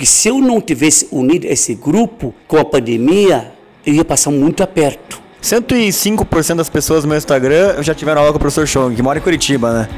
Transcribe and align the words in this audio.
Porque 0.00 0.08
se 0.10 0.30
eu 0.30 0.38
não 0.38 0.62
tivesse 0.62 1.06
unido 1.12 1.44
esse 1.44 1.74
grupo 1.74 2.32
com 2.48 2.56
a 2.56 2.64
pandemia, 2.64 3.52
eu 3.84 3.92
ia 3.92 4.02
passar 4.02 4.30
muito 4.30 4.62
aperto. 4.62 5.20
105% 5.42 6.56
das 6.56 6.70
pessoas 6.70 7.04
no 7.04 7.10
meu 7.10 7.18
Instagram 7.18 7.82
já 7.82 7.94
tiveram 7.94 8.22
aula 8.22 8.32
com 8.32 8.38
o 8.38 8.40
professor 8.40 8.66
Chong, 8.66 8.96
que 8.96 9.02
mora 9.02 9.18
em 9.18 9.20
Curitiba, 9.20 9.74
né? 9.74 9.88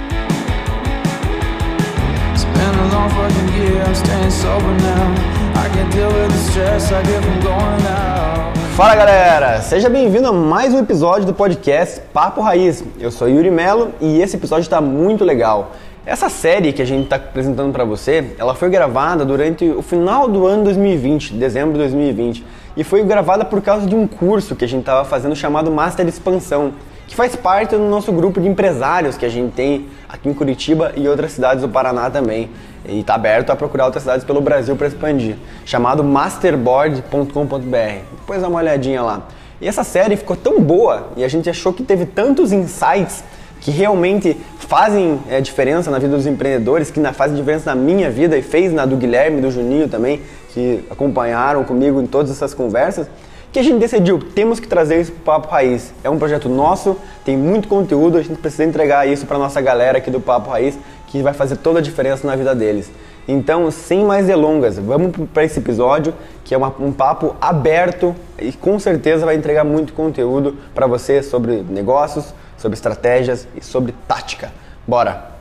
It's 2.33 2.43
been 2.43 2.63
a 2.65 2.93
long 2.93 3.09
fucking 3.11 3.57
year, 3.57 3.81
I'm 3.87 3.95
staying 3.95 4.31
sober 4.33 4.73
now. 4.83 5.15
I 5.55 5.69
can 5.69 5.89
deal 5.91 6.09
with 6.09 6.33
the 6.33 6.51
stress 6.51 6.91
I 6.91 7.01
get 7.05 7.23
from 7.23 7.41
going 7.41 7.87
out. 7.87 8.59
Fala 8.77 8.97
galera, 8.97 9.61
seja 9.61 9.89
bem-vindo 9.89 10.27
a 10.27 10.33
mais 10.33 10.75
um 10.75 10.81
episódio 10.81 11.27
do 11.27 11.35
podcast 11.35 12.01
Papo 12.13 12.41
Raiz. 12.41 12.83
Eu 12.99 13.13
sou 13.13 13.29
Yuri 13.29 13.53
Melo 13.53 13.93
e 14.01 14.21
esse 14.21 14.35
episódio 14.35 14.63
está 14.63 14.81
muito 14.81 15.25
legal. 15.25 15.71
Essa 16.05 16.29
série 16.29 16.73
que 16.73 16.83
a 16.83 16.85
gente 16.85 17.05
está 17.05 17.15
apresentando 17.15 17.73
para 17.73 17.85
você, 17.85 18.35
ela 18.37 18.57
foi 18.57 18.69
gravada 18.69 19.25
durante 19.25 19.65
o 19.65 19.83
final 19.83 20.27
do 20.27 20.45
ano 20.49 20.65
2020, 20.65 21.35
dezembro 21.35 21.75
de 21.75 21.79
2020, 21.79 22.45
e 22.77 22.83
foi 22.83 23.05
gravada 23.05 23.45
por 23.45 23.63
causa 23.63 23.87
de 23.87 23.95
um 23.95 24.09
curso 24.09 24.57
que 24.57 24.65
a 24.65 24.69
gente 24.69 24.81
estava 24.81 25.05
fazendo 25.05 25.37
chamado 25.37 25.71
Master 25.71 26.05
Expansão, 26.09 26.73
que 27.07 27.15
faz 27.15 27.37
parte 27.37 27.77
do 27.77 27.85
nosso 27.85 28.11
grupo 28.11 28.41
de 28.41 28.49
empresários 28.49 29.17
que 29.17 29.25
a 29.25 29.29
gente 29.29 29.53
tem 29.53 29.87
aqui 30.09 30.29
em 30.29 30.35
Curitiba 30.35 30.93
e 30.97 31.07
outras 31.07 31.31
cidades 31.31 31.63
do 31.63 31.69
Paraná 31.69 32.11
também. 32.11 32.51
E 32.85 32.99
está 32.99 33.15
aberto 33.15 33.51
a 33.51 33.57
procurar 33.57 33.85
outras 33.85 34.03
cidades 34.03 34.25
pelo 34.25 34.41
Brasil 34.41 34.75
para 34.75 34.89
expandir, 34.89 35.37
chamado 35.65 36.03
masterboard.com.br. 36.03 38.01
Depois 38.19 38.43
dá 38.43 38.49
uma 38.49 38.59
olhadinha 38.59 39.03
lá. 39.03 39.23
E 39.61 39.69
essa 39.69 39.85
série 39.85 40.17
ficou 40.17 40.35
tão 40.35 40.61
boa 40.61 41.11
e 41.17 41.23
a 41.23 41.29
gente 41.29 41.49
achou 41.49 41.73
que 41.73 41.85
teve 41.85 42.07
tantos 42.07 42.51
insights 42.51 43.23
que 43.63 43.71
realmente 43.71 44.37
fazem 44.59 45.21
é, 45.31 45.41
diferença 45.41 45.91
na 45.91 45.99
vida 45.99 46.17
dos 46.17 46.27
empreendedores, 46.27 46.91
que 46.91 46.99
na, 46.99 47.13
fazem 47.13 47.37
diferença 47.37 47.73
na 47.73 47.81
minha 47.81 48.11
vida 48.11 48.37
e 48.37 48.43
fez 48.43 48.73
na 48.73 48.85
do 48.85 48.97
Guilherme, 48.97 49.41
do 49.41 49.51
Juninho 49.51 49.89
também, 49.89 50.21
que 50.53 50.85
acompanharam 50.91 51.63
comigo 51.63 52.03
em 52.03 52.07
todas 52.07 52.31
essas 52.31 52.53
conversas, 52.53 53.07
que 53.53 53.59
a 53.59 53.63
gente 53.63 53.79
decidiu, 53.79 54.19
temos 54.19 54.59
que 54.59 54.67
trazer 54.67 55.01
isso 55.01 55.13
para 55.13 55.21
o 55.21 55.25
Papo 55.25 55.53
Raiz. 55.53 55.93
É 56.03 56.11
um 56.11 56.19
projeto 56.19 56.49
nosso, 56.49 56.97
tem 57.25 57.37
muito 57.37 57.69
conteúdo, 57.69 58.19
a 58.19 58.23
gente 58.23 58.39
precisa 58.39 58.65
entregar 58.65 59.07
isso 59.07 59.27
para 59.27 59.39
nossa 59.39 59.61
galera 59.61 59.99
aqui 59.99 60.11
do 60.11 60.21
Papo 60.21 60.51
Raiz, 60.51 60.77
que 61.07 61.23
vai 61.23 61.33
fazer 61.33 61.57
toda 61.57 61.79
a 61.79 61.83
diferença 61.83 62.27
na 62.27 62.35
vida 62.35 62.55
deles. 62.55 62.91
Então, 63.29 63.71
sem 63.71 64.05
mais 64.05 64.27
delongas, 64.27 64.77
vamos 64.79 65.13
para 65.33 65.45
esse 65.45 65.61
episódio, 65.61 66.13
que 66.45 66.53
é 66.53 66.59
uma, 66.59 66.75
um 66.81 66.91
papo 66.91 67.37
aberto 67.41 68.17
e 68.41 68.51
com 68.51 68.79
certeza 68.81 69.25
vai 69.25 69.37
entregar 69.37 69.63
muito 69.63 69.93
conteúdo 69.93 70.57
para 70.75 70.89
você 70.89 71.23
sobre 71.23 71.63
negócios, 71.69 72.35
sobre 72.63 72.77
estratégias 72.77 73.47
e 73.57 73.65
sobre 73.65 73.93
tática. 74.07 74.53
Bora! 74.87 75.33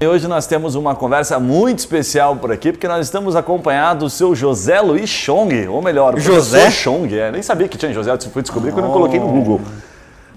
E 0.00 0.06
hoje 0.06 0.26
nós 0.26 0.46
temos 0.46 0.74
uma 0.74 0.94
conversa 0.96 1.38
muito 1.38 1.78
especial 1.78 2.34
por 2.34 2.50
aqui, 2.50 2.72
porque 2.72 2.88
nós 2.88 3.06
estamos 3.06 3.36
acompanhados 3.36 4.02
do 4.02 4.10
seu 4.10 4.34
José 4.34 4.80
Luiz 4.80 5.08
Chong, 5.08 5.68
ou 5.68 5.80
melhor, 5.80 6.14
o 6.14 6.20
José? 6.20 6.62
professor 6.62 6.72
Chong. 6.72 7.18
É, 7.18 7.30
nem 7.30 7.42
sabia 7.42 7.68
que 7.68 7.78
tinha 7.78 7.92
José, 7.92 8.10
eu 8.10 8.18
fui 8.18 8.42
descobrir 8.42 8.72
quando 8.72 8.86
eu 8.86 8.92
coloquei 8.92 9.20
no 9.20 9.28
Google. 9.28 9.60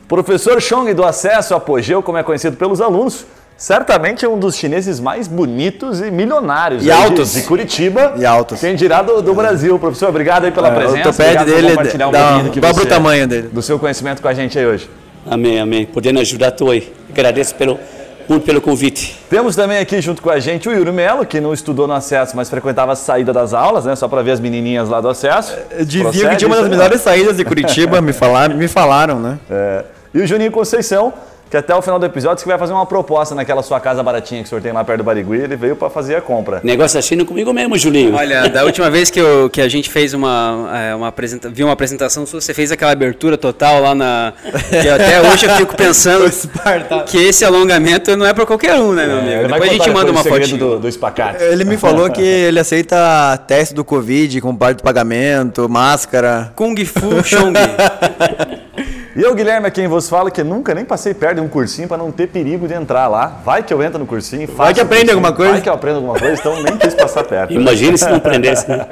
Professor 0.08 0.62
Chong 0.62 0.94
do 0.94 1.04
Acesso 1.04 1.56
Apogeu, 1.56 2.04
como 2.04 2.17
é 2.17 2.23
conhecido 2.23 2.58
pelos 2.58 2.82
alunos, 2.82 3.26
certamente 3.64 4.25
é 4.25 4.28
um 4.28 4.38
dos 4.38 4.58
chineses 4.58 5.00
mais 5.00 5.25
bonitos 5.25 6.02
e 6.02 6.11
milionários 6.11 6.86
E 6.86 6.92
aí 6.92 6.97
de- 6.97 7.03
altos. 7.06 7.33
De, 7.33 7.44
Curitiba. 7.44 8.14
E 8.17 8.25
altos. 8.25 8.59
Quem 8.59 8.75
dirá 8.75 9.02
do, 9.02 9.22
do 9.22 9.33
Brasil. 9.33 9.80
Professor, 9.80 10.09
obrigado 10.09 10.44
aí 10.44 10.52
pela 10.52 10.67
É, 10.67 10.72
o 10.72 10.75
presença. 10.75 11.09
obrigado 11.09 11.45
por 11.45 11.55
dele 11.55 11.70
compartilhar 11.70 12.08
um 12.09 12.11
dá- 12.11 12.39
pouquinho 12.42 12.61
dobra 12.61 12.83
o 12.83 12.86
tamanho 12.88 13.25
dele. 13.25 13.47
Do 13.53 13.61
seu 13.61 13.80
conhecimento 13.80 14.22
com 14.22 14.28
a 14.28 14.33
gente 14.33 14.59
aí 14.59 14.66
hoje. 14.66 14.89
Amém, 15.25 15.61
amém. 15.61 15.86
Podendo 15.86 16.20
ajudar, 16.20 16.50
estou 16.50 16.72
aí. 16.72 16.92
Agradeço 17.09 17.55
pelo, 17.55 17.80
muito 18.28 18.44
pelo 18.45 18.59
convite. 18.59 19.17
Temos 19.30 19.55
também 19.55 19.77
aqui 19.77 20.02
junto 20.02 20.22
com 20.22 20.30
a 20.30 20.39
gente 20.42 20.67
o 20.67 20.73
Yuri 20.73 20.92
Melo, 20.92 21.25
que 21.25 21.39
não 21.39 21.53
estudou 21.53 21.88
no 21.88 21.94
acesso, 21.94 22.36
mas 22.36 22.50
frequentava 22.50 22.92
a 22.92 22.95
saída 22.98 23.31
das 23.31 23.53
aulas, 23.53 23.86
né? 23.86 23.95
Só 23.95 24.09
para 24.09 24.22
ver 24.22 24.31
as 24.31 24.42
menininhas 24.42 24.89
lá 24.89 25.00
do 25.00 25.08
acesso. 25.08 25.55
Procede 26.02 26.27
que 26.31 26.36
tinha 26.36 26.48
uma 26.50 26.58
das 26.58 26.67
melhores 26.67 27.00
saídas 27.00 27.38
de 27.38 27.45
Curitiba, 27.45 28.02
me 28.03 28.11
falaram, 28.11 28.58
me 28.58 28.67
falaram 28.67 29.20
né? 29.22 29.39
É. 29.50 29.86
E 30.14 30.20
o 30.20 30.28
Juninho 30.28 30.52
Conceição, 30.52 31.12
que 31.50 31.58
até 31.58 31.76
o 31.76 31.82
final 31.82 32.00
do 32.00 32.06
episódio 32.06 32.36
disse 32.36 32.46
que 32.46 32.50
vai 32.50 32.58
fazer 32.58 32.74
uma 32.74 32.86
proposta 32.86 33.36
naquela 33.36 33.62
sua 33.62 33.80
casa 33.80 34.02
baratinha 34.02 34.42
que 34.42 34.48
o 34.48 34.50
senhor 34.50 34.62
tem 34.62 34.72
lá 34.72 34.84
perto 34.84 35.00
do 35.00 35.04
Barigui. 35.04 35.38
Ele 35.38 35.56
veio 35.56 35.76
para 35.76 35.90
fazer 35.90 36.16
a 36.16 36.22
compra. 36.22 36.60
Negócio 36.64 36.98
assim 36.98 37.24
comigo 37.24 37.54
mesmo, 37.54 37.78
Julinho. 37.78 38.16
Olha, 38.16 38.50
da 38.50 38.64
última 38.66 38.90
vez 38.90 39.10
que, 39.12 39.20
eu, 39.20 39.50
que 39.52 39.62
a 39.62 39.68
gente 39.68 39.90
fez 39.90 40.16
uma, 40.16 40.72
é, 40.74 40.96
uma 40.96 41.10
apresenta, 41.10 41.50
viu 41.50 41.68
uma 41.68 41.74
apresentação 41.74 42.26
sua, 42.26 42.42
você 42.42 42.54
fez 42.56 42.72
aquela 42.72 42.92
abertura 42.92 43.38
total 43.38 43.82
lá 43.82 43.96
na. 43.96 44.34
Que 44.70 44.90
até 44.90 45.22
hoje 45.22 45.46
eu 45.46 45.56
fico 45.58 45.76
pensando 45.76 46.26
que 47.06 47.18
esse 47.18 47.45
alongamento 47.45 48.16
não 48.18 48.26
é 48.26 48.34
pra 48.34 48.45
qualquer 48.48 48.76
um, 48.76 48.94
né, 48.94 49.06
meu 49.06 49.20
amigo? 49.20 49.32
Ele 49.32 49.48
vai 49.48 49.60
Depois 49.60 49.70
a 49.70 49.74
gente 49.74 49.90
manda 49.92 50.12
uma 50.12 50.22
o 50.22 50.24
segredo 50.24 50.50
fotinha. 50.50 50.60
do, 50.60 50.80
do 50.80 50.88
espacate. 50.88 51.44
Ele 51.44 51.66
me 51.66 51.78
falou 51.78 52.10
que 52.10 52.22
ele 52.24 52.60
aceita 52.60 52.95
teste 53.48 53.76
do 53.76 53.84
Covid 53.84 54.42
com 54.42 54.56
parte 54.56 54.78
do 54.78 54.84
pagamento, 54.84 55.70
máscara. 55.70 56.52
Kung 56.56 56.76
Fu 56.84 57.24
Chong. 57.24 57.54
E 59.16 59.22
eu, 59.22 59.36
Guilherme, 59.36 59.68
é 59.68 59.72
quem 59.72 59.88
vos 59.88 60.10
fala 60.10 60.32
que 60.32 60.44
nunca 60.44 60.74
nem 60.74 60.84
passei 60.84 61.14
perto 61.14 61.36
de 61.36 61.42
um 61.42 61.48
cursinho 61.48 61.88
para 61.88 61.98
não 61.98 62.12
ter 62.12 62.28
perigo 62.28 62.68
de 62.68 62.74
entrar 62.74 63.08
lá. 63.08 63.42
Vai 63.46 63.62
que 63.62 63.72
eu 63.72 63.84
entro 63.84 64.00
no 64.00 64.08
cursinho, 64.08 64.48
faço 64.48 64.74
que 64.74 64.82
aprende 64.82 65.12
alguma 65.12 65.32
coisa. 65.32 65.52
Vai 65.54 65.62
que 65.62 65.70
eu 65.70 65.74
aprendo 65.74 65.98
alguma 65.98 66.18
coisa, 66.18 66.34
então 66.40 66.62
nem 66.64 66.76
quis 66.78 66.96
passar 66.96 67.24
perto. 67.24 67.54
Imagine 67.54 67.96
se 67.96 68.10
não 68.10 68.18
prendesse. 68.22 68.68
né? 68.68 68.86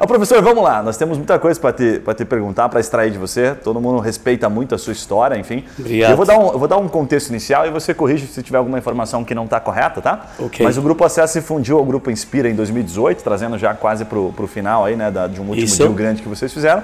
Ô, 0.00 0.06
professor, 0.06 0.40
vamos 0.42 0.64
lá. 0.64 0.82
Nós 0.82 0.96
temos 0.96 1.18
muita 1.18 1.38
coisa 1.38 1.60
para 1.60 1.70
te, 1.72 1.98
pra 2.02 2.14
te 2.14 2.24
perguntar, 2.24 2.70
para 2.70 2.80
extrair 2.80 3.10
de 3.10 3.18
você. 3.18 3.54
Todo 3.54 3.78
mundo 3.78 3.98
respeita 4.00 4.48
muito 4.48 4.74
a 4.74 4.78
sua 4.78 4.94
história, 4.94 5.36
enfim. 5.36 5.64
Obrigado. 5.78 6.10
Eu 6.12 6.16
vou 6.16 6.24
dar 6.24 6.38
um, 6.38 6.46
eu 6.52 6.58
vou 6.58 6.66
dar 6.68 6.78
um 6.78 6.88
contexto 6.88 7.28
inicial 7.28 7.66
e 7.66 7.70
você 7.70 7.92
corrige 7.92 8.26
se 8.28 8.42
tiver 8.42 8.56
alguma 8.56 8.78
informação 8.78 9.22
que 9.22 9.34
não 9.34 9.44
está 9.44 9.60
correta, 9.60 10.00
tá? 10.00 10.28
Ok. 10.38 10.64
Mas 10.64 10.78
o 10.78 10.82
Grupo 10.82 11.04
Acesso 11.04 11.34
se 11.34 11.42
fundiu 11.42 11.76
ao 11.78 11.84
Grupo 11.84 12.10
Inspira 12.10 12.48
em 12.48 12.54
2018, 12.54 13.22
trazendo 13.22 13.58
já 13.58 13.74
quase 13.74 14.06
para 14.06 14.18
o 14.18 14.46
final 14.46 14.86
aí, 14.86 14.96
né, 14.96 15.10
da- 15.10 15.26
de 15.26 15.40
um 15.42 15.44
último 15.48 15.66
Isso. 15.66 15.76
deal 15.76 15.92
grande 15.92 16.22
que 16.22 16.28
vocês 16.28 16.50
fizeram. 16.52 16.82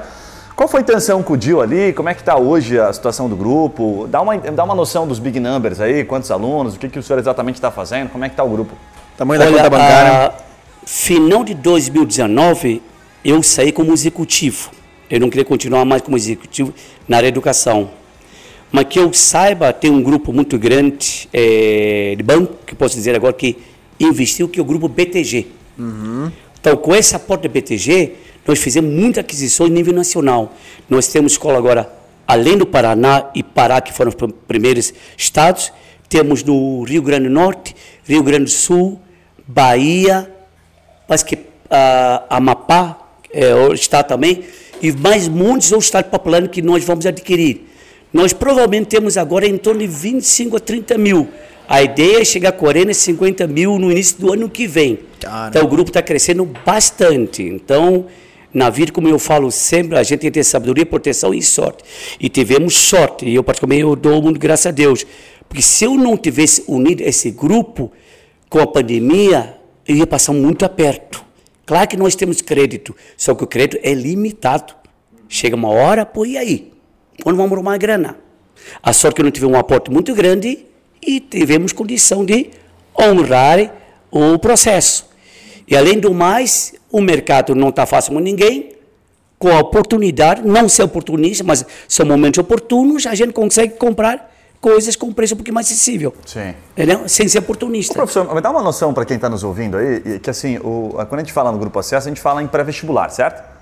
Qual 0.58 0.68
foi 0.68 0.80
a 0.80 0.82
intenção 0.82 1.22
com 1.22 1.34
o 1.34 1.36
deal 1.36 1.60
ali? 1.60 1.92
Como 1.92 2.08
é 2.08 2.14
que 2.14 2.20
está 2.20 2.36
hoje 2.36 2.80
a 2.80 2.92
situação 2.92 3.28
do 3.28 3.36
grupo? 3.36 4.08
Dá 4.10 4.20
uma, 4.20 4.36
dá 4.36 4.64
uma 4.64 4.74
noção 4.74 5.06
dos 5.06 5.20
big 5.20 5.38
numbers 5.38 5.78
aí, 5.80 6.02
quantos 6.02 6.32
alunos, 6.32 6.74
o 6.74 6.78
que, 6.80 6.88
que 6.88 6.98
o 6.98 7.02
senhor 7.02 7.20
exatamente 7.20 7.54
está 7.54 7.70
fazendo, 7.70 8.08
como 8.10 8.24
é 8.24 8.28
que 8.28 8.32
está 8.32 8.42
o 8.42 8.48
grupo? 8.50 8.74
Tamanho 9.16 9.38
da 9.38 9.46
Olha, 9.46 9.56
conta 9.58 9.70
bancária. 9.70 10.12
a- 10.26 10.32
final 10.84 11.44
de 11.44 11.54
2019, 11.54 12.82
eu 13.24 13.40
saí 13.40 13.70
como 13.70 13.92
executivo. 13.92 14.72
Eu 15.08 15.20
não 15.20 15.30
queria 15.30 15.44
continuar 15.44 15.84
mais 15.84 16.02
como 16.02 16.16
executivo 16.16 16.74
na 17.06 17.18
área 17.18 17.30
de 17.30 17.34
educação. 17.34 17.90
Mas 18.72 18.86
que 18.86 18.98
eu 18.98 19.12
saiba, 19.12 19.72
tem 19.72 19.92
um 19.92 20.02
grupo 20.02 20.32
muito 20.32 20.58
grande 20.58 21.28
eh, 21.32 22.14
de 22.16 22.22
banco, 22.24 22.54
que 22.66 22.74
posso 22.74 22.96
dizer 22.96 23.14
agora, 23.14 23.32
que 23.32 23.58
investiu, 24.00 24.48
que 24.48 24.58
é 24.58 24.62
o 24.62 24.64
grupo 24.64 24.88
BTG. 24.88 25.46
Então, 26.60 26.76
com 26.76 26.96
esse 26.96 27.14
aporte 27.14 27.42
da 27.46 27.48
BTG, 27.48 28.14
nós 28.48 28.58
fizemos 28.58 28.90
muita 28.90 29.20
aquisição 29.20 29.66
em 29.66 29.70
nível 29.70 29.92
nacional. 29.92 30.54
Nós 30.88 31.06
temos 31.06 31.32
escola 31.32 31.58
agora, 31.58 31.92
além 32.26 32.56
do 32.56 32.64
Paraná 32.64 33.26
e 33.34 33.42
Pará, 33.42 33.78
que 33.82 33.92
foram 33.92 34.08
os 34.08 34.14
pr- 34.14 34.32
primeiros 34.48 34.94
estados, 35.18 35.70
temos 36.08 36.42
no 36.42 36.82
Rio 36.82 37.02
Grande 37.02 37.24
do 37.28 37.34
Norte, 37.34 37.76
Rio 38.06 38.22
Grande 38.22 38.44
do 38.44 38.50
Sul, 38.50 38.98
Bahia, 39.46 40.32
mas 41.06 41.22
que 41.22 41.38
ah, 41.70 42.24
Amapá 42.30 42.98
é, 43.30 43.50
está 43.74 44.02
também, 44.02 44.44
e 44.80 44.90
mais 44.92 45.28
muitos 45.28 45.70
outros 45.70 45.84
estados 45.86 46.10
populares 46.10 46.48
que 46.50 46.62
nós 46.62 46.82
vamos 46.84 47.04
adquirir. 47.04 47.66
Nós 48.10 48.32
provavelmente 48.32 48.86
temos 48.86 49.18
agora 49.18 49.46
em 49.46 49.58
torno 49.58 49.80
de 49.80 49.86
25 49.86 50.56
a 50.56 50.60
30 50.60 50.96
mil. 50.96 51.28
A 51.68 51.82
ideia 51.82 52.22
é 52.22 52.24
chegar 52.24 52.48
a 52.48 52.52
40, 52.52 52.94
50 52.94 53.46
mil 53.46 53.78
no 53.78 53.92
início 53.92 54.18
do 54.18 54.32
ano 54.32 54.48
que 54.48 54.66
vem. 54.66 55.00
Caramba. 55.20 55.48
Então 55.50 55.64
o 55.64 55.68
grupo 55.68 55.90
está 55.90 56.00
crescendo 56.00 56.48
bastante. 56.64 57.42
Então, 57.42 58.06
na 58.52 58.70
vida, 58.70 58.92
como 58.92 59.08
eu 59.08 59.18
falo 59.18 59.50
sempre, 59.50 59.98
a 59.98 60.02
gente 60.02 60.20
tem 60.20 60.30
que 60.30 60.34
ter 60.34 60.44
sabedoria, 60.44 60.86
proteção 60.86 61.34
e 61.34 61.42
sorte. 61.42 61.84
E 62.18 62.28
tivemos 62.28 62.74
sorte. 62.74 63.26
E 63.26 63.34
eu, 63.34 63.44
particularmente, 63.44 63.82
eu 63.82 63.94
dou 63.94 64.22
muito 64.22 64.38
graças 64.38 64.66
a 64.66 64.70
Deus. 64.70 65.04
Porque 65.48 65.62
se 65.62 65.84
eu 65.84 65.94
não 65.94 66.16
tivesse 66.16 66.64
unido 66.66 67.02
esse 67.02 67.30
grupo 67.30 67.92
com 68.48 68.60
a 68.60 68.66
pandemia, 68.66 69.56
eu 69.86 69.96
ia 69.96 70.06
passar 70.06 70.32
muito 70.32 70.64
aperto. 70.64 71.24
Claro 71.66 71.88
que 71.88 71.96
nós 71.96 72.14
temos 72.14 72.40
crédito, 72.40 72.96
só 73.16 73.34
que 73.34 73.44
o 73.44 73.46
crédito 73.46 73.78
é 73.82 73.92
limitado. 73.92 74.74
Chega 75.28 75.54
uma 75.54 75.68
hora, 75.68 76.06
pô, 76.06 76.24
e 76.24 76.38
aí? 76.38 76.72
Quando 77.22 77.36
vamos 77.36 77.52
arrumar 77.52 77.74
a 77.74 77.78
grana? 77.78 78.16
A 78.82 78.92
sorte 78.92 79.16
que 79.16 79.20
eu 79.20 79.24
não 79.24 79.30
tive 79.30 79.46
um 79.46 79.56
aporte 79.56 79.90
muito 79.90 80.14
grande 80.14 80.64
e 81.06 81.20
tivemos 81.20 81.72
condição 81.72 82.24
de 82.24 82.50
honrar 82.98 83.74
o 84.10 84.38
processo. 84.38 85.08
E 85.66 85.76
além 85.76 85.98
do 85.98 86.14
mais, 86.14 86.74
o 86.90 87.00
mercado 87.00 87.54
não 87.54 87.68
está 87.68 87.84
fácil 87.86 88.12
com 88.14 88.18
ninguém, 88.20 88.72
com 89.38 89.48
a 89.48 89.60
oportunidade, 89.60 90.42
não 90.46 90.68
ser 90.68 90.82
oportunista, 90.82 91.44
mas 91.44 91.64
são 91.86 92.04
momentos 92.04 92.38
oportunos, 92.38 93.06
a 93.06 93.14
gente 93.14 93.32
consegue 93.32 93.74
comprar 93.74 94.34
coisas 94.60 94.96
com 94.96 95.12
preço 95.12 95.34
um 95.34 95.36
pouquinho 95.36 95.54
mais 95.54 95.66
acessível. 95.68 96.12
Sim. 96.26 96.52
Entendeu? 96.72 97.08
Sem 97.08 97.28
ser 97.28 97.38
oportunista. 97.38 97.94
Professor, 97.94 98.34
me 98.34 98.40
dá 98.40 98.50
uma 98.50 98.62
noção 98.62 98.92
para 98.92 99.04
quem 99.04 99.14
está 99.14 99.28
nos 99.28 99.44
ouvindo 99.44 99.76
aí, 99.76 100.18
que 100.18 100.28
assim, 100.28 100.58
o- 100.58 100.90
quando 101.08 101.14
a 101.14 101.18
gente 101.18 101.32
fala 101.32 101.52
no 101.52 101.58
Grupo 101.58 101.78
Acesso, 101.78 102.08
a 102.08 102.10
gente 102.10 102.20
fala 102.20 102.42
em 102.42 102.48
pré-vestibular, 102.48 103.08
certo? 103.10 103.58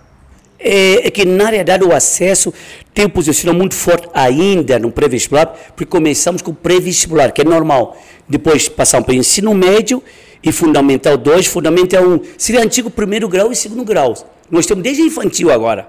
É, 0.58 1.06
é 1.06 1.10
que, 1.10 1.26
na 1.26 1.50
realidade, 1.50 1.84
o 1.84 1.94
acesso 1.94 2.54
tem 2.94 3.04
um 3.04 3.10
posicionamento 3.10 3.60
muito 3.60 3.74
forte 3.74 4.08
ainda 4.14 4.78
no 4.78 4.90
pré-vestibular, 4.90 5.54
porque 5.76 5.84
começamos 5.84 6.40
com 6.40 6.50
o 6.52 6.54
pré-vestibular, 6.54 7.30
que 7.32 7.42
é 7.42 7.44
normal. 7.44 7.94
Depois 8.26 8.66
passamos 8.66 9.04
para 9.04 9.12
o 9.12 9.16
ensino 9.16 9.52
médio 9.54 10.02
e 10.46 10.52
Fundamental 10.52 11.16
2, 11.16 11.46
Fundamental 11.48 12.04
1. 12.04 12.20
Seria 12.38 12.62
antigo 12.62 12.88
primeiro 12.88 13.28
grau 13.28 13.50
e 13.50 13.56
segundo 13.56 13.84
grau. 13.84 14.14
Nós 14.48 14.64
temos 14.64 14.82
desde 14.84 15.02
infantil 15.02 15.50
agora. 15.50 15.88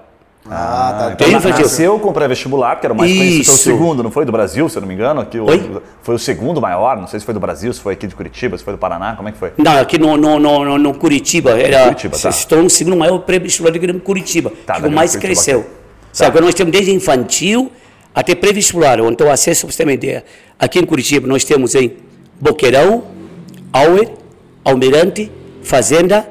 Ah, 0.50 0.96
tá. 0.98 1.04
Então, 1.12 1.16
Tem 1.26 1.30
na- 1.30 1.38
infantil. 1.38 1.62
nasceu 1.62 1.98
com 2.00 2.08
o 2.08 2.12
pré-vestibular, 2.12 2.80
que 2.80 2.86
era 2.86 2.92
o 2.92 2.96
mais 2.96 3.12
conhecido, 3.12 3.44
foi 3.44 3.52
o 3.52 3.54
Isso. 3.54 3.62
segundo, 3.64 4.02
não 4.02 4.10
foi 4.10 4.24
do 4.24 4.32
Brasil, 4.32 4.68
se 4.68 4.76
eu 4.76 4.80
não 4.80 4.88
me 4.88 4.94
engano? 4.94 5.20
Aqui, 5.20 5.38
o- 5.38 5.44
Oi? 5.44 5.80
foi 6.02 6.14
o 6.14 6.18
segundo 6.18 6.60
maior, 6.60 6.96
não 6.96 7.06
sei 7.06 7.20
se 7.20 7.24
foi 7.26 7.34
do 7.34 7.40
Brasil, 7.40 7.72
se 7.72 7.80
foi 7.80 7.92
aqui 7.92 8.06
de 8.06 8.14
Curitiba, 8.16 8.56
se 8.58 8.64
foi 8.64 8.72
do 8.72 8.78
Paraná, 8.78 9.14
como 9.14 9.28
é 9.28 9.32
que 9.32 9.38
foi? 9.38 9.52
Não, 9.58 9.78
aqui 9.78 9.98
no, 9.98 10.16
no, 10.16 10.40
no, 10.40 10.64
no, 10.64 10.78
no 10.78 10.94
Curitiba, 10.94 11.50
era, 11.50 11.82
Curitiba, 11.84 12.18
tá. 12.18 12.30
estou 12.30 12.62
no 12.62 12.70
segundo 12.70 12.96
maior 12.96 13.18
pré-vestibular 13.20 13.70
de 13.72 13.78
Grêmio 13.78 14.00
Curitiba, 14.00 14.50
Tá, 14.66 14.80
que 14.80 14.86
o 14.86 14.90
mais 14.90 15.10
Curitiba, 15.12 15.34
cresceu. 15.34 15.58
ok. 15.60 15.70
Sabe, 16.12 16.30
agora 16.30 16.44
nós 16.46 16.54
temos 16.54 16.72
desde 16.72 16.92
infantil 16.92 17.70
até 18.14 18.34
pré-vestibular, 18.34 18.98
então 19.00 19.26
o 19.26 19.30
acesso, 19.30 19.66
para 19.66 19.72
você 19.72 19.78
ter 19.78 19.84
uma 19.84 19.92
ideia, 19.92 20.24
aqui 20.58 20.78
em 20.78 20.84
Curitiba 20.86 21.28
nós 21.28 21.44
temos 21.44 21.74
em 21.74 21.92
Boqueirão, 22.40 23.04
Auer, 23.70 24.08
Almirante, 24.68 25.30
Fazenda, 25.62 26.28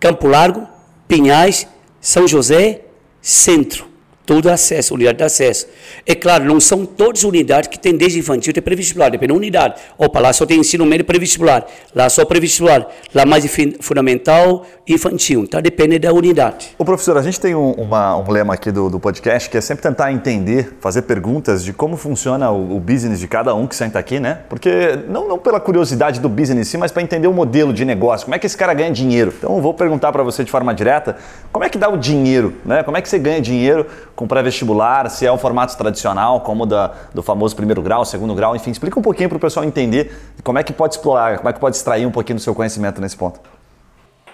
Campo 0.00 0.26
Largo, 0.26 0.66
Pinhais, 1.06 1.66
São 2.00 2.26
José, 2.26 2.82
Centro. 3.20 3.93
Todo 4.26 4.48
acesso, 4.48 4.94
unidade 4.94 5.18
de 5.18 5.24
acesso. 5.24 5.66
É 6.06 6.14
claro, 6.14 6.44
não 6.44 6.58
são 6.58 6.86
todas 6.86 7.24
unidades 7.24 7.68
que 7.68 7.78
têm 7.78 7.94
desde 7.94 8.18
infantil 8.18 8.52
até 8.52 8.60
pré-vestibular, 8.62 9.10
depende 9.10 9.32
da 9.32 9.36
unidade. 9.36 9.74
Opa, 9.98 10.18
lá 10.18 10.32
só 10.32 10.46
tem 10.46 10.58
ensino 10.58 10.86
médio 10.86 11.04
pré-vestibular, 11.04 11.66
lá 11.94 12.08
só 12.08 12.24
pré-vestibular, 12.24 12.86
lá 13.14 13.26
mais 13.26 13.44
fundamental 13.80 14.64
infantil. 14.88 15.42
Então 15.42 15.60
depende 15.60 15.98
da 15.98 16.12
unidade. 16.12 16.74
Ô 16.78 16.84
professor, 16.84 17.16
a 17.18 17.22
gente 17.22 17.38
tem 17.38 17.54
um, 17.54 17.72
uma- 17.72 18.16
um 18.16 18.30
lema 18.30 18.54
aqui 18.54 18.70
do, 18.72 18.88
do 18.88 18.98
podcast 18.98 19.48
que 19.50 19.56
é 19.56 19.60
sempre 19.60 19.82
tentar 19.82 20.10
entender, 20.12 20.74
fazer 20.80 21.02
perguntas 21.02 21.62
de 21.62 21.72
como 21.72 21.96
funciona 21.96 22.50
o, 22.50 22.76
o 22.76 22.80
business 22.80 23.20
de 23.20 23.28
cada 23.28 23.54
um 23.54 23.66
que 23.66 23.76
senta 23.76 23.98
aqui, 23.98 24.18
né? 24.18 24.38
Porque 24.48 24.70
não, 25.08 25.28
não 25.28 25.38
pela 25.38 25.60
curiosidade 25.60 26.18
do 26.18 26.28
business 26.28 26.66
em 26.68 26.70
si, 26.70 26.78
mas 26.78 26.90
para 26.90 27.02
entender 27.02 27.28
o 27.28 27.32
modelo 27.32 27.72
de 27.72 27.84
negócio, 27.84 28.24
como 28.26 28.34
é 28.34 28.38
que 28.38 28.46
esse 28.46 28.56
cara 28.56 28.72
ganha 28.74 28.90
dinheiro. 28.90 29.32
Então 29.36 29.54
eu 29.56 29.60
vou 29.62 29.74
perguntar 29.74 30.12
para 30.12 30.22
você 30.22 30.42
de 30.44 30.50
forma 30.50 30.74
direta, 30.74 31.16
como 31.52 31.64
é 31.64 31.68
que 31.68 31.76
dá 31.78 31.88
o 31.88 31.96
dinheiro, 31.96 32.54
né? 32.64 32.82
Como 32.82 32.96
é 32.96 33.02
que 33.02 33.08
você 33.08 33.18
ganha 33.18 33.40
dinheiro 33.40 33.86
com 34.14 34.26
pré-vestibular, 34.26 35.08
se 35.10 35.26
é 35.26 35.32
um 35.32 35.38
formato 35.38 35.76
tradicional, 35.76 36.40
como 36.40 36.64
da, 36.66 36.92
do 37.12 37.22
famoso 37.22 37.54
primeiro 37.56 37.82
grau, 37.82 38.04
segundo 38.04 38.34
grau, 38.34 38.54
enfim, 38.54 38.70
explica 38.70 38.98
um 38.98 39.02
pouquinho 39.02 39.28
para 39.28 39.36
o 39.36 39.40
pessoal 39.40 39.64
entender 39.66 40.12
como 40.42 40.58
é 40.58 40.62
que 40.62 40.72
pode 40.72 40.94
explorar, 40.94 41.38
como 41.38 41.48
é 41.48 41.52
que 41.52 41.58
pode 41.60 41.76
extrair 41.76 42.06
um 42.06 42.10
pouquinho 42.10 42.38
do 42.38 42.42
seu 42.42 42.54
conhecimento 42.54 43.00
nesse 43.00 43.16
ponto. 43.16 43.40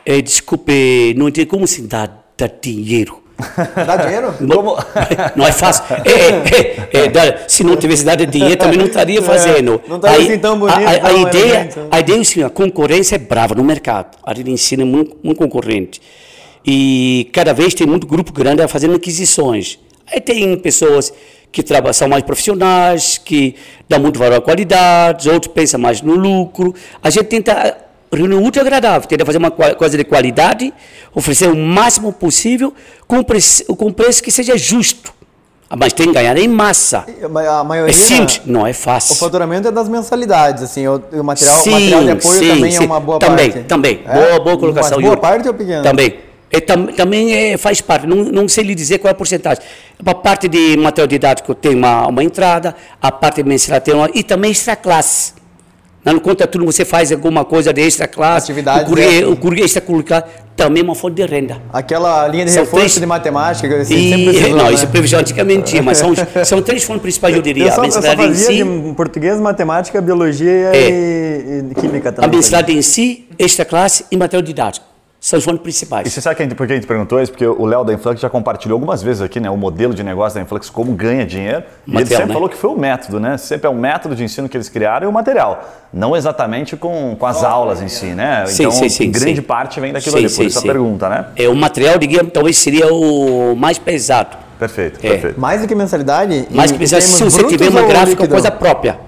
É, 0.04 0.20
desculpe, 0.20 1.14
não 1.16 1.30
tem 1.30 1.44
como 1.46 1.66
se 1.66 1.82
dar, 1.82 2.24
dar 2.36 2.50
dinheiro. 2.60 3.20
Dá 3.86 3.96
dinheiro? 3.96 4.34
Como- 4.34 4.76
Não 5.34 5.46
é 5.46 5.52
fácil. 5.52 5.82
É, 6.04 6.98
é, 6.98 7.04
é, 7.04 7.08
dá- 7.08 7.48
se 7.48 7.64
não 7.64 7.74
tivesse 7.74 8.04
dado 8.04 8.26
dinheiro, 8.26 8.56
também 8.58 8.76
não 8.78 8.84
estaria 8.84 9.22
fazendo. 9.22 9.80
não 9.88 9.96
estaria 9.96 10.18
assim 10.26 10.38
tão 10.38 10.58
bonito, 10.58 10.76
A, 10.78 10.90
a- 10.90 10.94
a 10.94 11.00
tão 11.00 11.22
ideia, 11.22 11.44
elegante, 11.54 11.78
né? 11.78 11.86
a 11.90 12.00
ideia 12.00 12.18
é 12.18 12.20
assim, 12.20 12.42
a 12.42 12.50
concorrência 12.50 13.14
é 13.14 13.18
brava 13.18 13.54
no 13.54 13.64
mercado. 13.64 14.18
A 14.22 14.28
área 14.28 14.44
de 14.44 14.50
ensino 14.50 14.82
é 14.82 14.84
muito, 14.84 15.16
muito 15.22 15.38
concorrente. 15.38 16.02
E 16.64 17.28
cada 17.32 17.52
vez 17.52 17.74
tem 17.74 17.86
muito 17.86 18.06
grupo 18.06 18.32
grande 18.32 18.66
fazendo 18.68 18.94
aquisições. 18.94 19.78
Aí 20.12 20.20
tem 20.20 20.56
pessoas 20.58 21.12
que 21.52 21.62
trabalham, 21.62 21.92
são 21.92 22.08
mais 22.08 22.22
profissionais, 22.22 23.18
que 23.18 23.56
dão 23.88 23.98
muito 24.00 24.18
valor 24.18 24.36
à 24.36 24.40
qualidade, 24.40 25.28
outros 25.28 25.52
pensam 25.52 25.80
mais 25.80 26.00
no 26.02 26.14
lucro. 26.14 26.74
A 27.02 27.10
gente 27.10 27.24
tenta 27.24 27.76
reunir 28.12 28.34
o 28.34 28.44
útil 28.44 28.60
ao 28.62 28.66
agradável, 28.66 29.08
tenta 29.08 29.24
fazer 29.24 29.38
uma 29.38 29.50
coisa 29.50 29.96
de 29.96 30.04
qualidade, 30.04 30.72
oferecer 31.14 31.48
o 31.48 31.56
máximo 31.56 32.12
possível 32.12 32.72
com 33.06 33.22
preço, 33.22 33.64
com 33.76 33.92
preço 33.92 34.22
que 34.22 34.30
seja 34.30 34.56
justo. 34.56 35.12
Ah, 35.72 35.76
Mas 35.76 35.92
tem 35.92 36.06
que 36.08 36.12
ganhar 36.12 36.36
em 36.36 36.48
massa. 36.48 37.06
A 37.22 37.62
maioria. 37.64 37.90
É 37.90 37.94
simples, 37.94 38.40
não 38.44 38.66
é 38.66 38.72
fácil. 38.72 39.14
O 39.14 39.18
faturamento 39.18 39.68
é 39.68 39.70
das 39.70 39.88
mensalidades, 39.88 40.64
assim, 40.64 40.86
o, 40.88 41.00
material, 41.22 41.56
Sim, 41.58 41.70
material 41.70 42.02
de 42.02 42.10
apoio 42.10 42.38
sim, 42.40 42.48
também 42.48 42.70
sim. 42.72 42.82
é 42.82 42.86
uma 42.86 42.98
boa 42.98 43.18
também, 43.20 43.52
parte. 43.52 43.66
Também, 43.68 44.00
É? 44.04 44.12
boa, 44.14 44.40
boa 44.40 44.58
colocação. 44.58 44.96
Mas 44.96 45.00
boa 45.00 45.10
Yuri. 45.12 45.20
parte 45.20 45.46
ou 45.48 45.54
pequena? 45.54 45.82
Também. 45.82 46.29
É, 46.52 46.60
tam, 46.60 46.86
também 46.88 47.32
é, 47.32 47.56
faz 47.56 47.80
parte, 47.80 48.06
não, 48.08 48.16
não 48.24 48.48
sei 48.48 48.64
lhe 48.64 48.74
dizer 48.74 48.98
qual 48.98 49.08
é 49.08 49.12
a 49.12 49.14
porcentagem. 49.14 49.62
A 50.04 50.14
parte 50.14 50.48
de 50.48 50.76
material 50.76 51.06
didático 51.06 51.54
tem 51.54 51.74
uma, 51.76 52.08
uma 52.08 52.24
entrada, 52.24 52.74
a 53.00 53.12
parte 53.12 53.36
de 53.42 53.48
mensalidade 53.48 53.84
tem 53.84 53.94
uma, 53.94 54.10
e 54.12 54.22
também 54.24 54.50
extra 54.50 54.74
classe. 54.74 55.34
Não 56.04 56.18
conta 56.18 56.46
tudo, 56.46 56.64
você 56.64 56.82
faz 56.84 57.12
alguma 57.12 57.44
coisa 57.44 57.72
de 57.74 57.82
extra 57.82 58.08
classe, 58.08 58.50
Atividades 58.50 58.82
o 58.84 58.86
currículo, 58.86 59.12
extra. 59.14 59.30
o 59.30 59.36
currículo 59.36 59.64
extracurricular 59.66 60.28
também 60.56 60.80
é 60.80 60.84
uma 60.84 60.94
fonte 60.94 61.14
de 61.16 61.26
renda. 61.26 61.60
Aquela 61.72 62.26
linha 62.26 62.46
de 62.46 62.50
São 62.52 62.64
reforço 62.64 62.84
três- 62.86 63.00
de 63.00 63.06
matemática, 63.06 63.68
que 63.68 63.74
assim, 63.82 63.94
E, 63.94 64.08
sempre 64.08 64.24
precisou, 64.30 64.56
não, 64.56 64.64
né? 64.64 64.72
isso 64.72 64.84
é 64.84 64.88
previsão 64.88 65.20
antigamente 65.20 65.80
mas 65.82 65.98
são, 65.98 66.12
são 66.44 66.62
três 66.62 66.82
fontes 66.84 67.02
principais, 67.02 67.36
eu 67.36 67.42
diria. 67.42 67.66
Eu 67.66 67.72
só, 67.72 67.80
a 67.80 67.82
mensalidade 67.82 68.24
em 68.24 68.34
si, 68.34 68.64
de 68.64 68.94
português, 68.94 69.38
matemática, 69.38 70.00
biologia 70.00 70.70
É. 70.74 70.88
e, 70.90 71.70
e 71.70 71.74
química 71.74 72.08
a 72.08 72.12
também. 72.12 72.30
mensalidade 72.30 72.76
em 72.76 72.80
si, 72.82 73.28
extra 73.38 73.64
classe 73.66 74.06
e 74.10 74.16
material 74.16 74.42
didático. 74.42 74.86
São 75.22 75.36
as 75.38 75.44
fontes 75.44 75.60
principais. 75.62 76.06
E 76.06 76.10
você 76.10 76.18
sabe 76.18 76.36
que 76.36 76.42
a 76.42 76.46
gente- 76.46 76.54
por 76.54 76.66
que 76.66 76.72
a 76.72 76.76
gente 76.76 76.86
perguntou 76.86 77.20
isso? 77.20 77.30
Porque 77.30 77.46
o 77.46 77.66
Léo 77.66 77.84
da 77.84 77.92
Influx 77.92 78.18
já 78.18 78.30
compartilhou 78.30 78.76
algumas 78.76 79.02
vezes 79.02 79.20
aqui, 79.20 79.38
né? 79.38 79.50
O 79.50 79.56
modelo 79.56 79.92
de 79.92 80.02
negócio 80.02 80.36
da 80.36 80.42
Influx, 80.42 80.70
como 80.70 80.92
ganha 80.92 81.26
dinheiro. 81.26 81.58
E 81.86 81.90
ele 81.90 81.98
Material, 81.98 82.08
sempre 82.20 82.28
né? 82.28 82.32
falou 82.34 82.48
que 82.48 82.56
foi 82.56 82.70
o 82.70 82.78
método, 82.78 83.20
né? 83.20 83.36
Sempre 83.36 83.66
é 83.66 83.70
o 83.70 83.74
método 83.74 84.16
de 84.16 84.24
ensino 84.24 84.48
que 84.48 84.56
eles 84.56 84.70
criaram 84.70 85.06
e 85.06 85.10
o 85.10 85.12
material. 85.12 85.62
Não 85.92 86.16
exatamente 86.16 86.74
com, 86.74 87.14
com 87.18 87.26
as 87.26 87.44
aulas 87.44 87.82
em 87.82 87.88
si, 87.88 88.06
né? 88.06 88.46
Sim, 88.46 88.62
então, 88.62 88.72
sim, 88.72 88.88
sim, 88.88 89.10
grande 89.10 89.36
sim. 89.36 89.42
parte 89.42 89.78
vem 89.78 89.92
daquilo 89.92 90.12
Sim, 90.12 90.18
ali, 90.24 90.28
por 90.28 90.34
sim, 90.36 90.46
isso 90.46 90.58
a 90.58 90.62
pergunta, 90.62 91.08
né? 91.10 91.26
É, 91.36 91.48
o 91.50 91.54
material, 91.54 91.98
digamos, 91.98 92.32
talvez 92.32 92.56
seria 92.56 92.86
o 92.90 93.54
mais 93.54 93.78
pesado. 93.78 94.38
Perfeito, 94.58 95.00
É. 95.04 95.10
perfeito. 95.10 95.38
Mais 95.38 95.60
do 95.60 95.68
que 95.68 95.74
mensalidade? 95.74 96.46
Mais 96.50 96.70
em 96.70 96.78
pesado 96.78 97.02
se 97.02 97.22
você 97.22 97.44
tiver 97.44 97.68
uma 97.68 97.82
gráfica, 97.82 98.08
líquido? 98.22 98.28
coisa 98.30 98.50
própria. 98.50 98.98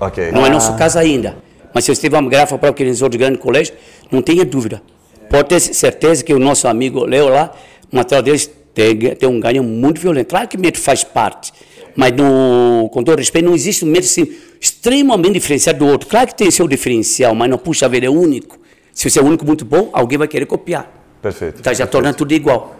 Ok. 0.00 0.32
Não 0.32 0.44
é 0.44 0.50
nosso 0.50 0.74
caso 0.76 0.98
ainda. 0.98 1.36
Mas 1.72 1.84
se 1.84 1.94
você 1.94 2.00
tiver 2.00 2.18
uma 2.18 2.28
gráfica 2.28 2.58
própria 2.58 2.72
que 2.74 2.82
eles 2.82 3.00
outros 3.02 3.20
grandes 3.20 3.40
colégios, 3.40 3.76
não 4.10 4.20
tenha 4.20 4.44
dúvida. 4.44 4.82
Pode 5.30 5.48
ter 5.48 5.60
certeza 5.60 6.24
que 6.24 6.34
o 6.34 6.40
nosso 6.40 6.66
amigo 6.66 7.04
Leo 7.04 7.28
lá, 7.28 7.54
o 7.90 7.96
material 7.96 8.22
deles 8.22 8.50
tem, 8.74 8.98
tem 9.14 9.28
um 9.28 9.38
ganho 9.38 9.62
muito 9.62 10.00
violento. 10.00 10.28
Claro 10.28 10.48
que 10.48 10.56
o 10.56 10.60
método 10.60 10.82
faz 10.82 11.04
parte, 11.04 11.52
mas 11.94 12.12
no, 12.12 12.90
com 12.92 13.04
todo 13.04 13.16
respeito, 13.18 13.44
não 13.46 13.54
existe 13.54 13.84
um 13.84 13.88
método 13.88 14.06
assim, 14.06 14.36
extremamente 14.60 15.34
diferenciado 15.34 15.78
do 15.78 15.86
outro. 15.86 16.08
Claro 16.08 16.26
que 16.26 16.34
tem 16.34 16.50
seu 16.50 16.66
diferencial, 16.66 17.32
mas 17.32 17.48
não 17.48 17.58
puxa 17.58 17.88
vida, 17.88 18.06
é 18.06 18.10
único. 18.10 18.58
Se 18.92 19.08
você 19.08 19.20
é 19.20 19.22
único 19.22 19.46
muito 19.46 19.64
bom, 19.64 19.88
alguém 19.92 20.18
vai 20.18 20.26
querer 20.26 20.46
copiar. 20.46 20.92
Perfeito. 21.22 21.60
Então 21.60 21.72
já 21.72 21.86
perfeito. 21.86 21.92
torna 21.92 22.12
tudo 22.12 22.32
igual. 22.32 22.79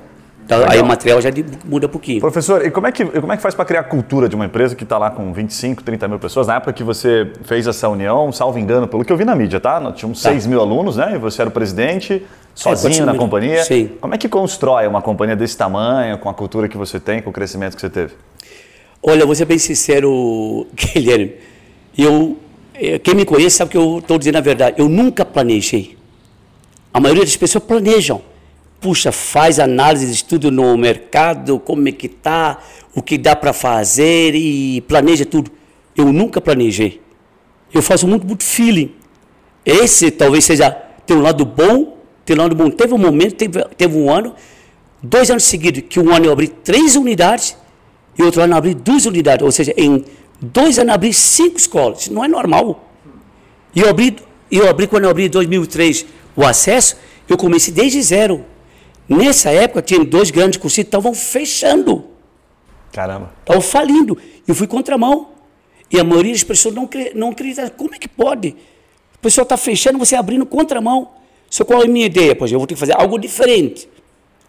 Então, 0.50 0.64
aí 0.68 0.80
o 0.80 0.84
material 0.84 1.20
já 1.20 1.30
muda 1.64 1.86
um 1.86 1.90
pouquinho. 1.90 2.20
Professor, 2.20 2.66
e 2.66 2.72
como 2.72 2.88
é 2.88 2.90
que, 2.90 3.04
como 3.04 3.32
é 3.32 3.36
que 3.36 3.42
faz 3.42 3.54
para 3.54 3.64
criar 3.64 3.80
a 3.82 3.84
cultura 3.84 4.28
de 4.28 4.34
uma 4.34 4.46
empresa 4.46 4.74
que 4.74 4.82
está 4.82 4.98
lá 4.98 5.08
com 5.08 5.32
25, 5.32 5.84
30 5.84 6.08
mil 6.08 6.18
pessoas? 6.18 6.48
Na 6.48 6.56
época 6.56 6.72
que 6.72 6.82
você 6.82 7.30
fez 7.44 7.68
essa 7.68 7.88
união, 7.88 8.32
salvo 8.32 8.58
engano, 8.58 8.88
pelo 8.88 9.04
que 9.04 9.12
eu 9.12 9.16
vi 9.16 9.24
na 9.24 9.36
mídia, 9.36 9.60
tá? 9.60 9.78
Nós 9.78 9.96
tínhamos 9.96 10.20
6 10.20 10.48
mil 10.48 10.60
alunos, 10.60 10.96
né? 10.96 11.12
E 11.14 11.18
você 11.18 11.42
era 11.42 11.48
o 11.48 11.52
presidente, 11.52 12.26
sozinho 12.52 12.82
pode 12.82 12.96
ser 12.96 13.04
na 13.04 13.14
companhia. 13.14 13.62
Sim. 13.62 13.92
Como 14.00 14.12
é 14.12 14.18
que 14.18 14.28
constrói 14.28 14.88
uma 14.88 15.00
companhia 15.00 15.36
desse 15.36 15.56
tamanho, 15.56 16.18
com 16.18 16.28
a 16.28 16.34
cultura 16.34 16.68
que 16.68 16.76
você 16.76 16.98
tem, 16.98 17.22
com 17.22 17.30
o 17.30 17.32
crescimento 17.32 17.76
que 17.76 17.80
você 17.80 17.90
teve? 17.90 18.14
Olha, 19.00 19.24
vou 19.24 19.36
ser 19.36 19.44
bem 19.44 19.58
sincero, 19.58 20.66
Guilherme. 20.74 21.34
Eu, 21.96 22.36
eh, 22.74 22.98
quem 22.98 23.14
me 23.14 23.24
conhece 23.24 23.54
sabe 23.54 23.70
que 23.70 23.76
eu 23.76 24.00
estou 24.00 24.18
dizendo 24.18 24.38
a 24.38 24.40
verdade. 24.40 24.80
Eu 24.80 24.88
nunca 24.88 25.24
planejei. 25.24 25.96
A 26.92 26.98
maioria 26.98 27.22
das 27.22 27.36
pessoas 27.36 27.62
planejam. 27.62 28.20
Puxa, 28.80 29.12
faz 29.12 29.58
análise 29.58 30.10
estudo 30.10 30.50
no 30.50 30.76
mercado, 30.76 31.58
como 31.58 31.86
é 31.88 31.92
que 31.92 32.06
está, 32.06 32.58
o 32.94 33.02
que 33.02 33.18
dá 33.18 33.36
para 33.36 33.52
fazer 33.52 34.34
e 34.34 34.80
planeja 34.82 35.26
tudo. 35.26 35.50
Eu 35.94 36.12
nunca 36.12 36.40
planejei. 36.40 37.00
Eu 37.72 37.82
faço 37.82 38.08
muito, 38.08 38.26
muito 38.26 38.42
feeling. 38.42 38.94
Esse 39.64 40.10
talvez 40.10 40.44
seja, 40.44 40.70
tem 41.06 41.16
um 41.16 41.20
lado 41.20 41.44
bom, 41.44 41.98
tem 42.24 42.34
um 42.36 42.40
lado 42.40 42.54
bom. 42.54 42.70
Teve 42.70 42.94
um 42.94 42.98
momento, 42.98 43.34
teve, 43.34 43.62
teve 43.76 43.96
um 43.96 44.10
ano, 44.10 44.34
dois 45.02 45.30
anos 45.30 45.44
seguidos, 45.44 45.82
que 45.88 46.00
um 46.00 46.14
ano 46.14 46.26
eu 46.26 46.32
abri 46.32 46.48
três 46.48 46.96
unidades 46.96 47.56
e 48.18 48.22
outro 48.22 48.40
ano 48.40 48.54
eu 48.54 48.58
abri 48.58 48.74
duas 48.74 49.04
unidades. 49.04 49.44
Ou 49.44 49.52
seja, 49.52 49.74
em 49.76 50.04
dois 50.40 50.78
anos 50.78 50.88
eu 50.88 50.94
abri 50.94 51.12
cinco 51.12 51.58
escolas. 51.58 52.02
Isso 52.02 52.12
não 52.14 52.24
é 52.24 52.28
normal. 52.28 52.90
E 53.74 53.80
eu 53.80 53.90
abri, 53.90 54.16
eu 54.50 54.68
abri 54.68 54.86
quando 54.86 55.04
eu 55.04 55.10
abri 55.10 55.26
em 55.26 55.30
2003 55.30 56.06
o 56.34 56.44
acesso, 56.44 56.96
eu 57.28 57.36
comecei 57.36 57.74
desde 57.74 58.00
zero. 58.02 58.44
Nessa 59.10 59.50
época, 59.50 59.82
tinha 59.82 60.04
dois 60.04 60.30
grandes 60.30 60.56
cursos 60.56 60.76
que 60.76 60.82
estavam 60.82 61.12
fechando. 61.12 62.04
Caramba. 62.92 63.32
Estavam 63.40 63.60
falindo. 63.60 64.16
Eu 64.46 64.54
fui 64.54 64.68
contramão. 64.68 65.30
E 65.90 65.98
a 65.98 66.04
maioria 66.04 66.32
das 66.32 66.44
pessoas 66.44 66.72
não, 66.72 66.86
cre- 66.86 67.10
não 67.16 67.30
acredita. 67.30 67.68
Como 67.70 67.92
é 67.92 67.98
que 67.98 68.06
pode? 68.08 68.50
O 69.16 69.18
pessoal 69.20 69.42
está 69.42 69.56
fechando, 69.56 69.98
você 69.98 70.14
abrindo 70.14 70.46
contramão. 70.46 71.10
Só 71.50 71.64
qual 71.64 71.82
é 71.82 71.86
a 71.86 71.88
minha 71.88 72.06
ideia? 72.06 72.36
Pois 72.36 72.52
eu 72.52 72.58
vou 72.60 72.66
ter 72.68 72.74
que 72.74 72.80
fazer 72.80 72.94
algo 72.96 73.18
diferente. 73.18 73.88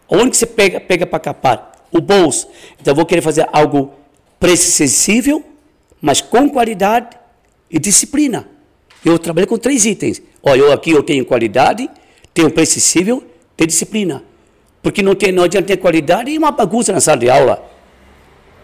Onde 0.07 0.37
você 0.37 0.45
pega, 0.45 0.79
pega 0.79 1.07
para 1.07 1.19
capar? 1.19 1.71
O 1.91 1.99
bolso. 1.99 2.47
Então 2.79 2.91
eu 2.91 2.95
vou 2.95 3.05
querer 3.05 3.21
fazer 3.21 3.49
algo 3.51 3.91
preço 4.39 4.67
acessível, 4.67 5.43
mas 5.99 6.21
com 6.21 6.47
qualidade 6.47 7.17
e 7.69 7.79
disciplina. 7.79 8.47
Eu 9.03 9.17
trabalhei 9.17 9.47
com 9.47 9.57
três 9.57 9.85
itens. 9.87 10.21
Olha, 10.43 10.59
eu 10.59 10.71
aqui 10.71 10.91
eu 10.91 11.01
tenho 11.01 11.25
qualidade, 11.25 11.89
tenho 12.33 12.51
preço 12.51 12.73
acessível, 12.77 13.23
tenho 13.57 13.67
disciplina. 13.67 14.23
Porque 14.81 15.03
não, 15.03 15.13
tem, 15.13 15.31
não 15.31 15.43
adianta 15.43 15.67
ter 15.67 15.77
qualidade 15.77 16.31
e 16.31 16.37
uma 16.37 16.51
bagunça 16.51 16.91
na 16.91 16.99
sala 16.99 17.17
de 17.17 17.29
aula. 17.29 17.63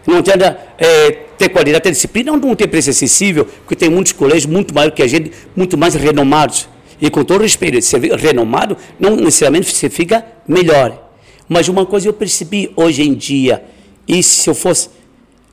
Não 0.05 0.17
adianta 0.17 0.57
é, 0.77 1.12
ter 1.38 1.50
qualidade, 1.50 1.83
ter 1.83 1.91
disciplina, 1.91 2.31
não, 2.31 2.39
não 2.39 2.55
ter 2.55 2.67
preço 2.67 2.89
acessível, 2.89 3.45
porque 3.45 3.75
tem 3.75 3.89
muitos 3.89 4.13
colégios 4.13 4.45
muito 4.45 4.74
maiores 4.74 4.95
que 4.95 5.03
a 5.03 5.07
gente, 5.07 5.31
muito 5.55 5.77
mais 5.77 5.93
renomados. 5.95 6.67
E 7.00 7.09
com 7.09 7.24
todo 7.24 7.41
respeito, 7.41 7.79
ser 7.81 8.00
renomado 8.15 8.77
não 9.00 9.15
necessariamente 9.15 9.71
você 9.71 9.89
fica 9.89 10.25
melhor. 10.47 11.09
Mas 11.47 11.67
uma 11.67 11.86
coisa 11.86 12.07
eu 12.07 12.13
percebi 12.13 12.71
hoje 12.75 13.03
em 13.03 13.13
dia, 13.13 13.63
e 14.07 14.24
se 14.24 14.50
eu 14.50 14.55
fosse 14.55 14.89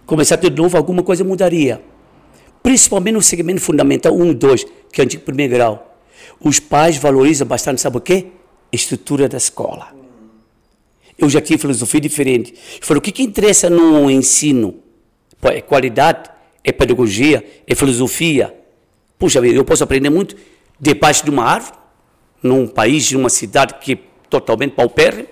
começar 0.06 0.37
de 0.37 0.50
novo, 0.50 0.76
alguma 0.76 1.02
coisa 1.02 1.23
mudaria. 1.25 1.80
Principalmente 2.62 3.14
no 3.14 3.23
segmento 3.23 3.61
fundamental 3.61 4.14
1 4.14 4.30
e 4.30 4.35
2, 4.35 4.66
que 4.90 5.00
é 5.00 5.02
o 5.02 5.04
antigo 5.04 5.25
primeiro 5.25 5.52
grau. 5.52 5.99
Os 6.40 6.59
pais 6.59 6.97
valorizam 6.97 7.47
bastante, 7.47 7.80
sabe 7.80 7.99
o 7.99 8.00
quê? 8.00 8.26
A 8.73 8.76
estrutura 8.76 9.28
da 9.28 9.37
escola. 9.37 10.03
Eu 11.18 11.28
já 11.30 11.40
tive 11.40 11.61
filosofia 11.61 12.00
diferente. 12.00 12.52
Eu 12.80 12.87
falei, 12.87 12.99
o 12.99 13.02
que, 13.02 13.12
que 13.12 13.23
interessa 13.23 13.71
no 13.71 14.11
ensino? 14.11 14.76
É 15.42 15.61
qualidade, 15.61 16.30
é 16.62 16.73
pedagogia, 16.73 17.44
é 17.66 17.75
filosofia. 17.75 18.54
Puxa 19.18 19.40
vida, 19.40 19.56
eu 19.56 19.64
posso 19.64 19.85
aprender 19.85 20.11
muito 20.11 20.35
debaixo 20.80 21.25
de 21.25 21.30
uma 21.30 21.44
árvore, 21.44 21.75
num 22.42 22.66
país, 22.66 23.11
numa 23.12 23.28
cidade 23.30 23.75
que 23.80 23.92
é 23.92 23.99
totalmente 24.28 24.73
paupérrimo, 24.73 25.28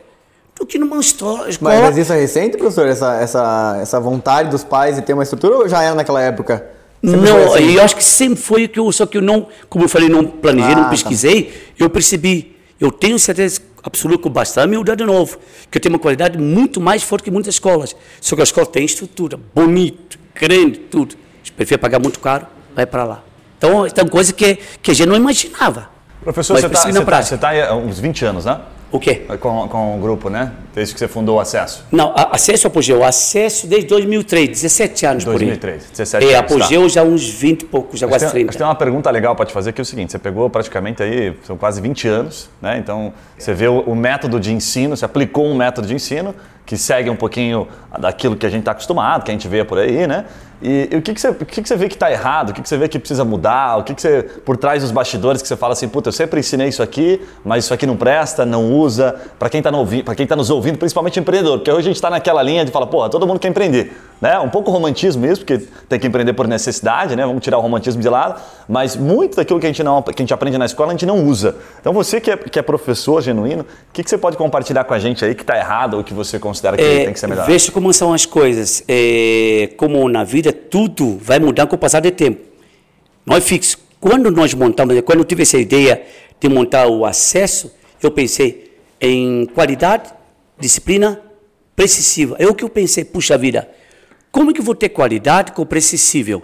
do 0.58 0.64
que 0.66 0.78
numa 0.78 0.98
histó- 1.00 1.46
escola. 1.48 1.74
Mas, 1.74 1.80
mas 1.82 1.96
isso 1.98 2.12
é 2.12 2.20
recente, 2.20 2.56
professor? 2.56 2.86
Essa, 2.86 3.16
essa, 3.20 3.78
essa 3.82 3.98
vontade 4.00 4.50
dos 4.50 4.62
pais 4.62 4.96
de 4.96 5.02
ter 5.02 5.12
uma 5.14 5.22
estrutura 5.22 5.56
ou 5.56 5.68
já 5.68 5.82
era 5.82 5.94
naquela 5.94 6.22
época? 6.22 6.64
Sempre 7.04 7.20
Não, 7.28 7.52
assim? 7.54 7.72
eu 7.74 7.82
acho 7.82 7.96
que 7.96 8.04
sempre 8.04 8.36
foi 8.40 8.64
o 8.66 8.68
que 8.68 8.78
eu, 8.78 8.92
só 8.92 9.04
que 9.06 9.18
eu 9.18 9.22
não, 9.22 9.48
como 9.68 9.84
eu 9.84 9.88
falei, 9.88 10.08
não 10.08 10.24
planejei, 10.24 10.72
Ah, 10.72 10.76
não 10.76 10.84
tá. 10.84 10.90
pesquisei, 10.90 11.52
eu 11.78 11.90
percebi, 11.90 12.54
eu 12.78 12.92
tenho 12.92 13.18
certeza 13.18 13.60
absoluta 13.82 14.22
com 14.22 14.30
bastante 14.30 14.68
humildade 14.68 14.98
de 14.98 15.04
novo, 15.04 15.38
que 15.70 15.78
eu 15.78 15.82
tenho 15.82 15.94
uma 15.94 15.98
qualidade 15.98 16.38
muito 16.38 16.80
mais 16.80 17.02
forte 17.02 17.24
que 17.24 17.30
muitas 17.30 17.54
escolas. 17.54 17.96
Só 18.20 18.34
que 18.36 18.42
a 18.42 18.44
escola 18.44 18.66
tem 18.66 18.84
estrutura, 18.84 19.38
bonito, 19.54 20.18
grande, 20.34 20.78
tudo. 20.78 21.14
Eu 21.46 21.52
prefiro 21.56 21.80
pagar 21.80 21.98
muito 21.98 22.20
caro, 22.20 22.46
vai 22.74 22.86
para 22.86 23.04
lá. 23.04 23.24
Então, 23.58 23.88
tem 23.88 24.06
coisa 24.08 24.32
que, 24.32 24.58
que 24.82 24.90
a 24.90 24.94
gente 24.94 25.08
não 25.08 25.16
imaginava. 25.16 25.90
Professor, 26.22 26.54
Mas 26.54 26.62
você 26.62 26.88
está 26.88 26.92
na 26.92 27.04
prática. 27.04 27.68
há 27.68 27.74
uns 27.74 27.98
20 27.98 28.24
anos, 28.24 28.44
né? 28.44 28.60
O 28.92 29.00
quê? 29.00 29.22
Com, 29.40 29.66
com 29.68 29.96
o 29.96 29.98
grupo, 29.98 30.28
né? 30.28 30.52
Desde 30.74 30.92
que 30.92 31.00
você 31.00 31.08
fundou 31.08 31.36
o 31.36 31.40
Acesso. 31.40 31.82
Não, 31.90 32.12
a- 32.14 32.28
acesso 32.34 32.66
apogeu, 32.66 33.02
acesso 33.02 33.66
desde 33.66 33.88
2003, 33.88 34.50
17 34.50 35.06
anos 35.06 35.24
2003, 35.24 35.76
por 35.82 35.86
aí. 35.86 35.90
17 35.92 36.24
É, 36.26 36.36
anos, 36.36 36.52
apogeu 36.52 36.88
já 36.90 37.02
uns 37.02 37.26
20 37.26 37.62
e 37.62 37.64
poucos, 37.64 37.98
já 37.98 38.06
Acho 38.06 38.12
quase 38.12 38.24
tem, 38.26 38.32
30. 38.32 38.48
acho 38.50 38.56
que 38.56 38.58
tem 38.62 38.66
uma 38.66 38.74
pergunta 38.74 39.10
legal 39.10 39.34
para 39.34 39.46
te 39.46 39.52
fazer 39.54 39.72
que 39.72 39.80
é 39.80 39.82
o 39.82 39.84
seguinte: 39.86 40.12
você 40.12 40.18
pegou 40.18 40.48
praticamente 40.50 41.02
aí, 41.02 41.34
são 41.42 41.56
quase 41.56 41.80
20 41.80 42.06
anos, 42.06 42.50
né? 42.60 42.76
Então 42.78 43.14
você 43.38 43.54
vê 43.54 43.66
o, 43.66 43.80
o 43.80 43.96
método 43.96 44.38
de 44.38 44.52
ensino, 44.52 44.94
você 44.94 45.06
aplicou 45.06 45.46
um 45.46 45.54
método 45.54 45.88
de 45.88 45.94
ensino 45.94 46.34
que 46.64 46.76
segue 46.76 47.10
um 47.10 47.16
pouquinho 47.16 47.68
daquilo 47.98 48.36
que 48.36 48.46
a 48.46 48.50
gente 48.50 48.60
está 48.60 48.72
acostumado, 48.72 49.24
que 49.24 49.30
a 49.30 49.34
gente 49.34 49.48
vê 49.48 49.64
por 49.64 49.78
aí, 49.78 50.06
né? 50.06 50.24
E, 50.62 50.88
e 50.92 50.96
o 50.96 51.02
que, 51.02 51.12
que, 51.12 51.20
você, 51.20 51.28
o 51.28 51.34
que, 51.34 51.60
que 51.60 51.68
você 51.68 51.76
vê 51.76 51.88
que 51.88 51.94
está 51.94 52.10
errado? 52.10 52.50
O 52.50 52.52
que, 52.52 52.62
que 52.62 52.68
você 52.68 52.76
vê 52.78 52.88
que 52.88 52.98
precisa 52.98 53.24
mudar? 53.24 53.78
O 53.78 53.82
que, 53.82 53.94
que 53.94 54.00
você, 54.00 54.22
por 54.22 54.56
trás 54.56 54.80
dos 54.80 54.92
bastidores, 54.92 55.42
que 55.42 55.48
você 55.48 55.56
fala 55.56 55.72
assim, 55.72 55.88
puta, 55.88 56.08
eu 56.08 56.12
sempre 56.12 56.38
ensinei 56.38 56.68
isso 56.68 56.82
aqui, 56.82 57.20
mas 57.44 57.64
isso 57.64 57.74
aqui 57.74 57.84
não 57.84 57.96
presta, 57.96 58.46
não 58.46 58.72
usa. 58.72 59.16
Para 59.38 59.50
quem 59.50 59.58
está 59.58 59.72
tá 59.72 60.36
nos 60.36 60.50
ouvindo, 60.50 60.78
principalmente 60.78 61.18
empreendedor, 61.18 61.58
porque 61.58 61.70
hoje 61.70 61.80
a 61.80 61.90
gente 61.90 61.96
está 61.96 62.08
naquela 62.08 62.42
linha 62.42 62.64
de 62.64 62.70
falar, 62.70 62.86
porra, 62.86 63.10
todo 63.10 63.26
mundo 63.26 63.40
quer 63.40 63.48
empreender, 63.48 63.92
né? 64.20 64.38
Um 64.38 64.48
pouco 64.48 64.70
romantismo 64.70 65.22
mesmo, 65.22 65.44
porque 65.44 65.66
tem 65.88 65.98
que 65.98 66.06
empreender 66.06 66.32
por 66.32 66.46
necessidade, 66.46 67.16
né? 67.16 67.26
Vamos 67.26 67.42
tirar 67.42 67.58
o 67.58 67.60
romantismo 67.60 68.00
de 68.00 68.08
lado, 68.08 68.40
mas 68.68 68.94
muito 68.96 69.36
daquilo 69.36 69.58
que 69.58 69.66
a 69.66 69.68
gente, 69.68 69.82
não, 69.82 70.00
que 70.00 70.10
a 70.10 70.22
gente 70.22 70.32
aprende 70.32 70.56
na 70.58 70.66
escola 70.66 70.90
a 70.90 70.92
gente 70.92 71.06
não 71.06 71.24
usa. 71.24 71.56
Então 71.80 71.92
você 71.92 72.20
que 72.20 72.30
é, 72.30 72.36
que 72.36 72.56
é 72.56 72.62
professor 72.62 73.20
genuíno, 73.20 73.62
o 73.62 73.92
que, 73.92 74.04
que 74.04 74.08
você 74.08 74.16
pode 74.16 74.36
compartilhar 74.36 74.84
com 74.84 74.94
a 74.94 74.98
gente 75.00 75.24
aí 75.24 75.34
que 75.34 75.42
está 75.42 75.58
errado 75.58 75.94
ou 75.94 76.04
que 76.04 76.14
você 76.14 76.38
considera 76.52 76.76
que 76.76 76.82
É, 76.82 77.04
tem 77.04 77.12
que 77.12 77.20
ser 77.20 77.26
melhor? 77.26 77.46
Veja 77.46 77.72
como 77.72 77.92
são 77.92 78.12
as 78.12 78.26
coisas. 78.26 78.84
É, 78.86 79.70
como 79.76 80.08
na 80.08 80.22
vida, 80.24 80.52
tudo 80.52 81.18
vai 81.20 81.38
mudar 81.38 81.66
com 81.66 81.76
o 81.76 81.78
passar 81.78 82.00
do 82.00 82.10
tempo. 82.10 82.40
Não 83.24 83.36
é 83.36 83.40
fixo. 83.40 83.78
Quando 84.00 84.30
nós 84.30 84.52
montamos, 84.54 85.00
quando 85.02 85.20
eu 85.20 85.24
tive 85.24 85.42
essa 85.42 85.58
ideia 85.58 86.02
de 86.40 86.48
montar 86.48 86.86
o 86.88 87.04
acesso, 87.04 87.72
eu 88.02 88.10
pensei 88.10 88.72
em 89.00 89.46
qualidade, 89.54 90.12
disciplina, 90.58 91.20
precisiva. 91.74 92.36
É 92.38 92.46
o 92.46 92.54
que 92.54 92.64
eu 92.64 92.68
pensei, 92.68 93.04
puxa 93.04 93.38
vida, 93.38 93.68
como 94.30 94.50
é 94.50 94.54
que 94.54 94.60
eu 94.60 94.64
vou 94.64 94.74
ter 94.74 94.88
qualidade 94.88 95.52
com 95.52 95.64
precessível? 95.64 96.42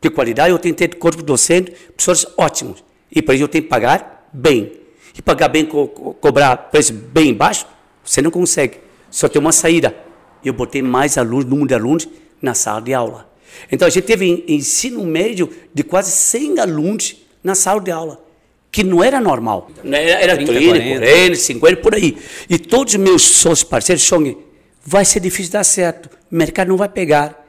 Porque 0.00 0.14
qualidade 0.14 0.50
eu 0.50 0.58
tenho 0.58 0.74
que 0.74 0.86
ter 0.86 0.96
corpo 0.96 1.22
docente, 1.22 1.72
professores 1.96 2.26
ótimos. 2.36 2.84
E 3.10 3.22
para 3.22 3.34
isso 3.34 3.44
eu 3.44 3.48
tenho 3.48 3.64
que 3.64 3.70
pagar 3.70 4.28
bem. 4.32 4.72
E 5.16 5.22
pagar 5.22 5.48
bem, 5.48 5.64
co 5.64 5.88
co 5.88 6.14
cobrar 6.14 6.56
preço 6.56 6.92
bem 6.92 7.32
baixo, 7.32 7.66
você 8.04 8.20
não 8.20 8.30
consegue. 8.30 8.78
Só 9.16 9.30
tem 9.30 9.40
uma 9.40 9.50
saída. 9.50 9.96
Eu 10.44 10.52
botei 10.52 10.82
mais 10.82 11.16
alunos, 11.16 11.46
número 11.46 11.68
de 11.68 11.72
alunos 11.72 12.06
na 12.42 12.52
sala 12.52 12.82
de 12.82 12.92
aula. 12.92 13.26
Então 13.72 13.88
a 13.88 13.90
gente 13.90 14.04
teve 14.04 14.44
ensino 14.46 15.02
médio 15.04 15.50
de 15.72 15.82
quase 15.82 16.10
100 16.10 16.60
alunos 16.60 17.16
na 17.42 17.54
sala 17.54 17.80
de 17.80 17.90
aula, 17.90 18.22
que 18.70 18.84
não 18.84 19.02
era 19.02 19.18
normal. 19.18 19.70
Era, 19.82 19.96
era 19.96 20.36
30, 20.36 20.52
30, 20.52 20.68
40, 20.68 20.98
40, 20.98 21.34
50, 21.34 21.76
por 21.80 21.94
aí. 21.94 22.18
E 22.50 22.58
todos 22.58 22.92
os 22.92 23.00
meus 23.00 23.22
sócios 23.22 23.64
parceiros, 23.64 24.04
Chong, 24.04 24.36
vai 24.84 25.02
ser 25.02 25.20
difícil 25.20 25.50
dar 25.50 25.64
certo, 25.64 26.10
o 26.30 26.36
mercado 26.36 26.68
não 26.68 26.76
vai 26.76 26.90
pegar. 26.90 27.42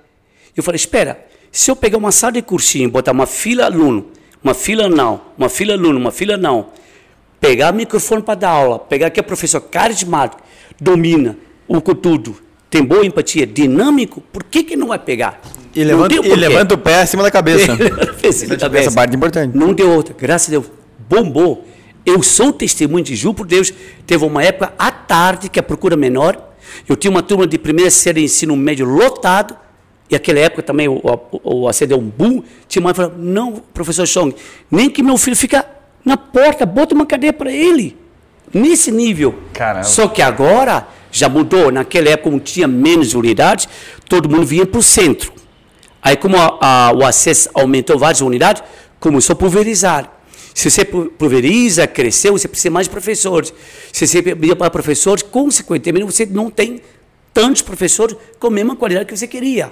Eu 0.55 0.63
falei, 0.63 0.77
espera, 0.77 1.19
se 1.51 1.69
eu 1.69 1.75
pegar 1.75 1.97
uma 1.97 2.13
sala 2.13 2.31
de 2.31 2.43
cursinho, 2.43 2.89
botar 2.89 3.11
uma 3.11 3.25
fila 3.25 3.65
aluno, 3.65 4.09
uma 4.41 4.53
fila 4.53 4.87
não, 4.87 5.19
uma 5.37 5.49
fila 5.49 5.73
aluno, 5.73 5.99
uma 5.99 6.11
fila 6.11 6.37
não, 6.37 6.69
pegar 7.41 7.73
o 7.73 7.75
microfone 7.75 8.23
para 8.23 8.35
dar 8.35 8.51
aula, 8.51 8.79
pegar 8.79 9.09
que 9.09 9.19
é 9.19 9.23
professor 9.23 9.59
carismático, 9.59 10.41
domina 10.79 11.37
o 11.67 11.81
tudo, 11.81 12.37
tem 12.69 12.83
boa 12.83 13.05
empatia, 13.05 13.45
dinâmico, 13.45 14.21
por 14.31 14.43
que, 14.43 14.63
que 14.63 14.75
não 14.75 14.87
vai 14.87 14.99
pegar? 14.99 15.39
E 15.75 15.83
levanta, 15.83 16.15
e 16.15 16.35
levanta 16.35 16.75
o 16.75 16.77
pé 16.77 17.01
acima 17.01 17.23
da 17.23 17.29
cabeça. 17.31 17.77
Essa 18.23 18.91
parte 18.91 19.13
é 19.13 19.15
importante. 19.15 19.57
Não 19.57 19.73
deu 19.73 19.91
outra, 19.91 20.15
graças 20.17 20.47
a 20.49 20.51
Deus, 20.51 20.65
bombou. 21.07 21.65
Eu 22.05 22.23
sou 22.23 22.53
testemunho 22.53 23.03
de 23.03 23.15
Ju, 23.15 23.33
por 23.33 23.45
Deus, 23.45 23.73
teve 24.05 24.23
uma 24.25 24.41
época 24.43 24.73
à 24.79 24.89
tarde 24.89 25.49
que 25.49 25.59
a 25.59 25.63
procura 25.63 25.95
menor. 25.95 26.41
Eu 26.87 26.95
tinha 26.95 27.11
uma 27.11 27.21
turma 27.21 27.45
de 27.45 27.57
primeira 27.57 27.91
série 27.91 28.21
de 28.21 28.25
ensino 28.25 28.55
médio 28.55 28.85
lotado, 28.85 29.55
e 30.09 30.15
aquela 30.15 30.39
época 30.39 30.63
também 30.63 30.87
o, 30.87 31.01
o, 31.03 31.63
o 31.63 31.67
ACD 31.67 31.93
é 31.93 31.97
um 31.97 32.09
boom. 32.09 32.41
Tinha 32.67 32.81
uma 32.81 32.91
que 32.91 32.97
falou: 32.97 33.13
não, 33.17 33.61
professor 33.73 34.07
Chong, 34.07 34.33
nem 34.71 34.89
que 34.89 35.03
meu 35.03 35.17
filho 35.17 35.35
fica 35.35 35.65
na 36.03 36.15
porta, 36.15 36.65
bota 36.65 36.95
uma 36.95 37.05
cadeira 37.05 37.35
para 37.35 37.51
ele. 37.51 37.97
Nesse 38.53 38.91
nível. 38.91 39.35
Caramba. 39.51 39.83
Só 39.83 40.07
que 40.07 40.21
agora 40.21 40.87
já 41.17 41.29
mudou. 41.29 41.71
Naquela 41.71 42.09
época, 42.09 42.29
como 42.29 42.39
tinha 42.39 42.67
menos 42.67 43.13
unidades, 43.13 43.67
todo 44.07 44.29
mundo 44.29 44.45
vinha 44.45 44.65
para 44.65 44.79
o 44.79 44.83
centro. 44.83 45.31
Aí, 46.01 46.15
como 46.15 46.37
a- 46.37 46.57
a- 46.61 46.91
o 46.93 47.03
acesso 47.05 47.49
aumentou 47.53 47.97
várias 47.97 48.21
unidades, 48.21 48.63
começou 48.99 49.33
a 49.33 49.35
pulverizar. 49.35 50.13
Se 50.53 50.71
você 50.71 50.83
pu- 50.85 51.05
pulveriza, 51.17 51.85
cresceu, 51.85 52.33
você 52.33 52.47
precisa 52.47 52.71
mais 52.71 52.87
de 52.87 52.91
professores. 52.91 53.53
Se 53.91 54.07
você 54.07 54.21
precisa 54.21 54.55
para 54.55 54.69
professores, 54.69 55.23
consequentemente, 55.23 56.05
você 56.05 56.25
não 56.25 56.49
tem 56.49 56.81
tantos 57.33 57.61
professores 57.61 58.15
com 58.39 58.47
a 58.47 58.51
mesma 58.51 58.75
qualidade 58.75 59.05
que 59.07 59.15
você 59.15 59.27
queria. 59.27 59.71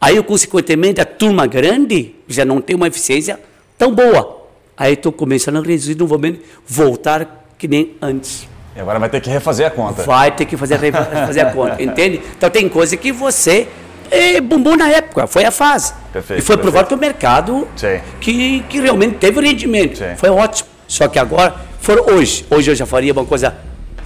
Aí, 0.00 0.22
consequentemente, 0.22 1.00
a 1.00 1.04
turma 1.04 1.46
grande 1.46 2.14
já 2.26 2.44
não 2.44 2.60
tem 2.62 2.74
uma 2.74 2.88
eficiência 2.88 3.38
tão 3.76 3.94
boa. 3.94 4.46
Aí, 4.76 4.94
estou 4.94 5.12
começando 5.12 5.56
a 5.58 5.60
reduzir 5.60 5.94
novamente, 5.96 6.40
voltar 6.66 7.46
que 7.58 7.68
nem 7.68 7.96
antes. 8.00 8.48
E 8.74 8.80
agora 8.80 8.98
vai 8.98 9.08
ter 9.08 9.20
que 9.20 9.28
refazer 9.28 9.66
a 9.66 9.70
conta. 9.70 10.02
Vai 10.02 10.30
ter 10.30 10.44
que 10.44 10.56
fazer, 10.56 10.78
fazer 11.26 11.40
a 11.40 11.52
conta, 11.52 11.82
entende? 11.82 12.20
Então 12.36 12.48
tem 12.48 12.68
coisa 12.68 12.96
que 12.96 13.12
você 13.12 13.68
é, 14.10 14.40
bombou 14.40 14.76
na 14.76 14.88
época, 14.88 15.26
foi 15.26 15.44
a 15.44 15.50
fase. 15.50 15.92
Perfeito, 16.12 16.40
e 16.40 16.42
foi 16.42 16.56
provado 16.56 16.88
que 16.88 16.94
o 16.94 16.98
mercado 16.98 17.66
Sim. 17.76 18.00
que, 18.20 18.60
que 18.68 18.80
realmente 18.80 19.16
teve 19.16 19.40
rendimento. 19.40 19.98
Sim. 19.98 20.16
Foi 20.16 20.28
ótimo. 20.30 20.68
Só 20.86 21.06
que 21.06 21.18
agora, 21.18 21.54
for 21.80 22.00
hoje, 22.12 22.44
hoje 22.50 22.70
eu 22.70 22.74
já 22.74 22.84
faria 22.84 23.12
uma 23.12 23.24
coisa, 23.24 23.54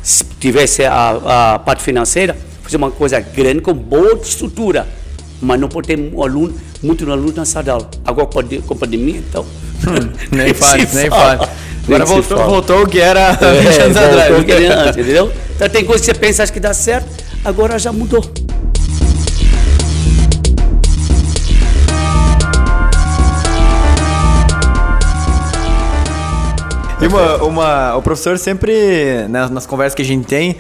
se 0.03 0.25
tivesse 0.39 0.85
a, 0.85 1.55
a 1.55 1.59
parte 1.59 1.83
financeira, 1.83 2.37
fazer 2.63 2.77
uma 2.77 2.91
coisa 2.91 3.19
grande 3.21 3.61
com 3.61 3.73
boa 3.73 4.15
estrutura. 4.23 4.87
Mas 5.41 5.61
não 5.61 5.69
pode 5.69 5.89
ter 5.89 5.99
um 5.99 6.23
aluno, 6.23 6.55
muito 6.83 7.11
aluno 7.11 7.33
na 7.35 7.45
sala 7.45 7.65
de 7.65 7.71
aula. 7.71 7.91
Agora 8.05 8.27
com 8.27 8.75
a 8.75 8.77
pandemia, 8.77 9.19
então. 9.19 9.45
Nem 10.31 10.53
faz, 10.55 10.93
nem 10.95 11.11
faz. 11.11 11.41
Agora 11.87 12.05
voltou, 12.05 12.39
voltou 12.47 12.83
o 12.83 12.87
que 12.89 13.01
era 13.01 13.33
20 13.33 13.43
É, 13.43 13.47
anos 13.83 13.97
voltou 13.97 14.21
atrás. 14.21 14.39
o 14.41 14.45
que 14.45 14.53
era 14.53 14.81
antes, 14.81 14.97
entendeu? 14.97 15.33
Então 15.55 15.69
tem 15.69 15.85
coisa 15.85 16.01
que 16.01 16.07
você 16.07 16.15
pensa, 16.15 16.43
acha 16.43 16.53
que 16.53 16.61
dá 16.61 16.73
certo, 16.75 17.07
agora 17.45 17.79
já 17.79 17.93
mudou. 17.93 18.23
E 27.01 27.07
uma, 27.07 27.37
uma- 27.43 27.97
o 27.97 28.03
professor 28.03 28.39
sempre, 28.39 28.73
né, 29.29 29.49
nas 29.51 29.67
conversas 29.67 29.95
que 29.95 30.03
a 30.03 30.05
gente 30.05 30.27
tem, 30.27 30.57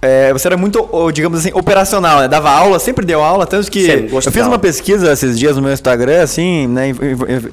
é, 0.00 0.32
você 0.32 0.46
era 0.48 0.56
muito, 0.56 0.86
digamos 1.12 1.38
assim, 1.40 1.50
operacional, 1.54 2.20
né? 2.20 2.28
Dava 2.28 2.50
aula, 2.50 2.78
sempre 2.78 3.06
deu 3.06 3.22
aula, 3.22 3.46
tanto 3.46 3.70
que 3.70 4.08
eu 4.12 4.32
fiz 4.32 4.46
uma 4.46 4.58
pesquisa 4.58 5.12
esses 5.12 5.38
dias 5.38 5.56
no 5.56 5.62
meu 5.62 5.72
Instagram, 5.72 6.22
assim, 6.22 6.66
né, 6.66 6.92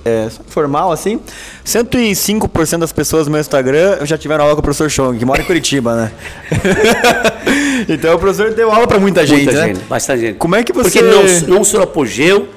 é, 0.03 0.27
formal, 0.47 0.91
assim, 0.91 1.19
105% 1.65 2.77
das 2.79 2.91
pessoas 2.91 3.25
no 3.27 3.31
meu 3.31 3.41
Instagram 3.41 3.99
já 4.03 4.17
tiveram 4.17 4.43
aula 4.43 4.55
com 4.55 4.61
o 4.61 4.63
professor 4.63 4.89
Chong, 4.89 5.17
que 5.17 5.25
mora 5.25 5.41
em 5.41 5.45
Curitiba, 5.45 5.95
né? 5.95 6.11
então 7.87 8.15
o 8.15 8.19
professor 8.19 8.53
deu 8.53 8.71
aula 8.71 8.85
pra 8.87 8.99
muita 8.99 9.25
gente, 9.25 9.45
Muita 9.45 9.59
né? 9.61 9.67
gente, 9.67 9.79
bastante 9.85 10.21
gente. 10.21 10.35
Como 10.37 10.55
é 10.55 10.63
que 10.63 10.73
você... 10.73 11.01
Porque 11.01 11.45
não, 11.47 11.55
não 11.57 11.63
só 11.63 11.81
apogeu, 11.83 12.47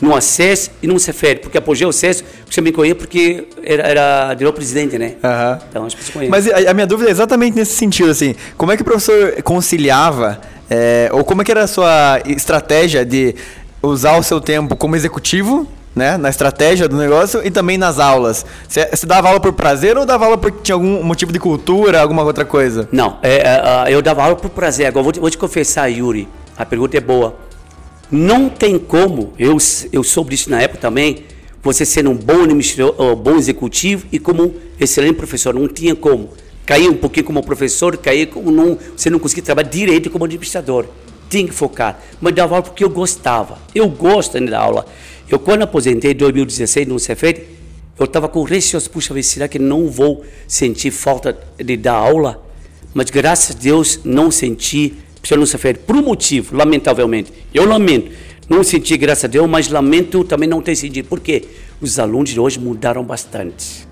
no 0.00 0.14
acesso 0.14 0.70
e 0.80 0.86
no 0.86 0.96
Cefere, 1.00 1.40
porque 1.40 1.58
apogeu 1.58 1.88
acesso 1.88 2.22
Você 2.50 2.60
me 2.60 2.72
conhece 2.72 2.94
porque 2.94 3.46
era, 3.62 3.82
era 3.82 4.34
diretor-presidente, 4.34 4.98
né? 4.98 5.14
Aham. 5.22 5.58
Então 5.68 5.84
as 5.84 5.94
pessoas 5.94 6.14
conhecem. 6.14 6.30
Mas 6.30 6.66
a, 6.66 6.70
a 6.70 6.74
minha 6.74 6.86
dúvida 6.86 7.10
é 7.10 7.12
exatamente 7.12 7.54
nesse 7.56 7.74
sentido, 7.74 8.10
assim. 8.10 8.34
Como 8.56 8.72
é 8.72 8.76
que 8.76 8.82
o 8.82 8.84
professor 8.84 9.42
conciliava, 9.42 10.40
é, 10.70 11.10
ou 11.12 11.24
como 11.24 11.42
é 11.42 11.44
que 11.44 11.50
era 11.50 11.64
a 11.64 11.66
sua 11.66 12.20
estratégia 12.26 13.04
de 13.04 13.34
usar 13.82 14.16
o 14.16 14.22
seu 14.22 14.40
tempo 14.40 14.76
como 14.76 14.96
executivo, 14.96 15.66
né, 15.94 16.16
na 16.16 16.28
estratégia 16.28 16.88
do 16.88 16.96
negócio 16.96 17.44
e 17.44 17.50
também 17.50 17.76
nas 17.76 17.98
aulas? 17.98 18.46
Você, 18.66 19.06
dava 19.06 19.28
aula 19.28 19.40
por 19.40 19.52
prazer 19.52 19.98
ou 19.98 20.06
dava 20.06 20.24
aula 20.24 20.38
porque 20.38 20.60
tinha 20.62 20.74
algum 20.74 21.02
motivo 21.02 21.32
de 21.32 21.38
cultura, 21.38 22.00
alguma 22.00 22.22
outra 22.22 22.44
coisa? 22.44 22.88
Não, 22.90 23.18
é, 23.22 23.36
é, 23.36 23.94
eu 23.94 24.00
dava 24.00 24.22
aula 24.22 24.36
por 24.36 24.50
prazer. 24.50 24.86
Agora, 24.86 25.02
vou 25.02 25.12
te, 25.12 25.20
vou 25.20 25.30
te 25.30 25.36
confessar, 25.36 25.88
Yuri, 25.88 26.28
a 26.56 26.64
pergunta 26.64 26.96
é 26.96 27.00
boa. 27.00 27.36
Não 28.10 28.48
tem 28.48 28.78
como, 28.78 29.34
eu, 29.38 29.58
eu 29.92 30.02
soube 30.02 30.30
disso 30.30 30.50
na 30.50 30.62
época 30.62 30.80
também, 30.80 31.24
você 31.62 31.84
ser 31.84 32.06
um 32.06 32.14
bom 32.14 32.42
administrador, 32.42 32.94
ou 32.98 33.16
bom 33.16 33.36
executivo 33.36 34.06
e 34.12 34.18
como 34.18 34.44
um 34.44 34.54
excelente 34.78 35.16
professor. 35.16 35.54
Não 35.54 35.68
tinha 35.68 35.94
como. 35.94 36.30
Cair 36.64 36.88
um 36.88 36.96
pouquinho 36.96 37.26
como 37.26 37.42
professor, 37.42 37.96
cair 37.96 38.26
como 38.26 38.50
não, 38.50 38.78
você 38.96 39.08
não 39.08 39.18
conseguia 39.18 39.42
trabalhar 39.42 39.68
direito 39.68 40.10
como 40.10 40.24
administrador. 40.24 40.86
Tinha 41.28 41.46
que 41.46 41.54
focar. 41.54 42.00
Mas 42.20 42.34
dava 42.34 42.56
aula 42.56 42.62
porque 42.62 42.84
eu 42.84 42.90
gostava. 42.90 43.58
Eu 43.74 43.88
gosto 43.88 44.36
ainda 44.36 44.52
da 44.52 44.60
aula. 44.60 44.86
Eu, 45.28 45.38
quando 45.38 45.62
aposentei 45.62 46.12
em 46.12 46.14
2016 46.14 46.86
no 46.86 46.98
Cefet, 46.98 47.42
eu 47.98 48.04
estava 48.04 48.28
com 48.28 48.42
receio, 48.44 48.82
puxa, 48.90 49.20
será 49.22 49.48
que 49.48 49.58
não 49.58 49.88
vou 49.88 50.24
sentir 50.46 50.90
falta 50.90 51.36
de 51.58 51.76
dar 51.76 51.94
aula? 51.94 52.42
Mas 52.94 53.10
graças 53.10 53.56
a 53.56 53.58
Deus 53.58 54.00
não 54.04 54.30
senti, 54.30 54.94
eu 55.28 55.36
não 55.36 55.44
Cefet, 55.44 55.80
por 55.80 55.96
um 55.96 56.02
motivo, 56.02 56.56
lamentavelmente. 56.56 57.32
Eu 57.52 57.66
lamento. 57.66 58.10
Não 58.48 58.64
senti, 58.64 58.96
graças 58.96 59.24
a 59.24 59.28
Deus, 59.28 59.48
mas 59.48 59.68
lamento 59.68 60.24
também 60.24 60.48
não 60.48 60.62
ter 60.62 60.74
sentido. 60.74 61.06
Por 61.06 61.20
quê? 61.20 61.44
Os 61.80 61.98
alunos 61.98 62.30
de 62.30 62.40
hoje 62.40 62.58
mudaram 62.58 63.04
bastante. 63.04 63.86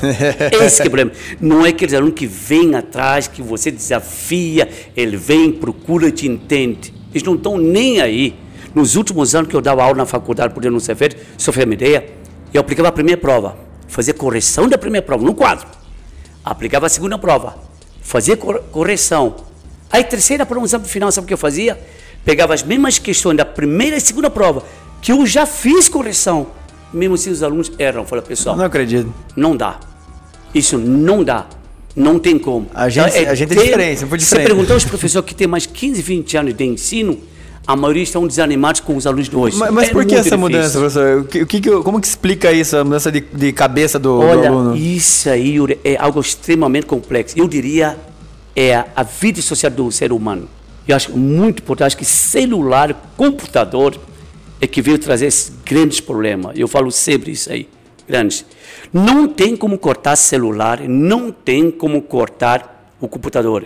Esse 0.62 0.76
que 0.76 0.82
é 0.82 0.86
o 0.86 0.90
problema. 0.90 1.12
Não 1.40 1.64
é 1.66 1.68
aqueles 1.68 1.92
alunos 1.94 2.14
que 2.14 2.26
vêm 2.26 2.74
atrás, 2.74 3.28
que 3.28 3.42
você 3.42 3.70
desafia, 3.70 4.68
ele 4.96 5.16
vem, 5.16 5.52
procura, 5.52 6.10
te 6.10 6.26
entende. 6.26 6.92
Eles 7.10 7.22
não 7.22 7.34
estão 7.34 7.58
nem 7.58 8.00
aí. 8.00 8.34
Nos 8.74 8.96
últimos 8.96 9.34
anos 9.34 9.48
que 9.50 9.54
eu 9.56 9.60
dava 9.60 9.82
aula 9.82 9.96
na 9.96 10.06
faculdade, 10.06 10.54
por 10.54 10.64
não 10.64 10.80
ser 10.80 10.94
feito, 10.96 11.16
sofri 11.36 11.64
uma 11.64 11.74
ideia, 11.74 12.06
eu 12.54 12.60
aplicava 12.60 12.88
a 12.88 12.92
primeira 12.92 13.20
prova, 13.20 13.56
fazia 13.88 14.14
correção 14.14 14.68
da 14.68 14.78
primeira 14.78 15.04
prova, 15.04 15.24
no 15.24 15.34
quadro. 15.34 15.66
Aplicava 16.44 16.86
a 16.86 16.88
segunda 16.88 17.18
prova, 17.18 17.56
fazia 18.00 18.36
cor- 18.36 18.60
correção. 18.70 19.36
Aí, 19.90 20.04
terceira 20.04 20.46
prova, 20.46 20.60
no 20.60 20.66
exame 20.66 20.84
final, 20.86 21.10
sabe 21.10 21.24
o 21.24 21.28
que 21.28 21.34
eu 21.34 21.38
fazia? 21.38 21.78
Pegava 22.24 22.54
as 22.54 22.62
mesmas 22.62 22.98
questões 22.98 23.36
da 23.36 23.44
primeira 23.44 23.96
e 23.96 24.00
segunda 24.00 24.28
prova, 24.30 24.62
que 25.00 25.10
eu 25.12 25.24
já 25.26 25.46
fiz 25.46 25.88
correção. 25.88 26.48
Mesmo 26.92 27.14
assim, 27.14 27.30
os 27.30 27.42
alunos 27.42 27.70
erram. 27.78 28.04
Falei, 28.04 28.24
pessoal, 28.24 28.56
Não 28.56 28.64
acredito. 28.64 29.12
não 29.36 29.56
dá. 29.56 29.78
Isso 30.54 30.76
não 30.76 31.22
dá. 31.24 31.46
Não 31.96 32.18
tem 32.18 32.38
como. 32.38 32.68
A 32.74 32.88
gente- 32.88 33.16
a 33.18 33.34
gente 33.34 33.52
é 33.52 33.56
ter- 33.56 33.64
diferente, 33.64 34.04
Você 34.04 34.16
diferente. 34.16 34.46
perguntou 34.46 34.74
aos 34.74 34.84
professores 34.86 35.26
que 35.28 35.34
têm 35.34 35.46
mais 35.46 35.66
15, 35.66 36.00
20 36.02 36.36
anos 36.36 36.54
de 36.54 36.64
ensino, 36.64 37.18
a 37.66 37.74
maioria 37.76 38.02
estão 38.02 38.26
desanimados 38.26 38.80
com 38.80 38.96
os 38.96 39.06
alunos 39.06 39.28
de 39.28 39.36
hoje. 39.36 39.56
Mas, 39.56 39.70
mas 39.72 39.88
É 39.88 39.92
por 39.92 40.04
que 40.04 40.14
essa 40.14 40.22
difícil. 40.24 40.38
mudança, 40.38 40.78
professor? 40.78 41.20
O 41.20 41.24
que, 41.24 41.42
o 41.42 41.46
que 41.46 41.60
como 41.82 42.00
que 42.00 42.06
explica 42.06 42.52
isso, 42.52 42.76
a 42.76 42.84
mudança 42.84 43.10
de, 43.10 43.20
de 43.20 43.52
cabeça 43.52 43.98
do, 43.98 44.18
do 44.20 44.24
Olha, 44.26 44.48
aluno? 44.48 44.76
isso 44.76 45.28
aí 45.28 45.56
é 45.84 45.96
algo 45.96 46.20
extremamente 46.20 46.86
complexo. 46.86 47.38
Eu 47.38 47.46
diria 47.48 47.96
é 48.56 48.84
a 48.94 49.02
vida 49.02 49.40
social 49.42 49.70
do 49.70 49.90
ser 49.92 50.12
humano. 50.12 50.48
Eu 50.86 50.96
acho 50.96 51.16
muito 51.16 51.62
importante, 51.62 51.88
acho 51.88 51.96
que 51.96 52.04
celular, 52.04 53.12
computador 53.16 53.98
é 54.60 54.66
que 54.66 54.82
veio 54.82 54.98
trazer 54.98 55.26
esses 55.26 55.52
grandes 55.64 56.00
problemas. 56.00 56.58
Eu 56.58 56.68
falo 56.68 56.90
sempre 56.90 57.32
isso 57.32 57.50
aí, 57.50 57.68
grandes. 58.08 58.44
Não 58.92 59.28
tem 59.28 59.56
como 59.56 59.78
cortar 59.78 60.16
celular, 60.16 60.80
não 60.88 61.30
tem 61.30 61.70
como 61.70 62.02
cortar 62.02 62.92
o 63.00 63.08
computador. 63.08 63.64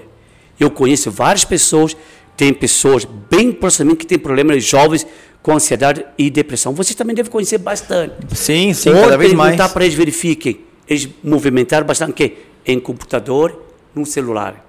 Eu 0.59 0.71
conheço 0.71 1.11
várias 1.11 1.45
pessoas, 1.45 1.97
tem 2.37 2.53
pessoas 2.53 3.05
bem 3.31 3.53
próximas 3.53 3.97
que 3.97 4.07
têm 4.07 4.19
problemas 4.19 4.63
jovens 4.65 5.07
com 5.43 5.53
ansiedade 5.53 6.05
e 6.17 6.31
depressão. 6.31 6.73
Vocês 6.73 6.95
também 6.95 7.15
devem 7.15 7.31
conhecer 7.31 7.59
bastante. 7.59 8.15
Sim, 8.35 8.73
sim, 8.73 8.91
Ou 8.91 9.03
cada 9.03 9.19
vez 9.19 9.33
mais. 9.33 9.51
perguntar 9.51 9.73
para 9.73 9.85
eles 9.85 9.97
verifiquem. 9.97 10.61
Eles 10.89 11.09
movimentaram 11.23 11.87
bastante 11.87 12.11
o 12.13 12.15
quê? 12.15 12.37
Em 12.67 12.79
computador, 12.79 13.63
no 13.95 14.07
celular. 14.07 14.65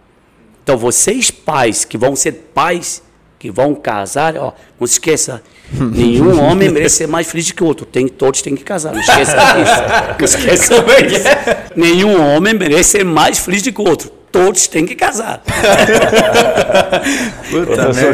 Então, 0.66 0.78
vocês 0.78 1.30
pais 1.30 1.86
que 1.86 1.96
vão 1.96 2.16
ser 2.16 2.32
pais, 2.52 3.04
que 3.38 3.52
vão 3.52 3.76
casar, 3.76 4.36
ó, 4.36 4.52
não 4.80 4.88
se 4.88 4.94
esqueça, 4.94 5.44
nenhum 5.72 6.42
homem 6.42 6.72
merece 6.72 6.96
ser 6.96 7.08
mais 7.08 7.28
feliz 7.28 7.46
do 7.46 7.54
que 7.54 7.64
o 7.64 7.68
outro. 7.68 7.86
Tem, 7.86 8.08
todos 8.08 8.42
têm 8.42 8.56
que 8.56 8.64
casar, 8.64 8.92
não 8.92 9.00
esqueça 9.00 9.36
disso. 9.36 9.84
Não 10.18 10.26
esqueça 10.26 10.84
disso. 11.04 11.28
Nenhum 11.76 12.20
homem 12.20 12.56
merece 12.56 12.98
ser 12.98 13.06
mais 13.06 13.38
feliz 13.38 13.62
do 13.62 13.72
que 13.72 13.80
o 13.80 13.88
outro. 13.88 14.10
Todos 14.32 14.66
têm 14.68 14.88
que 14.88 14.96
casar. 14.96 15.44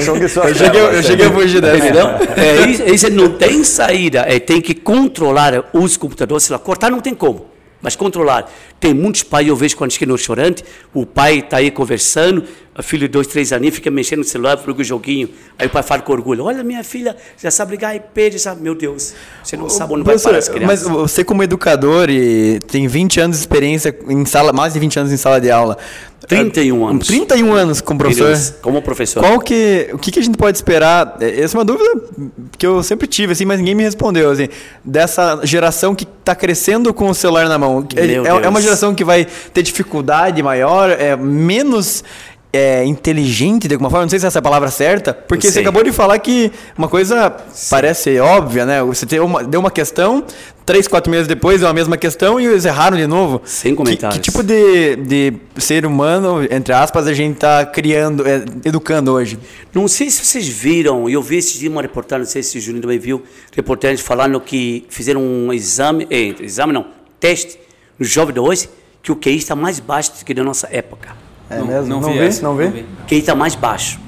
Chung, 0.03 0.27
sua 0.27 0.49
Eu 0.49 0.55
cheguei, 0.55 0.81
eu 0.81 1.03
cheguei 1.03 1.25
a 1.27 1.31
fugir 1.31 1.61
dessa. 1.61 1.77
Entendeu? 1.77 2.07
É, 2.35 2.69
isso, 2.69 2.83
isso 2.83 3.09
não 3.11 3.29
tem 3.29 3.63
saída. 3.63 4.25
É, 4.27 4.39
tem 4.39 4.59
que 4.59 4.75
controlar 4.75 5.63
os 5.71 5.95
computadores. 5.95 6.43
Sei 6.43 6.53
lá, 6.53 6.59
cortar 6.59 6.91
não 6.91 6.99
tem 6.99 7.15
como, 7.15 7.45
mas 7.81 7.95
controlar. 7.95 8.51
Tem 8.79 8.93
muitos 8.93 9.23
pais, 9.23 9.47
eu 9.47 9.55
vejo 9.55 9.75
quando 9.75 9.91
chega 9.91 10.05
no 10.05 10.15
restaurante, 10.15 10.63
o 10.93 11.05
pai 11.05 11.39
está 11.39 11.57
aí 11.57 11.71
conversando, 11.71 12.43
a 12.73 12.81
filha 12.81 13.07
de 13.07 13.11
dois, 13.11 13.27
três 13.27 13.51
aninhos 13.51 13.75
fica 13.75 13.91
mexendo 13.91 14.19
no 14.19 14.23
celular, 14.23 14.57
joga 14.65 14.81
o 14.81 14.83
joguinho. 14.83 15.29
Aí 15.59 15.67
o 15.67 15.69
pai 15.69 15.83
fala 15.83 16.01
com 16.01 16.13
orgulho: 16.13 16.45
Olha, 16.45 16.63
minha 16.63 16.83
filha 16.83 17.15
já 17.37 17.51
sabe 17.51 17.71
ligar 17.71 17.95
iPad, 17.95 18.35
sabe? 18.37 18.61
Meu 18.61 18.73
Deus, 18.73 19.13
você 19.43 19.57
não 19.57 19.69
sabe 19.69 19.93
onde 19.93 20.03
vai 20.03 20.17
parar 20.17 20.37
as 20.37 20.47
mas 20.47 20.55
crianças. 20.55 20.87
você 20.87 21.23
como 21.23 21.43
educador 21.43 22.09
e 22.09 22.59
tem 22.61 22.87
20 22.87 23.19
anos 23.19 23.37
de 23.37 23.41
experiência 23.41 23.95
em 24.07 24.25
sala, 24.25 24.53
mais 24.53 24.73
de 24.73 24.79
20 24.79 24.99
anos 24.99 25.11
em 25.11 25.17
sala 25.17 25.41
de 25.41 25.51
aula. 25.51 25.77
31 26.37 26.87
anos. 26.87 27.07
31 27.07 27.53
anos 27.53 27.81
como 27.81 27.99
professor. 27.99 28.55
Como 28.61 28.81
professor. 28.81 29.19
Qual 29.21 29.39
que, 29.39 29.89
o 29.93 29.97
que, 29.97 30.11
que 30.11 30.19
a 30.19 30.23
gente 30.23 30.37
pode 30.37 30.57
esperar? 30.57 31.17
é, 31.19 31.41
Essa 31.41 31.57
é 31.57 31.59
uma 31.59 31.65
dúvida 31.65 31.89
que 32.57 32.65
eu 32.65 32.81
sempre 32.83 33.07
tive, 33.07 33.33
assim, 33.33 33.45
mas 33.45 33.59
ninguém 33.59 33.75
me 33.75 33.83
respondeu, 33.83 34.29
assim, 34.31 34.47
dessa 34.83 35.39
geração 35.43 35.93
que 35.95 36.03
está 36.03 36.35
crescendo 36.35 36.93
com 36.93 37.09
o 37.09 37.13
celular 37.13 37.47
na 37.49 37.57
mão. 37.57 37.85
É, 37.95 38.05
é- 38.05 38.45
é 38.45 38.49
uma 38.49 38.61
geração 38.61 38.93
que 38.93 39.03
vai 39.03 39.25
ter 39.53 39.63
dificuldade 39.63 40.41
maior, 40.43 40.89
é 40.89 41.15
menos 41.15 42.03
é, 42.53 42.83
inteligente 42.83 43.67
de 43.67 43.75
alguma 43.75 43.89
forma, 43.89 44.03
não 44.05 44.09
sei 44.09 44.19
se 44.19 44.25
essa 44.25 44.37
é 44.37 44.41
a 44.41 44.43
palavra 44.43 44.69
certa, 44.69 45.13
porque 45.13 45.49
você 45.49 45.59
acabou 45.59 45.83
de 45.83 45.91
falar 45.91 46.19
que 46.19 46.51
uma 46.77 46.87
coisa 46.89 47.33
parece 47.69 48.19
óbvia, 48.19 48.65
né? 48.65 48.83
Você 48.83 49.05
deu 49.05 49.25
uma, 49.25 49.43
deu 49.43 49.59
uma 49.59 49.71
questão, 49.71 50.23
três, 50.65 50.87
quatro 50.87 51.09
meses 51.09 51.27
depois 51.27 51.61
deu 51.61 51.69
a 51.69 51.73
mesma 51.73 51.95
questão 51.95 52.39
e 52.39 52.45
eles 52.45 52.65
erraram 52.65 52.97
de 52.97 53.07
novo. 53.07 53.41
Sem 53.45 53.71
Que- 53.71 53.77
comentários. 53.77 54.17
Que, 54.17 54.21
tipo 54.23 54.43
de, 54.43 54.97
de 54.97 55.33
ser 55.57 55.85
humano, 55.85 56.43
entre 56.51 56.73
aspas, 56.73 57.07
a 57.07 57.13
gente 57.13 57.35
está 57.35 57.65
criando, 57.65 58.27
é, 58.27 58.43
educando 58.65 59.13
hoje? 59.13 59.39
Não 59.73 59.87
sei 59.87 60.09
se 60.09 60.25
vocês 60.25 60.47
viram, 60.47 61.09
eu 61.09 61.21
vi 61.21 61.37
esse 61.37 61.57
dia 61.57 61.69
uma 61.69 61.81
reportagem, 61.81 62.25
não 62.25 62.29
sei 62.31 62.43
se 62.43 62.57
o 62.57 62.61
Juninho 62.61 62.81
também 62.81 62.99
viu, 62.99 63.23
reportagem 63.55 63.97
falando 63.97 64.39
que 64.41 64.85
fizeram 64.89 65.21
um 65.21 65.53
exame, 65.53 66.05
eh, 66.11 66.35
exame 66.41 66.73
não, 66.73 66.85
teste 67.17 67.57
no 67.97 68.05
jovem 68.05 68.33
de 68.33 68.39
hoje, 68.41 68.67
que 69.01 69.11
o 69.11 69.15
QI 69.15 69.37
está 69.37 69.55
mais 69.55 69.79
baixo 69.79 70.11
do 70.19 70.25
que 70.25 70.33
da 70.33 70.43
nossa 70.43 70.67
época. 70.69 71.30
É 71.51 71.57
Não- 71.59 71.65
mesmo? 71.67 71.87
não 71.89 72.01
Não, 72.01 72.11
vi 72.13 72.19
vê? 72.19 72.25
essa, 72.25 72.41
Não 72.41 72.55
vi. 72.55 72.85
QI 73.07 73.17
está 73.19 73.35
mais 73.35 73.55
baixo. 73.55 73.99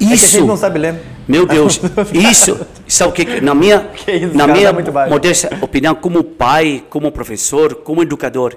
É 0.00 0.04
que 0.04 0.10
a 0.12 0.14
Isso, 0.14 0.26
gente 0.38 0.46
não 0.46 0.56
sabe 0.56 0.78
ler. 0.78 1.00
meu 1.28 1.46
Deus, 1.46 1.80
isso, 2.12 2.58
sabe 2.86 3.10
o 3.10 3.12
que, 3.14 3.40
na 3.40 3.54
minha, 3.54 3.80
Que 3.94 4.12
isso, 4.12 4.36
na 4.36 4.46
cara, 4.46 4.52
minha 4.72 4.92
tá 4.92 5.08
modesta 5.08 5.56
opinião, 5.62 5.94
como 5.94 6.22
pai, 6.24 6.84
como 6.90 7.10
professor, 7.12 7.74
como 7.76 8.02
educador, 8.02 8.56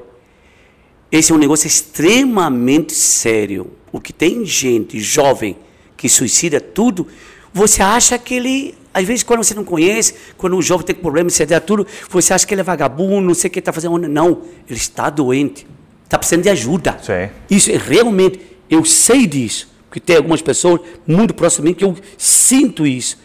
esse 1.12 1.32
é 1.32 1.36
um 1.36 1.38
negócio 1.38 1.66
extremamente 1.68 2.94
sério. 2.94 3.72
O 3.92 4.00
que 4.00 4.12
tem 4.14 4.46
gente 4.46 5.00
jovem 5.00 5.56
que 5.98 6.08
suicida 6.10 6.60
tudo, 6.62 7.08
você 7.54 7.82
acha 7.82 8.18
que 8.18 8.34
ele, 8.36 8.76
às 8.94 9.04
vezes 9.06 9.24
quando 9.24 9.44
você 9.44 9.54
não 9.54 9.64
conhece, 9.64 10.14
quando 10.38 10.56
um 10.56 10.62
jovem 10.62 10.86
tem 10.86 10.96
problema, 10.96 11.30
você 11.30 11.46
dá 11.46 11.60
tudo, 11.60 11.86
você 12.10 12.34
acha 12.34 12.46
que 12.46 12.54
ele 12.54 12.62
é 12.62 12.64
vagabundo, 12.64 13.22
não 13.22 13.34
sei 13.34 13.50
o 13.50 13.52
que 13.52 13.60
está 13.60 13.74
fazendo. 13.74 13.98
Não, 14.08 14.42
ele 14.70 14.78
está 14.78 15.10
doente, 15.10 15.66
está 16.10 16.18
precisando 16.18 16.44
de 16.44 16.50
ajuda. 16.50 16.98
Sim. 17.04 17.30
Isso 17.52 17.72
é 17.72 17.78
realmente, 17.78 18.40
eu 18.68 18.84
sei 18.84 19.28
disso, 19.28 19.70
porque 19.88 20.00
tem 20.00 20.16
algumas 20.16 20.42
pessoas 20.42 20.82
muito 21.06 21.36
próximas 21.36 21.76
que 21.76 21.84
eu 21.84 21.96
sinto 22.18 22.86
isso. 22.86 23.20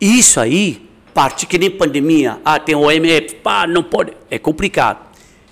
E 0.00 0.20
Isso 0.20 0.38
aí, 0.38 0.88
parte 1.12 1.44
que 1.44 1.58
nem 1.58 1.68
pandemia, 1.68 2.38
ah, 2.44 2.60
tem 2.60 2.76
OMS, 2.76 3.34
pá, 3.36 3.66
não 3.66 3.82
pode, 3.82 4.12
é 4.30 4.38
complicado. 4.38 4.98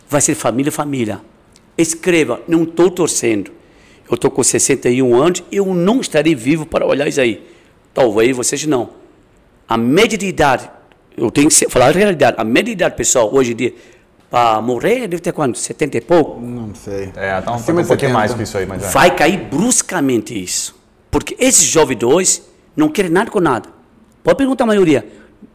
Vai 0.08 0.20
ser 0.20 0.36
família, 0.36 0.70
família. 0.70 1.20
Escreva, 1.76 2.40
não 2.46 2.62
estou 2.62 2.90
torcendo. 2.90 3.50
Eu 4.08 4.14
estou 4.14 4.30
com 4.30 4.42
61 4.42 5.14
anos, 5.20 5.42
eu 5.50 5.66
não 5.74 6.00
estarei 6.00 6.34
vivo 6.34 6.64
para 6.64 6.86
olhar 6.86 7.08
isso 7.08 7.20
aí. 7.20 7.44
Talvez 7.92 8.36
vocês 8.36 8.66
não. 8.66 8.90
A 9.68 9.76
média 9.76 10.16
de 10.16 10.26
idade, 10.26 10.70
eu 11.16 11.30
tenho 11.30 11.48
que 11.48 11.68
falar 11.68 11.88
a 11.88 11.90
realidade, 11.90 12.36
a 12.38 12.44
média 12.44 12.64
de 12.66 12.72
idade, 12.72 12.94
pessoal, 12.94 13.34
hoje 13.34 13.52
em 13.52 13.56
dia, 13.56 13.74
para 14.32 14.62
morrer, 14.62 15.06
deve 15.06 15.20
ter 15.20 15.30
quanto? 15.30 15.58
70 15.58 15.98
e 15.98 16.00
pouco? 16.00 16.40
Não 16.40 16.74
sei. 16.74 17.12
É, 17.14 17.38
tá 17.42 17.52
um, 17.52 17.56
Acima 17.56 17.82
um 17.82 17.84
pouquinho 17.84 18.12
70. 18.12 18.12
mais 18.14 18.32
que 18.32 18.42
isso 18.42 18.56
aí, 18.56 18.64
mas 18.64 18.82
é. 18.82 18.88
vai 18.88 19.14
cair 19.14 19.36
bruscamente 19.36 20.42
isso. 20.42 20.74
Porque 21.10 21.36
esses 21.38 21.66
jovens 21.66 22.02
hoje 22.02 22.42
não 22.74 22.88
querem 22.88 23.10
nada 23.10 23.30
com 23.30 23.40
nada. 23.40 23.68
Pode 24.24 24.38
perguntar 24.38 24.64
a 24.64 24.68
maioria. 24.68 25.06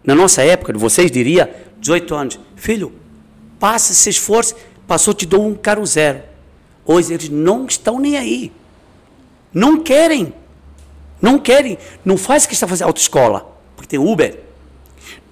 Na 0.03 0.13
nossa 0.13 0.43
época, 0.43 0.71
vocês 0.77 1.09
diria, 1.09 1.51
18 1.79 2.13
anos. 2.13 2.39
Filho, 2.55 2.93
passa, 3.59 3.95
se 3.95 4.11
esforce, 4.11 4.53
passou, 4.85 5.11
te 5.11 5.25
dou 5.25 5.43
um 5.43 5.55
carro 5.55 5.83
zero. 5.83 6.19
Hoje 6.85 7.15
eles 7.15 7.29
não 7.29 7.65
estão 7.65 7.97
nem 7.97 8.15
aí. 8.15 8.51
Não 9.51 9.79
querem. 9.79 10.35
Não 11.19 11.39
querem. 11.39 11.79
Não 12.05 12.15
faz 12.15 12.45
questão 12.45 12.67
de 12.67 12.73
fazer 12.73 12.83
autoescola, 12.83 13.57
porque 13.75 13.89
tem 13.89 13.97
Uber. 13.97 14.39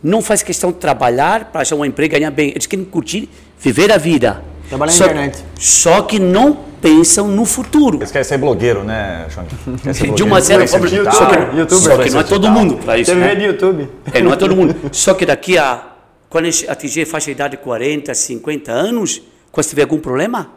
Não 0.06 0.22
faz 0.22 0.44
questão 0.44 0.72
de 0.72 0.78
trabalhar 0.78 1.46
para 1.46 1.62
achar 1.62 1.76
um 1.76 1.84
emprego 1.84 2.14
e 2.14 2.20
ganhar 2.20 2.30
bem. 2.30 2.52
Eles 2.52 2.68
querem 2.68 2.86
curtir, 2.86 3.28
viver 3.60 3.92
a 3.92 3.98
vida. 3.98 4.44
Trabalhar 4.70 4.92
na 4.92 4.98
só, 5.00 5.06
internet. 5.06 5.44
Só 5.60 6.02
que 6.04 6.20
não 6.20 6.60
pensam 6.80 7.28
no 7.28 7.44
futuro. 7.44 7.98
Eles 7.98 8.12
querem 8.12 8.24
ser 8.24 8.38
blogueiro, 8.38 8.84
né, 8.84 9.26
ser 9.92 10.14
De 10.14 10.22
uma 10.22 10.40
certa 10.42 10.68
forma, 10.68 10.88
só 10.88 11.26
que, 11.26 11.58
youtuber, 11.58 11.82
só 11.82 12.04
que 12.04 12.10
não 12.12 12.20
é 12.20 12.24
todo 12.24 12.42
digital. 12.42 12.52
mundo 12.52 12.78
para 12.78 13.00
isso. 13.00 13.10
TV 13.10 13.26
né? 13.26 13.34
de 13.34 13.44
YouTube. 13.46 13.90
É, 14.14 14.22
não 14.22 14.32
é 14.32 14.36
todo 14.36 14.56
mundo. 14.56 14.76
Só 14.94 15.16
que 15.16 15.26
daqui 15.26 15.58
a. 15.58 15.94
Quando 16.30 16.46
a 16.46 16.52
gente 16.52 16.70
atingir 16.70 17.02
a 17.02 17.06
faixa 17.08 17.26
de 17.26 17.32
idade 17.32 17.58
de 17.58 17.64
40, 17.64 18.14
50 18.14 18.72
anos, 18.72 19.24
quando 19.52 19.66
tiver 19.66 19.82
algum 19.82 19.98
problema, 19.98 20.52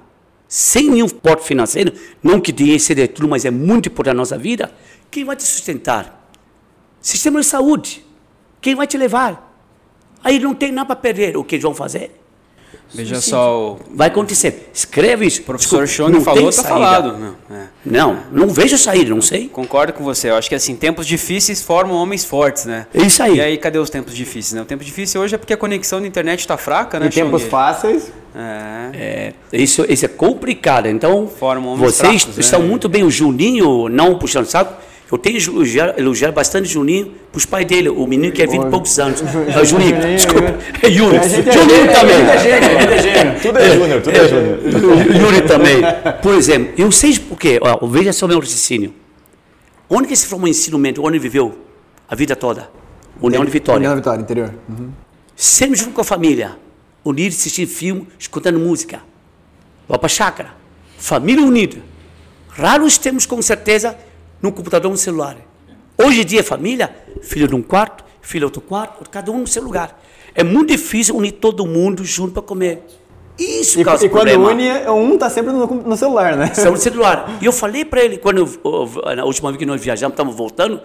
sem 0.47 0.91
nenhum 0.91 1.09
porte 1.09 1.47
financeiro, 1.47 1.91
não 2.23 2.39
que 2.39 2.53
dinheiro 2.53 2.81
seja 2.81 3.09
tudo, 3.09 3.27
mas 3.27 3.47
é 3.47 3.51
muito 3.51 3.89
importante 3.89 4.15
na 4.15 4.19
nossa 4.19 4.37
vida, 4.37 4.71
quem 5.11 5.25
vai 5.25 5.37
te 5.37 5.45
sustentar? 5.45 6.31
Sistema 7.01 7.41
de 7.41 7.47
saúde. 7.47 8.08
Quem 8.61 8.75
vai 8.75 8.87
te 8.87 8.97
levar? 8.99 9.47
Aí 10.23 10.38
não 10.38 10.55
tem 10.55 10.73
nada 10.73 10.87
para 10.87 10.97
perder. 10.97 11.37
O 11.37 11.44
que 11.44 11.55
eles 11.55 11.62
vão 11.62 11.75
fazer? 11.75 12.11
Veja 12.92 13.21
só, 13.21 13.73
o 13.73 13.79
Vai 13.94 14.09
acontecer. 14.09 14.71
Escreve 14.73 15.27
isso. 15.27 15.42
professor 15.42 15.85
Desculpa, 15.85 16.11
Chong 16.11 16.12
não 16.18 16.25
falou, 16.25 16.40
tem 16.40 16.47
tá 16.51 16.53
saída. 16.53 16.68
falado. 16.68 17.18
Não, 17.18 17.37
é. 17.55 17.66
Não, 17.85 18.18
não 18.33 18.49
vejo 18.49 18.79
saída, 18.79 19.11
não 19.11 19.21
sei. 19.23 19.49
Concordo 19.49 19.92
com 19.92 20.03
você. 20.03 20.31
Eu 20.31 20.37
acho 20.37 20.49
que 20.49 20.55
assim, 20.55 20.75
tempos 20.75 21.07
difíceis 21.07 21.62
formam 21.62 21.97
homens 21.97 22.25
fortes, 22.25 22.64
né? 22.64 22.87
É 22.94 23.03
isso 23.03 23.23
aí. 23.23 23.37
E 23.37 23.40
aí, 23.40 23.59
cadê 23.59 23.79
os 23.79 23.90
tempos 23.90 24.14
difíceis? 24.14 24.53
Né? 24.55 24.62
O 24.62 24.64
tempo 24.64 24.83
difícil 24.85 25.21
hoje 25.21 25.35
é 25.35 25.38
porque 25.38 25.53
a 25.53 25.57
conexão 25.57 26.01
da 26.01 26.07
internet 26.07 26.40
está 26.40 26.57
fraca, 26.57 26.99
né, 26.99 27.07
Em 27.07 27.11
tempos 27.11 27.42
Chong? 27.42 27.51
fáceis. 27.51 28.11
É. 28.35 28.90
É, 28.94 29.33
isso, 29.53 29.85
isso 29.88 30.05
é 30.05 30.09
complicado. 30.09 30.87
Então, 30.88 31.27
Formam 31.29 31.73
homens 31.75 31.94
vocês 31.94 32.23
fracos, 32.23 32.37
né? 32.37 32.40
estão 32.40 32.62
muito 32.62 32.88
bem. 32.88 33.03
O 33.05 33.11
Juninho, 33.11 33.88
não 33.88 34.18
puxando 34.18 34.47
saco, 34.47 34.75
eu 35.11 35.16
tenho 35.16 35.38
elogiado, 35.38 35.99
elogiado 35.99 36.35
bastante 36.35 36.66
o 36.66 36.68
Juninho 36.71 37.14
para 37.31 37.38
os 37.38 37.47
pais 37.47 37.66
dele, 37.66 37.88
o 37.88 38.07
menino 38.07 38.31
que 38.31 38.42
é 38.42 38.47
20 38.47 38.62
e 38.62 38.71
poucos 38.71 38.99
anos. 38.99 39.23
É 39.23 39.61
o 39.61 39.64
Juninho, 39.64 39.97
Juninho, 39.97 40.16
desculpa. 40.16 40.59
É 40.83 40.88
Yuri. 40.88 41.16
É 41.16 41.29
Juninho 41.29 41.92
também. 41.92 42.16
é 42.16 42.38
gênio, 42.38 43.16
é. 43.16 43.35
Tudo 43.40 43.59
é 43.59 43.71
júnior, 43.75 44.03
tudo 44.03 44.16
é 44.16 44.29
júnior. 44.29 45.16
Yuri 45.16 45.42
também. 45.42 45.81
Por 46.23 46.35
exemplo, 46.35 46.75
eu 46.77 46.92
sei 46.92 47.18
por 47.18 47.38
quê. 47.38 47.59
Ó, 47.62 47.87
veja 47.87 48.12
só 48.12 48.29
meu 48.29 48.38
raciocínio. 48.38 48.92
Onde 49.88 50.09
que 50.09 50.16
se 50.16 50.27
formou 50.27 50.47
em 50.47 50.51
ensino 50.51 50.79
médio? 50.79 51.03
Onde 51.03 51.18
viveu 51.18 51.59
a 52.07 52.14
vida 52.14 52.37
toda? 52.37 52.71
União 53.21 53.42
de 53.42 53.51
Vitória. 53.51 53.79
União 53.79 53.97
Vitória, 53.97 54.21
interior. 54.21 54.55
Uhum. 54.68 54.90
Sempre 55.35 55.79
junto 55.79 55.92
com 55.92 56.03
a 56.03 56.05
família. 56.05 56.59
Unido, 57.03 57.33
assistir 57.33 57.66
filme, 57.66 58.07
escutando 58.18 58.59
música. 58.59 59.01
Vá 59.88 59.97
para 59.97 60.07
a 60.07 60.11
chácara. 60.11 60.55
Família 60.99 61.42
unida. 61.42 61.79
Raros 62.51 62.99
temos, 62.99 63.25
com 63.25 63.40
certeza, 63.40 63.97
no 64.40 64.53
computador 64.53 64.90
no 64.90 64.96
celular. 64.96 65.37
Hoje 65.96 66.22
em 66.22 66.24
dia, 66.24 66.44
família, 66.44 66.94
filho 67.22 67.48
num 67.48 67.62
quarto, 67.62 68.05
filho 68.20 68.46
outro 68.46 68.61
quarto, 68.61 69.09
cada 69.11 69.31
um 69.31 69.38
no 69.38 69.46
seu 69.46 69.62
lugar. 69.62 70.01
É 70.35 70.44
muito 70.44 70.70
difícil 70.70 71.16
unir 71.16 71.33
todo 71.33 71.66
mundo 71.66 72.05
junto 72.05 72.33
para 72.33 72.42
comer. 72.42 72.85
Isso 73.38 73.81
E, 73.81 73.85
causa 73.85 74.05
e 74.05 74.09
quando 74.09 74.31
problema. 74.31 74.51
une, 74.51 74.88
um 74.90 75.16
tá 75.16 75.31
sempre 75.31 75.53
no, 75.53 75.66
no 75.66 75.96
celular, 75.96 76.37
né? 76.37 76.53
São 76.55 76.72
no 76.72 76.79
celular. 76.79 77.38
E 77.40 77.46
eu 77.46 77.53
falei 77.53 77.85
para 77.85 78.03
ele, 78.03 78.18
quando 78.18 78.38
eu, 78.38 79.14
na 79.16 79.24
última 79.24 79.51
vez 79.51 79.59
que 79.59 79.66
nós 79.66 79.81
viajamos, 79.81 80.12
estávamos 80.14 80.37
voltando, 80.37 80.81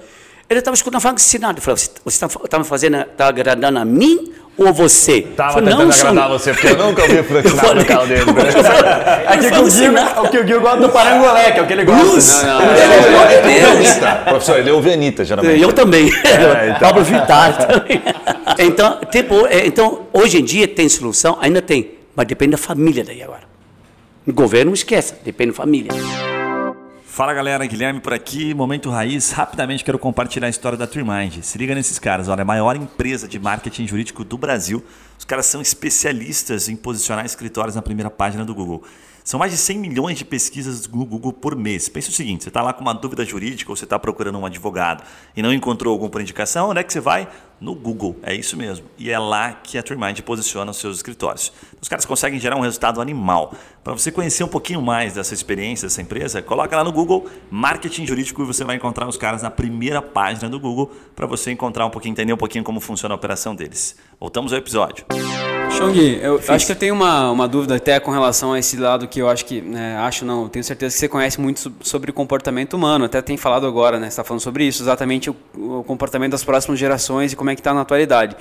ele 0.50 0.60
estava 0.60 0.76
escutando 0.76 1.02
falando 1.02 1.18
ensinado. 1.18 1.58
Eu 1.58 1.62
falei, 1.64 1.84
você 2.06 2.26
está 2.26 2.60
me 2.60 2.66
fazendo, 2.66 2.98
está 2.98 3.28
agradando 3.28 3.80
a 3.80 3.86
mim 3.86 4.32
ou 4.58 4.72
você? 4.74 5.22
Tava 5.22 5.54
falei, 5.54 5.70
tentando 5.70 5.88
"Não, 5.90 5.96
agradar 5.96 6.24
senhor." 6.24 6.30
você, 6.40 6.52
porque 6.54 6.68
eu 6.68 6.78
nunca 6.78 7.02
ouvi 7.02 7.24
Frank 7.24 7.50
no 7.50 7.86
carro 7.86 8.08
dele. 8.08 8.26
né? 8.26 9.24
Aqui 9.28 9.50
que 9.52 9.58
o 9.60 9.70
Gil, 9.70 9.94
o 10.24 10.30
que 10.30 10.38
o 10.38 10.48
Gil 10.48 10.62
gosta 10.62 10.80
do 10.82 10.90
parangolé, 10.90 11.52
que 11.52 11.60
é 11.60 11.64
o 11.64 11.68
que 11.68 11.74
ele 11.74 11.84
gosta. 11.86 12.04
Luz. 12.04 12.44
Não, 12.44 12.58
Pelo 12.60 13.12
não, 13.12 13.18
amor 13.18 13.28
de 13.28 13.34
Ele 13.34 13.66
ouve 13.66 13.84
Deus. 13.84 13.98
Professor, 14.26 14.60
ele 14.60 14.72
ouve 14.72 14.94
Anitta, 14.94 15.26
geralmente. 15.26 15.62
Eu 15.62 15.74
também. 15.74 16.12
É, 16.24 16.68
então. 16.70 16.80
Pablo 16.88 17.04
Vittar 17.04 17.68
também. 17.68 18.02
Então, 18.60 19.00
tipo, 19.12 19.48
é, 19.48 19.66
então, 19.66 20.02
hoje 20.14 20.40
em 20.40 20.44
dia 20.44 20.68
tem 20.68 20.88
solução, 20.88 21.38
ainda 21.42 21.62
tem, 21.62 21.92
mas 22.16 22.28
depende 22.28 22.52
da 22.52 22.58
família 22.58 23.04
daí 23.04 23.24
agora. 23.24 23.44
O 24.28 24.32
governo 24.32 24.68
não 24.68 24.74
esqueça, 24.74 25.18
depende 25.26 25.52
da 25.52 25.58
família. 25.58 25.92
Fala 27.14 27.32
galera, 27.32 27.64
Guilherme 27.68 28.00
por 28.00 28.12
aqui, 28.12 28.56
Momento 28.56 28.90
Raiz. 28.90 29.30
Rapidamente 29.30 29.84
quero 29.84 30.00
compartilhar 30.00 30.48
a 30.48 30.50
história 30.50 30.76
da 30.76 30.88
TreeMind. 30.88 31.44
Se 31.44 31.60
liga 31.60 31.76
nesses 31.76 32.00
caras, 32.00 32.28
olha, 32.28 32.42
a 32.42 32.46
maior 32.46 32.76
empresa 32.76 33.28
de 33.28 33.38
marketing 33.38 33.86
jurídico 33.86 34.24
do 34.24 34.36
Brasil. 34.36 34.84
Os 35.16 35.24
caras 35.24 35.46
são 35.46 35.62
especialistas 35.62 36.68
em 36.70 36.76
posicionar 36.76 37.24
escritórios 37.24 37.76
na 37.76 37.84
primeira 37.84 38.10
página 38.10 38.44
do 38.44 38.56
Google. 38.56 38.84
São 39.24 39.40
mais 39.40 39.52
de 39.52 39.60
100 39.60 39.78
milhões 39.78 40.18
de 40.18 40.26
pesquisas 40.26 40.88
no 40.88 41.06
Google 41.06 41.32
por 41.32 41.56
mês. 41.56 41.88
Pensa 41.88 42.10
o 42.10 42.14
seguinte, 42.14 42.46
você 42.46 42.50
está 42.50 42.64
lá 42.64 42.74
com 42.74 42.82
uma 42.82 42.96
dúvida 42.96 43.24
jurídica 43.24 43.72
ou 43.72 43.76
você 43.76 43.84
está 43.84 44.00
procurando 44.00 44.40
um 44.40 44.46
advogado 44.48 45.04
e 45.38 45.44
não 45.44 45.54
encontrou 45.54 45.94
algum 45.94 46.10
por 46.10 46.20
indicação, 46.20 46.72
onde 46.72 46.80
é 46.80 46.84
que 46.84 46.92
você 46.92 47.00
vai? 47.00 47.30
No 47.64 47.74
Google, 47.74 48.18
é 48.22 48.36
isso 48.36 48.58
mesmo. 48.58 48.86
E 48.98 49.10
é 49.10 49.18
lá 49.18 49.54
que 49.54 49.78
a 49.78 49.84
TreeMind 49.84 50.20
posiciona 50.20 50.72
os 50.72 50.76
seus 50.76 50.98
escritórios. 50.98 51.54
Os 51.82 51.88
caras 51.88 52.04
conseguem 52.04 52.38
gerar 52.38 52.58
um 52.58 52.60
resultado 52.60 53.00
animal. 53.00 53.54
Para 53.82 53.94
você 53.94 54.12
conhecer 54.12 54.44
um 54.44 54.50
pouquinho 54.50 54.82
mais 54.82 55.14
dessa 55.14 55.34
experiência 55.34 55.88
dessa 55.88 56.02
empresa, 56.02 56.42
coloca 56.42 56.76
lá 56.76 56.84
no 56.84 56.92
Google 56.92 57.26
Marketing 57.50 58.06
Jurídico 58.06 58.44
e 58.44 58.46
você 58.46 58.66
vai 58.66 58.76
encontrar 58.76 59.08
os 59.08 59.16
caras 59.16 59.42
na 59.42 59.50
primeira 59.50 60.02
página 60.02 60.50
do 60.50 60.60
Google 60.60 60.92
para 61.16 61.26
você 61.26 61.52
encontrar 61.52 61.86
um 61.86 61.90
pouquinho, 61.90 62.12
entender 62.12 62.34
um 62.34 62.38
pouquinho 62.38 62.66
como 62.66 62.82
funciona 62.82 63.16
a 63.16 63.18
operação 63.18 63.56
deles. 63.56 63.96
Voltamos 64.20 64.52
ao 64.52 64.60
episódio. 64.60 65.06
Chong, 65.78 65.98
eu 66.22 66.40
acho 66.48 66.66
que 66.66 66.72
eu 66.72 66.76
tenho 66.76 66.94
uma, 66.94 67.32
uma 67.32 67.48
dúvida 67.48 67.76
até 67.76 68.00
com 68.00 68.12
relação 68.12 68.54
a 68.54 68.60
esse 68.60 68.78
lado 68.78 69.08
que 69.08 69.20
eu 69.20 69.28
acho 69.30 69.46
que, 69.46 69.60
né, 69.62 69.98
acho 69.98 70.24
não, 70.24 70.48
tenho 70.48 70.64
certeza 70.64 70.94
que 70.94 71.00
você 71.00 71.08
conhece 71.10 71.42
muito 71.42 71.60
so- 71.60 71.74
sobre 71.82 72.12
o 72.12 72.14
comportamento 72.14 72.76
humano, 72.76 73.06
até 73.06 73.22
tem 73.22 73.36
falado 73.38 73.66
agora, 73.66 73.98
né, 74.00 74.06
você 74.06 74.10
está 74.14 74.24
falando 74.24 74.42
sobre 74.42 74.66
isso, 74.66 74.84
exatamente 74.84 75.30
o, 75.30 75.36
o 75.56 75.84
comportamento 75.84 76.32
das 76.32 76.44
próximas 76.44 76.80
gerações 76.80 77.34
e 77.34 77.36
como 77.36 77.50
é 77.50 77.56
que 77.56 77.62
está 77.62 77.74
na 77.74 77.82
atualidade. 77.82 78.36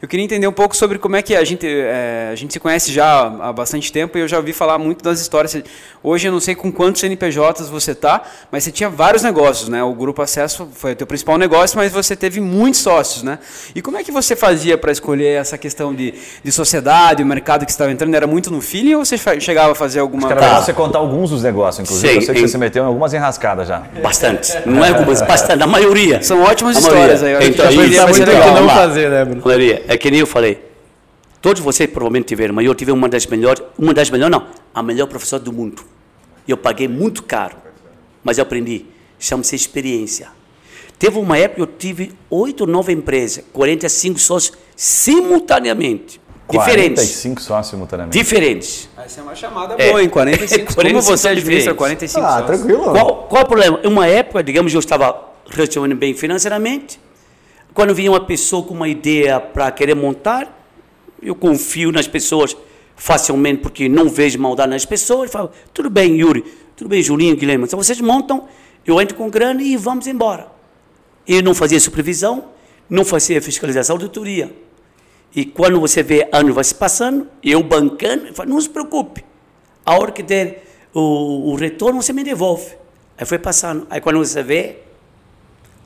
Eu 0.00 0.06
queria 0.06 0.24
entender 0.24 0.46
um 0.46 0.52
pouco 0.52 0.76
sobre 0.76 0.98
como 0.98 1.16
é 1.16 1.22
que 1.22 1.34
a 1.34 1.42
gente, 1.42 1.66
é, 1.66 2.28
a 2.30 2.34
gente 2.34 2.52
se 2.52 2.60
conhece 2.60 2.92
já 2.92 3.22
há 3.40 3.50
bastante 3.52 3.90
tempo 3.90 4.18
e 4.18 4.20
eu 4.20 4.28
já 4.28 4.36
ouvi 4.36 4.52
falar 4.52 4.76
muito 4.78 5.02
das 5.02 5.20
histórias. 5.20 5.56
Hoje 6.02 6.28
eu 6.28 6.32
não 6.32 6.38
sei 6.38 6.54
com 6.54 6.70
quantos 6.70 7.00
CNPJs 7.00 7.70
você 7.70 7.94
tá, 7.94 8.22
mas 8.52 8.62
você 8.62 8.70
tinha 8.70 8.90
vários 8.90 9.22
negócios, 9.22 9.70
né? 9.70 9.82
O 9.82 9.94
Grupo 9.94 10.20
Acesso 10.20 10.68
foi 10.74 10.92
o 10.92 10.96
teu 10.96 11.06
principal 11.06 11.38
negócio, 11.38 11.78
mas 11.78 11.90
você 11.92 12.14
teve 12.14 12.40
muitos 12.40 12.80
sócios, 12.80 13.22
né? 13.22 13.38
E 13.74 13.80
como 13.80 13.96
é 13.96 14.04
que 14.04 14.12
você 14.12 14.36
fazia 14.36 14.76
para 14.76 14.92
escolher 14.92 15.40
essa 15.40 15.56
questão 15.56 15.94
de, 15.94 16.12
de 16.44 16.52
sociedade, 16.52 17.22
o 17.22 17.26
mercado 17.26 17.64
que 17.64 17.72
você 17.72 17.76
estava 17.76 17.90
entrando? 17.90 18.14
Era 18.14 18.26
muito 18.26 18.50
no 18.50 18.60
feeling 18.60 18.94
ou 18.96 19.04
você 19.04 19.16
chegava 19.40 19.72
a 19.72 19.74
fazer 19.74 20.00
alguma... 20.00 20.28
Melhor 20.28 20.62
você 20.62 20.74
contar 20.74 20.98
alguns 20.98 21.30
dos 21.30 21.42
negócios, 21.42 21.82
inclusive. 21.82 22.06
Sei, 22.08 22.16
eu 22.18 22.22
sei 22.22 22.34
que 22.34 22.40
em- 22.40 22.44
você 22.46 22.52
se 22.52 22.58
meteu 22.58 22.84
em 22.84 22.86
algumas 22.86 23.14
enrascadas 23.14 23.66
já. 23.66 23.82
Bastante. 24.02 24.52
Não 24.66 24.84
é 24.84 24.90
algumas, 24.90 25.22
bastante, 25.22 25.62
a 25.62 25.66
maioria. 25.66 26.22
São 26.22 26.42
ótimas 26.42 26.76
A 26.76 26.80
histórias 26.80 27.22
maioria. 27.22 27.46
aí. 27.46 27.50
Então, 27.52 27.66
a 27.66 27.72
maioria 27.72 27.96
isso 27.96 28.02
vai 28.02 28.10
é 28.10 28.14
ser 28.14 28.26
muito 28.26 28.38
legal. 28.38 28.60
não 28.62 28.68
fazer, 28.68 29.10
né, 29.10 29.24
Bruno? 29.24 29.42
Maioria, 29.46 29.82
é 29.86 29.96
que 29.96 30.10
nem 30.10 30.20
eu 30.20 30.26
falei. 30.26 30.64
Todos 31.40 31.62
vocês 31.62 31.88
provavelmente 31.90 32.26
tiveram, 32.26 32.54
mas 32.54 32.66
eu 32.66 32.74
tive 32.74 32.90
uma 32.92 33.08
das 33.08 33.26
melhores, 33.26 33.62
uma 33.78 33.94
das 33.94 34.10
melhores 34.10 34.32
não, 34.32 34.46
a 34.74 34.82
melhor 34.82 35.06
professora 35.06 35.42
do 35.42 35.52
mundo. 35.52 35.82
Eu 36.46 36.56
paguei 36.56 36.88
muito 36.88 37.22
caro, 37.22 37.56
mas 38.24 38.38
eu 38.38 38.42
aprendi. 38.42 38.86
Chama-se 39.18 39.54
experiência. 39.54 40.28
Teve 40.98 41.18
uma 41.18 41.36
época 41.38 41.56
que 41.56 41.62
eu 41.62 41.66
tive 41.66 42.12
oito, 42.30 42.66
nove 42.66 42.92
empresas, 42.92 43.44
45 43.52 44.18
sócios 44.18 44.56
simultaneamente. 44.74 46.20
Diferentes. 46.48 47.02
45 47.02 47.42
sócios 47.42 47.66
simultaneamente. 47.70 48.16
Diferentes. 48.16 48.88
Essa 48.96 49.20
é 49.20 49.22
uma 49.22 49.34
chamada 49.34 49.74
É. 49.78 49.88
boa, 49.88 50.02
hein? 50.02 50.08
45. 50.08 50.74
45 50.74 50.74
Como 50.94 51.02
você 51.02 51.28
administra 51.28 51.72
diferentes. 51.74 52.12
45 52.12 52.24
Ah, 52.26 52.30
sócios? 52.30 52.46
tranquilo. 52.46 52.92
Qual, 52.92 53.26
qual 53.28 53.42
o 53.42 53.46
problema? 53.46 53.80
Em 53.82 53.88
uma 53.88 54.06
época, 54.06 54.42
digamos, 54.44 54.72
eu 54.72 54.78
estava 54.80 55.24
relativamente 55.48 55.96
bem 55.98 56.14
financeiramente. 56.14 57.00
Quando 57.76 57.94
vinha 57.94 58.10
uma 58.10 58.20
pessoa 58.20 58.62
com 58.62 58.72
uma 58.72 58.88
ideia 58.88 59.38
para 59.38 59.70
querer 59.70 59.94
montar, 59.94 60.66
eu 61.20 61.34
confio 61.34 61.92
nas 61.92 62.08
pessoas 62.08 62.56
facilmente 62.96 63.60
porque 63.60 63.86
não 63.86 64.08
vejo 64.08 64.38
maldade 64.38 64.70
nas 64.70 64.86
pessoas. 64.86 65.24
Eu 65.24 65.30
falo, 65.30 65.50
tudo 65.74 65.90
bem, 65.90 66.16
Yuri, 66.16 66.42
tudo 66.74 66.88
bem, 66.88 67.02
Julinho, 67.02 67.36
Guilherme. 67.36 67.64
Então 67.64 67.78
vocês 67.78 68.00
montam, 68.00 68.48
eu 68.86 68.98
entro 68.98 69.14
com 69.14 69.28
grana 69.28 69.62
e 69.62 69.76
vamos 69.76 70.06
embora. 70.06 70.46
E 71.28 71.42
não 71.42 71.54
fazia 71.54 71.78
supervisão, 71.78 72.46
não 72.88 73.04
fazia 73.04 73.42
fiscalização, 73.42 73.96
auditoria. 73.96 74.50
E 75.34 75.44
quando 75.44 75.78
você 75.78 76.02
vê 76.02 76.30
ano 76.32 76.54
vai 76.54 76.64
se 76.64 76.74
passando, 76.74 77.28
eu 77.42 77.62
bancando, 77.62 78.28
eu 78.28 78.32
falo, 78.32 78.48
não 78.48 78.60
se 78.62 78.70
preocupe. 78.70 79.22
A 79.84 79.98
hora 79.98 80.12
que 80.12 80.22
der 80.22 80.64
o, 80.94 81.50
o 81.50 81.54
retorno, 81.56 82.00
você 82.00 82.14
me 82.14 82.24
devolve. 82.24 82.74
Aí 83.18 83.26
foi 83.26 83.38
passando. 83.38 83.86
Aí 83.90 84.00
quando 84.00 84.16
você 84.16 84.42
vê, 84.42 84.78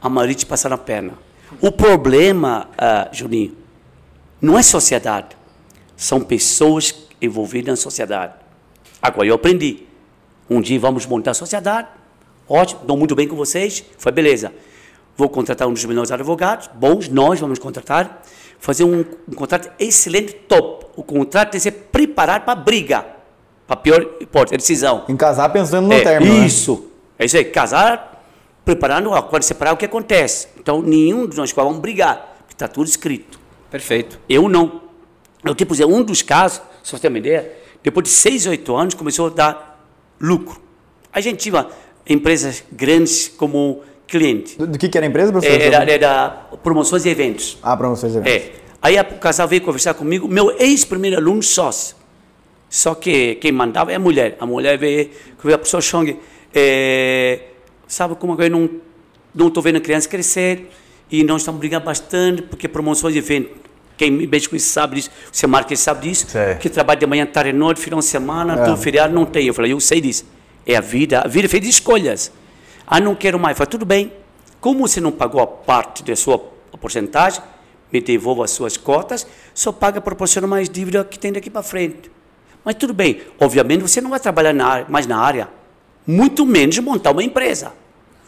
a 0.00 0.09
maioria 0.09 0.37
te 0.37 0.46
passa 0.46 0.68
na 0.68 0.79
perna. 0.79 1.30
O 1.61 1.73
problema, 1.73 2.69
ah, 2.79 3.09
Juninho, 3.13 3.57
não 4.41 4.59
é 4.59 4.63
sociedade. 4.63 5.37
São 5.97 6.21
pessoas 6.21 6.95
envolvidas 7.21 7.69
na 7.71 7.77
sociedade. 7.77 8.35
Agora, 9.03 9.27
eu 9.27 9.35
aprendi. 9.35 9.85
Um 10.49 10.61
dia 10.61 10.79
vamos 10.81 11.07
montar 11.07 11.33
a 11.33 11.35
sociedade. 11.35 11.89
Ótimo, 12.49 12.81
estou 12.83 12.97
muito 12.97 13.15
bem 13.15 13.29
com 13.29 13.37
vocês. 13.37 13.85
Foi 13.99 14.11
beleza. 14.13 14.53
vou 15.17 15.29
contratar 15.29 15.69
um 15.69 15.73
dos 15.73 15.85
melhores 15.85 16.11
advogados, 16.11 16.69
bons, 16.75 17.09
nós 17.09 17.39
vamos 17.39 17.59
contratar, 17.59 18.23
fazer 18.59 18.85
um, 18.85 19.05
um 19.29 19.35
contrato 19.35 19.71
excelente, 19.79 20.33
top. 20.33 20.87
O 20.97 21.03
contrato 21.03 21.51
tem 21.51 21.59
que 21.59 21.63
ser 21.63 21.73
preparado 21.73 22.45
para 22.45 22.55
briga, 22.55 23.05
para 23.67 23.77
pior 23.77 24.01
hipótese, 24.19 24.57
decisão. 24.57 25.05
Em 25.09 25.17
casar 25.17 25.51
pensando 25.51 25.87
no 25.89 25.93
É, 25.93 26.01
término. 26.01 26.39
né? 26.39 26.47
Isso. 26.47 26.87
É 27.19 27.27
isso 27.27 27.37
aí, 27.37 27.45
casar, 27.45 28.10
preparando, 28.64 29.11
ó, 29.11 29.23
quando 29.23 29.42
separar, 29.42 29.73
o 29.73 29.77
que 29.77 29.85
acontece. 29.85 30.49
Então, 30.59 30.81
nenhum 30.83 31.27
de 31.27 31.37
nós 31.37 31.53
vamos 31.53 31.79
brigar, 31.79 32.37
porque 32.38 32.55
está 32.55 32.68
tudo 32.68 32.87
escrito. 32.87 33.38
Perfeito. 33.70 34.18
Eu 34.29 34.49
não. 34.49 34.83
Eu, 35.44 35.55
tipo, 35.55 35.73
dizer, 35.73 35.85
um 35.87 36.03
dos 36.03 36.23
casos, 36.23 36.61
só 36.83 36.96
você 36.96 37.03
ter 37.03 37.09
uma 37.09 37.18
ideia, 37.18 37.53
depois 37.83 38.05
de 38.05 38.11
seis, 38.11 38.46
oito 38.46 38.75
anos, 38.77 38.94
começou 38.94 39.27
a 39.29 39.31
dar 39.31 39.87
lucro. 40.20 40.61
A 41.12 41.20
gente 41.20 41.38
tinha 41.38 41.66
empresas 42.09 42.62
grandes 42.70 43.29
como 43.29 43.83
cliente. 44.07 44.59
Do, 44.59 44.66
do 44.66 44.79
que, 44.79 44.88
que 44.88 44.99
era 44.99 45.07
a 45.07 45.09
empresa, 45.09 45.33
professor? 45.33 45.61
Era, 45.61 45.90
era 45.90 46.29
promoções 46.62 47.05
e 47.07 47.09
eventos. 47.09 47.59
Ah, 47.62 47.77
promoções 47.77 48.12
de 48.12 48.18
eventos. 48.18 48.49
É. 48.49 48.53
Aí 48.83 48.99
a- 48.99 49.03
o 49.03 49.18
casal 49.18 49.46
veio 49.49 49.62
conversar 49.62 49.94
comigo, 49.94 50.27
meu 50.29 50.51
ex-primeiro 50.59 51.16
aluno 51.16 51.42
sócio. 51.42 51.96
Só 52.68 52.94
que 52.94 53.37
quem 53.37 53.51
mandava 53.53 53.92
é 53.92 53.96
a 53.96 53.99
mulher. 53.99 54.37
A 54.40 54.46
mulher 54.46 54.79
veio, 54.79 55.11
veio 55.42 55.55
a 55.55 55.59
professor 55.59 55.83
Chong, 55.83 56.18
é, 56.55 57.40
sabe 57.90 58.14
como 58.14 58.40
eu 58.40 58.50
não 58.50 58.70
não 59.35 59.46
estou 59.48 59.62
vendo 59.62 59.76
a 59.76 59.81
criança 59.81 60.09
crescer 60.09 60.70
e 61.11 61.22
nós 61.22 61.42
estamos 61.42 61.61
brigando 61.61 61.85
bastante 61.85 62.42
porque 62.42 62.66
promoções 62.66 63.12
de 63.12 63.18
evento. 63.20 63.50
Quem 63.96 64.11
mexe 64.11 64.48
com 64.48 64.57
isso 64.57 64.70
sabe 64.70 64.96
disso, 64.96 65.11
o 65.33 65.37
seu 65.37 65.48
Marques 65.48 65.79
sabe 65.79 66.09
disso, 66.09 66.26
Sei. 66.29 66.55
que 66.57 66.68
trabalha 66.68 66.98
de 66.98 67.07
manhã, 67.07 67.24
tarde 67.26 67.53
noite, 67.53 67.81
final 67.81 68.00
de 68.00 68.07
semana, 68.07 68.55
É. 68.55 68.64
todo 68.64 68.76
feriado 68.79 69.12
não 69.14 69.24
tem. 69.26 69.46
Eu 69.46 69.55
falei, 69.55 69.72
eu 69.72 69.79
sei 69.79 70.00
disso. 70.00 70.24
É 70.66 70.74
a 70.74 70.81
vida, 70.81 71.20
a 71.20 71.29
vida 71.29 71.46
é 71.46 71.48
feita 71.48 71.64
de 71.64 71.70
escolhas. 71.70 72.33
Ah, 72.87 72.98
não 72.98 73.14
quero 73.14 73.38
mais. 73.38 73.53
Eu 73.55 73.59
falei, 73.59 73.70
tudo 73.70 73.85
bem. 73.85 74.12
Como 74.61 74.81
você 74.88 75.00
não 75.00 75.12
pagou 75.12 75.40
a 75.40 75.46
parte 75.46 76.03
da 76.03 76.16
sua 76.16 76.38
porcentagem, 76.81 77.42
me 77.92 78.00
devolva 78.00 78.44
as 78.44 78.50
suas 78.53 78.76
cotas, 78.76 79.26
só 79.55 79.70
paga 79.70 80.00
proporcionando 80.00 80.50
mais 80.50 80.68
dívida 80.68 81.05
que 81.05 81.18
tem 81.18 81.31
daqui 81.33 81.50
para 81.50 81.62
frente. 81.62 82.11
Mas 82.64 82.74
tudo 82.76 82.92
bem, 82.94 83.20
obviamente 83.38 83.83
você 83.83 84.00
não 84.00 84.11
vai 84.11 84.18
trabalhar 84.20 84.53
na 84.53 84.66
área- 84.66 84.87
mais 84.88 85.07
na 85.07 85.18
área, 85.18 85.48
muito 86.07 86.44
menos 86.46 86.79
montar 86.79 87.11
uma 87.12 87.22
empresa. 87.22 87.72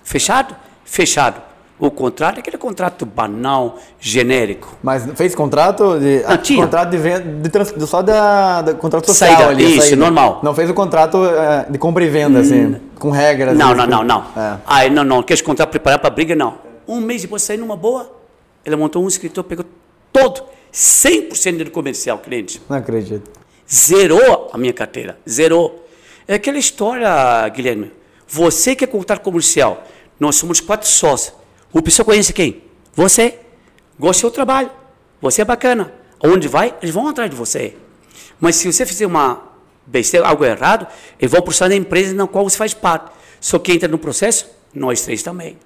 Fechado? 0.03 0.55
Fechado. 0.85 1.41
O 1.79 1.91
contrato 1.91 2.37
é 2.37 2.41
aquele 2.41 2.59
contrato 2.59 3.05
banal, 3.05 3.77
genérico. 3.99 4.79
Mas 4.83 5.05
fez 5.17 5.35
contrato 5.35 5.99
de. 5.99 6.23
Não, 6.23 6.37
tinha. 6.39 6.63
Contrato 6.63 6.91
de 6.91 6.97
venda. 6.97 7.21
De 7.43 7.49
trans, 7.49 7.73
de- 7.73 7.87
só 7.89 8.01
da, 8.03 8.63
da 8.63 8.75
contrato 8.75 9.07
social 9.07 9.31
Saída, 9.37 9.51
ali. 9.51 9.79
isso, 9.79 9.97
normal. 9.97 10.39
Não 10.45 10.55
fez 10.55 10.71
o 10.71 10.75
contrato 10.75 11.19
eh, 11.27 11.67
de 11.69 11.79
compra 11.79 12.05
e 12.05 12.09
venda, 12.09 12.39
assim, 12.39 12.77
com 13.01 13.11
regras. 13.11 13.59
Não, 13.59 13.73
assim, 13.73 13.79
não, 13.79 13.87
não, 13.87 14.05
não. 14.05 14.21
É. 14.41 14.59
Ah, 14.65 14.89
não, 14.89 15.03
não. 15.03 15.23
Quer 15.25 15.43
contrato 15.43 15.71
preparar 15.71 15.99
para 15.99 16.11
briga? 16.11 16.37
Não. 16.37 16.55
Um 16.87 17.01
mês 17.01 17.23
depois 17.23 17.43
sair 17.43 17.57
numa 17.57 17.77
boa, 17.77 18.09
ela 18.65 18.77
montou 18.77 19.03
um 19.03 19.09
escritor, 19.09 19.43
pegou 19.43 19.65
todo, 20.13 20.45
100% 20.73 21.65
do 21.65 21.71
comercial, 21.73 22.19
cliente. 22.19 22.63
Não 22.69 22.77
acredito. 22.77 23.29
Zerou 23.69 24.51
a 24.53 24.57
minha 24.59 24.73
carteira. 24.73 25.19
Zerou. 25.29 25.85
É 26.29 26.35
aquela 26.35 26.59
história, 26.59 27.49
Guilherme. 27.49 27.91
Você 28.29 28.77
que 28.77 28.85
é 28.85 28.87
contrato 28.87 29.21
comercial, 29.23 29.83
nós 30.23 30.37
somos 30.37 30.61
quatro 30.61 30.89
sócios. 30.89 31.35
O 31.73 31.83
pessoal 31.83 32.07
conhece 32.07 32.33
quem? 32.33 32.63
Você. 32.95 33.41
Gosta 33.99 34.19
do 34.19 34.21
seu 34.21 34.31
trabalho. 34.31 34.71
Você 35.21 35.43
é 35.43 35.45
bacana. 35.45 35.93
Aonde 36.23 36.47
vai, 36.47 36.75
eles 36.81 36.95
vão 36.95 37.09
atrás 37.09 37.29
de 37.29 37.35
você. 37.35 37.77
Mas 38.41 38.55
se 38.55 38.73
você 38.73 38.87
fizer 38.87 39.05
uma 39.05 39.43
besteira, 39.85 40.27
algo 40.29 40.45
errado, 40.45 40.87
eles 41.19 41.33
vão 41.33 41.43
processar 41.43 41.69
na 41.69 41.75
empresa 41.75 42.15
na 42.15 42.29
qual 42.29 42.49
você 42.49 42.57
faz 42.57 42.73
parte. 42.73 43.11
Só 43.41 43.59
que 43.59 43.73
entra 43.73 43.89
no 43.89 43.99
processo, 43.99 44.49
nós 44.73 45.03
três 45.03 45.25
também. 45.25 45.59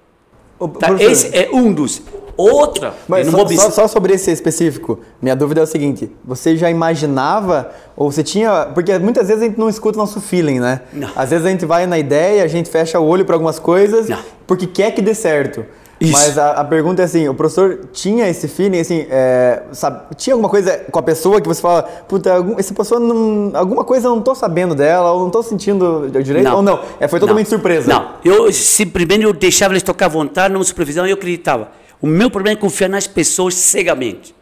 Ô, 0.59 0.67
Tá? 0.69 0.89
Esse 0.99 1.37
é 1.37 1.51
um 1.53 1.71
dos. 1.71 2.01
Outra, 2.37 2.93
Mas 3.09 3.29
só, 3.31 3.37
não 3.37 3.49
só- 3.49 3.71
só 3.71 3.89
sobre 3.89 4.13
esse 4.13 4.31
específico, 4.31 4.99
minha 5.23 5.35
dúvida 5.35 5.61
é 5.61 5.65
o 5.65 5.67
seguinte: 5.67 6.11
você 6.25 6.57
já 6.57 6.71
imaginava, 6.71 7.71
ou 7.97 8.11
você 8.13 8.23
tinha. 8.23 8.69
Porque 8.75 8.99
muitas 8.99 9.29
vezes 9.29 9.43
a 9.43 9.47
gente 9.47 9.59
não 9.59 9.69
escuta 9.69 9.97
o 9.99 10.01
nosso 10.01 10.21
feeling, 10.21 10.61
né? 10.61 10.83
Não. 10.93 11.09
Às 11.17 11.31
vezes 11.31 11.47
a 11.47 11.51
gente 11.51 11.65
vai 11.65 11.87
na 11.87 11.99
ideia, 11.99 12.45
a 12.45 12.47
gente 12.49 12.69
fecha 12.69 13.01
o 13.01 13.07
olho 13.07 13.25
para 13.25 13.35
algumas 13.35 13.59
coisas, 13.59 14.09
Não. 14.09 14.19
porque 14.47 14.67
quer 14.67 14.91
que 14.91 15.01
dê 15.01 15.15
certo. 15.15 15.65
Isso. 15.99 16.13
Mas 16.13 16.37
a, 16.37 16.51
a 16.51 16.65
pergunta 16.65 17.01
é 17.01 17.07
assim: 17.07 17.27
o 17.27 17.33
professor 17.33 17.81
tinha 17.91 18.29
esse 18.29 18.49
feeling, 18.49 18.81
assim, 18.81 19.07
é, 19.09 19.63
sabe, 19.73 20.15
tinha 20.15 20.35
alguma 20.35 20.51
coisa 20.51 20.77
com 20.93 20.99
a 20.99 21.03
pessoa 21.03 21.41
que 21.41 21.49
você 21.49 21.63
fala, 21.63 21.85
puta, 22.07 22.35
algum, 22.35 22.59
essa 22.59 22.75
pessoa 22.75 23.01
não. 23.01 23.51
Alguma 23.55 23.83
coisa 23.83 24.09
eu 24.09 24.15
não 24.15 24.21
tô 24.21 24.35
sabendo 24.35 24.75
dela, 24.75 25.11
ou 25.13 25.21
não 25.21 25.31
tô 25.31 25.43
sentindo 25.43 26.11
direito, 26.23 26.53
ou 26.53 26.61
não? 26.61 26.81
É, 27.01 27.09
foi 27.09 27.19
totalmente 27.19 27.47
Não. 27.47 27.51
surpresa. 27.51 27.89
Não, 27.91 28.11
eu 28.23 28.53
simplesmente 28.53 29.25
eu 29.25 29.33
deixava 29.33 29.73
eles 29.73 29.83
tocar 29.83 30.05
à 30.05 30.09
vontade, 30.11 30.53
não 30.53 30.63
supervisão, 30.63 31.07
eu 31.07 31.15
acreditava. 31.15 31.69
O 32.01 32.07
meu 32.07 32.31
problema 32.31 32.59
é 32.59 32.61
confiar 32.61 32.89
nas 32.89 33.07
pessoas 33.07 33.55
cegamente. 33.55 34.35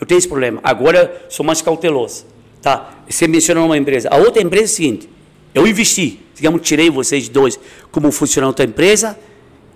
Eu 0.00 0.06
tenho 0.06 0.18
esse 0.18 0.28
problema. 0.28 0.60
Agora 0.62 1.26
sou 1.28 1.44
mais 1.44 1.60
cauteloso. 1.60 2.24
Tá? 2.62 3.02
Você 3.08 3.26
mencionou 3.26 3.66
uma 3.66 3.76
empresa. 3.76 4.08
A 4.10 4.16
outra 4.16 4.42
empresa 4.42 4.64
é 4.64 4.66
a 4.66 4.76
seguinte: 4.76 5.08
eu 5.54 5.66
investi, 5.66 6.20
digamos, 6.34 6.62
tirei 6.62 6.90
vocês 6.90 7.28
dois 7.28 7.58
como 7.90 8.10
funcionário 8.12 8.56
da 8.56 8.64
empresa, 8.64 9.18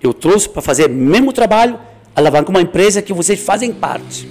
eu 0.03 0.13
trouxe 0.13 0.49
para 0.49 0.63
fazer 0.63 0.87
o 0.87 0.95
mesmo 0.95 1.33
trabalho, 1.33 1.79
alavancar 2.15 2.51
uma 2.51 2.61
empresa 2.61 3.03
que 3.03 3.13
vocês 3.13 3.41
fazem 3.41 3.73
parte. 3.73 4.29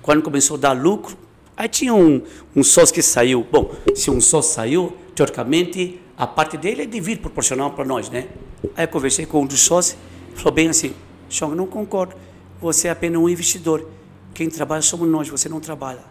Quando 0.00 0.22
começou 0.22 0.56
a 0.56 0.60
dar 0.60 0.72
lucro, 0.72 1.16
aí 1.56 1.68
tinha 1.68 1.92
um, 1.92 2.22
um 2.54 2.62
sócio 2.62 2.94
que 2.94 3.02
saiu. 3.02 3.46
Bom, 3.50 3.74
se 3.94 4.10
um 4.10 4.20
sócio 4.20 4.54
saiu, 4.54 4.96
teoricamente, 5.14 6.00
a 6.16 6.26
parte 6.26 6.56
dele 6.56 6.82
é 6.82 6.86
devido 6.86 7.20
proporcional 7.20 7.72
para 7.72 7.84
nós, 7.84 8.08
né? 8.08 8.28
Aí 8.76 8.84
eu 8.84 8.88
conversei 8.88 9.26
com 9.26 9.42
um 9.42 9.46
dos 9.46 9.60
sócios, 9.60 9.98
falou 10.34 10.52
bem 10.52 10.68
assim, 10.68 10.94
Chong, 11.34 11.54
não 11.54 11.66
concordo, 11.66 12.14
você 12.60 12.88
é 12.88 12.90
apenas 12.90 13.20
um 13.20 13.28
investidor. 13.28 13.88
Quem 14.32 14.48
trabalha 14.48 14.82
somos 14.82 15.08
nós, 15.08 15.28
você 15.28 15.48
não 15.48 15.60
trabalha. 15.60 16.02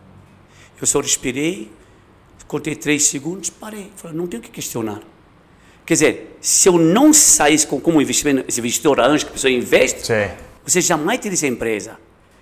Eu 0.80 0.88
só 0.88 1.00
respirei, 1.00 1.72
contei 2.48 2.76
três 2.76 3.06
segundos, 3.06 3.50
parei. 3.50 3.92
Falei, 3.96 4.16
não 4.16 4.28
tenho 4.28 4.42
o 4.42 4.46
que 4.46 4.52
questionar. 4.52 5.02
Quer 5.86 5.94
dizer, 5.96 6.38
se 6.40 6.70
eu 6.70 6.78
não 6.78 7.12
saísse 7.14 7.68
com, 7.68 7.80
como 7.80 8.02
investimento, 8.02 8.46
esse 8.48 8.60
investidor 8.60 9.00
anjo 9.00 9.26
que 9.26 9.32
a 9.32 9.34
pessoa 9.34 9.52
investe, 9.52 10.08
Sim. 10.08 10.30
você 10.66 10.80
jamais 10.80 11.20
teria 11.20 11.36
essa 11.36 11.48
empresa. 11.48 11.98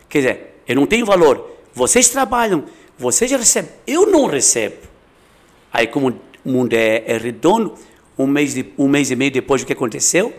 Quer 0.07 0.17
dizer, 0.19 0.61
eu 0.67 0.75
não 0.75 0.85
tenho 0.85 1.05
valor. 1.05 1.57
Vocês 1.73 2.09
trabalham, 2.09 2.65
vocês 2.97 3.31
recebem, 3.31 3.71
eu 3.87 4.05
não 4.05 4.27
recebo. 4.27 4.75
Aí, 5.73 5.87
como 5.87 6.09
o 6.43 6.51
mundo 6.51 6.73
é, 6.73 7.03
é 7.07 7.17
redondo, 7.17 7.75
um 8.17 8.27
mês, 8.27 8.53
de, 8.53 8.73
um 8.77 8.87
mês 8.87 9.09
e 9.09 9.15
meio 9.15 9.31
depois 9.31 9.61
do 9.61 9.65
que 9.65 9.73
aconteceu, 9.73 10.33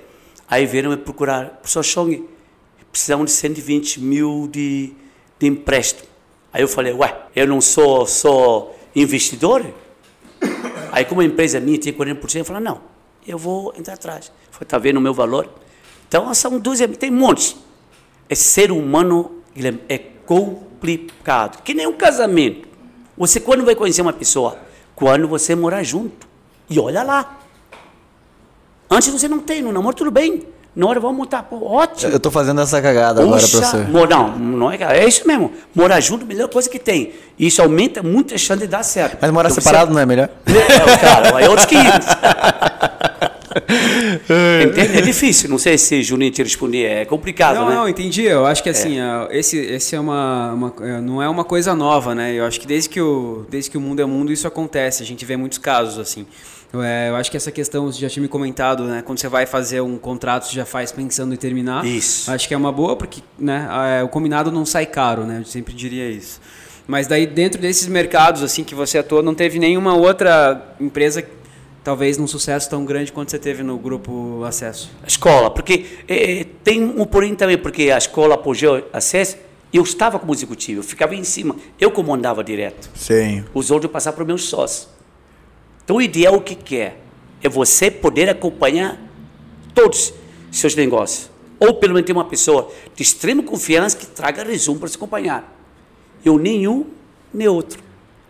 aí 0.47 0.67
vieram 0.67 0.91
me 0.91 0.97
procurar. 0.97 1.47
Professor 1.61 1.83
Chong, 1.83 2.25
precisamos 2.93 3.33
de 3.33 3.37
120 3.39 4.01
mil 4.01 4.47
de, 4.47 4.93
de 5.39 5.47
empréstimo. 5.47 6.07
Aí 6.53 6.63
eu 6.63 6.69
falei, 6.69 6.93
ué, 6.93 7.17
eu 7.35 7.47
não 7.47 7.61
sou, 7.61 8.07
sou 8.07 8.79
investidor? 8.95 9.65
Aí, 10.93 11.07
como 11.07 11.23
a 11.23 11.25
empresa 11.25 11.59
minha 11.59 11.79
tinha 11.79 11.95
40%, 11.95 12.37
eu 12.37 12.45
falei, 12.45 12.63
não, 12.63 12.83
eu 13.27 13.39
vou 13.39 13.73
entrar 13.77 13.95
atrás. 13.95 14.31
Falei, 14.51 14.67
tá 14.69 14.77
vendo 14.77 14.99
o 14.99 15.01
meu 15.01 15.15
valor? 15.15 15.49
Então, 16.07 16.33
são 16.35 16.59
duas, 16.59 16.79
tem 16.99 17.11
montes. 17.11 17.57
É 18.29 18.35
ser 18.35 18.71
humano, 18.71 19.43
é 19.89 19.99
complicado. 20.27 21.63
Que 21.63 21.73
nem 21.73 21.87
um 21.87 21.95
casamento. 21.95 22.69
Você, 23.17 23.41
quando 23.41 23.65
vai 23.65 23.75
conhecer 23.75 24.03
uma 24.03 24.13
pessoa? 24.13 24.59
Quando 24.95 25.27
você 25.27 25.55
morar 25.55 25.83
junto. 25.83 26.29
E 26.69 26.79
olha 26.79 27.03
lá. 27.03 27.39
Antes 28.91 29.09
você 29.09 29.27
não 29.27 29.41
tem, 29.41 29.63
no 29.63 29.73
namoro 29.73 29.97
tudo 29.97 30.11
bem. 30.11 30.47
Na 30.75 30.87
hora 30.87 30.99
vamos 30.99 31.19
montar, 31.19 31.43
pô, 31.43 31.67
ótimo. 31.67 32.11
Eu 32.13 32.19
tô 32.19 32.31
fazendo 32.31 32.59
essa 32.63 32.81
cagada 32.81 33.23
agora, 33.23 33.41
Puxa, 33.43 33.59
professor. 33.59 33.89
mo- 33.91 34.07
não, 34.07 34.39
não 34.39 34.73
é, 34.73 34.79
é 34.99 35.07
isso 35.07 35.27
mesmo. 35.29 35.53
Morar 35.75 36.01
junto 36.01 36.23
é 36.23 36.25
a 36.25 36.29
melhor 36.29 36.49
coisa 36.49 36.69
que 36.69 36.79
tem. 36.79 37.13
Isso 37.39 37.61
aumenta 37.61 38.03
muito 38.03 38.35
a 38.35 38.39
chance 38.39 38.61
de 38.63 38.67
dar 38.67 38.83
certo. 38.83 39.19
Mas 39.21 39.31
morar 39.31 39.51
Então, 39.51 39.61
separado 39.63 39.89
você- 39.89 39.95
não 39.95 40.01
é 40.01 40.07
melhor? 40.07 40.31
é, 40.47 40.97
cara, 40.97 41.43
é 41.43 41.49
outros 41.49 41.67
500. 41.69 42.07
Entende? 44.67 44.99
É 44.99 45.01
difícil. 45.03 45.51
Não 45.51 45.59
sei 45.59 45.77
se 45.77 46.03
Juninho 46.03 46.33
te 46.33 46.43
responder. 46.43 46.85
É 46.85 47.05
complicado, 47.05 47.57
Não, 47.57 47.69
né? 47.69 47.75
não, 47.75 47.89
entendi. 47.89 48.23
Eu 48.23 48.47
acho 48.47 48.63
que 48.63 48.71
assim, 48.71 48.99
ah, 48.99 49.29
esse, 49.31 49.59
esse 49.59 49.95
é 49.95 50.01
uma, 50.01 50.53
uma- 50.53 50.73
é, 50.81 51.01
não 51.03 51.23
é 51.23 51.29
uma 51.29 51.45
coisa 51.45 51.75
nova, 51.75 52.15
né? 52.15 52.33
Eu 52.33 52.47
acho 52.47 52.59
que 52.59 52.67
desde 52.67 52.89
que 52.89 53.01
o, 53.01 53.45
desde 53.51 53.71
que 53.71 53.77
o 53.77 53.81
mundo 53.81 54.01
é 54.01 54.07
mundo 54.07 54.33
isso 54.33 54.47
acontece. 54.49 55.03
A 55.03 55.07
gente 55.07 55.25
vê 55.27 55.37
muitos 55.37 55.59
casos 55.59 55.99
assim. 55.99 56.27
Eu, 56.73 56.83
é, 56.83 57.11
eu 57.11 57.17
acho 57.17 57.31
que 57.31 57.37
essa 57.37 57.53
questão 57.53 57.91
você 57.91 58.01
já 58.01 58.09
tinha 58.09 58.23
me 58.23 58.29
comentado, 58.29 58.85
né? 58.85 59.03
Quando 59.03 59.19
você 59.19 59.29
vai 59.29 59.45
fazer 59.45 59.81
um 59.81 59.99
contrato, 59.99 60.47
você 60.47 60.55
já 60.55 60.65
faz 60.65 60.91
pensando 60.91 61.35
em 61.35 61.37
terminar. 61.37 61.85
Isso. 61.85 62.31
Acho 62.31 62.49
que 62.49 62.55
é 62.55 62.57
uma 62.57 62.73
boa 62.73 62.97
porque, 62.97 63.23
né? 63.39 63.67
ah, 63.69 64.05
O 64.05 64.09
combinado 64.09 64.51
não 64.51 64.65
sai 64.65 64.87
caro, 64.87 65.25
né? 65.25 65.41
Eu 65.41 65.45
sempre 65.45 65.75
diria 65.75 66.09
isso. 66.09 66.41
Mas 66.87 67.07
daí 67.07 67.27
dentro 67.27 67.61
desses 67.61 67.87
mercados 67.87 68.43
assim 68.43 68.65
que 68.65 68.75
você 68.75 68.99
atua, 68.99 69.23
não 69.23 69.35
teve 69.35 69.59
nenhuma 69.59 69.95
outra 69.95 70.75
empresa 70.81 71.25
talvez 71.85 72.17
num 72.17 72.27
sucesso 72.27 72.71
tão 72.71 72.85
grande 72.85 73.13
quanto 73.13 73.31
você 73.31 73.39
teve 73.39 73.63
no 73.63 73.77
grupo 73.77 74.43
Acesso. 74.45 74.91
A 75.03 75.07
escola, 75.07 75.51
porque 75.51 75.87
eh, 76.09 76.47
tem 76.63 76.83
um 76.83 77.05
porém 77.05 77.35
também, 77.35 77.59
porque 77.59 77.91
a 77.91 77.99
escola 77.99 78.35
apoiou 78.35 78.87
acesso, 78.93 79.37
eu 79.73 79.83
estava 79.83 80.19
como 80.19 80.33
executivo, 80.33 80.81
eu 80.81 80.85
ficava 80.85 81.15
em 81.15 81.25
cima, 81.25 81.57
eu 81.81 81.91
comandava 81.91 82.45
direto. 82.45 82.89
Sim. 82.95 83.45
Os 83.55 83.71
outros 83.71 83.91
passaram 83.91 84.15
para 84.15 84.23
os 84.23 84.27
meus 84.27 84.45
sócios. 84.45 84.89
Então, 85.85 85.97
o 85.97 86.03
ideal 86.03 86.35
o 86.37 86.41
que, 86.41 86.55
que 86.55 86.77
é? 86.77 86.97
É 87.43 87.49
você 87.49 87.91
poder 87.91 88.29
acompanhar 88.29 88.99
todos 89.75 90.13
os 90.51 90.59
seus 90.59 90.75
negócios. 90.75 91.31
Ou 91.59 91.75
pelo 91.75 91.95
menos 91.95 92.07
ter 92.07 92.13
uma 92.13 92.25
pessoa 92.25 92.71
de 92.95 93.03
extrema 93.03 93.43
confiança 93.43 93.97
que 93.97 94.07
traga 94.07 94.43
resumo 94.45 94.79
para 94.81 94.89
se 94.89 94.97
acompanhar. 94.97 95.53
Eu 96.25 96.39
nenhum, 96.39 96.87
nem 97.33 97.49
outro. 97.49 97.81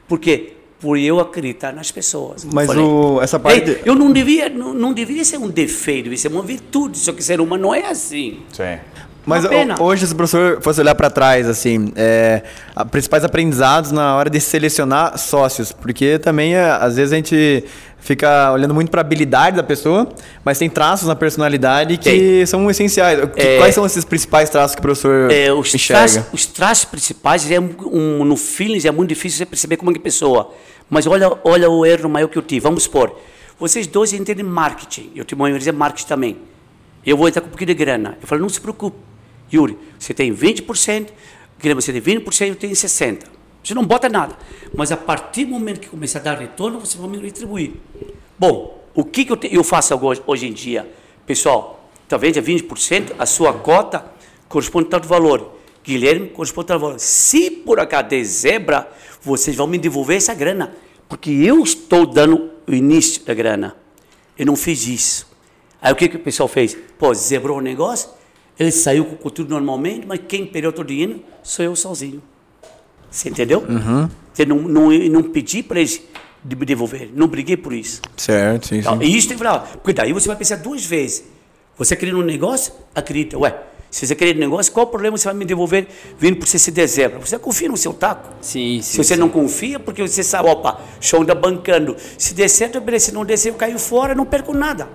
Por 0.08 0.18
quê? 0.18 0.54
Por 0.80 0.98
eu 0.98 1.20
acreditar 1.20 1.72
nas 1.72 1.90
pessoas. 1.92 2.44
Mas 2.44 2.68
o- 2.70 3.20
essa 3.22 3.38
parte- 3.38 3.70
Ei, 3.70 3.82
eu 3.84 3.94
não 3.94 4.12
devia, 4.12 4.48
não, 4.48 4.74
não 4.74 4.92
deveria 4.92 5.24
ser 5.24 5.36
um 5.38 5.48
defeito, 5.48 6.04
devia 6.04 6.18
ser 6.18 6.28
uma 6.28 6.42
virtude. 6.42 6.98
Só 6.98 7.12
que 7.12 7.22
ser 7.22 7.40
humano 7.40 7.62
não 7.62 7.74
é 7.74 7.86
assim. 7.86 8.40
Sim. 8.52 8.78
Mas 9.24 9.44
hoje, 9.80 10.06
se 10.06 10.12
o 10.12 10.16
professor 10.16 10.60
fosse 10.60 10.80
olhar 10.80 10.94
para 10.94 11.08
trás, 11.08 11.48
assim, 11.48 11.92
é, 11.94 12.42
a- 12.74 12.84
principais 12.84 13.22
aprendizados 13.24 13.92
na 13.92 14.16
hora 14.16 14.28
de 14.28 14.40
selecionar 14.40 15.16
sócios, 15.16 15.70
porque 15.72 16.18
também 16.18 16.54
é, 16.56 16.70
às 16.70 16.96
vezes 16.96 17.12
a 17.12 17.16
gente 17.16 17.64
fica 18.00 18.50
olhando 18.52 18.74
muito 18.74 18.90
para 18.90 19.00
a 19.00 19.02
habilidade 19.02 19.56
da 19.56 19.62
pessoa, 19.62 20.08
mas 20.44 20.58
tem 20.58 20.68
traços 20.68 21.06
na 21.06 21.14
personalidade 21.14 21.96
que 21.98 22.10
Tem. 22.10 22.46
são 22.46 22.68
essenciais. 22.68 23.20
É. 23.36 23.58
Quais 23.58 23.74
são 23.76 23.86
esses 23.86 24.04
principais 24.04 24.50
traços 24.50 24.74
que 24.74 24.80
o 24.80 24.82
professor 24.82 25.30
É, 25.30 25.52
os, 25.52 25.72
enxerga? 25.72 26.00
traços, 26.12 26.24
os 26.32 26.46
traços 26.46 26.84
principais, 26.86 27.48
é 27.48 27.60
um, 27.60 28.24
no 28.24 28.36
feeling, 28.36 28.84
é 28.84 28.90
muito 28.90 29.10
difícil 29.10 29.38
você 29.38 29.46
perceber 29.46 29.76
como 29.76 29.90
é 29.92 29.94
que 29.94 29.98
é 29.98 30.02
a 30.02 30.02
pessoa. 30.02 30.50
Mas 30.90 31.06
olha, 31.06 31.30
olha 31.44 31.70
o 31.70 31.86
erro 31.86 32.08
maior 32.08 32.26
que 32.26 32.36
eu 32.36 32.42
tive. 32.42 32.58
Vamos 32.60 32.82
supor, 32.82 33.16
vocês 33.56 33.86
dois 33.86 34.12
entendem 34.12 34.44
marketing. 34.44 35.12
Eu 35.14 35.24
tenho 35.24 35.40
uma 35.40 35.48
empresa 35.48 35.70
de 35.70 35.78
marketing 35.78 36.08
também. 36.08 36.36
Eu 37.06 37.16
vou 37.16 37.28
entrar 37.28 37.40
com 37.40 37.46
um 37.46 37.50
pouquinho 37.50 37.68
de 37.68 37.74
grana. 37.74 38.16
Eu 38.20 38.26
falo, 38.26 38.40
não 38.42 38.48
se 38.48 38.60
preocupe. 38.60 38.96
Yuri, 39.52 39.76
você 39.98 40.12
tem 40.14 40.34
20%, 40.34 41.08
Guilherme, 41.60 41.80
você 41.82 41.92
tem 41.92 42.00
20%, 42.02 42.48
eu 42.48 42.56
tenho 42.56 42.72
60%. 42.72 43.18
Você 43.62 43.74
não 43.74 43.84
bota 43.84 44.08
nada. 44.08 44.36
Mas 44.74 44.90
a 44.90 44.96
partir 44.96 45.44
do 45.44 45.52
momento 45.52 45.78
que 45.80 45.88
começar 45.88 46.18
a 46.18 46.22
dar 46.22 46.38
retorno, 46.38 46.80
você 46.80 46.98
vai 46.98 47.08
me 47.08 47.18
retribuir. 47.18 47.74
Bom, 48.38 48.82
o 48.94 49.04
que, 49.04 49.24
que 49.24 49.30
eu, 49.32 49.36
te- 49.36 49.54
eu 49.54 49.62
faço 49.62 49.94
hoje, 49.94 50.20
hoje 50.26 50.46
em 50.48 50.52
dia? 50.52 50.90
Pessoal, 51.24 51.88
talvez 52.08 52.36
é 52.36 52.42
20%, 52.42 53.12
a 53.18 53.24
sua 53.26 53.52
cota 53.52 54.04
corresponde 54.48 54.88
a 54.88 54.90
tal 54.98 55.00
valor. 55.02 55.58
Guilherme 55.84 56.28
corresponde 56.30 56.64
a 56.66 56.68
tal 56.68 56.80
valor. 56.80 56.98
Se 56.98 57.50
por 57.50 57.78
acaso 57.78 58.08
der 58.08 58.24
zebra, 58.24 58.90
vocês 59.20 59.54
vão 59.56 59.68
me 59.68 59.78
devolver 59.78 60.16
essa 60.16 60.34
grana. 60.34 60.74
Porque 61.08 61.30
eu 61.30 61.62
estou 61.62 62.04
dando 62.04 62.50
o 62.66 62.74
início 62.74 63.22
da 63.24 63.34
grana. 63.34 63.76
Eu 64.36 64.46
não 64.46 64.56
fiz 64.56 64.86
isso. 64.88 65.30
Aí 65.80 65.92
o 65.92 65.96
que, 65.96 66.08
que 66.08 66.16
o 66.16 66.20
pessoal 66.20 66.48
fez? 66.48 66.76
Pô, 66.98 67.14
zebrou 67.14 67.58
o 67.58 67.60
negócio, 67.60 68.08
ele 68.58 68.70
saiu 68.70 69.04
com 69.04 69.30
tudo 69.30 69.50
normalmente, 69.50 70.06
mas 70.06 70.20
quem 70.26 70.46
perdeu 70.46 70.72
todo 70.72 70.84
o 70.84 70.88
dinheiro 70.88 71.22
sou 71.42 71.64
eu 71.64 71.74
sozinho. 71.76 72.22
Você 73.10 73.28
entendeu? 73.28 73.64
Você 74.32 74.46
não, 74.46 74.56
não, 74.56 74.90
não 74.90 75.22
pedi 75.22 75.62
para 75.62 75.80
eles 75.80 76.02
de 76.44 76.56
me 76.56 76.64
devolver, 76.64 77.10
não 77.14 77.28
briguei 77.28 77.56
por 77.56 77.72
isso. 77.72 78.00
Certo, 78.16 78.68
sim, 78.68 78.78
Então, 78.78 79.00
e 79.02 79.16
isso 79.16 79.28
tem 79.28 79.36
que 79.36 79.42
falar, 79.42 79.60
porque 79.60 79.92
daí 79.92 80.12
você 80.12 80.26
vai 80.26 80.36
pensar 80.36 80.56
duas 80.56 80.84
vezes. 80.84 81.24
Você 81.76 81.94
querendo 81.96 82.18
um 82.18 82.22
negócio, 82.22 82.72
acredita. 82.94 83.38
Ué, 83.38 83.54
se 83.90 84.06
você 84.06 84.14
querer 84.14 84.36
um 84.36 84.40
negócio, 84.40 84.72
qual 84.72 84.86
o 84.86 84.88
problema 84.88 85.18
você 85.18 85.26
vai 85.26 85.34
me 85.34 85.44
devolver 85.44 85.86
vindo 86.18 86.38
por 86.38 86.48
você 86.48 86.58
se 86.58 86.70
dezembro? 86.70 87.20
Você 87.20 87.38
confia 87.38 87.68
no 87.68 87.76
seu 87.76 87.92
taco? 87.92 88.30
Sim, 88.40 88.80
sim. 88.80 88.82
Se 88.82 88.96
você 88.96 89.16
não 89.16 89.28
confia, 89.28 89.78
porque 89.78 90.00
você 90.00 90.22
sabe, 90.22 90.48
opa, 90.48 90.80
show 90.98 91.22
da 91.22 91.34
bancando. 91.34 91.94
Se 92.16 92.32
der 92.32 92.48
certo, 92.48 92.80
beleza. 92.80 93.06
Se 93.06 93.12
não 93.12 93.22
der 93.22 93.36
certo, 93.36 93.56
eu 93.56 93.58
caio 93.58 93.78
fora, 93.78 94.14
não 94.14 94.24
perco 94.24 94.54
nada. 94.54 94.88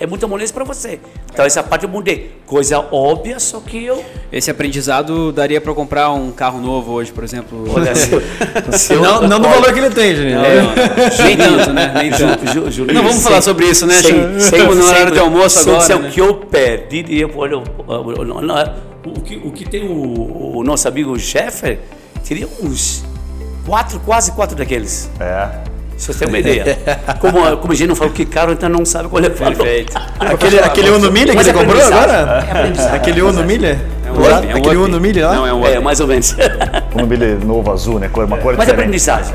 É 0.00 0.06
muita 0.06 0.26
moleza 0.26 0.52
para 0.52 0.64
você. 0.64 0.98
Então 1.32 1.44
essa 1.44 1.62
parte 1.62 1.84
eu 1.84 1.88
mudei. 1.88 2.36
Coisa 2.46 2.80
óbvia, 2.90 3.38
só 3.38 3.60
que 3.60 3.84
eu. 3.84 4.04
Esse 4.32 4.50
aprendizado 4.50 5.30
daria 5.32 5.60
para 5.60 5.72
comprar 5.72 6.10
um 6.10 6.32
carro 6.32 6.60
novo 6.60 6.92
hoje, 6.92 7.12
por 7.12 7.22
exemplo. 7.22 7.64
Olha, 7.72 7.94
se, 7.94 8.10
se 8.76 8.92
eu- 8.92 9.00
Não, 9.02 9.22
não 9.28 9.38
do 9.40 9.48
valor 9.48 9.72
que 9.72 9.78
ele 9.78 9.90
tem, 9.90 10.16
Juninho. 10.16 10.40
Nem 11.24 11.36
tanto, 11.36 11.72
né? 11.72 11.92
Nem 11.94 12.10
tanto. 12.10 12.46
Ju- 12.52 12.70
Ju- 12.70 12.86
Não 12.86 13.02
vamos 13.02 13.14
sem- 13.14 13.22
falar 13.22 13.40
sobre 13.40 13.66
isso, 13.66 13.86
né? 13.86 13.94
Sem, 14.02 14.40
sem, 14.40 14.58
na 14.74 14.84
hora 14.84 14.98
sem- 15.04 15.12
de 15.12 15.18
almoço 15.20 15.60
se 15.60 15.68
eu 15.68 15.74
agora, 15.76 15.86
disser 15.86 16.02
né? 16.02 16.08
o 16.08 16.12
que 16.12 16.20
eu 16.20 16.34
perdi, 16.34 17.20
eu, 17.20 17.30
olha, 17.36 17.58
o, 17.58 19.20
que, 19.22 19.36
o 19.44 19.52
que 19.52 19.68
tem 19.68 19.84
o, 19.88 20.56
o 20.58 20.64
nosso 20.64 20.88
amigo 20.88 21.16
Sheffer, 21.18 21.78
teria 22.26 22.48
uns 22.62 23.04
quatro, 23.64 24.00
quase 24.00 24.32
quatro 24.32 24.56
daqueles. 24.56 25.08
É. 25.20 25.73
Se 26.04 26.12
você 26.12 26.18
tem 26.18 26.28
uma 26.28 26.38
ideia. 26.38 26.78
Como, 27.18 27.56
como 27.56 27.72
a 27.72 27.76
gente 27.76 27.88
não 27.88 27.96
falou 27.96 28.12
que 28.12 28.26
caro, 28.26 28.52
então 28.52 28.68
não 28.68 28.84
sabe 28.84 29.08
qual 29.08 29.24
é 29.24 29.28
o 29.28 29.34
valor. 29.34 29.56
Perfeito. 29.56 29.96
Aquele, 30.20 30.58
aquele 30.60 30.90
Uno 30.90 31.10
Milha 31.10 31.28
que 31.30 31.36
Mas 31.36 31.46
você 31.46 31.50
é 31.50 31.54
comprou 31.54 31.76
aprendizagem. 31.82 32.14
agora? 32.20 32.46
É 32.46 32.50
aprendizagem. 32.58 32.94
Aquele 32.96 33.22
Uno 33.22 33.42
Milha? 33.44 33.80
É 34.06 34.10
um 34.10 34.14
up, 34.14 34.26
é 34.26 34.54
um 34.54 34.58
Aquele 34.58 34.76
up. 34.76 34.84
Uno 34.84 35.00
Milha 35.00 35.26
lá? 35.28 35.34
Não, 35.34 35.46
é 35.46 35.54
um 35.54 35.66
É, 35.66 35.80
mais 35.80 36.00
ou 36.00 36.06
menos. 36.06 36.36
Um 36.94 37.00
mobile 37.00 37.38
novo 37.42 37.72
azul, 37.72 37.98
né? 37.98 38.10
Uma 38.12 38.36
cor 38.36 38.54
Mas 38.56 38.68
é 38.68 38.72
diferente. 38.72 38.72
aprendizagem. 38.72 39.34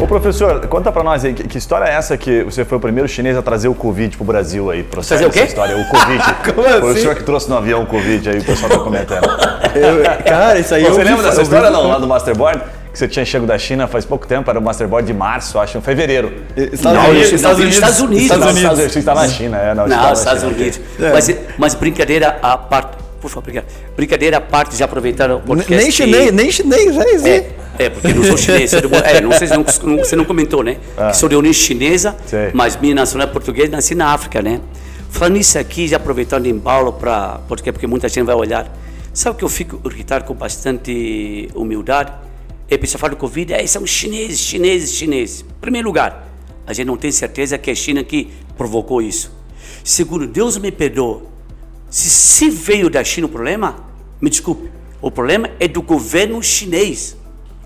Ô 0.00 0.06
professor, 0.06 0.64
conta 0.68 0.92
pra 0.92 1.02
nós 1.02 1.24
aí, 1.24 1.34
que, 1.34 1.42
que 1.42 1.58
história 1.58 1.84
é 1.84 1.92
essa 1.94 2.16
que 2.16 2.44
você 2.44 2.64
foi 2.64 2.78
o 2.78 2.80
primeiro 2.80 3.08
chinês 3.08 3.36
a 3.36 3.42
trazer 3.42 3.66
o 3.66 3.74
Covid 3.74 4.16
pro 4.16 4.24
Brasil 4.24 4.70
aí? 4.70 4.84
Trazer 4.84 5.26
o 5.26 5.30
quê? 5.30 5.40
História, 5.42 5.76
o 5.76 5.84
Covid. 5.88 6.22
Como 6.54 6.62
Foi 6.62 6.90
assim? 6.90 6.98
o 6.98 7.02
senhor 7.02 7.16
que 7.16 7.24
trouxe 7.24 7.48
no 7.50 7.56
avião 7.56 7.82
o 7.82 7.86
Covid 7.86 8.30
aí, 8.30 8.38
o 8.38 8.44
pessoal 8.44 8.70
tá 8.70 8.78
comentando. 8.78 9.24
Eu- 9.74 10.24
cara, 10.24 10.58
isso 10.58 10.72
aí 10.74 10.84
eu 10.84 10.92
você 10.94 11.04
lembra 11.04 11.24
dessa 11.24 11.42
história 11.42 11.70
não, 11.70 11.88
lá 11.88 11.98
do 11.98 12.06
Masterboard? 12.06 12.62
Que 12.92 12.98
você 12.98 13.06
tinha 13.06 13.24
chego 13.24 13.44
da 13.46 13.58
China 13.58 13.86
faz 13.86 14.04
pouco 14.04 14.26
tempo, 14.26 14.48
era 14.48 14.58
o 14.58 14.62
Masterboard 14.62 15.06
de 15.06 15.12
março, 15.12 15.58
acho, 15.58 15.76
em 15.78 15.80
fevereiro. 15.80 16.32
Estados 16.56 17.02
Não, 17.02 17.10
Unidos, 17.10 17.32
Estados 17.32 17.58
Unidos. 17.58 17.74
Estados 17.74 18.00
Unidos. 18.00 18.22
Estados 18.22 18.44
Unidos. 18.46 18.58
Estados 18.58 18.78
Unidos, 18.78 18.92
você 18.92 18.98
está 18.98 19.14
na 19.14 19.28
China, 19.28 19.56
é. 19.58 19.74
Não, 19.74 19.86
Não, 19.86 19.96
tá 20.00 20.12
Estados 20.12 20.42
China. 20.42 20.54
Unidos. 20.54 20.80
É. 20.98 21.12
Mas, 21.12 21.36
mas 21.58 21.74
brincadeira 21.74 22.38
à 22.40 22.56
parte. 22.56 22.96
Por 23.20 23.28
favor, 23.28 23.40
obrigado. 23.40 23.66
Brincadeira 23.96 24.38
à 24.38 24.40
parte, 24.40 24.76
já 24.76 24.84
aproveitaram 24.86 25.36
o 25.36 25.40
podcast. 25.40 25.82
Nem 25.82 25.90
chinês, 25.92 26.32
nem 26.32 26.50
chinês, 26.50 26.96
isso. 26.96 27.26
É, 27.28 27.46
é, 27.78 27.88
porque 27.90 28.12
não 28.12 28.24
sou 28.24 28.36
chinês. 28.36 28.70
sou 28.70 28.80
de- 28.80 28.94
é, 28.96 29.20
não 29.20 29.32
sei 29.32 29.46
se 29.48 29.56
não, 29.56 29.64
você 29.64 30.16
não 30.16 30.24
comentou, 30.24 30.62
né? 30.62 30.78
Que 31.10 31.16
sou 31.16 31.28
de 31.28 31.36
origem 31.36 31.54
chinesa, 31.62 32.16
mas 32.54 32.76
minha 32.76 32.94
nacionalidade 32.94 33.30
é 33.30 33.32
portuguesa, 33.40 33.70
nasci 33.72 33.94
na 33.94 34.12
África, 34.12 34.42
né? 34.42 34.60
Falando 35.10 35.34
nisso 35.36 35.58
aqui, 35.58 35.88
já 35.88 35.96
aproveitando 35.96 36.46
em 36.46 36.58
Paulo 36.58 36.92
para 36.92 37.40
porque 37.48 37.72
porque 37.72 37.86
muita 37.86 38.08
gente 38.08 38.24
vai 38.26 38.34
olhar. 38.34 38.70
Sabe 39.12 39.38
que 39.38 39.44
eu 39.44 39.48
fico 39.48 39.80
irritado 39.88 40.24
com 40.24 40.34
bastante 40.34 41.48
humildade? 41.54 42.12
E 42.70 42.74
a 42.74 42.78
pessoa 42.78 42.98
fala 43.00 43.10
do 43.14 43.16
Covid, 43.16 43.52
é, 43.54 43.66
são 43.66 43.86
chineses, 43.86 44.38
chineses, 44.40 44.92
chineses. 44.94 45.40
Em 45.40 45.60
primeiro 45.60 45.88
lugar, 45.88 46.28
a 46.66 46.72
gente 46.74 46.86
não 46.86 46.96
tem 46.98 47.10
certeza 47.10 47.56
que 47.56 47.70
é 47.70 47.72
a 47.72 47.76
China 47.76 48.04
que 48.04 48.28
provocou 48.56 49.00
isso. 49.00 49.32
Segundo, 49.82 50.26
Deus 50.26 50.58
me 50.58 50.70
perdoa. 50.70 51.22
Se, 51.88 52.10
se 52.10 52.50
veio 52.50 52.90
da 52.90 53.02
China 53.02 53.26
o 53.26 53.30
problema, 53.30 53.76
me 54.20 54.28
desculpe, 54.28 54.70
o 55.00 55.10
problema 55.10 55.48
é 55.58 55.66
do 55.66 55.80
governo 55.80 56.42
chinês. 56.42 57.16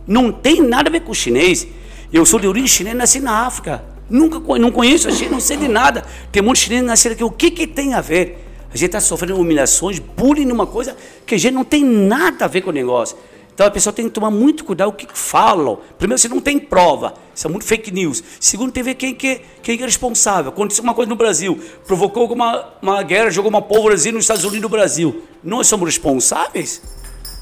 Não 0.07 0.33
tem 0.33 0.61
nada 0.61 0.88
a 0.88 0.93
ver 0.93 1.01
com 1.01 1.12
o 1.12 1.15
chinês. 1.15 1.67
Eu 2.12 2.27
sou 2.27 2.38
de 2.38 2.47
origem 2.47 2.69
chinesa, 2.69 2.97
nasci 2.97 3.21
na 3.21 3.47
África. 3.47 3.85
Nunca 4.09 4.38
não 4.59 4.71
conheço 4.71 5.09
a 5.09 5.12
China, 5.12 5.33
não 5.33 5.41
sei 5.41 5.57
de 5.57 5.69
nada. 5.69 6.05
Tem 6.31 6.43
de 6.43 6.59
chinês 6.59 6.83
nascido 6.83 7.12
aqui. 7.12 7.25
O 7.25 7.31
que, 7.31 7.51
que 7.51 7.67
tem 7.67 7.95
a 7.95 8.01
ver? 8.01 8.45
A 8.73 8.77
gente 8.77 8.87
está 8.87 9.01
sofrendo 9.01 9.38
humilhações, 9.38 9.99
bullying 9.99 10.47
numa 10.47 10.67
coisa 10.67 10.97
que 11.27 11.35
a 11.35 11.38
gente 11.38 11.55
não 11.55 11.65
tem 11.65 11.85
nada 11.85 12.47
a 12.47 12.49
ver 12.49 12.62
com 12.62 12.71
o 12.71 12.73
negócio. 12.73 13.17
Então 13.55 13.67
a 13.67 13.71
pessoa 13.71 13.93
tem 13.93 14.07
que 14.07 14.11
tomar 14.11 14.31
muito 14.31 14.65
cuidado 14.65 14.88
o 14.88 14.93
que 14.93 15.07
falam. 15.12 15.79
Primeiro, 15.99 16.19
você 16.19 16.29
não 16.29 16.41
tem 16.41 16.59
prova. 16.59 17.12
Isso 17.35 17.47
é 17.47 17.51
muito 17.51 17.67
fake 17.67 17.91
news. 17.91 18.23
Segundo, 18.41 18.73
tem 18.73 18.83
que 18.83 18.88
ver 18.91 18.95
quem, 18.95 19.15
que, 19.15 19.41
quem 19.62 19.79
é 19.79 19.85
responsável. 19.85 20.51
Aconteceu 20.51 20.83
uma 20.83 20.95
coisa 20.95 21.09
no 21.09 21.17
Brasil, 21.17 21.61
provocou 21.87 22.33
uma, 22.33 22.67
uma 22.81 23.03
guerra, 23.03 23.31
jogou 23.31 23.51
uma 23.51 23.61
pólvorazinha 23.61 24.15
nos 24.15 24.25
Estados 24.25 24.45
Unidos 24.45 24.62
do 24.62 24.69
Brasil. 24.71 25.23
Nós 25.45 25.67
somos 25.67 25.87
responsáveis? 25.87 26.83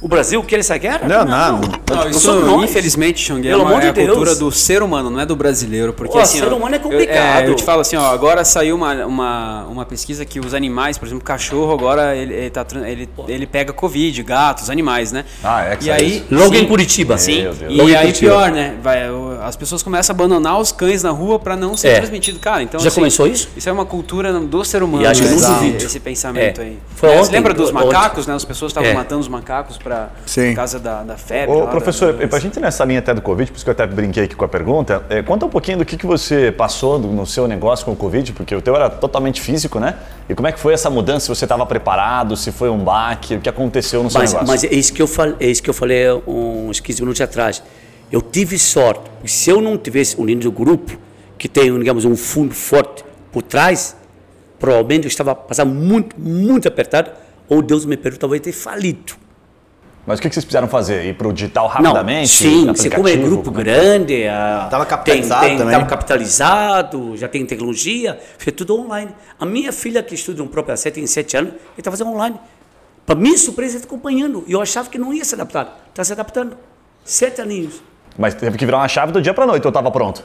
O 0.02 0.08
Brasil 0.08 0.42
quer 0.42 0.58
essa 0.60 0.78
guerra? 0.78 1.06
Não, 1.06 1.24
não. 1.26 1.60
Não, 1.60 2.08
isso, 2.08 2.20
somos 2.20 2.44
nós. 2.46 2.64
infelizmente, 2.70 3.20
Xang, 3.20 3.46
é, 3.46 3.54
uma, 3.54 3.82
é 3.84 3.92
de 3.92 4.06
cultura 4.06 4.34
do 4.34 4.50
ser 4.50 4.82
humano, 4.82 5.10
não 5.10 5.20
é 5.20 5.26
do 5.26 5.36
brasileiro. 5.36 5.92
Porque, 5.92 6.12
Pô, 6.14 6.18
assim, 6.20 6.38
ser 6.38 6.50
ó, 6.50 6.56
humano 6.56 6.74
é 6.74 6.78
eu- 6.78 6.82
complicado. 6.82 7.44
Eu, 7.48 7.54
te 7.54 7.62
falo 7.62 7.82
assim, 7.82 7.96
ó, 7.96 8.06
agora 8.10 8.42
saiu 8.42 8.76
uma, 8.76 8.94
uma, 9.04 9.64
uma 9.66 9.84
pesquisa 9.84 10.24
que 10.24 10.40
os 10.40 10.54
animais, 10.54 10.96
por 10.96 11.04
exemplo, 11.06 11.20
o 11.20 11.24
cachorro, 11.24 11.72
agora 11.74 12.16
ele, 12.16 12.32
ele, 12.32 12.50
tá, 12.50 12.64
ele, 12.86 13.08
ele 13.28 13.46
pega 13.46 13.74
Covid, 13.74 14.22
gatos, 14.22 14.70
animais, 14.70 15.12
né? 15.12 15.24
Ah, 15.44 15.64
é 15.64 15.76
que 15.76 15.84
E 15.84 15.86
saiu 15.88 15.94
aí, 16.06 16.16
isso. 16.16 16.24
Logo 16.30 16.54
sim, 16.54 16.62
em 16.62 16.66
Curitiba. 16.66 17.18
Sim, 17.18 17.48
e 17.68 17.76
Logo 17.76 17.90
aí 17.90 17.96
Curitiba. 17.98 18.30
pior, 18.30 18.50
né? 18.52 18.76
Vai, 18.82 19.10
o- 19.10 19.38
as 19.42 19.54
pessoas 19.56 19.82
começam 19.82 20.14
a 20.14 20.16
abandonar 20.16 20.58
os 20.58 20.72
cães 20.72 21.02
na 21.02 21.10
rua 21.10 21.38
para 21.38 21.56
não 21.56 21.76
ser 21.76 21.88
É. 21.88 21.96
transmitido. 21.98 22.38
Cara, 22.38 22.62
então 22.62 22.80
Já 22.80 22.88
assim, 22.88 23.00
começou 23.00 23.26
isso? 23.26 23.50
Isso 23.54 23.68
é 23.68 23.72
uma 23.72 23.84
cultura 23.84 24.32
do 24.32 24.64
ser 24.64 24.82
humano, 24.82 25.02
E 25.04 25.06
acho 25.06 25.20
que 25.20 25.28
né? 25.28 25.34
não 25.34 25.38
esse, 25.42 25.52
duvido. 25.52 25.84
esse 25.84 26.00
pensamento 26.00 26.60
É. 26.62 26.64
aí. 26.64 26.78
Foi 26.96 27.10
Né, 27.10 27.16
Você 27.16 27.22
ontem, 27.24 27.32
lembra 27.32 27.52
dos 27.52 27.70
macacos, 27.70 28.26
né? 28.26 28.34
As 28.34 28.44
pessoas 28.46 28.70
estavam 28.70 28.88
É. 28.88 28.94
matando 28.94 29.20
os 29.20 29.28
macacos 29.28 29.76
para 29.94 30.54
causa 30.54 30.78
da, 30.78 31.02
da 31.02 31.16
febre. 31.16 31.54
Ô, 31.54 31.66
professor, 31.66 32.12
da- 32.12 32.28
para 32.28 32.38
a 32.38 32.40
gente 32.40 32.56
ir 32.56 32.60
nessa 32.60 32.84
linha 32.84 33.00
até 33.00 33.12
do 33.12 33.20
Covid, 33.20 33.50
por 33.50 33.56
isso 33.56 33.64
que 33.64 33.70
eu 33.70 33.72
até 33.72 33.86
brinquei 33.86 34.24
aqui 34.24 34.34
com 34.36 34.44
a 34.44 34.48
pergunta, 34.48 35.02
é, 35.08 35.22
conta 35.22 35.46
um 35.46 35.48
pouquinho 35.48 35.78
do 35.78 35.84
que, 35.84 35.96
que 35.96 36.06
você 36.06 36.52
passou 36.52 36.98
do- 36.98 37.08
no 37.08 37.26
seu 37.26 37.46
negócio 37.48 37.84
com 37.84 37.92
o 37.92 37.96
Covid, 37.96 38.32
porque 38.32 38.54
o 38.54 38.62
teu 38.62 38.74
era 38.76 38.88
totalmente 38.88 39.40
físico, 39.40 39.80
né? 39.80 39.96
E 40.28 40.34
como 40.34 40.46
é 40.48 40.52
que 40.52 40.60
foi 40.60 40.72
essa 40.74 40.88
mudança? 40.88 41.26
Se 41.26 41.28
você 41.28 41.44
estava 41.44 41.66
preparado, 41.66 42.36
se 42.36 42.52
foi 42.52 42.70
um 42.70 42.78
baque, 42.78 43.34
o 43.34 43.40
que 43.40 43.48
aconteceu 43.48 44.02
no 44.02 44.10
seu 44.10 44.20
Mas, 44.20 44.32
negócio? 44.32 44.48
mas 44.52 44.64
é, 44.64 44.74
isso 44.74 44.92
que 44.92 45.02
eu 45.02 45.06
falei, 45.08 45.34
é 45.40 45.46
isso 45.46 45.62
que 45.62 45.70
eu 45.70 45.74
falei 45.74 46.04
uns 46.26 46.78
15 46.80 47.00
minutos 47.02 47.20
atrás. 47.20 47.62
Eu 48.12 48.20
tive 48.22 48.58
sorte. 48.58 49.02
Se 49.24 49.50
eu 49.50 49.60
não 49.60 49.76
tivesse 49.78 50.20
unido 50.20 50.46
o 50.48 50.52
grupo, 50.52 50.98
que 51.38 51.48
tem, 51.48 51.76
digamos, 51.78 52.04
um 52.04 52.16
fundo 52.16 52.54
forte 52.54 53.04
por 53.32 53.42
trás, 53.42 53.96
provavelmente 54.58 55.04
eu 55.04 55.08
estava 55.08 55.34
passando 55.34 55.72
muito, 55.74 56.14
muito 56.20 56.66
apertado, 56.68 57.10
ou 57.48 57.62
Deus 57.62 57.84
me 57.84 57.96
perdoe, 57.96 58.18
talvez 58.18 58.42
ter 58.42 58.52
falido. 58.52 59.14
Mas 60.10 60.18
o 60.18 60.22
que 60.22 60.28
vocês 60.28 60.44
precisaram 60.44 60.66
fazer? 60.66 61.04
Ir 61.06 61.14
para 61.14 61.28
o 61.28 61.32
digital 61.32 61.66
Não, 61.80 61.92
rapidamente? 61.92 62.28
sim, 62.28 62.66
você 62.66 62.90
como 62.90 63.06
é 63.08 63.14
grupo 63.14 63.48
grande, 63.52 64.26
ah, 64.26 64.66
Tava 64.68 64.84
tem- 64.84 64.90
capitalizado 64.90 65.46
tem- 65.46 65.56
também. 65.56 65.72
Tava 65.72 65.86
capitalizado, 65.86 67.16
já 67.16 67.28
tem 67.28 67.46
tecnologia, 67.46 68.18
fez 68.36 68.56
tudo 68.56 68.76
online. 68.76 69.12
A 69.38 69.46
minha 69.46 69.72
filha 69.72 70.02
que 70.02 70.16
estuda 70.16 70.42
no 70.42 70.48
próprio 70.48 70.74
A7 70.74 70.94
tem 70.94 71.06
sete 71.06 71.36
anos, 71.36 71.52
ele 71.52 71.60
está 71.78 71.92
fazendo 71.92 72.10
online. 72.10 72.36
Para 73.06 73.14
minha 73.14 73.38
surpresa, 73.38 73.76
está 73.76 73.86
acompanhando. 73.86 74.42
E 74.48 74.52
eu 74.52 74.60
achava 74.60 74.88
que 74.90 74.98
não 74.98 75.12
ia 75.14 75.24
se 75.24 75.34
adaptar. 75.36 75.80
Está 75.90 76.02
se 76.02 76.12
adaptando. 76.12 76.56
Sete 77.04 77.40
aninhos. 77.40 77.80
Mas 78.18 78.34
teve 78.34 78.58
que 78.58 78.66
virar 78.66 78.78
uma 78.78 78.88
chave 78.88 79.12
do 79.12 79.22
dia 79.22 79.32
para 79.32 79.46
noite 79.46 79.64
ou 79.64 79.70
estava 79.70 79.90
pronto? 79.92 80.24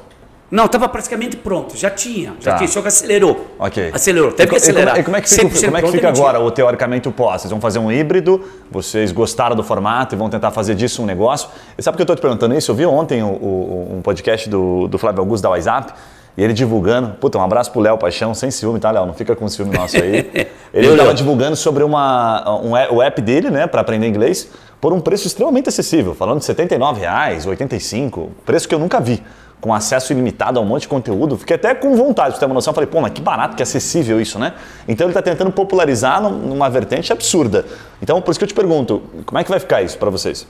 Não, 0.51 0.65
estava 0.65 0.87
praticamente 0.87 1.35
pronto, 1.37 1.75
já 1.75 1.89
tinha, 1.89 2.33
já 2.39 2.51
Tá. 2.51 2.57
tinha, 2.57 2.67
só 2.67 2.79
que 2.81 2.87
acelerou. 2.87 3.47
Ok. 3.57 3.89
Acelerou, 3.91 4.31
teve 4.31 4.49
que 4.51 4.55
acelerar. 4.57 4.99
E 4.99 5.03
como 5.03 5.17
é 5.17 5.21
que 5.21 5.27
fica, 5.27 5.41
100% 5.47 5.65
como 5.65 5.77
é 5.77 5.81
que 5.81 5.87
fica 5.91 6.07
é 6.07 6.11
mentira. 6.11 6.27
agora, 6.29 6.39
o, 6.39 6.51
teoricamente, 6.51 7.09
o 7.09 7.11
pós? 7.11 7.41
Vocês 7.41 7.51
vão 7.51 7.59
fazer 7.59 7.79
um 7.79 7.91
híbrido, 7.91 8.41
vocês 8.71 9.11
gostaram 9.11 9.55
do 9.55 9.63
formato 9.63 10.13
e 10.13 10.17
vão 10.17 10.29
tentar 10.29 10.51
fazer 10.51 10.75
disso 10.75 11.01
um 11.01 11.05
negócio. 11.05 11.49
E 11.77 11.81
sabe 11.81 11.93
por 11.95 11.97
que 11.97 12.01
eu 12.03 12.13
estou 12.13 12.15
te 12.15 12.21
perguntando 12.21 12.55
isso? 12.55 12.69
Eu 12.71 12.75
vi 12.75 12.85
ontem 12.85 13.23
o- 13.23 13.27
o- 13.27 13.95
um 13.97 14.01
podcast 14.03 14.47
do, 14.47 14.87
do 14.87 14.97
Flávio 14.99 15.21
Augusto 15.21 15.41
da 15.43 15.49
WhatsApp, 15.49 15.93
e 16.37 16.43
ele 16.43 16.53
divulgando, 16.53 17.15
puta, 17.19 17.37
um 17.37 17.41
abraço 17.41 17.71
pro 17.71 17.79
Léo 17.81 17.97
Paixão, 17.97 18.33
sem 18.35 18.51
ciúme, 18.51 18.77
tá, 18.79 18.91
Léo? 18.91 19.05
Não 19.05 19.13
fica 19.13 19.35
com 19.35 19.47
ciúme 19.47 19.75
nosso 19.75 19.95
aí. 19.97 20.29
Ele 20.73 20.87
estava 20.89 21.13
divulgando 21.13 21.55
sobre 21.55 21.81
uma, 21.81 22.59
um, 22.61 22.71
o 22.97 23.01
app 23.01 23.21
dele, 23.21 23.49
né, 23.49 23.65
para 23.65 23.79
aprender 23.79 24.05
inglês, 24.05 24.49
por 24.81 24.91
um 24.91 24.99
preço 24.99 25.25
extremamente 25.25 25.69
acessível, 25.69 26.13
falando 26.13 26.39
de 26.39 26.45
79 26.45 26.99
reais, 26.99 27.45
85, 27.47 28.31
preço 28.45 28.67
que 28.67 28.75
eu 28.75 28.79
nunca 28.79 28.99
vi. 28.99 29.23
Com 29.65 29.73
acesso 29.73 30.13
ilimitado 30.13 30.59
a 30.59 30.61
um 30.61 30.65
monte 30.65 30.83
de 30.83 30.87
conteúdo, 30.89 31.39
fiquei 31.39 31.55
até 31.55 31.73
com 31.73 31.95
vontade 31.95 32.35
de 32.35 32.39
ter 32.39 32.45
uma 32.45 32.53
noção. 32.53 32.71
Falei, 32.71 32.85
pô, 32.87 33.01
mas 33.01 33.11
que 33.11 33.19
barato, 33.19 33.55
que 33.55 33.63
acessível 33.63 34.21
isso, 34.21 34.37
né? 34.37 34.53
Então 34.87 35.07
ele 35.07 35.11
está 35.11 35.23
tentando 35.23 35.51
popularizar 35.51 36.21
num- 36.21 36.37
numa 36.49 36.69
vertente 36.69 37.11
absurda. 37.11 37.65
Então, 37.99 38.21
por 38.21 38.29
isso 38.29 38.39
que 38.39 38.43
eu 38.43 38.47
te 38.47 38.53
pergunto, 38.53 39.01
como 39.25 39.39
é 39.39 39.43
que 39.43 39.49
vai 39.49 39.59
ficar 39.59 39.81
isso 39.81 39.97
para 39.97 40.11
vocês? 40.11 40.47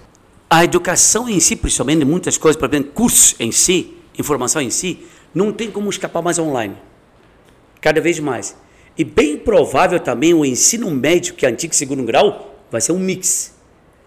A 0.49 0.65
educação 0.65 1.29
em 1.29 1.39
si, 1.39 1.55
principalmente 1.55 2.03
muitas 2.03 2.37
coisas, 2.37 2.61
exemplo, 2.61 2.91
cursos 2.91 3.35
em 3.39 3.53
si, 3.53 3.95
informação 4.19 4.61
em 4.61 4.69
si, 4.69 5.07
não 5.33 5.53
tem 5.53 5.71
como 5.71 5.89
escapar 5.89 6.21
mais 6.21 6.37
online. 6.37 6.75
Cada 7.79 8.01
vez 8.01 8.19
mais. 8.19 8.53
E 8.97 9.05
bem 9.05 9.37
provável 9.37 9.97
também 9.97 10.33
o 10.33 10.43
ensino 10.43 10.91
médio, 10.91 11.35
que 11.35 11.45
é 11.45 11.49
antigo 11.49 11.73
segundo 11.73 12.03
grau, 12.03 12.53
vai 12.69 12.81
ser 12.81 12.91
um 12.91 12.99
mix. 12.99 13.54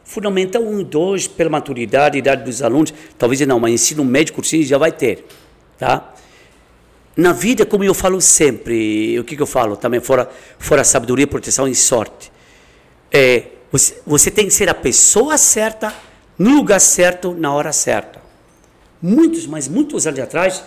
Fundamental 0.09 0.63
1 0.63 0.81
e 0.81 0.85
2, 0.85 1.29
pela 1.29 1.51
maturidade 1.51 2.17
idade 2.17 2.43
dos 2.43 2.63
alunos, 2.63 2.95
talvez 3.19 3.43
não, 3.43 3.61
mas 3.61 3.75
ensino 3.75 4.03
médio, 4.03 4.33
cursinho 4.33 4.65
já 4.65 4.79
vai 4.79 4.91
ter. 4.91 5.27
Tá? 5.79 6.15
Na 7.15 7.35
vida, 7.35 7.67
como 7.67 7.85
eu 7.85 7.93
falo 7.93 8.19
sempre, 8.19 9.21
o 9.21 9.25
que, 9.25 9.37
que 9.37 9.43
eu 9.43 9.47
falo 9.47 9.77
também, 9.77 10.01
fora, 10.01 10.31
fora 10.59 10.83
sabedoria, 10.83 11.27
proteção 11.27 11.69
e 11.69 11.75
sorte. 11.75 12.33
É, 13.13 13.49
você, 13.71 14.01
você 14.07 14.31
tem 14.31 14.47
que 14.47 14.51
ser 14.51 14.71
a 14.71 14.75
pessoa 14.75 15.37
certa, 15.37 15.93
no 16.39 16.57
lugar 16.57 16.81
certo, 16.81 17.35
na 17.35 17.53
hora 17.53 17.71
certa. 17.71 18.19
Muitos, 19.03 19.47
mas 19.47 19.69
muitos 19.69 20.07
anos 20.07 20.21
atrás, 20.21 20.65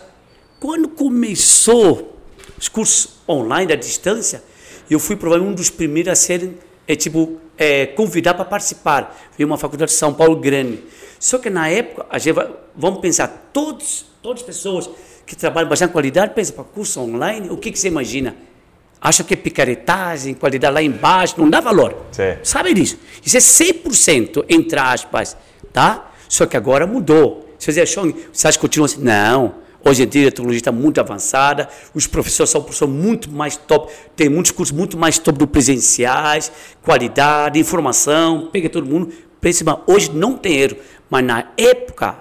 quando 0.60 0.88
começou 0.88 2.16
os 2.60 2.70
cursos 2.70 3.16
online 3.28 3.74
à 3.74 3.76
distância, 3.76 4.44
eu 4.88 5.00
fui 5.00 5.16
provavelmente 5.16 5.54
um 5.54 5.56
dos 5.56 5.72
primeiros 5.72 6.12
a 6.12 6.16
serem, 6.16 6.60
é, 6.88 6.96
tipo, 6.96 7.40
é, 7.62 7.86
convidar 7.86 8.34
para 8.34 8.44
participar. 8.44 9.16
Veio 9.38 9.48
uma 9.48 9.58
faculdade 9.58 9.92
de 9.92 9.98
São 9.98 10.12
Paulo 10.12 10.36
grande. 10.36 10.84
Só 11.20 11.38
que 11.38 11.48
na 11.48 11.70
época, 11.70 12.08
a 12.10 12.18
gente 12.18 12.34
vai, 12.34 12.50
vamos 12.76 13.00
pensar, 13.00 13.50
todos, 13.54 14.08
todas 14.20 14.42
as 14.42 14.46
pessoas 14.48 14.90
que 15.28 15.36
trabalham 15.36 15.70
bastante 15.70 15.92
qualidade, 15.92 16.34
pensam 16.34 16.56
para 16.56 16.64
curso 16.64 17.00
online, 17.00 17.52
o 17.52 17.58
que, 17.58 17.72
que 17.72 17.78
você 17.78 17.88
imagina? 17.88 18.36
Acha 19.00 19.24
que 19.24 19.36
é 19.36 19.38
picaretagem, 19.38 20.34
qualidade 20.34 20.74
lá 20.74 20.82
embaixo, 20.82 21.36
não 21.38 21.48
dá 21.48 21.62
valor. 21.62 21.96
Sim. 22.12 22.36
Sabe 22.44 22.74
disso? 22.74 22.98
Isso 23.24 23.38
é 23.38 23.40
100%, 23.40 24.44
entre 24.50 24.80
aspas, 24.80 25.38
tá? 25.72 26.12
Só 26.28 26.48
que 26.48 26.58
agora 26.58 26.88
mudou. 26.88 27.56
Se 27.60 27.72
você 27.72 27.82
achou, 27.82 28.12
você 28.34 28.48
acha 28.48 28.58
que 28.58 28.62
continua 28.62 28.88
assim? 28.88 29.02
Não. 29.02 29.61
Hoje 29.84 30.04
em 30.04 30.08
dia 30.08 30.28
a 30.28 30.32
tecnologia 30.32 30.60
está 30.60 30.72
muito 30.72 31.00
avançada, 31.00 31.68
os 31.94 32.06
professores 32.06 32.52
são 32.52 32.62
professores 32.62 32.94
muito 32.94 33.32
mais 33.32 33.58
top, 33.58 33.92
tem 34.16 34.30
muitos 34.30 34.52
cursos 34.52 34.76
muito 34.76 34.96
mais 34.96 35.18
top 35.18 35.40
do 35.40 35.48
presenciais, 35.48 36.52
qualidade, 36.84 37.60
informação, 37.60 38.50
pega 38.52 38.70
todo 38.70 38.86
mundo. 38.86 39.12
Pensa, 39.40 39.66
hoje 39.88 40.12
não 40.14 40.38
tem 40.38 40.58
erro, 40.58 40.78
mas 41.10 41.26
na 41.26 41.48
época, 41.58 42.16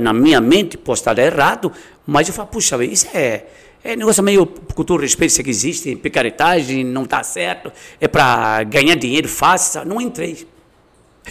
na 0.00 0.12
minha 0.12 0.38
mente, 0.38 0.76
posso 0.76 1.00
estar 1.00 1.18
errado, 1.18 1.72
mas 2.06 2.28
eu 2.28 2.34
falo, 2.34 2.48
puxa, 2.48 2.84
isso 2.84 3.08
é, 3.14 3.46
é 3.82 3.96
negócio 3.96 4.22
meio, 4.22 4.44
com 4.46 4.84
todo 4.84 5.00
respeito, 5.00 5.30
isso 5.30 5.42
que 5.42 5.48
existe, 5.48 5.96
picaretagem, 5.96 6.84
não 6.84 7.04
está 7.04 7.22
certo, 7.22 7.72
é 7.98 8.06
para 8.06 8.64
ganhar 8.64 8.96
dinheiro 8.96 9.28
fácil, 9.28 9.86
não 9.86 9.98
entrei. 9.98 10.46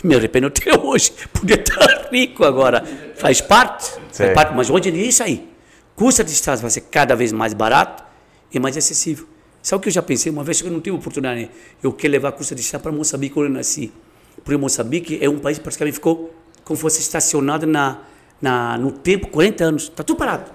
Me 0.04 0.16
arrependo 0.16 0.48
até 0.52 0.76
hoje, 0.76 1.12
podia 1.32 1.58
estar 1.58 2.10
rico 2.12 2.44
agora. 2.44 2.84
Faz 3.16 3.42
parte, 3.42 3.86
Sim. 3.86 4.00
faz 4.12 4.34
parte, 4.34 4.56
mas 4.56 4.72
hoje 4.72 4.90
é 4.90 4.94
isso 4.94 5.22
aí. 5.22 5.51
Custo 5.96 6.24
de 6.24 6.30
distância 6.32 6.62
vai 6.62 6.72
ser 6.72 6.82
cada 6.82 7.16
vez 7.16 7.32
mais 7.32 7.54
barato 7.54 8.04
e 8.54 8.60
mais 8.60 8.76
acessível. 8.78 9.26
Sabe 9.62 9.80
o 9.80 9.82
que 9.84 9.90
eu 9.90 9.94
já 9.94 10.02
pensei? 10.02 10.32
Uma 10.32 10.44
vez 10.44 10.62
que 10.62 10.68
eu 10.68 10.72
não 10.72 10.82
tive 10.82 10.96
oportunidade, 10.98 11.50
eu 11.84 11.94
quero 11.94 12.12
levar 12.14 12.32
custo 12.32 12.56
de 12.56 12.62
distância 12.62 12.80
para 12.80 12.92
Moçambique 12.92 13.34
quando 13.34 13.48
eu 13.48 13.54
nasci. 13.54 13.92
Porque 14.44 14.58
Moçambique 14.58 15.20
é 15.22 15.30
um 15.30 15.38
país 15.40 15.58
que 15.58 15.64
praticamente 15.64 15.96
ficou 15.96 16.34
como 16.64 16.76
se 16.76 16.82
fosse 16.82 17.00
estacionado 17.02 17.68
na, 17.68 18.00
na, 18.42 18.78
no 18.78 18.92
tempo, 18.92 19.28
40 19.28 19.64
anos. 19.64 19.84
Está 19.84 20.04
tudo 20.04 20.18
parado. 20.18 20.46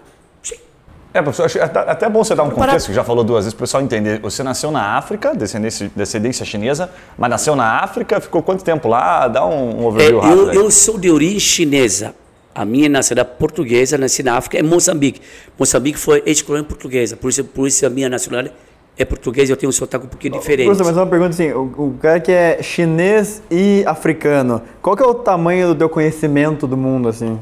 É, 1.14 1.22
professor, 1.22 1.44
acho 1.46 1.62
até, 1.62 1.78
até 1.78 2.08
bom 2.10 2.22
você 2.22 2.34
dar 2.34 2.42
um 2.42 2.48
Preparado. 2.48 2.72
contexto, 2.72 2.88
que 2.88 2.94
já 2.94 3.02
falou 3.02 3.24
duas 3.24 3.44
vezes, 3.44 3.54
para 3.54 3.62
o 3.62 3.66
pessoal 3.66 3.82
entender. 3.82 4.20
Você 4.20 4.42
nasceu 4.42 4.70
na 4.70 4.98
África, 4.98 5.34
descendência, 5.34 5.90
descendência 5.96 6.44
chinesa, 6.44 6.90
mas 7.16 7.30
nasceu 7.30 7.56
na 7.56 7.80
África, 7.80 8.20
ficou 8.20 8.42
quanto 8.42 8.62
tempo 8.62 8.86
lá? 8.86 9.26
Dá 9.26 9.46
um, 9.46 9.80
um 9.80 9.84
É, 9.84 9.86
overview 9.86 10.20
rápido. 10.20 10.52
eu, 10.52 10.64
eu 10.64 10.70
sou 10.70 10.98
de 10.98 11.10
origem 11.10 11.38
chinesa. 11.40 12.14
A 12.58 12.64
minha 12.64 12.88
nascida 12.88 13.22
portuguesa, 13.22 13.98
nasci 13.98 14.22
na 14.22 14.38
África, 14.38 14.58
é 14.58 14.62
Moçambique. 14.62 15.20
Moçambique 15.58 15.98
foi 15.98 16.22
ex-colônia 16.24 16.66
portuguesa, 16.66 17.14
por 17.14 17.28
isso, 17.28 17.44
por 17.44 17.68
isso 17.68 17.84
a 17.84 17.90
minha 17.90 18.08
nacionalidade 18.08 18.56
é 18.98 19.04
portuguesa, 19.04 19.52
eu 19.52 19.58
tenho 19.58 19.68
um 19.68 19.72
sotaque 19.72 20.06
um 20.06 20.08
pouquinho 20.08 20.38
diferente. 20.38 20.64
Professor, 20.64 20.86
mas 20.86 20.96
uma 20.96 21.06
pergunta 21.06 21.32
assim, 21.32 21.52
o, 21.52 21.64
o 21.76 21.98
cara 22.00 22.18
que 22.18 22.32
é 22.32 22.62
chinês 22.62 23.42
e 23.50 23.84
africano, 23.86 24.62
qual 24.80 24.96
que 24.96 25.02
é 25.02 25.06
o 25.06 25.12
tamanho 25.12 25.68
do 25.68 25.74
teu 25.74 25.90
conhecimento 25.90 26.66
do 26.66 26.78
mundo, 26.78 27.10
assim? 27.10 27.38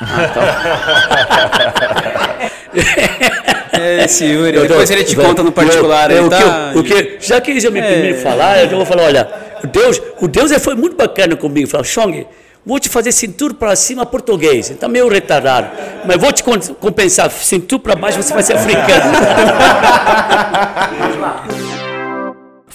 Esse 4.04 4.24
Yuri, 4.24 4.56
Eu 4.56 4.62
tô- 4.62 4.68
depois 4.68 4.90
ele 4.90 5.04
te 5.04 5.16
eu- 5.16 5.22
conta 5.22 5.42
no 5.42 5.52
particular. 5.52 6.10
eu- 6.10 6.16
ele 6.18 6.26
o 6.26 6.30
que 6.30 6.36
tá... 6.36 6.72
eu- 6.74 6.80
o 6.80 6.84
que- 6.84 7.16
já 7.20 7.40
que 7.40 7.50
eles 7.52 7.62
já 7.62 7.70
me 7.70 7.80
permitiram 7.80 8.18
falar, 8.22 8.62
eu 8.64 8.70
vou 8.70 8.86
falar, 8.86 9.04
olha, 9.04 9.28
o 9.62 9.66
Deus, 9.66 10.02
o 10.20 10.28
Deus 10.28 10.52
foi 10.62 10.74
muito 10.74 10.96
bacana 10.96 11.36
comigo. 11.36 11.68
Falou, 11.68 11.84
Chong, 11.84 12.26
vou 12.66 12.80
te 12.80 12.88
fazer 12.88 13.12
cintura 13.12 13.54
para 13.54 13.76
cima 13.76 14.04
português. 14.04 14.70
Está 14.70 14.88
meio 14.88 15.08
retardado. 15.08 15.68
Mas 16.04 16.16
vou 16.16 16.32
te 16.32 16.42
compensar, 16.42 17.30
cintura 17.30 17.80
para 17.80 17.94
baixo 17.94 18.20
você 18.20 18.34
vai 18.34 18.42
ser 18.42 18.54
africano. 18.54 19.04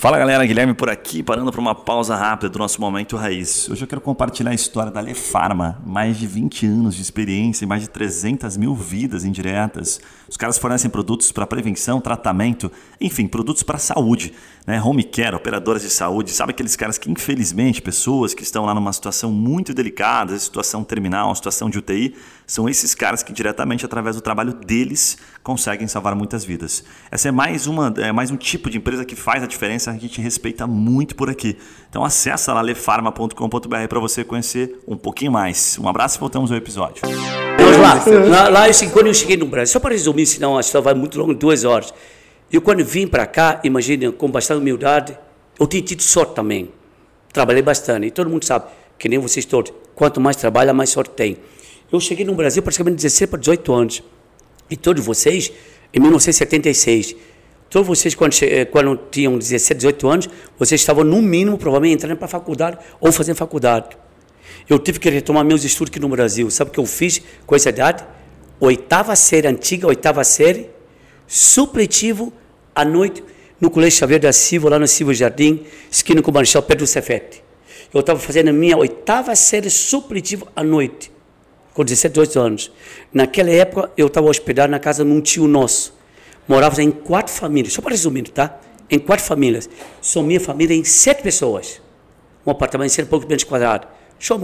Fala 0.02 0.18
galera, 0.18 0.44
Guilherme 0.44 0.74
por 0.74 0.90
aqui, 0.90 1.22
parando 1.22 1.52
para 1.52 1.62
uma 1.62 1.76
pausa 1.76 2.16
rápida 2.16 2.50
do 2.50 2.58
nosso 2.58 2.82
Momento 2.82 3.16
Raiz. 3.16 3.70
Hoje 3.70 3.84
eu 3.84 3.88
quero 3.88 4.02
compartilhar 4.02 4.50
a 4.50 4.54
história 4.56 4.92
da 4.92 5.00
Lefarma, 5.00 5.80
mais 5.86 6.18
de 6.18 6.26
20 6.26 6.66
anos 6.66 6.96
de 6.96 7.04
experiência 7.04 7.66
e 7.66 7.68
mais 7.68 7.84
de 7.84 7.90
300 7.90 8.58
mil 8.58 8.74
vidas 8.74 9.24
indiretas. 9.26 10.02
Os 10.32 10.38
caras 10.38 10.58
fornecem 10.58 10.90
produtos 10.90 11.30
para 11.30 11.46
prevenção, 11.46 12.00
tratamento, 12.00 12.72
enfim, 13.02 13.28
produtos 13.28 13.64
para 13.64 13.78
saúde, 13.78 14.32
né? 14.66 14.82
Home 14.82 15.04
care, 15.04 15.36
operadoras 15.36 15.82
de 15.82 15.90
saúde, 15.90 16.32
sabe 16.32 16.52
aqueles 16.52 16.74
caras 16.78 16.98
que 16.98 17.12
infelizmente, 17.12 17.82
pessoas 17.82 18.34
que 18.34 18.42
estão 18.42 18.64
lá 18.64 18.74
numa 18.74 18.94
situação 18.94 19.30
muito 19.30 19.74
delicada, 19.74 20.40
situação 20.40 20.86
terminal, 20.86 21.36
situação 21.36 21.70
de 21.70 21.80
UTI, 21.80 22.16
são 22.48 22.70
esses 22.70 22.96
caras 22.96 23.22
que 23.22 23.34
diretamente 23.34 23.86
através 23.86 24.16
do 24.16 24.22
trabalho 24.22 24.54
deles 24.54 25.18
conseguem 25.44 25.86
salvar 25.86 26.16
muitas 26.16 26.46
vidas. 26.46 26.86
Essa 27.12 27.28
é 27.28 27.32
mais 27.32 27.68
uma, 27.68 27.94
é 27.98 28.14
mais 28.14 28.32
um 28.32 28.38
tipo 28.38 28.70
de 28.70 28.78
empresa 28.78 29.04
que 29.04 29.18
faz 29.18 29.44
a 29.44 29.46
diferença, 29.46 29.92
a 29.92 29.98
gente 29.98 30.22
respeita 30.22 30.66
muito 30.66 31.14
por 31.14 31.30
aqui. 31.30 31.58
Então 31.90 32.06
acessa 32.06 32.54
lá 32.54 32.62
lefarma.com.br 32.62 33.88
para 33.90 34.00
você 34.00 34.24
conhecer 34.24 34.80
um 34.88 34.96
pouquinho 34.96 35.34
mais. 35.34 35.78
Um 35.78 35.90
abraço 35.90 36.18
e 36.18 36.22
voltamos 36.22 36.52
ao 36.52 36.58
episódio. 36.58 37.02
Vamos 37.62 37.78
lá. 37.78 38.04
Lá, 38.28 38.50
lá 38.50 38.70
eu, 38.70 38.90
quando 38.92 39.08
eu 39.08 39.14
cheguei 39.14 39.38
no 39.38 39.46
Brasil, 39.46 39.72
só 39.74 39.80
para 39.80 39.92
resumir, 39.92 40.21
senão 40.26 40.58
a 40.58 40.62
história 40.62 40.84
vai 40.84 40.94
muito 40.94 41.18
longa, 41.20 41.34
duas 41.34 41.64
horas. 41.64 41.94
Eu 42.52 42.62
quando 42.62 42.84
vim 42.84 43.08
para 43.08 43.26
cá, 43.26 43.62
imagina, 43.64 44.12
com 44.12 44.30
bastante 44.30 44.60
humildade, 44.60 45.18
eu 45.60 45.68
tinha 45.68 45.82
tido 45.82 46.02
sorte 46.02 46.36
também. 46.36 46.70
Trabalhei 47.32 47.62
bastante. 47.62 48.08
E 48.08 48.12
todo 48.12 48.30
mundo 48.30 48.44
sabe, 48.44 48.66
que 49.00 49.08
nem 49.08 49.18
vocês 49.20 49.46
todos, 49.46 49.72
quanto 49.96 50.20
mais 50.20 50.36
trabalha, 50.36 50.74
mais 50.74 50.90
sorte 50.90 51.12
tem. 51.12 51.38
Eu 51.92 52.00
cheguei 52.00 52.26
no 52.26 52.36
Brasil 52.36 52.62
praticamente 52.62 52.98
16 52.98 53.30
para 53.30 53.40
18 53.40 53.74
anos. 53.74 54.04
E 54.70 54.76
todos 54.76 55.06
vocês, 55.06 55.52
em 55.94 56.00
1976, 56.00 57.16
todos 57.70 57.88
vocês, 57.88 58.16
quando, 58.16 58.34
eh, 58.44 58.66
quando 58.66 59.00
tinham 59.10 59.38
17, 59.38 59.78
18 59.78 60.08
anos, 60.08 60.30
vocês 60.58 60.80
estavam, 60.80 61.04
no 61.04 61.22
mínimo, 61.22 61.58
provavelmente, 61.58 61.96
entrando 61.96 62.18
para 62.18 62.26
a 62.26 62.30
faculdade 62.30 62.78
ou 63.00 63.12
fazendo 63.12 63.36
faculdade. 63.36 63.98
Eu 64.70 64.80
tive 64.80 65.00
que 65.00 65.10
retomar 65.10 65.44
meus 65.44 65.64
estudos 65.64 65.92
aqui 65.92 66.00
no 66.00 66.10
Brasil. 66.10 66.50
Sabe 66.50 66.70
o 66.70 66.74
que 66.74 66.80
eu 66.80 66.86
fiz 66.86 67.22
com 67.46 67.56
essa 67.56 67.70
idade? 67.70 68.06
Oitava 68.64 69.16
série, 69.16 69.48
antiga 69.48 69.88
oitava 69.88 70.24
série, 70.24 70.70
supletivo, 71.26 72.32
à 72.76 72.86
noite, 72.86 73.24
no 73.60 73.72
Colégio 73.72 73.98
Xavier 73.98 74.20
da 74.20 74.32
Silva, 74.32 74.70
lá 74.70 74.78
no 74.78 74.88
Silva 74.88 75.16
Jardim, 75.16 75.66
esquina 75.90 76.22
com 76.22 76.30
o 76.30 76.34
Marechal 76.34 76.62
Pedro 76.62 76.86
Cefete. 76.86 77.44
Eu 77.92 78.02
estava 78.02 78.20
fazendo 78.20 78.50
a 78.50 78.54
minha 78.54 78.78
oitava 78.78 79.36
série 79.36 79.72
supletivo 79.72 80.48
à 80.56 80.64
noite, 80.64 81.12
com 81.74 81.84
17, 81.84 82.14
18 82.14 82.40
anos. 82.40 82.72
Naquela 83.12 83.50
época, 83.50 83.92
eu 83.98 84.06
estava 84.06 84.28
hospedado 84.28 84.70
na 84.70 84.78
casa 84.78 85.04
de 85.04 85.10
um 85.10 85.20
tio 85.22 85.48
nosso. 85.48 85.98
Morávamos 86.48 86.78
em 86.78 86.92
quatro 86.92 87.34
famílias, 87.34 87.74
só 87.74 87.82
para 87.82 87.90
resumir, 87.90 88.30
tá? 88.30 88.60
Em 88.88 89.00
quatro 89.00 89.26
famílias. 89.26 89.68
Só 90.02 90.22
minha 90.22 90.40
família 90.40 90.76
em 90.76 90.84
sete 90.84 91.24
pessoas. 91.24 91.82
Um 92.46 92.52
apartamento 92.52 92.90
de 92.90 92.96
100 92.96 93.06
e 93.06 93.08
poucos 93.08 93.28
metros 93.28 93.44
quadrados. 93.44 93.88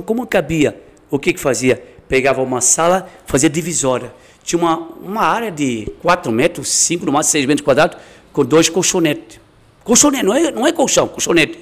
Como 0.07 0.25
cabia? 0.25 0.81
O 1.11 1.19
que 1.19 1.33
que 1.33 1.39
fazia? 1.39 1.96
Pegava 2.07 2.41
uma 2.41 2.61
sala, 2.61 3.09
fazia 3.25 3.49
divisória. 3.49 4.13
Tinha 4.43 4.59
uma, 4.59 4.77
uma 5.01 5.21
área 5.21 5.51
de 5.51 5.91
4 6.01 6.31
metros, 6.31 6.69
5, 6.69 7.05
no 7.05 7.11
máximo 7.11 7.31
6 7.33 7.45
metros 7.45 7.65
quadrados, 7.65 7.97
com 8.31 8.45
dois 8.45 8.69
colchonetes. 8.69 9.39
Colchonete, 9.83 10.25
não 10.25 10.33
é, 10.33 10.51
não 10.51 10.67
é 10.67 10.73
colchão, 10.73 11.07
colchonete. 11.07 11.59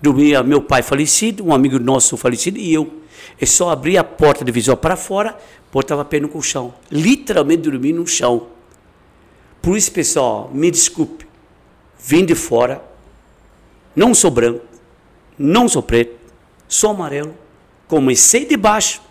Dormia 0.00 0.42
meu 0.42 0.62
pai 0.62 0.82
falecido, 0.82 1.46
um 1.46 1.54
amigo 1.54 1.78
nosso 1.78 2.16
falecido 2.16 2.58
e 2.58 2.72
eu. 2.72 2.90
Eu 3.38 3.46
só 3.46 3.70
abria 3.70 4.00
a 4.00 4.04
porta 4.04 4.44
divisória 4.44 4.80
para 4.80 4.96
fora, 4.96 5.36
botava 5.70 6.04
pé 6.04 6.18
no 6.18 6.28
colchão. 6.28 6.72
Literalmente 6.90 7.62
dormia 7.62 7.94
no 7.94 8.06
chão. 8.06 8.46
Por 9.60 9.76
isso, 9.76 9.92
pessoal, 9.92 10.50
me 10.54 10.70
desculpe. 10.70 11.26
Vim 11.98 12.24
de 12.24 12.34
fora, 12.34 12.82
não 13.94 14.14
sou 14.14 14.30
branco, 14.30 14.64
não 15.38 15.68
sou 15.68 15.82
preto, 15.82 16.16
sou 16.68 16.90
amarelo, 16.90 17.34
comecei 17.88 18.44
de 18.46 18.56
baixo, 18.56 19.02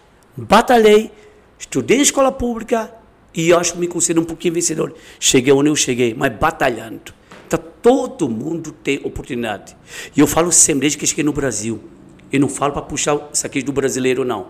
batalhei, 0.43 1.11
estudei 1.57 1.97
em 1.97 2.01
escola 2.01 2.31
pública 2.31 2.93
e 3.33 3.53
acho 3.53 3.73
que 3.73 3.79
me 3.79 3.87
considero 3.87 4.21
um 4.21 4.25
pouquinho 4.25 4.53
vencedor. 4.53 4.93
Cheguei 5.19 5.53
onde 5.53 5.69
eu 5.69 5.75
cheguei, 5.75 6.13
mas 6.13 6.33
batalhando. 6.33 7.13
Então, 7.47 7.59
todo 7.81 8.29
mundo 8.29 8.71
tem 8.71 8.99
oportunidade. 9.03 9.75
E 10.15 10.19
eu 10.19 10.27
falo 10.27 10.51
sempre, 10.51 10.81
desde 10.81 10.97
que 10.97 11.05
cheguei 11.05 11.23
no 11.23 11.33
Brasil, 11.33 11.79
eu 12.31 12.39
não 12.39 12.49
falo 12.49 12.73
para 12.73 12.81
puxar 12.81 13.29
isso 13.31 13.45
aqui 13.45 13.61
do 13.61 13.71
brasileiro, 13.71 14.25
não. 14.25 14.47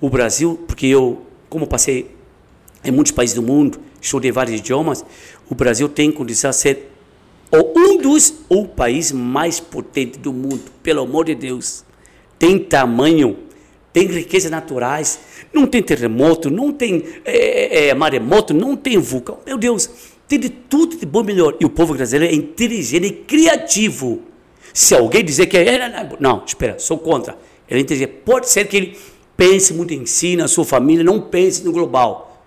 O 0.00 0.08
Brasil, 0.08 0.58
porque 0.66 0.86
eu, 0.86 1.26
como 1.48 1.66
passei 1.66 2.14
em 2.84 2.90
muitos 2.90 3.12
países 3.12 3.34
do 3.34 3.42
mundo, 3.42 3.78
estudei 4.00 4.32
vários 4.32 4.60
idiomas, 4.60 5.04
o 5.50 5.54
Brasil 5.54 5.88
tem 5.88 6.10
condição 6.10 6.50
de 6.50 6.56
ser 6.56 6.92
ou 7.50 7.72
um 7.76 7.96
dos, 7.98 8.34
o 8.48 8.66
país 8.66 9.10
mais 9.10 9.58
potente 9.58 10.18
do 10.18 10.32
mundo, 10.32 10.64
pelo 10.82 11.02
amor 11.02 11.24
de 11.24 11.34
Deus. 11.34 11.84
Tem 12.38 12.58
tamanho, 12.58 13.38
tem 13.92 14.06
riquezas 14.06 14.50
naturais, 14.50 15.20
não 15.52 15.66
tem 15.66 15.82
terremoto, 15.82 16.50
não 16.50 16.72
tem 16.72 17.04
é, 17.24 17.88
é, 17.88 17.94
maremoto, 17.94 18.52
não 18.52 18.76
tem 18.76 18.98
vulcão. 18.98 19.38
Meu 19.46 19.56
Deus, 19.56 19.90
tem 20.28 20.38
de 20.38 20.50
tudo 20.50 20.96
de 20.96 21.06
bom 21.06 21.22
e 21.22 21.24
melhor. 21.24 21.56
E 21.58 21.64
o 21.64 21.70
povo 21.70 21.94
brasileiro 21.94 22.32
é 22.32 22.36
inteligente 22.36 23.06
e 23.06 23.12
criativo. 23.12 24.22
Se 24.74 24.94
alguém 24.94 25.24
dizer 25.24 25.46
que 25.46 25.56
é. 25.56 26.08
Não, 26.20 26.44
espera, 26.46 26.78
sou 26.78 26.98
contra. 26.98 27.36
Ele 27.68 27.80
é 27.80 27.82
inteligente. 27.82 28.12
Pode 28.24 28.48
ser 28.48 28.66
que 28.66 28.76
ele 28.76 28.98
pense 29.36 29.72
muito 29.72 29.94
em 29.94 30.04
si, 30.04 30.36
na 30.36 30.46
sua 30.46 30.64
família, 30.64 31.02
não 31.02 31.20
pense 31.20 31.64
no 31.64 31.72
global. 31.72 32.44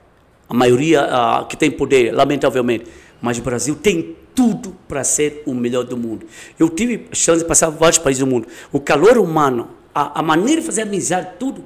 A 0.48 0.54
maioria 0.54 1.08
que 1.50 1.58
tem 1.58 1.72
poder, 1.72 2.14
lamentavelmente. 2.14 2.86
Mas 3.22 3.38
o 3.38 3.42
Brasil 3.42 3.76
tem 3.76 4.16
tudo 4.36 4.76
para 4.88 5.04
ser 5.04 5.44
o 5.46 5.54
melhor 5.54 5.84
do 5.84 5.98
mundo. 5.98 6.26
Eu 6.60 6.70
tive 6.70 7.08
chance 7.14 7.42
de 7.42 7.48
passar 7.48 7.72
por 7.72 7.80
vários 7.80 7.98
países 7.98 8.20
do 8.20 8.28
mundo. 8.28 8.48
O 8.72 8.80
calor 8.80 9.18
humano, 9.18 9.70
a, 9.94 10.20
a 10.20 10.24
maneira 10.24 10.62
de 10.62 10.68
fazer 10.68 10.84
amizade, 10.84 11.30
tudo. 11.40 11.64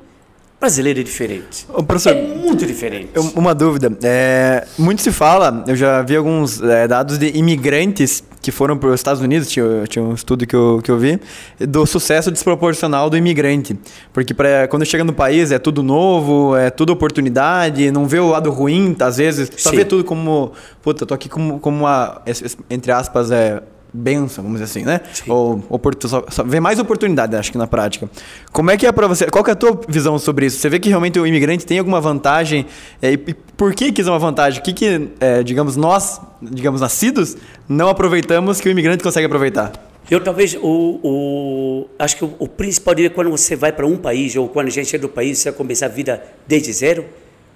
Brasileiro 0.60 1.02
é 1.02 1.04
diferente. 1.04 1.68
Ô, 1.70 1.84
é 2.10 2.22
muito 2.22 2.66
diferente. 2.66 3.12
Uma 3.36 3.54
dúvida. 3.54 3.96
É, 4.02 4.66
muito 4.80 5.02
se 5.02 5.12
fala, 5.12 5.64
eu 5.68 5.76
já 5.76 6.02
vi 6.02 6.16
alguns 6.16 6.62
é, 6.62 6.88
dados 6.88 7.18
de 7.18 7.38
imigrantes 7.38 8.24
que 8.42 8.52
foram 8.52 8.78
para 8.78 8.90
os 8.90 8.96
Estados 8.96 9.22
Unidos, 9.22 9.50
tinha, 9.50 9.66
tinha 9.88 10.04
um 10.04 10.14
estudo 10.14 10.46
que 10.48 10.56
eu, 10.56 10.80
que 10.84 10.90
eu 10.90 10.98
vi, 10.98 11.20
do 11.60 11.86
sucesso 11.86 12.32
desproporcional 12.32 13.10
do 13.10 13.18
imigrante. 13.18 13.78
Porque 14.14 14.34
pra, 14.34 14.68
quando 14.68 14.86
chega 14.86 15.04
no 15.04 15.14
país 15.14 15.52
é 15.52 15.60
tudo 15.60 15.84
novo, 15.84 16.56
é 16.56 16.70
tudo 16.70 16.94
oportunidade, 16.94 17.92
não 17.92 18.08
vê 18.08 18.20
o 18.20 18.30
lado 18.30 18.50
ruim, 18.50 18.96
às 19.00 19.18
vezes, 19.18 19.52
só 19.58 19.72
Sim. 19.72 19.78
vê 19.78 19.86
tudo 19.86 20.04
como, 20.04 20.54
puta, 20.82 21.06
tô 21.06 21.14
aqui 21.14 21.28
como, 21.28 21.60
como 21.60 21.80
uma, 21.80 22.22
entre 22.70 22.92
aspas, 22.92 23.30
é, 23.30 23.62
benção, 23.96 24.44
vamos 24.44 24.60
dizer 24.60 24.72
assim, 24.72 24.86
né? 24.86 25.02
Sim. 25.14 25.32
Ou 25.32 25.64
só, 26.08 26.26
só 26.30 26.44
vê 26.44 26.60
mais 26.60 26.80
oportunidade, 26.80 27.36
acho 27.36 27.52
que 27.52 27.58
na 27.58 27.68
prática. 27.68 28.10
Como 28.52 28.70
é 28.70 28.78
que 28.78 28.86
é 28.86 28.92
para 28.92 29.08
você? 29.08 29.26
Qual 29.28 29.44
é 29.48 29.52
a 29.52 29.56
tua 29.56 29.80
visão 29.88 30.20
sobre 30.20 30.46
isso? 30.48 30.60
Você 30.60 30.70
vê 30.70 30.80
que 30.80 30.90
realmente 30.90 31.20
o 31.20 31.26
imigrante 31.26 31.66
tem 31.66 31.80
alguma 31.80 32.02
vantagem? 32.02 32.66
É, 33.02 33.14
e, 33.14 33.18
por 33.18 33.74
que 33.74 33.92
que 33.92 34.02
isso 34.02 34.10
é 34.10 34.14
uma 34.14 34.20
vantagem? 34.20 34.60
O 34.60 34.64
que 34.64 34.74
que, 34.74 35.10
é, 35.20 35.42
digamos, 35.42 35.76
nós, 35.76 36.20
digamos, 36.42 36.82
nascidos, 36.82 37.38
não 37.68 37.90
aproveitamos 37.90 38.60
que 38.60 38.68
o 38.68 38.72
imigrante 38.72 39.04
consegue 39.04 39.26
aproveitar? 39.26 39.72
Eu 40.10 40.24
talvez 40.24 40.56
o, 40.62 41.00
o 41.04 41.88
acho 41.98 42.18
que 42.18 42.26
o, 42.26 42.36
o 42.38 42.48
principal 42.48 42.94
diria 42.94 43.10
quando 43.10 43.32
você 43.32 43.56
vai 43.56 43.72
para 43.72 43.88
um 43.88 43.98
país 43.98 44.36
ou 44.36 44.48
quando 44.48 44.68
a 44.68 44.72
gente 44.72 44.96
é 44.96 45.00
do 45.00 45.10
país 45.10 45.40
você 45.40 45.50
vai 45.50 45.58
começar 45.58 45.88
a 45.88 45.90
vida 45.90 46.24
desde 46.48 46.72
zero, 46.72 47.06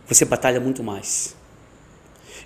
você 0.07 0.25
batalha 0.25 0.59
muito 0.59 0.83
mais. 0.83 1.38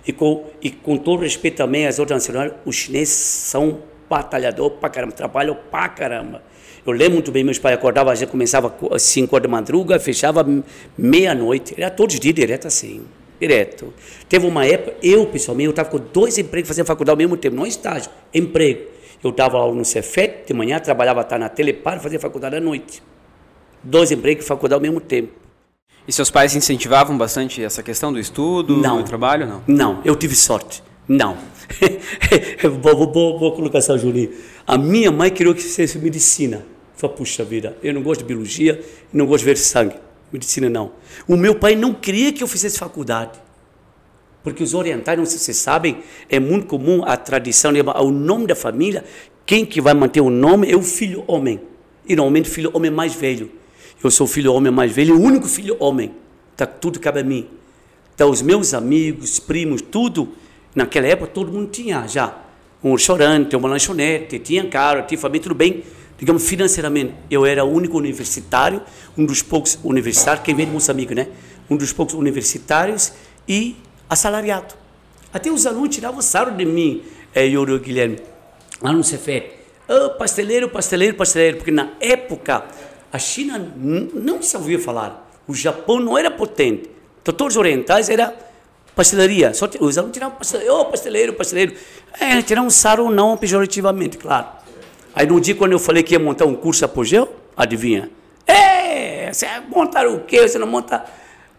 E 0.06 0.12
com, 0.12 0.44
e 0.60 0.70
com 0.70 0.96
todo 0.96 1.22
respeito 1.22 1.56
também 1.56 1.86
às 1.86 1.98
outras 1.98 2.22
nacionalidades, 2.22 2.62
os 2.66 2.76
chineses 2.76 3.14
são 3.14 3.78
batalhadores 4.08 4.78
pra 4.78 4.88
caramba, 4.88 5.12
trabalham 5.12 5.56
pra 5.70 5.88
caramba. 5.88 6.42
Eu 6.86 6.92
lembro 6.92 7.14
muito 7.14 7.32
bem, 7.32 7.42
meus 7.42 7.58
pais 7.58 7.74
acordavam, 7.74 8.12
a 8.12 8.14
gente 8.14 8.28
começava 8.28 8.74
às 8.90 9.02
5 9.02 9.34
horas 9.34 9.42
da 9.44 9.48
madruga, 9.48 9.98
fechava 9.98 10.46
meia-noite, 10.98 11.74
era 11.76 11.90
todos 11.90 12.14
os 12.14 12.20
dias 12.20 12.34
direto 12.34 12.66
assim, 12.66 13.02
direto. 13.40 13.94
Teve 14.28 14.46
uma 14.46 14.66
época, 14.66 14.94
eu 15.02 15.26
pessoalmente, 15.26 15.66
eu 15.66 15.70
estava 15.70 15.88
com 15.88 15.98
dois 15.98 16.36
empregos 16.36 16.68
fazendo 16.68 16.86
faculdade 16.86 17.14
ao 17.14 17.16
mesmo 17.16 17.38
tempo, 17.38 17.56
não 17.56 17.66
estágio, 17.66 18.10
emprego. 18.34 18.92
Eu 19.22 19.30
estava 19.30 19.56
lá 19.58 19.72
no 19.72 19.84
Cefet 19.86 20.46
de 20.46 20.52
manhã, 20.52 20.78
trabalhava 20.78 21.24
tá 21.24 21.38
na 21.38 21.48
Telepar, 21.48 21.98
fazia 21.98 22.20
faculdade 22.20 22.56
à 22.56 22.60
noite. 22.60 23.02
Dois 23.82 24.12
empregos 24.12 24.44
e 24.44 24.48
faculdade 24.48 24.74
ao 24.74 24.82
mesmo 24.82 25.00
tempo. 25.00 25.43
E 26.06 26.12
seus 26.12 26.30
pais 26.30 26.54
incentivavam 26.54 27.16
bastante 27.16 27.62
essa 27.62 27.82
questão 27.82 28.12
do 28.12 28.18
estudo, 28.18 28.76
Não. 28.76 28.98
do 28.98 29.04
trabalho? 29.04 29.46
Não. 29.46 29.62
Não, 29.66 30.00
eu 30.04 30.14
tive 30.14 30.34
sorte. 30.34 30.82
Não. 31.08 31.36
boa, 32.80 33.06
boa, 33.06 33.38
boa, 33.38 33.52
colocação, 33.52 33.98
Julinho. 33.98 34.30
A 34.66 34.76
minha 34.76 35.10
mãe 35.10 35.30
queria 35.30 35.52
que 35.54 35.60
eu 35.60 35.64
fizesse 35.64 35.98
medicina. 35.98 36.64
Falei, 36.96 37.16
puxa 37.16 37.44
vida, 37.44 37.76
eu 37.82 37.92
não 37.92 38.02
gosto 38.02 38.20
de 38.20 38.26
biologia, 38.26 38.82
não 39.12 39.26
gosto 39.26 39.40
de 39.40 39.46
ver 39.46 39.56
sangue. 39.56 39.96
Medicina 40.32 40.68
não. 40.68 40.92
O 41.26 41.36
meu 41.36 41.54
pai 41.54 41.74
não 41.74 41.94
queria 41.94 42.32
que 42.32 42.42
eu 42.42 42.48
fizesse 42.48 42.78
faculdade. 42.78 43.38
Porque 44.42 44.62
os 44.62 44.74
orientais, 44.74 45.18
não 45.18 45.24
sei 45.24 45.38
se 45.38 45.44
vocês 45.44 45.56
sabem, 45.56 46.02
é 46.28 46.38
muito 46.38 46.66
comum 46.66 47.02
a 47.04 47.16
tradição 47.16 47.72
o 47.72 48.10
nome 48.10 48.46
da 48.46 48.54
família, 48.54 49.04
quem 49.46 49.64
que 49.64 49.80
vai 49.80 49.94
manter 49.94 50.20
o 50.20 50.28
nome 50.28 50.70
é 50.70 50.76
o 50.76 50.82
filho 50.82 51.24
homem. 51.26 51.60
E 52.06 52.14
normalmente 52.14 52.50
o 52.50 52.52
filho 52.52 52.70
homem 52.74 52.90
é 52.90 52.94
mais 52.94 53.14
velho. 53.14 53.50
Eu 54.04 54.10
sou 54.10 54.26
filho 54.26 54.52
homem 54.52 54.70
mais 54.70 54.92
velho, 54.92 55.16
o 55.16 55.22
único 55.22 55.48
filho 55.48 55.78
homem. 55.80 56.12
Tá, 56.54 56.66
tudo 56.66 57.00
cabe 57.00 57.20
a 57.20 57.24
mim. 57.24 57.48
Então, 58.14 58.28
os 58.28 58.42
meus 58.42 58.74
amigos, 58.74 59.40
primos, 59.40 59.80
tudo, 59.80 60.28
naquela 60.74 61.06
época 61.06 61.30
todo 61.32 61.50
mundo 61.50 61.70
tinha 61.70 62.06
já 62.06 62.36
um 62.82 62.92
restaurante, 62.92 63.56
uma 63.56 63.66
lanchonete, 63.66 64.38
tinha 64.40 64.68
carro, 64.68 65.06
tinha 65.06 65.18
família, 65.18 65.44
tudo 65.44 65.54
bem. 65.54 65.82
Digamos, 66.18 66.46
financeiramente, 66.46 67.14
eu 67.30 67.46
era 67.46 67.64
o 67.64 67.72
único 67.72 67.96
universitário, 67.96 68.82
um 69.16 69.24
dos 69.24 69.40
poucos 69.40 69.78
universitários, 69.82 70.44
quem 70.44 70.54
vem 70.54 70.66
de 70.66 70.72
Moçambique, 70.72 71.14
né? 71.14 71.28
Um 71.70 71.76
dos 71.78 71.90
poucos 71.90 72.14
universitários 72.14 73.10
e 73.48 73.74
assalariado. 74.08 74.74
Até 75.32 75.50
os 75.50 75.64
alunos 75.64 75.94
tiravam 75.94 76.20
sarro 76.20 76.50
de 76.50 76.66
mim, 76.66 77.02
eh, 77.34 77.46
Yuri 77.46 77.78
Guilherme, 77.78 78.18
lá 78.82 78.92
no 78.92 79.02
Cefet. 79.02 79.50
Ah, 79.88 80.10
pasteleiro, 80.10 80.68
pasteleiro, 80.68 81.16
pasteleiro, 81.16 81.56
porque 81.56 81.70
na 81.70 81.92
época 82.00 82.64
a 83.14 83.18
China 83.20 83.72
não 83.76 84.42
se 84.42 84.56
ouvia 84.56 84.76
falar. 84.76 85.30
O 85.46 85.54
Japão 85.54 86.00
não 86.00 86.18
era 86.18 86.32
potente. 86.32 86.90
Os 87.46 87.56
orientais 87.56 88.10
era 88.10 88.34
pastelaria. 88.92 89.54
Só 89.54 89.70
os 89.78 89.96
alunos 89.96 90.12
tiravam 90.12 90.36
pasteleiro, 90.36 90.74
oh, 90.74 90.84
pasteleiro, 90.86 91.32
pasteleiro. 91.34 91.74
É, 92.18 92.42
tiravam 92.42 92.68
sarro 92.70 93.12
não 93.12 93.36
pejorativamente, 93.36 94.18
claro. 94.18 94.48
Aí 95.14 95.28
no 95.28 95.40
dia 95.40 95.54
quando 95.54 95.70
eu 95.70 95.78
falei 95.78 96.02
que 96.02 96.12
ia 96.12 96.18
montar 96.18 96.44
um 96.44 96.56
curso 96.56 96.84
apogeu, 96.84 97.32
adivinha? 97.56 98.10
É, 98.48 99.32
você 99.32 99.46
vai 99.46 99.60
montar 99.60 100.08
o 100.08 100.18
quê? 100.22 100.48
Você 100.48 100.58
não 100.58 100.66
monta 100.66 101.04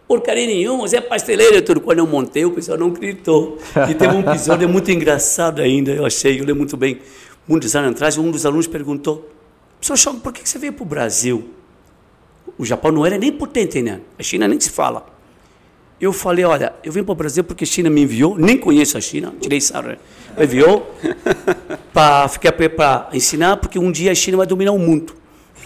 porcaria 0.06 0.46
nenhuma, 0.46 0.86
você 0.86 0.98
é 0.98 1.00
pasteleiro 1.00 1.62
tudo. 1.62 1.80
Quando 1.80 2.00
eu 2.00 2.06
montei, 2.06 2.44
o 2.44 2.50
pessoal 2.50 2.76
não 2.76 2.90
gritou. 2.90 3.56
E 3.88 3.94
teve 3.94 4.14
um 4.14 4.20
episódio 4.20 4.68
muito 4.68 4.90
engraçado 4.90 5.62
ainda, 5.62 5.90
eu 5.90 6.04
achei, 6.04 6.34
eu 6.34 6.40
lembro 6.40 6.56
muito 6.56 6.76
bem. 6.76 7.00
Muitos 7.48 7.74
anos 7.74 7.92
atrás, 7.92 8.18
um 8.18 8.30
dos 8.30 8.44
alunos 8.44 8.66
perguntou, 8.66 9.26
professor 9.86 9.96
Chong, 9.96 10.20
por 10.20 10.32
que 10.32 10.48
você 10.48 10.58
veio 10.58 10.72
para 10.72 10.82
o 10.82 10.86
Brasil? 10.86 11.48
O 12.58 12.64
Japão 12.64 12.90
não 12.90 13.06
era 13.06 13.16
nem 13.16 13.30
potente, 13.30 13.80
né? 13.82 14.00
A 14.18 14.22
China 14.22 14.48
nem 14.48 14.58
se 14.58 14.70
fala. 14.70 15.06
Eu 16.00 16.12
falei, 16.12 16.44
olha, 16.44 16.74
eu 16.82 16.92
vim 16.92 17.04
para 17.04 17.12
o 17.12 17.14
Brasil 17.14 17.44
porque 17.44 17.64
a 17.64 17.66
China 17.66 17.88
me 17.88 18.02
enviou, 18.02 18.36
nem 18.36 18.58
conheço 18.58 18.98
a 18.98 19.00
China, 19.00 19.32
tirei 19.40 19.60
sarro, 19.60 19.88
né? 19.88 19.96
Me 20.36 20.44
enviou 20.44 20.92
para 21.94 22.26
ficar 22.28 22.52
para 22.52 23.08
ensinar, 23.12 23.58
porque 23.58 23.78
um 23.78 23.90
dia 23.92 24.10
a 24.10 24.14
China 24.14 24.38
vai 24.38 24.46
dominar 24.46 24.72
o 24.72 24.78
mundo. 24.78 25.14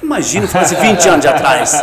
Imagina, 0.02 0.46
faz 0.46 0.70
20 0.72 1.08
anos 1.08 1.26
atrás. 1.26 1.74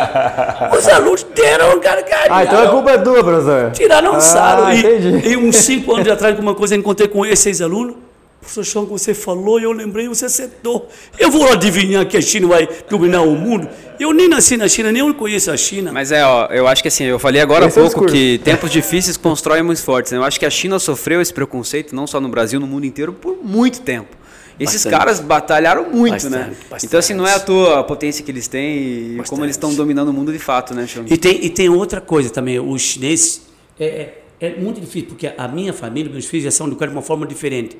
Os 0.76 0.88
alunos 0.88 1.24
deram 1.34 1.78
gargalhada. 1.78 2.34
Ah, 2.34 2.44
então 2.44 2.62
a 2.62 2.68
culpa 2.70 2.90
é 2.92 2.98
tua, 2.98 3.22
professor. 3.22 3.70
Tiraram 3.72 4.12
um 4.12 4.16
Ah, 4.16 4.20
sarro. 4.20 4.72
entendi. 4.72 5.28
E, 5.28 5.32
e 5.32 5.36
uns 5.36 5.56
5 5.56 5.94
anos 5.94 6.08
atrás, 6.08 6.34
alguma 6.34 6.54
coisa, 6.54 6.74
eu 6.74 6.78
encontrei 6.78 7.08
com 7.08 7.24
esses 7.24 7.60
alunos. 7.60 7.94
Professor 8.40 8.64
Chong, 8.64 8.88
você 8.88 9.12
falou, 9.14 9.60
eu 9.60 9.72
lembrei, 9.72 10.08
você 10.08 10.26
acertou. 10.26 10.88
Eu 11.18 11.30
vou 11.30 11.50
adivinhar 11.50 12.06
que 12.06 12.16
a 12.16 12.22
China 12.22 12.46
vai 12.48 12.68
dominar 12.88 13.22
o 13.22 13.34
mundo. 13.34 13.68
Eu 13.98 14.12
nem 14.12 14.28
nasci 14.28 14.56
na 14.56 14.68
China, 14.68 14.92
nem 14.92 15.06
eu 15.06 15.12
conheço 15.12 15.50
a 15.50 15.56
China. 15.56 15.92
Mas 15.92 16.12
é, 16.12 16.24
ó, 16.24 16.46
eu 16.46 16.66
acho 16.68 16.80
que 16.80 16.88
assim, 16.88 17.04
eu 17.04 17.18
falei 17.18 17.42
agora 17.42 17.66
há 17.66 17.68
é 17.68 17.70
pouco 17.70 17.88
discurso. 17.88 18.14
que 18.14 18.40
tempos 18.44 18.70
difíceis 18.70 19.16
constroem 19.16 19.60
homens 19.60 19.80
fortes. 19.82 20.12
né? 20.12 20.18
Eu 20.18 20.24
acho 20.24 20.38
que 20.38 20.46
a 20.46 20.50
China 20.50 20.78
sofreu 20.78 21.20
esse 21.20 21.34
preconceito, 21.34 21.94
não 21.94 22.06
só 22.06 22.20
no 22.20 22.28
Brasil, 22.28 22.60
no 22.60 22.66
mundo 22.66 22.86
inteiro, 22.86 23.12
por 23.12 23.36
muito 23.42 23.80
tempo. 23.80 24.16
Esses 24.58 24.84
Bastante. 24.84 24.92
caras 24.92 25.20
batalharam 25.20 25.90
muito, 25.90 26.30
né? 26.30 26.38
Bastante, 26.38 26.56
bastante. 26.70 26.86
Então, 26.86 26.98
assim, 26.98 27.14
não 27.14 27.26
é 27.26 27.34
à 27.34 27.40
toa 27.40 27.80
a 27.80 27.84
potência 27.84 28.24
que 28.24 28.30
eles 28.30 28.48
têm 28.48 28.76
e 28.76 29.06
como 29.08 29.18
Bastante. 29.18 29.42
eles 29.42 29.56
estão 29.56 29.74
dominando 29.74 30.08
o 30.08 30.12
mundo 30.12 30.32
de 30.32 30.38
fato, 30.38 30.74
né, 30.74 30.86
Chong? 30.86 31.12
E 31.12 31.16
tem, 31.16 31.44
e 31.44 31.50
tem 31.50 31.68
outra 31.68 32.00
coisa 32.00 32.30
também, 32.30 32.58
os 32.58 32.82
chineses, 32.82 33.42
é, 33.78 33.86
é, 33.86 34.22
é 34.40 34.56
muito 34.58 34.80
difícil, 34.80 35.08
porque 35.08 35.32
a 35.36 35.46
minha 35.46 35.72
família, 35.72 36.10
meus 36.10 36.26
filhos 36.26 36.44
já 36.44 36.50
são 36.50 36.66
educados 36.66 36.92
de 36.92 36.96
uma 36.98 37.04
forma 37.04 37.24
diferente. 37.26 37.76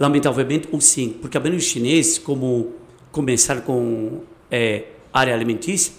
Lamentavelmente, 0.00 0.66
ou 0.72 0.80
sim, 0.80 1.10
porque 1.20 1.38
também 1.38 1.54
os 1.54 1.62
chineses, 1.64 2.16
como 2.16 2.72
começaram 3.12 3.60
com 3.60 4.22
é, 4.50 4.84
área 5.12 5.34
alimentícia, 5.34 5.92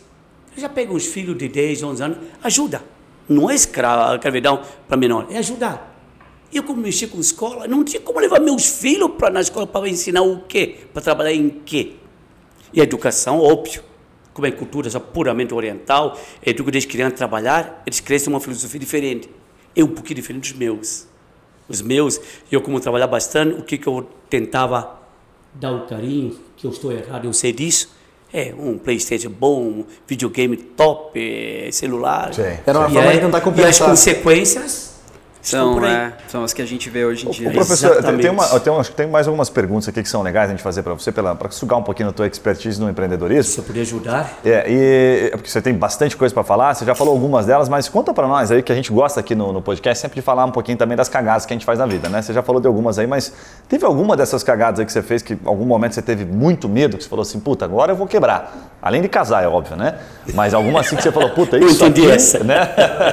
já 0.58 0.68
pegam 0.68 0.96
os 0.96 1.06
filhos 1.06 1.38
de 1.38 1.48
10, 1.48 1.84
11 1.84 2.04
anos, 2.04 2.18
ajuda. 2.44 2.84
Não 3.30 3.48
é 3.50 3.54
escra- 3.54 4.16
escravidão 4.16 4.60
para 4.88 4.98
menor, 4.98 5.28
é 5.30 5.38
ajudar. 5.38 5.90
Eu, 6.52 6.64
como 6.64 6.82
mexi 6.82 7.06
com 7.06 7.20
escola, 7.20 7.68
não 7.68 7.84
tinha 7.84 8.02
como 8.02 8.20
levar 8.20 8.40
meus 8.42 8.66
filhos 8.66 9.12
para 9.18 9.30
na 9.30 9.40
escola 9.40 9.68
para 9.68 9.88
ensinar 9.88 10.24
o 10.24 10.42
quê? 10.46 10.78
Para 10.92 11.02
trabalhar 11.04 11.34
em 11.34 11.50
quê? 11.50 11.94
E 12.74 12.82
a 12.82 12.84
educação, 12.84 13.40
óbvio, 13.40 13.84
como 14.34 14.48
é 14.48 14.52
cultura 14.52 14.90
só 14.90 15.00
puramente 15.00 15.54
oriental, 15.54 16.20
educa 16.44 16.72
desde 16.72 16.90
criança 16.90 17.14
a 17.14 17.18
trabalhar, 17.18 17.84
eles 17.86 18.00
crescem 18.00 18.34
uma 18.34 18.40
filosofia 18.40 18.80
diferente. 18.80 19.30
É 19.76 19.84
um 19.84 19.88
pouquinho 19.90 20.16
diferente 20.16 20.50
dos 20.50 20.60
meus. 20.60 21.08
Os 21.72 21.82
meus, 21.82 22.20
eu 22.52 22.62
como 22.62 22.80
trabalhar 22.80 23.08
bastante, 23.08 23.60
o 23.60 23.64
que, 23.64 23.78
que 23.78 23.88
eu 23.88 24.06
tentava 24.30 25.00
dar 25.54 25.72
o 25.72 25.86
carinho, 25.88 26.38
que 26.58 26.66
eu 26.68 26.72
estou 26.72 26.92
errado, 26.92 27.26
eu 27.26 27.34
sei 27.34 27.52
disso, 27.54 27.90
é 28.34 28.54
um 28.58 28.78
Playstation 28.78 29.30
bom, 29.30 29.62
um 29.62 29.86
videogame 30.08 30.56
top, 30.58 31.20
é, 31.20 31.70
celular. 31.72 32.34
Sim. 32.34 32.42
Era 32.66 32.80
uma 32.80 32.90
E 32.90 32.94
forma 32.94 33.10
aí- 33.10 33.16
de 33.18 33.26
tentar 33.26 33.38
E 33.38 33.40
as 33.40 33.44
compensar. 33.44 33.90
consequências 33.90 34.91
São, 35.42 35.84
é, 35.84 36.14
são 36.28 36.44
as 36.44 36.54
que 36.54 36.62
a 36.62 36.66
gente 36.66 36.88
vê 36.90 37.04
hoje 37.04 37.28
em 37.28 37.32
dia. 37.32 37.50
Ô, 37.50 37.52
professor, 37.52 37.90
tem, 37.90 37.98
Exatamente. 37.98 38.22
tem, 38.22 38.32
uma, 38.32 38.46
eu 38.46 38.60
tenho, 38.60 38.80
acho 38.80 38.92
que 38.92 38.96
tem 38.96 39.08
mais 39.08 39.28
algumas 39.28 39.50
perguntas 39.50 39.90
aqui 39.90 40.04
que 40.04 40.10
são 40.10 40.22
legais 40.22 40.50
a 40.50 40.52
gente 40.52 40.62
fazer 40.62 40.84
para 40.84 40.94
você, 40.94 41.12
para 41.12 41.50
sugar 41.50 41.78
um 41.78 41.84
pouquinho 41.84 42.10
da 42.10 42.14
tua 42.14 42.28
expertise 42.28 42.80
no 42.80 42.88
empreendedorismo. 42.88 43.52
Se 43.52 43.58
eu 43.58 43.64
puder 43.64 43.82
ajudar. 43.82 44.40
É, 44.46 44.66
e 44.68 45.32
porque 45.32 45.50
você 45.50 45.62
tem 45.62 45.74
bastante 45.74 46.16
coisa 46.16 46.32
para 46.32 46.44
falar, 46.44 46.76
você 46.76 46.86
já 46.86 46.94
falou 46.94 47.14
algumas 47.14 47.48
delas, 47.48 47.68
mas 47.68 47.90
conta 47.90 48.14
para 48.14 48.28
nós 48.28 48.52
aí 48.52 48.62
que 48.62 48.72
a 48.72 48.76
gente 48.76 48.92
gosta 48.92 49.20
aqui 49.20 49.34
no, 49.34 49.52
no 49.52 49.62
podcast 49.62 50.00
sempre 50.00 50.16
de 50.16 50.22
falar 50.22 50.46
um 50.46 50.52
pouquinho 50.52 50.78
também 50.78 50.96
das 50.96 51.10
cagadas 51.10 51.46
que 51.46 51.54
a 51.54 51.56
gente 51.56 51.66
faz 51.66 51.80
na 51.80 51.88
vida, 51.88 52.08
né? 52.08 52.22
Você 52.22 52.34
já 52.34 52.44
falou 52.44 52.62
de 52.62 52.68
algumas 52.68 53.00
aí, 53.00 53.08
mas 53.08 53.34
teve 53.68 53.84
alguma 53.84 54.16
dessas 54.16 54.44
cagadas 54.44 54.80
aí 54.80 54.86
que 54.86 54.92
você 54.92 55.02
fez 55.02 55.24
que 55.24 55.34
em 55.34 55.40
algum 55.44 55.66
momento 55.66 55.96
você 55.96 56.04
teve 56.04 56.24
muito 56.24 56.70
medo, 56.70 56.98
que 56.98 57.04
você 57.04 57.10
falou 57.10 57.24
assim, 57.24 57.40
puta, 57.40 57.66
agora 57.66 57.94
eu 57.94 57.96
vou 57.96 58.06
quebrar. 58.06 58.76
Além 58.80 59.02
de 59.02 59.10
casar, 59.10 59.44
é 59.44 59.48
óbvio, 59.48 59.76
né? 59.76 59.96
Mas 60.36 60.54
alguma 60.54 60.82
assim 60.82 60.96
que 60.96 61.02
você 61.02 61.12
falou, 61.12 61.32
puta, 61.32 61.58
isso 61.66 61.84
aqui, 61.84 62.10
essa. 62.10 62.44
né? 62.44 62.70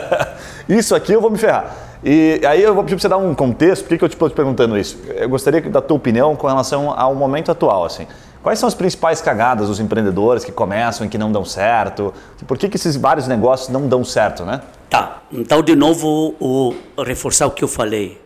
isso 0.68 0.94
aqui 0.94 1.12
eu 1.12 1.22
vou 1.22 1.30
me 1.30 1.38
ferrar. 1.38 1.87
E 2.02 2.40
aí 2.46 2.62
eu 2.62 2.74
vou 2.74 2.84
pedir 2.84 2.94
para 2.94 3.02
você 3.02 3.08
dar 3.08 3.16
um 3.16 3.34
contexto, 3.34 3.82
por 3.82 3.88
que, 3.88 3.98
que 3.98 4.04
eu 4.04 4.08
estou 4.08 4.28
te 4.28 4.34
perguntando 4.34 4.78
isso? 4.78 4.98
Eu 5.08 5.28
gostaria 5.28 5.60
da 5.62 5.80
tua 5.80 5.96
opinião 5.96 6.36
com 6.36 6.46
relação 6.46 6.92
ao 6.96 7.14
momento 7.14 7.50
atual, 7.50 7.84
assim. 7.84 8.06
Quais 8.42 8.58
são 8.58 8.68
as 8.68 8.74
principais 8.74 9.20
cagadas 9.20 9.66
dos 9.66 9.80
empreendedores 9.80 10.44
que 10.44 10.52
começam 10.52 11.06
e 11.06 11.08
que 11.08 11.18
não 11.18 11.32
dão 11.32 11.44
certo? 11.44 12.14
Por 12.46 12.56
que, 12.56 12.68
que 12.68 12.76
esses 12.76 12.96
vários 12.96 13.26
negócios 13.26 13.68
não 13.68 13.88
dão 13.88 14.04
certo, 14.04 14.44
né? 14.44 14.62
Tá, 14.88 15.22
então 15.32 15.60
de 15.60 15.74
novo 15.74 16.34
o, 16.38 16.74
reforçar 17.04 17.46
o 17.46 17.50
que 17.50 17.64
eu 17.64 17.68
falei. 17.68 18.20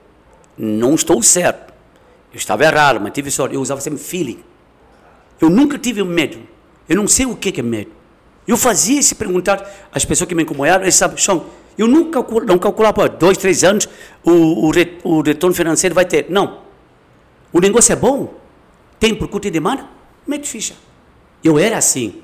Não 0.57 0.95
estou 0.95 1.23
certo. 1.23 1.73
Eu 2.33 2.37
estava 2.37 2.65
errado, 2.65 3.01
mas 3.01 3.13
tive 3.13 3.31
sorte. 3.31 3.55
Eu 3.55 3.61
usava 3.61 3.81
sempre 3.81 3.99
feeling. 3.99 4.43
Eu 5.41 5.49
nunca 5.49 5.79
tive 5.79 6.05
medo. 6.05 6.39
Eu 6.89 6.97
não 6.97 7.09
sei 7.09 7.25
o 7.25 7.35
que 7.35 7.59
é 7.59 7.63
medo. 7.63 7.91
Eu 8.47 8.57
fazia 8.57 9.03
se 9.03 9.15
perguntar 9.15 9.67
às 9.93 10.05
pessoas 10.05 10.29
que 10.29 10.35
me 10.35 10.43
incomodaram, 10.43 10.83
eles 10.85 10.95
sabem, 10.95 11.17
Sean, 11.17 11.41
eu 11.77 11.87
nunca 11.89 12.13
calculo, 12.13 12.47
não 12.47 12.59
calculava 12.59 12.95
para 12.95 13.09
dois, 13.09 13.39
três 13.39 13.65
anos 13.65 13.89
o, 14.25 14.67
o, 14.67 14.71
re- 14.71 14.99
o 15.05 15.21
retorno 15.23 15.55
financeiro 15.55 15.95
vai 15.95 16.05
ter. 16.05 16.27
Não. 16.29 16.59
O 17.53 17.61
negócio 17.61 17.93
é 17.93 17.97
bom, 17.97 18.35
tem 18.99 19.15
procura 19.15 19.47
e 19.47 19.51
demanda, 19.51 19.85
mete 20.27 20.49
ficha. 20.49 20.75
Eu 21.43 21.59
era 21.59 21.77
assim. 21.77 22.23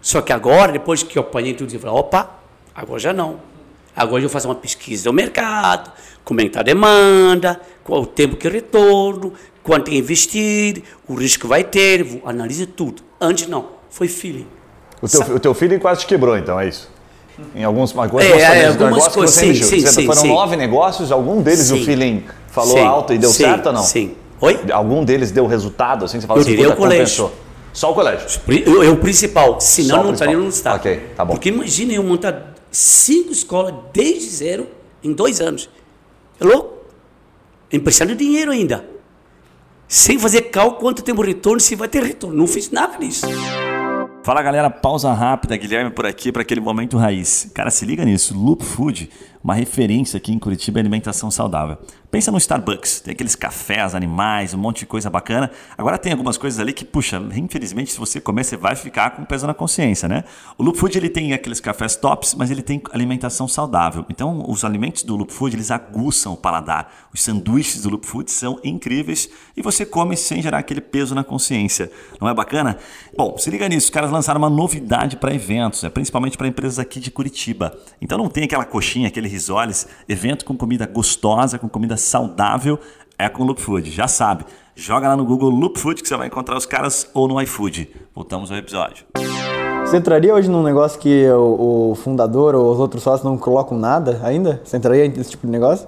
Só 0.00 0.20
que 0.20 0.32
agora, 0.32 0.72
depois 0.72 1.02
que 1.02 1.18
eu 1.18 1.22
apanhei 1.22 1.54
tudo, 1.54 1.72
eu 1.72 1.80
falei, 1.80 1.96
opa, 1.96 2.38
agora 2.74 2.98
já 2.98 3.12
não. 3.12 3.40
Agora 3.96 4.22
eu 4.22 4.28
faço 4.28 4.48
uma 4.48 4.54
pesquisa 4.54 5.04
do 5.04 5.12
mercado, 5.12 5.92
como 6.24 6.40
é 6.40 6.44
que 6.44 6.48
está 6.48 6.60
a 6.60 6.62
demanda, 6.64 7.60
qual 7.82 8.02
o 8.02 8.06
tempo 8.06 8.36
que 8.36 8.48
retorno, 8.48 9.32
quanto 9.62 9.90
investir, 9.92 10.82
o 11.08 11.14
risco 11.14 11.42
que 11.42 11.46
vai 11.46 11.64
ter, 11.64 12.20
analiso 12.24 12.66
tudo. 12.66 13.02
Antes 13.20 13.46
não, 13.48 13.68
foi 13.88 14.08
feeling. 14.08 14.46
O 15.00 15.08
teu, 15.08 15.20
o 15.36 15.40
teu 15.40 15.54
filho 15.54 15.78
quase 15.80 16.00
te 16.00 16.06
quebrou, 16.06 16.36
então, 16.36 16.58
é 16.58 16.68
isso? 16.68 16.90
Em 17.54 17.64
alguns, 17.64 17.96
algumas 17.96 18.24
É, 18.24 18.38
é, 18.38 18.66
algumas 18.68 18.90
negócios 18.90 19.14
coisas, 19.14 19.34
sim, 19.36 19.48
mexeu. 19.48 19.66
sim, 19.66 19.86
sim, 19.86 20.06
Foram 20.06 20.22
sim. 20.22 20.28
nove 20.28 20.56
negócios, 20.56 21.10
algum 21.10 21.42
deles 21.42 21.70
o 21.70 21.76
Sim. 21.76 21.84
feeling 21.84 22.24
falou 22.48 22.78
alto 22.78 23.12
e 23.12 23.18
deu 23.18 23.30
certo 23.30 23.66
ou 23.66 23.72
não? 23.72 23.82
Sim. 23.82 24.14
Oi? 24.40 24.60
Algum 24.72 25.04
deles 25.04 25.30
deu 25.32 25.46
resultado, 25.46 26.04
assim, 26.04 26.20
você 26.20 26.26
fala 26.26 26.38
Eu 26.38 26.42
assim, 26.42 26.50
diria 26.50 26.68
o 26.70 26.76
colégio. 26.76 27.24
compensou. 27.24 27.44
Só 27.72 27.90
o 27.90 27.94
colégio. 27.94 28.40
Eu, 28.46 28.84
eu 28.84 28.92
o 28.92 28.96
principal, 28.98 29.54
Só 29.54 29.60
senão 29.60 30.00
o 30.00 30.04
não 30.04 30.12
estaria 30.12 30.36
no 30.36 30.48
estado. 30.48 30.76
Ok, 30.76 31.00
tá 31.16 31.24
bom. 31.24 31.32
Porque 31.34 31.48
imagina 31.48 31.92
eu 31.92 32.04
montar 32.04 32.54
cinco 32.70 33.32
escolas 33.32 33.74
desde 33.92 34.30
zero 34.30 34.68
em 35.02 35.12
dois 35.12 35.40
anos. 35.40 35.68
É 36.40 36.44
louco? 36.44 36.74
Emprestando 37.72 38.14
dinheiro 38.14 38.52
ainda. 38.52 38.84
Sem 39.88 40.18
fazer 40.20 40.42
cálculo 40.42 40.80
quanto 40.80 41.02
tempo 41.02 41.20
retorno, 41.22 41.58
se 41.58 41.74
vai 41.74 41.88
ter 41.88 42.02
retorno. 42.04 42.36
Não 42.36 42.46
fiz 42.46 42.70
nada 42.70 42.96
disso. 42.96 43.26
Fala 44.24 44.40
galera, 44.40 44.70
pausa 44.70 45.12
rápida, 45.12 45.54
Guilherme 45.54 45.90
por 45.90 46.06
aqui 46.06 46.32
para 46.32 46.40
aquele 46.40 46.58
momento 46.58 46.96
raiz. 46.96 47.50
Cara, 47.52 47.70
se 47.70 47.84
liga 47.84 48.06
nisso, 48.06 48.34
Loop 48.34 48.64
Food, 48.64 49.10
uma 49.44 49.52
referência 49.52 50.16
aqui 50.16 50.32
em 50.32 50.38
Curitiba 50.38 50.78
em 50.78 50.80
alimentação 50.80 51.30
saudável. 51.30 51.76
Pensa 52.14 52.30
no 52.30 52.38
Starbucks, 52.38 53.00
tem 53.00 53.10
aqueles 53.10 53.34
cafés, 53.34 53.92
animais, 53.92 54.54
um 54.54 54.58
monte 54.58 54.78
de 54.78 54.86
coisa 54.86 55.10
bacana. 55.10 55.50
Agora 55.76 55.98
tem 55.98 56.12
algumas 56.12 56.38
coisas 56.38 56.60
ali 56.60 56.72
que, 56.72 56.84
puxa, 56.84 57.20
infelizmente 57.34 57.90
se 57.90 57.98
você 57.98 58.20
comer 58.20 58.44
você 58.44 58.56
vai 58.56 58.76
ficar 58.76 59.10
com 59.16 59.24
peso 59.24 59.48
na 59.48 59.52
consciência, 59.52 60.08
né? 60.08 60.22
O 60.56 60.62
Loop 60.62 60.78
Food 60.78 60.96
ele 60.96 61.08
tem 61.08 61.32
aqueles 61.32 61.58
cafés 61.58 61.96
tops, 61.96 62.36
mas 62.36 62.52
ele 62.52 62.62
tem 62.62 62.80
alimentação 62.92 63.48
saudável. 63.48 64.06
Então 64.08 64.44
os 64.48 64.64
alimentos 64.64 65.02
do 65.02 65.16
Loop 65.16 65.32
Food 65.32 65.56
eles 65.56 65.72
aguçam 65.72 66.34
o 66.34 66.36
paladar. 66.36 66.88
Os 67.12 67.20
sanduíches 67.20 67.82
do 67.82 67.90
Loop 67.90 68.06
Food 68.06 68.30
são 68.30 68.60
incríveis 68.62 69.28
e 69.56 69.60
você 69.60 69.84
come 69.84 70.16
sem 70.16 70.40
gerar 70.40 70.58
aquele 70.58 70.80
peso 70.80 71.16
na 71.16 71.24
consciência. 71.24 71.90
Não 72.20 72.28
é 72.28 72.34
bacana? 72.34 72.78
Bom, 73.18 73.36
se 73.38 73.50
liga 73.50 73.68
nisso, 73.68 73.86
os 73.86 73.90
caras 73.90 74.12
lançaram 74.12 74.38
uma 74.38 74.48
novidade 74.50 75.16
para 75.16 75.34
eventos, 75.34 75.82
né? 75.82 75.90
principalmente 75.90 76.38
para 76.38 76.46
empresas 76.46 76.78
aqui 76.78 77.00
de 77.00 77.10
Curitiba. 77.10 77.76
Então 78.00 78.16
não 78.16 78.28
tem 78.28 78.44
aquela 78.44 78.64
coxinha, 78.64 79.08
aquele 79.08 79.26
risoles, 79.26 79.88
evento 80.08 80.44
com 80.44 80.56
comida 80.56 80.86
gostosa, 80.86 81.58
com 81.58 81.68
comida 81.68 81.96
saudável, 82.04 82.78
é 83.18 83.28
com 83.28 83.44
Loop 83.44 83.60
Food, 83.60 83.90
já 83.90 84.06
sabe. 84.08 84.44
Joga 84.76 85.08
lá 85.08 85.16
no 85.16 85.24
Google 85.24 85.50
Loop 85.50 85.78
Food 85.78 86.02
que 86.02 86.08
você 86.08 86.16
vai 86.16 86.26
encontrar 86.26 86.56
os 86.56 86.66
caras 86.66 87.08
ou 87.14 87.28
no 87.28 87.40
iFood. 87.40 87.88
Voltamos 88.14 88.50
ao 88.50 88.56
episódio. 88.58 89.04
Você 89.86 89.98
entraria 89.98 90.34
hoje 90.34 90.48
num 90.50 90.62
negócio 90.62 90.98
que 90.98 91.28
o, 91.28 91.90
o 91.90 91.94
fundador 91.94 92.54
ou 92.54 92.72
os 92.72 92.78
outros 92.80 93.02
sócios 93.02 93.22
não 93.24 93.36
colocam 93.38 93.78
nada 93.78 94.20
ainda? 94.24 94.60
Você 94.64 94.76
entraria 94.76 95.06
nesse 95.08 95.30
tipo 95.30 95.46
de 95.46 95.52
negócio? 95.52 95.86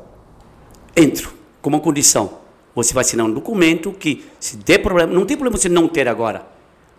Entro, 0.97 1.31
com 1.61 1.69
uma 1.71 1.81
condição. 1.81 2.31
Você 2.75 2.93
vai 2.95 3.01
assinar 3.03 3.27
um 3.27 3.33
documento 3.33 3.91
que, 3.91 4.25
se 4.39 4.57
der 4.59 4.79
problema, 4.79 5.13
não 5.13 5.25
tem 5.25 5.37
problema 5.37 5.57
você 5.57 5.69
não 5.69 5.89
ter 5.89 6.07
agora. 6.09 6.43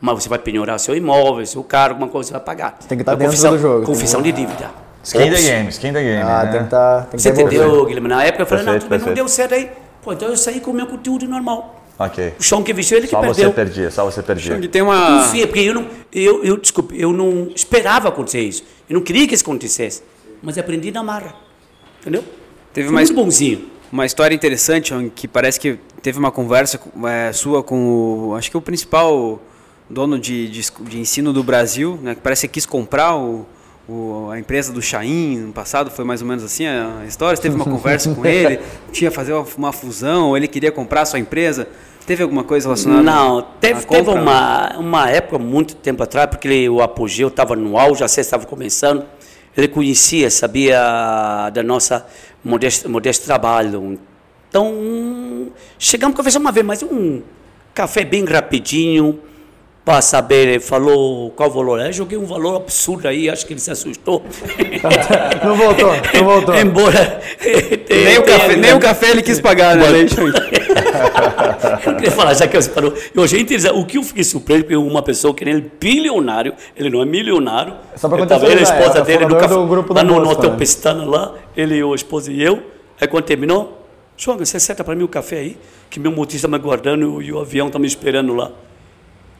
Mas 0.01 0.23
você 0.23 0.29
vai 0.29 0.39
penhorar 0.39 0.77
seu 0.79 0.95
imóvel, 0.95 1.45
seu 1.45 1.63
carro, 1.63 1.91
alguma 1.91 2.07
coisa 2.09 2.27
você 2.27 2.33
vai 2.33 2.41
pagar. 2.43 2.77
tem 2.79 2.97
que 2.97 3.01
estar 3.03 3.13
É 3.13 3.15
dentro 3.15 3.27
confissão- 3.31 3.51
do 3.51 3.57
jogo. 3.59 3.85
Confissão 3.85 4.21
de 4.21 4.31
dívida. 4.31 4.69
Skin 5.07 5.31
the 5.31 5.41
game, 5.41 5.69
skin 5.69 5.93
the 5.93 6.03
game. 6.03 6.21
Ah, 6.21 6.43
né? 6.43 6.51
tem 6.51 6.59
que 6.59 6.65
estar. 6.65 7.01
tem 7.03 7.11
que 7.11 7.21
Você 7.21 7.29
entendeu, 7.29 7.85
Guilherme? 7.85 8.09
Na 8.09 8.23
época 8.25 8.43
eu 8.43 8.47
falei, 8.47 8.65
não, 8.65 8.73
Perfeito, 8.73 8.89
tudo 8.89 8.99
bem, 8.99 9.07
não 9.07 9.13
deu 9.15 9.27
certo 9.27 9.53
aí. 9.53 9.71
Pô, 10.01 10.11
então 10.13 10.27
eu 10.27 10.35
saí 10.37 10.59
com 10.59 10.71
o 10.71 10.73
meu 10.73 10.85
conteúdo 10.85 11.25
normal. 11.27 11.85
Ok. 11.97 12.33
O 12.39 12.43
chão 12.43 12.61
que 12.61 12.73
vestiu, 12.73 12.97
ele 12.97 13.07
que 13.07 13.11
Só 13.11 13.21
você 13.21 13.41
perdeu. 13.41 13.53
perdia, 13.53 13.89
só 13.91 14.05
você 14.05 14.21
perdia. 14.21 14.67
Tem 14.69 14.81
uma. 14.81 15.23
Confia, 15.23 15.47
porque 15.47 15.61
eu 15.61 15.73
não, 15.73 15.87
eu, 16.13 16.43
eu, 16.43 16.57
desculpe, 16.57 16.99
eu 16.99 17.11
não 17.11 17.49
esperava 17.55 18.09
acontecer 18.09 18.41
isso. 18.41 18.63
Eu 18.89 18.95
não 18.95 19.01
queria 19.01 19.27
que 19.27 19.33
isso 19.33 19.43
acontecesse. 19.43 20.03
Mas 20.43 20.57
aprendi 20.57 20.91
na 20.91 21.01
marra. 21.01 21.33
Entendeu? 22.01 22.23
Teve 22.73 22.87
Fui 22.87 22.93
mais- 22.95 23.09
muito 23.09 23.23
bonzinho. 23.23 23.69
Uma 23.91 24.05
história 24.05 24.35
interessante, 24.35 24.93
que 25.15 25.27
parece 25.27 25.59
que 25.59 25.79
teve 26.01 26.19
uma 26.19 26.31
conversa 26.31 26.79
é, 27.07 27.31
sua 27.31 27.63
com 27.63 28.29
o. 28.29 28.35
Acho 28.35 28.51
que 28.51 28.57
o 28.57 28.61
principal 28.61 29.41
dono 29.89 30.19
de, 30.19 30.49
de, 30.49 30.61
de 30.81 30.99
ensino 30.99 31.31
do 31.33 31.41
Brasil, 31.41 31.97
né? 32.03 32.13
Que 32.13 32.21
parece 32.21 32.47
que 32.47 32.55
quis 32.55 32.65
comprar 32.65 33.15
o, 33.15 33.45
o- 33.87 34.29
a 34.31 34.39
empresa 34.39 34.71
do 34.73 34.81
Chain 34.81 35.37
no 35.37 35.53
passado, 35.53 35.89
foi 35.91 36.03
mais 36.05 36.21
ou 36.21 36.27
menos 36.27 36.43
assim 36.43 36.65
a 36.67 37.03
história. 37.07 37.35
Você 37.35 37.41
teve 37.41 37.55
uma 37.55 37.65
conversa 37.65 38.13
com 38.13 38.25
ele, 38.25 38.59
tinha 38.91 39.09
fazer 39.11 39.33
uma, 39.33 39.45
uma 39.57 39.71
fusão, 39.71 40.29
ou 40.29 40.37
ele 40.37 40.47
queria 40.47 40.71
comprar 40.71 41.01
a 41.01 41.05
sua 41.05 41.19
empresa. 41.19 41.67
Teve 42.05 42.23
alguma 42.23 42.43
coisa 42.43 42.67
relacionada? 42.67 43.03
Não, 43.03 43.39
à 43.39 43.41
teve, 43.41 43.85
teve 43.85 44.09
uma, 44.09 44.77
uma 44.77 45.09
época, 45.09 45.37
muito 45.37 45.75
tempo 45.75 46.01
atrás, 46.03 46.29
porque 46.29 46.47
ele, 46.47 46.69
o 46.69 46.81
apogeu 46.81 47.27
estava 47.27 47.55
no 47.55 47.77
auge, 47.77 48.01
a 48.03 48.07
estava 48.21 48.45
começando. 48.45 49.03
Ele 49.55 49.67
conhecia, 49.67 50.29
sabia 50.29 51.49
da 51.53 51.63
nossa 51.63 52.05
modesto, 52.43 52.89
modesto 52.89 53.25
trabalho. 53.25 53.99
Então, 54.49 55.49
Chegamos 55.79 56.13
a 56.13 56.17
conversar 56.17 56.39
uma 56.39 56.51
vez, 56.51 56.65
mas 56.65 56.83
um 56.83 57.21
café 57.73 58.03
bem 58.05 58.23
rapidinho, 58.25 59.19
para 59.87 60.01
saber, 60.01 60.49
ele 60.49 60.59
falou 60.59 61.31
qual 61.31 61.49
valor 61.49 61.79
é. 61.79 61.93
Joguei 61.93 62.17
um 62.17 62.25
valor 62.25 62.57
absurdo 62.57 63.07
aí, 63.07 63.29
acho 63.29 63.45
que 63.45 63.53
ele 63.53 63.61
se 63.61 63.71
assustou. 63.71 64.19
Não 65.41 65.55
voltou, 65.55 65.91
não 66.13 66.25
voltou. 66.25 66.55
Embora. 66.55 67.21
Nem 67.89 68.17
o, 68.17 68.23
café, 68.23 68.55
nem 68.57 68.73
o 68.73 68.79
café 68.79 69.11
ele 69.11 69.21
quis 69.21 69.39
pagar, 69.39 69.77
né? 69.77 69.85
Eu 71.85 71.95
queria 71.95 72.11
falar, 72.11 72.33
já 72.33 72.47
que 72.47 72.61
você 72.61 72.69
parou. 72.69 72.93
Eu 73.13 73.23
achei 73.23 73.39
interessante. 73.39 73.75
O 73.75 73.85
que 73.85 73.97
eu 73.97 74.03
fiquei 74.03 74.23
surpreso, 74.23 74.63
porque 74.63 74.75
uma 74.75 75.01
pessoa 75.01 75.33
que 75.33 75.43
ele 75.43 75.51
é 75.51 75.63
bilionário, 75.79 76.53
ele 76.75 76.89
não 76.89 77.01
é 77.01 77.05
milionário. 77.05 77.75
Só 77.95 78.09
pra 78.09 78.19
Eu 78.19 78.27
tava 78.27 78.45
ele, 78.45 78.55
a 78.55 78.57
contextualizar, 78.57 78.79
esposa 78.79 78.99
é 78.99 79.17
dele, 79.17 79.33
no 79.33 79.39
café, 79.39 79.53
do 79.53 79.67
grupo 79.67 79.93
lá 79.93 80.03
no, 80.03 80.19
no 80.19 80.29
Hotel 80.29 80.51
né? 80.51 80.57
Pestana, 80.57 81.05
lá, 81.05 81.33
ele, 81.55 81.81
a 81.81 81.95
esposa 81.95 82.31
e 82.31 82.43
eu. 82.43 82.61
Aí 82.99 83.07
quando 83.07 83.23
terminou, 83.23 83.85
João, 84.17 84.37
você 84.37 84.59
senta 84.59 84.83
para 84.83 84.95
mim 84.95 85.03
o 85.03 85.07
café 85.07 85.37
aí, 85.37 85.57
que 85.89 85.99
meu 85.99 86.11
motorista 86.11 86.45
está 86.45 86.47
me 86.47 86.55
aguardando 86.55 87.21
e 87.21 87.31
o 87.31 87.39
avião 87.39 87.67
está 87.67 87.79
me 87.79 87.87
esperando 87.87 88.33
lá. 88.33 88.51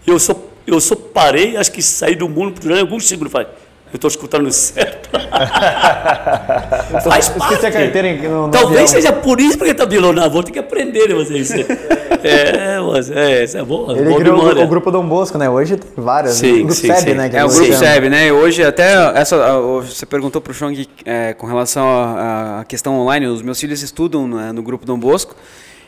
Eu 0.08 0.18
só, 0.20 0.34
eu 0.66 0.80
só 0.80 0.96
parei, 0.96 1.58
acho 1.58 1.72
que 1.72 1.82
saí 1.84 2.16
do 2.16 2.28
mundo 2.30 2.58
durante 2.62 2.80
alguns 2.82 3.06
segundos. 3.08 3.32
Falei, 3.32 3.48
eu 3.92 3.96
estou 3.98 4.08
escutando 4.08 4.50
certo. 4.52 5.10
Faz 7.04 7.30
parte. 7.30 7.66
a 7.66 7.72
carteira 7.72 8.08
em- 8.08 8.22
no- 8.22 8.46
no 8.48 8.52
Talvez 8.52 8.82
avião. 8.82 8.88
seja 8.88 9.14
por 9.14 9.40
isso 9.40 9.58
porque 9.58 9.72
está 9.72 9.86
bilionário. 9.86 10.32
Vou 10.32 10.44
ter 10.44 10.52
que 10.52 10.60
aprender, 10.60 11.08
né, 11.10 11.16
vocês. 11.16 11.52
é, 12.24 12.80
mas 12.80 13.10
é, 13.12 13.44
isso 13.44 13.58
é 13.58 13.64
bom. 13.64 13.92
Ele 13.92 14.04
boa 14.06 14.20
criou 14.20 14.36
o- 14.36 14.40
memória. 14.40 14.64
o 14.64 14.68
grupo 14.68 14.92
Dom 14.92 15.06
Bosco, 15.08 15.38
né? 15.38 15.50
Hoje 15.50 15.78
tem 15.78 15.90
várias. 16.04 16.36
Sim, 16.36 16.52
o 16.54 16.58
grupo 16.66 16.74
sim, 16.74 16.88
SEB, 16.88 17.00
sim. 17.12 17.14
né? 17.16 17.30
que 17.30 17.36
É, 17.38 17.40
o 17.40 17.44
nós 17.48 17.56
grupo 17.56 17.74
chamamos. 17.74 17.94
SEB, 17.96 18.10
né? 18.10 18.32
Hoje 18.32 18.64
até 18.64 18.94
essa, 19.20 19.58
o- 19.60 19.82
você 19.82 20.06
perguntou 20.06 20.42
pro 20.42 20.54
Chong 20.54 20.88
é, 21.06 21.34
com 21.34 21.48
relação 21.48 21.86
à 21.88 22.66
questão 22.68 22.98
online. 23.00 23.28
Os 23.28 23.42
meus 23.42 23.60
filhos 23.60 23.82
estudam 23.82 24.28
né, 24.28 24.52
no 24.52 24.62
grupo 24.64 24.86
Dom 24.86 24.98
Bosco. 25.00 25.36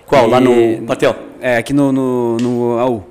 Qual? 0.05 0.27
Lá 0.27 0.39
E- 0.41 0.77
no 0.79 0.85
Patel? 0.87 1.15
É, 1.41 1.57
aqui 1.57 1.73
no, 1.73 1.91
no, 1.91 2.37
no 2.37 2.79
AU. 2.79 3.03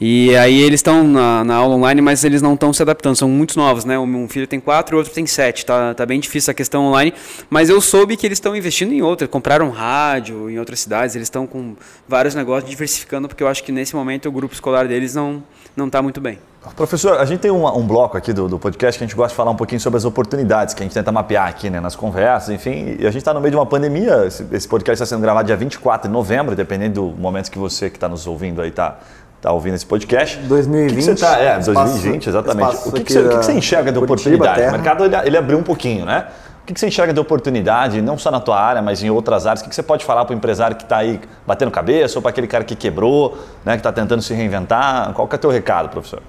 E 0.00 0.34
aí 0.36 0.60
eles 0.60 0.78
estão 0.78 1.04
na, 1.04 1.44
na 1.44 1.54
aula 1.54 1.76
online, 1.76 2.00
mas 2.00 2.24
eles 2.24 2.42
não 2.42 2.54
estão 2.54 2.72
se 2.72 2.82
adaptando, 2.82 3.16
são 3.16 3.28
muito 3.28 3.56
novos, 3.56 3.84
né? 3.84 3.98
Um 3.98 4.28
filho 4.28 4.46
tem 4.46 4.58
quatro, 4.58 4.96
o 4.96 4.98
outro 4.98 5.12
tem 5.12 5.24
sete, 5.24 5.64
tá, 5.64 5.94
tá 5.94 6.04
bem 6.04 6.18
difícil 6.18 6.50
a 6.50 6.54
questão 6.54 6.86
online, 6.86 7.14
mas 7.48 7.68
eu 7.70 7.80
soube 7.80 8.16
que 8.16 8.26
eles 8.26 8.36
estão 8.36 8.56
investindo 8.56 8.92
em 8.92 9.02
outra, 9.02 9.28
compraram 9.28 9.70
rádio 9.70 10.50
em 10.50 10.58
outras 10.58 10.80
cidades, 10.80 11.14
eles 11.14 11.26
estão 11.26 11.46
com 11.46 11.76
vários 12.08 12.34
negócios 12.34 12.68
diversificando, 12.68 13.28
porque 13.28 13.42
eu 13.42 13.48
acho 13.48 13.62
que 13.62 13.70
nesse 13.70 13.94
momento 13.94 14.28
o 14.28 14.32
grupo 14.32 14.52
escolar 14.52 14.88
deles 14.88 15.14
não 15.14 15.42
não 15.76 15.86
está 15.86 16.00
muito 16.00 16.20
bem. 16.20 16.38
Professor, 16.76 17.18
a 17.18 17.24
gente 17.26 17.40
tem 17.40 17.50
um, 17.50 17.66
um 17.66 17.86
bloco 17.86 18.16
aqui 18.16 18.32
do, 18.32 18.48
do 18.48 18.58
podcast 18.58 18.96
que 18.96 19.04
a 19.04 19.06
gente 19.06 19.16
gosta 19.16 19.30
de 19.30 19.36
falar 19.36 19.50
um 19.50 19.56
pouquinho 19.56 19.80
sobre 19.80 19.98
as 19.98 20.04
oportunidades 20.04 20.72
que 20.72 20.82
a 20.82 20.84
gente 20.84 20.94
tenta 20.94 21.12
mapear 21.12 21.46
aqui 21.46 21.68
né, 21.68 21.78
nas 21.78 21.94
conversas, 21.94 22.48
enfim. 22.48 22.96
E 22.98 23.06
a 23.06 23.10
gente 23.10 23.18
está 23.18 23.34
no 23.34 23.40
meio 23.40 23.50
de 23.50 23.56
uma 23.56 23.66
pandemia. 23.66 24.24
Esse, 24.24 24.46
esse 24.50 24.66
podcast 24.66 25.02
está 25.02 25.14
sendo 25.14 25.20
gravado 25.20 25.46
dia 25.46 25.56
24 25.56 26.08
de 26.08 26.12
novembro, 26.12 26.56
dependendo 26.56 27.02
do 27.02 27.20
momento 27.20 27.50
que 27.50 27.58
você 27.58 27.90
que 27.90 27.96
está 27.96 28.08
nos 28.08 28.26
ouvindo 28.26 28.62
aí 28.62 28.70
está 28.70 28.98
tá 29.44 29.52
ouvindo 29.52 29.74
esse 29.74 29.84
podcast. 29.84 30.38
2020. 30.38 30.90
O 30.90 30.94
que 30.94 30.96
que 30.96 31.02
você 31.02 31.14
tá, 31.14 31.38
é, 31.38 31.58
Espaço- 31.58 31.72
2020, 31.74 32.26
exatamente. 32.28 32.76
O 32.88 32.92
que, 32.92 33.04
que, 33.04 33.12
você, 33.12 33.18
o 33.20 33.28
que 33.28 33.44
você 33.44 33.52
enxerga 33.52 33.92
de 33.92 33.98
Curitiba, 33.98 34.36
oportunidade? 34.36 34.58
terra. 34.58 34.68
O 34.70 34.72
mercado 34.72 35.04
ele, 35.04 35.16
ele 35.16 35.36
abriu 35.36 35.58
um 35.58 35.62
pouquinho, 35.62 36.06
né? 36.06 36.28
O 36.62 36.66
que, 36.66 36.72
que 36.72 36.80
você 36.80 36.86
enxerga 36.86 37.12
de 37.12 37.20
oportunidade, 37.20 38.00
não 38.00 38.16
só 38.16 38.30
na 38.30 38.40
tua 38.40 38.58
área, 38.58 38.80
mas 38.80 39.02
em 39.02 39.10
outras 39.10 39.46
áreas? 39.46 39.60
O 39.60 39.64
que, 39.64 39.68
que 39.68 39.76
você 39.76 39.82
pode 39.82 40.02
falar 40.02 40.24
para 40.24 40.32
o 40.32 40.36
empresário 40.38 40.74
que 40.76 40.82
está 40.82 40.96
aí 40.96 41.20
batendo 41.46 41.70
cabeça 41.70 42.16
ou 42.18 42.22
para 42.22 42.30
aquele 42.30 42.46
cara 42.46 42.64
que 42.64 42.74
quebrou, 42.74 43.36
né, 43.62 43.72
que 43.72 43.80
está 43.80 43.92
tentando 43.92 44.22
se 44.22 44.32
reinventar? 44.32 45.12
Qual 45.12 45.28
que 45.28 45.34
é 45.34 45.36
o 45.36 45.40
teu 45.40 45.50
recado, 45.50 45.90
professor? 45.90 46.22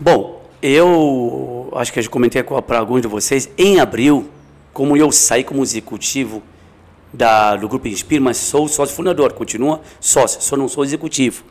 Bom, 0.00 0.42
eu 0.60 1.72
acho 1.76 1.92
que 1.92 2.00
eu 2.00 2.02
já 2.02 2.10
comentei 2.10 2.42
para 2.42 2.78
alguns 2.80 3.00
de 3.00 3.06
vocês, 3.06 3.48
em 3.56 3.78
abril, 3.78 4.28
como 4.72 4.96
eu 4.96 5.12
saí 5.12 5.44
como 5.44 5.62
executivo 5.62 6.42
da, 7.12 7.54
do 7.54 7.68
Grupo 7.68 7.86
Inspira, 7.86 8.20
mas 8.20 8.38
sou 8.38 8.66
sócio 8.66 8.92
fundador, 8.96 9.34
continua 9.34 9.82
sócio, 10.00 10.42
só 10.42 10.56
não 10.56 10.66
sou 10.66 10.82
executivo. 10.82 11.44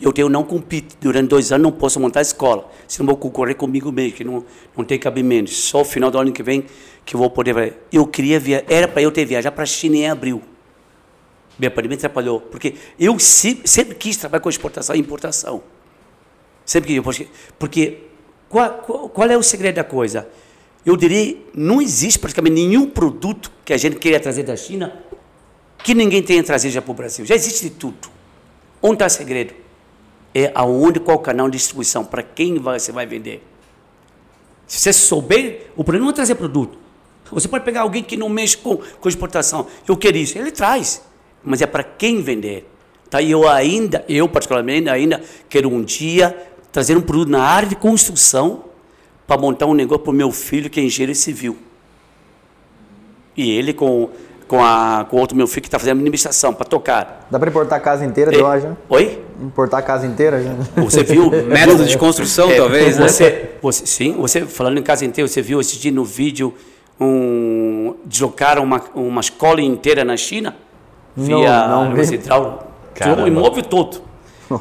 Eu 0.00 0.12
tenho 0.12 0.28
não 0.28 0.44
compito, 0.44 0.96
durante 1.00 1.28
dois 1.28 1.52
anos 1.52 1.62
não 1.62 1.72
posso 1.72 1.98
montar 1.98 2.20
escola, 2.20 2.70
senão 2.86 3.06
vou 3.06 3.16
concorrer 3.16 3.56
comigo 3.56 3.90
mesmo, 3.90 4.16
que 4.16 4.24
não, 4.24 4.44
não 4.76 4.84
tem 4.84 4.98
cabimento. 4.98 5.50
Só 5.50 5.80
o 5.80 5.84
final 5.84 6.10
do 6.10 6.18
ano 6.18 6.32
que 6.32 6.42
vem 6.42 6.66
que 7.04 7.16
vou 7.16 7.30
poder. 7.30 7.78
Eu 7.90 8.06
queria 8.06 8.38
via, 8.38 8.64
era 8.68 8.86
para 8.86 9.00
eu 9.00 9.10
ter 9.10 9.24
viajar 9.24 9.52
para 9.52 9.62
a 9.62 9.66
China 9.66 9.96
em 9.96 10.08
abril. 10.08 10.42
Minha 11.58 11.70
pandemia 11.70 11.96
atrapalhou, 11.96 12.40
porque 12.40 12.74
eu 13.00 13.18
sempre, 13.18 13.66
sempre 13.66 13.94
quis 13.94 14.16
trabalhar 14.18 14.40
com 14.42 14.50
exportação 14.50 14.94
e 14.94 14.98
importação. 14.98 15.62
Sempre 16.64 16.94
que 16.94 17.00
porque, 17.00 17.28
porque 17.58 17.98
qual, 18.48 18.70
qual, 18.78 19.08
qual 19.08 19.30
é 19.30 19.36
o 19.38 19.42
segredo 19.42 19.76
da 19.76 19.84
coisa? 19.84 20.28
Eu 20.84 20.96
diria, 20.96 21.36
não 21.54 21.80
existe 21.80 22.18
praticamente 22.18 22.54
nenhum 22.54 22.86
produto 22.88 23.50
que 23.64 23.72
a 23.72 23.76
gente 23.76 23.96
queira 23.96 24.20
trazer 24.20 24.42
da 24.42 24.56
China 24.56 25.02
que 25.82 25.94
ninguém 25.94 26.22
tenha 26.22 26.42
trazido 26.42 26.74
já 26.74 26.82
para 26.82 26.90
o 26.90 26.94
Brasil. 26.94 27.24
Já 27.24 27.34
existe 27.34 27.68
de 27.68 27.70
tudo. 27.70 28.08
Onde 28.82 28.94
está 28.94 29.06
o 29.06 29.10
segredo? 29.10 29.65
É 30.38 30.52
aonde, 30.54 31.00
qual 31.00 31.18
canal 31.18 31.48
de 31.48 31.56
distribuição, 31.56 32.04
para 32.04 32.22
quem 32.22 32.58
você 32.58 32.92
vai 32.92 33.06
vender. 33.06 33.42
Se 34.66 34.80
você 34.80 34.92
souber, 34.92 35.70
o 35.74 35.82
problema 35.82 36.04
não 36.04 36.10
é 36.10 36.14
trazer 36.14 36.34
produto. 36.34 36.76
Você 37.32 37.48
pode 37.48 37.64
pegar 37.64 37.80
alguém 37.80 38.02
que 38.02 38.18
não 38.18 38.28
mexe 38.28 38.54
com, 38.56 38.76
com 38.76 39.08
exportação. 39.08 39.66
Eu 39.88 39.96
quero 39.96 40.18
isso, 40.18 40.36
ele 40.36 40.50
traz. 40.50 41.02
Mas 41.42 41.62
é 41.62 41.66
para 41.66 41.82
quem 41.82 42.20
vender. 42.20 42.68
Tá? 43.08 43.22
E 43.22 43.30
eu 43.30 43.48
ainda, 43.48 44.04
eu 44.10 44.28
particularmente, 44.28 44.90
ainda 44.90 45.22
quero 45.48 45.70
um 45.70 45.82
dia 45.82 46.36
trazer 46.70 46.98
um 46.98 47.00
produto 47.00 47.30
na 47.30 47.42
área 47.42 47.68
de 47.68 47.76
construção 47.76 48.64
para 49.26 49.40
montar 49.40 49.64
um 49.64 49.72
negócio 49.72 50.04
para 50.04 50.10
o 50.10 50.14
meu 50.14 50.30
filho 50.30 50.68
que 50.68 50.78
é 50.78 50.82
engenheiro 50.82 51.14
civil. 51.14 51.56
E 53.34 53.50
ele 53.50 53.72
com, 53.72 54.10
com, 54.46 54.62
a, 54.62 55.06
com 55.08 55.16
outro 55.18 55.36
meu 55.36 55.46
filho 55.46 55.62
que 55.62 55.68
está 55.68 55.78
fazendo 55.78 55.98
administração 55.98 56.54
para 56.54 56.64
tocar. 56.66 57.26
Dá 57.30 57.38
pra 57.38 57.48
importar 57.48 57.76
a 57.76 57.80
casa 57.80 58.04
inteira 58.04 58.30
de 58.30 58.38
já? 58.38 58.76
Oi? 58.88 59.22
Importar 59.40 59.78
a 59.78 59.82
casa 59.82 60.06
inteira 60.06 60.42
já? 60.42 60.52
Você 60.82 61.02
viu? 61.02 61.30
Método 61.46 61.84
de 61.84 61.98
construção, 61.98 62.50
É, 62.50 62.56
talvez, 62.56 62.98
né? 62.98 63.08
você, 63.08 63.50
você, 63.60 63.86
sim, 63.86 64.12
você 64.12 64.46
falando 64.46 64.78
em 64.78 64.82
casa 64.82 65.04
inteira, 65.04 65.28
você 65.28 65.42
viu 65.42 65.60
esse 65.60 65.78
dia 65.78 65.90
no 65.90 66.04
vídeo 66.04 66.54
um, 67.00 67.94
deslocaram 68.04 68.62
uma, 68.62 68.82
uma 68.94 69.20
escola 69.20 69.60
inteira 69.60 70.04
na 70.04 70.16
China? 70.16 70.56
Não, 71.16 71.24
via 71.24 71.68
não. 71.68 71.86
Universidade 71.86 72.22
Central, 72.22 72.72
Caramba. 72.94 73.22
o 73.24 73.28
imóvel 73.28 73.62
todo. 73.62 74.00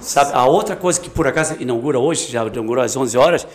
Sabe, 0.02 0.32
a 0.34 0.46
outra 0.46 0.76
coisa 0.76 1.00
que 1.00 1.10
por 1.10 1.28
acaso 1.28 1.56
inaugura 1.60 2.00
hoje, 2.00 2.32
já 2.32 2.44
inaugurou 2.44 2.84
às 2.84 2.98
11 2.98 3.18
horas, 3.18 3.48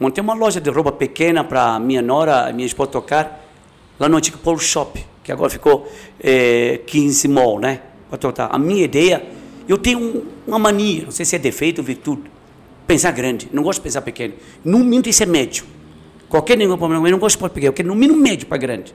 montei 0.00 0.22
uma 0.22 0.32
loja 0.32 0.58
de 0.60 0.70
roupa 0.70 0.90
pequena 0.90 1.44
para 1.44 1.78
minha 1.78 2.00
nora, 2.00 2.50
minha 2.54 2.64
esposa 2.66 2.90
tocar, 2.90 3.44
lá 4.00 4.08
no 4.08 4.16
antigo 4.16 4.38
Polo 4.38 4.58
Shop, 4.58 5.04
que 5.24 5.32
agora 5.32 5.50
ficou 5.50 5.90
é, 6.22 6.80
15 6.86 7.26
Mall, 7.26 7.58
né? 7.58 7.80
A 8.50 8.58
minha 8.58 8.84
ideia, 8.84 9.24
eu 9.68 9.76
tenho 9.76 9.98
um- 9.98 10.22
uma 10.46 10.58
mania, 10.58 11.04
não 11.04 11.10
sei 11.10 11.24
se 11.26 11.34
é 11.34 11.38
defeito 11.38 11.78
ou 11.80 11.84
virtude, 11.84 12.22
pensar 12.86 13.10
grande, 13.10 13.48
não 13.52 13.62
gosto 13.62 13.80
de 13.80 13.84
pensar 13.84 14.02
pequeno. 14.02 14.34
No 14.64 14.78
mínimo 14.78 15.02
tem 15.02 15.10
que 15.10 15.14
ser 15.14 15.26
médio. 15.26 15.64
Qualquer 16.28 16.56
nenhum 16.56 16.76
problema, 16.76 17.08
eu 17.08 17.12
não 17.12 17.18
gosto 17.18 17.36
de 17.42 17.48
pequeno, 17.50 17.68
eu 17.70 17.72
quero 17.72 17.88
no 17.88 17.94
mínimo 17.94 18.20
médio 18.20 18.46
para 18.46 18.58
grande. 18.58 18.94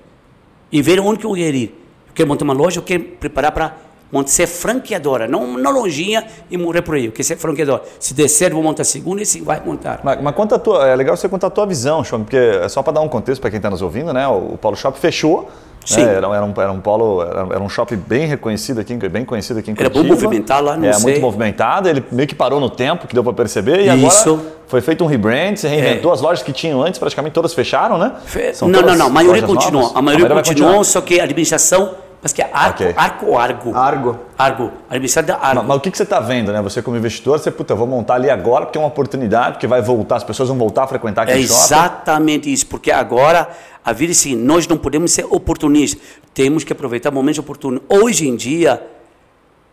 E 0.71 0.81
ver 0.81 0.99
onde 1.01 1.19
que 1.19 1.25
eu 1.25 1.33
quero 1.33 1.57
ir. 1.57 1.75
Eu 2.07 2.13
quero 2.13 2.29
montar 2.29 2.45
uma 2.45 2.53
loja, 2.53 2.79
eu 2.79 2.83
quero 2.83 3.03
preparar 3.03 3.51
para 3.51 3.75
montar, 4.11 4.29
ser 4.29 4.47
franqueadora, 4.47 5.27
não, 5.27 5.57
não 5.57 5.71
lojinha 5.71 6.25
e 6.49 6.57
morrer 6.57 6.81
por 6.83 6.95
aí. 6.95 7.07
Eu 7.07 7.11
quero 7.11 7.23
ser 7.23 7.35
franqueadora. 7.37 7.83
Se 7.99 8.13
der 8.13 8.27
certo, 8.27 8.53
vou 8.53 8.63
montar 8.63 8.83
a 8.83 8.85
segunda 8.85 9.21
e 9.21 9.25
sim, 9.25 9.41
vai 9.43 9.61
montar. 9.65 9.99
Mas, 10.03 10.21
mas 10.21 10.35
conta 10.35 10.57
tua, 10.59 10.87
é 10.87 10.95
legal 10.95 11.17
você 11.17 11.27
contar 11.27 11.47
a 11.47 11.49
tua 11.49 11.65
visão, 11.65 12.03
Chom, 12.03 12.23
porque 12.23 12.37
é 12.37 12.69
só 12.69 12.81
para 12.83 12.93
dar 12.93 13.01
um 13.01 13.09
contexto 13.09 13.41
para 13.41 13.49
quem 13.49 13.57
está 13.57 13.69
nos 13.69 13.81
ouvindo, 13.81 14.13
né? 14.13 14.27
O, 14.27 14.53
o 14.53 14.57
Paulo 14.57 14.77
Shop 14.77 14.97
fechou. 14.97 15.49
Sim. 15.85 16.05
né, 16.05 16.15
Era, 16.15 16.27
era 16.27 16.45
um, 16.45 16.53
era 16.55 16.71
um 16.71 16.79
polo, 16.79 17.21
era, 17.21 17.39
era 17.41 17.59
um 17.59 17.69
shopping 17.69 17.95
bem 17.95 18.27
reconhecido 18.27 18.79
aqui, 18.79 18.95
bem 19.09 19.25
conhecido 19.25 19.59
aqui 19.59 19.71
em 19.71 19.75
Era 19.77 19.89
Curitiba. 19.89 20.15
bom 20.15 20.21
movimentar 20.21 20.63
lá, 20.63 20.77
não 20.77 20.87
é, 20.87 20.93
sei. 20.93 21.03
muito 21.03 21.21
movimentado. 21.21 21.89
Ele 21.89 22.03
meio 22.11 22.27
que 22.27 22.35
parou 22.35 22.59
no 22.59 22.69
tempo, 22.69 23.07
que 23.07 23.13
deu 23.13 23.23
para 23.23 23.33
perceber. 23.33 23.79
E 23.81 24.05
Isso. 24.05 24.29
agora 24.29 24.45
foi 24.67 24.81
feito 24.81 25.03
um 25.03 25.07
rebrand, 25.07 25.55
você 25.55 25.67
reinventou 25.67 26.11
as 26.13 26.21
lojas 26.21 26.43
que 26.43 26.53
tinham 26.53 26.81
antes, 26.81 26.99
praticamente 26.99 27.33
todas 27.33 27.53
fecharam, 27.53 27.97
né? 27.97 28.13
São 28.53 28.67
não, 28.67 28.81
não, 28.81 28.95
não, 28.95 29.07
a 29.07 29.09
maioria 29.09 29.41
lojas 29.41 29.55
continua. 29.55 29.81
novas? 29.81 29.97
A 29.97 30.01
maioria, 30.01 30.29
continuou, 30.29 30.83
só 30.83 31.01
que 31.01 31.19
a 31.19 31.23
administração, 31.23 31.95
mas 32.21 32.33
que 32.33 32.41
é 32.41 32.49
arco, 32.51 32.83
Ok. 32.83 32.93
arco 32.97 33.25
ou 33.27 33.37
argo? 33.37 33.75
Argo. 33.75 34.19
Argo. 34.37 34.71
A 34.89 35.21
da 35.21 35.35
argo. 35.37 35.55
Mas, 35.59 35.67
mas 35.67 35.77
o 35.77 35.79
que, 35.79 35.89
que 35.91 35.97
você 35.97 36.03
está 36.03 36.19
vendo, 36.19 36.51
né? 36.51 36.61
Você 36.61 36.81
como 36.81 36.97
investidor, 36.97 37.39
você, 37.39 37.49
puta, 37.49 37.71
eu 37.73 37.77
vou 37.77 37.87
montar 37.87 38.15
ali 38.15 38.29
agora 38.29 38.65
porque 38.65 38.77
é 38.77 38.81
uma 38.81 38.87
oportunidade, 38.89 39.53
porque 39.53 39.67
vai 39.67 39.81
voltar, 39.81 40.17
as 40.17 40.23
pessoas 40.23 40.49
vão 40.49 40.57
voltar 40.57 40.83
a 40.83 40.87
frequentar 40.87 41.21
É 41.27 41.31
aquele 41.31 41.47
shopping. 41.47 41.63
exatamente 41.63 42.51
isso, 42.51 42.67
porque 42.67 42.91
agora 42.91 43.49
a 43.85 43.93
vida 43.93 44.11
é 44.11 44.13
assim, 44.13 44.35
nós 44.35 44.67
não 44.67 44.77
podemos 44.77 45.11
ser 45.13 45.25
oportunistas, 45.29 46.01
temos 46.33 46.65
que 46.65 46.73
aproveitar 46.73 47.09
momentos 47.09 47.39
oportunos. 47.39 47.81
Hoje 47.87 48.27
em 48.27 48.35
dia, 48.35 48.85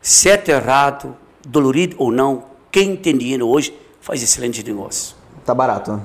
certo, 0.00 0.48
errado, 0.48 1.16
dolorido 1.44 1.96
ou 1.98 2.12
não, 2.12 2.44
quem 2.70 2.94
tem 2.94 3.16
dinheiro 3.16 3.48
hoje 3.48 3.76
faz 4.00 4.22
excelente 4.22 4.62
negócio. 4.62 5.16
Tá 5.44 5.52
barato, 5.52 5.92
né? 5.92 6.00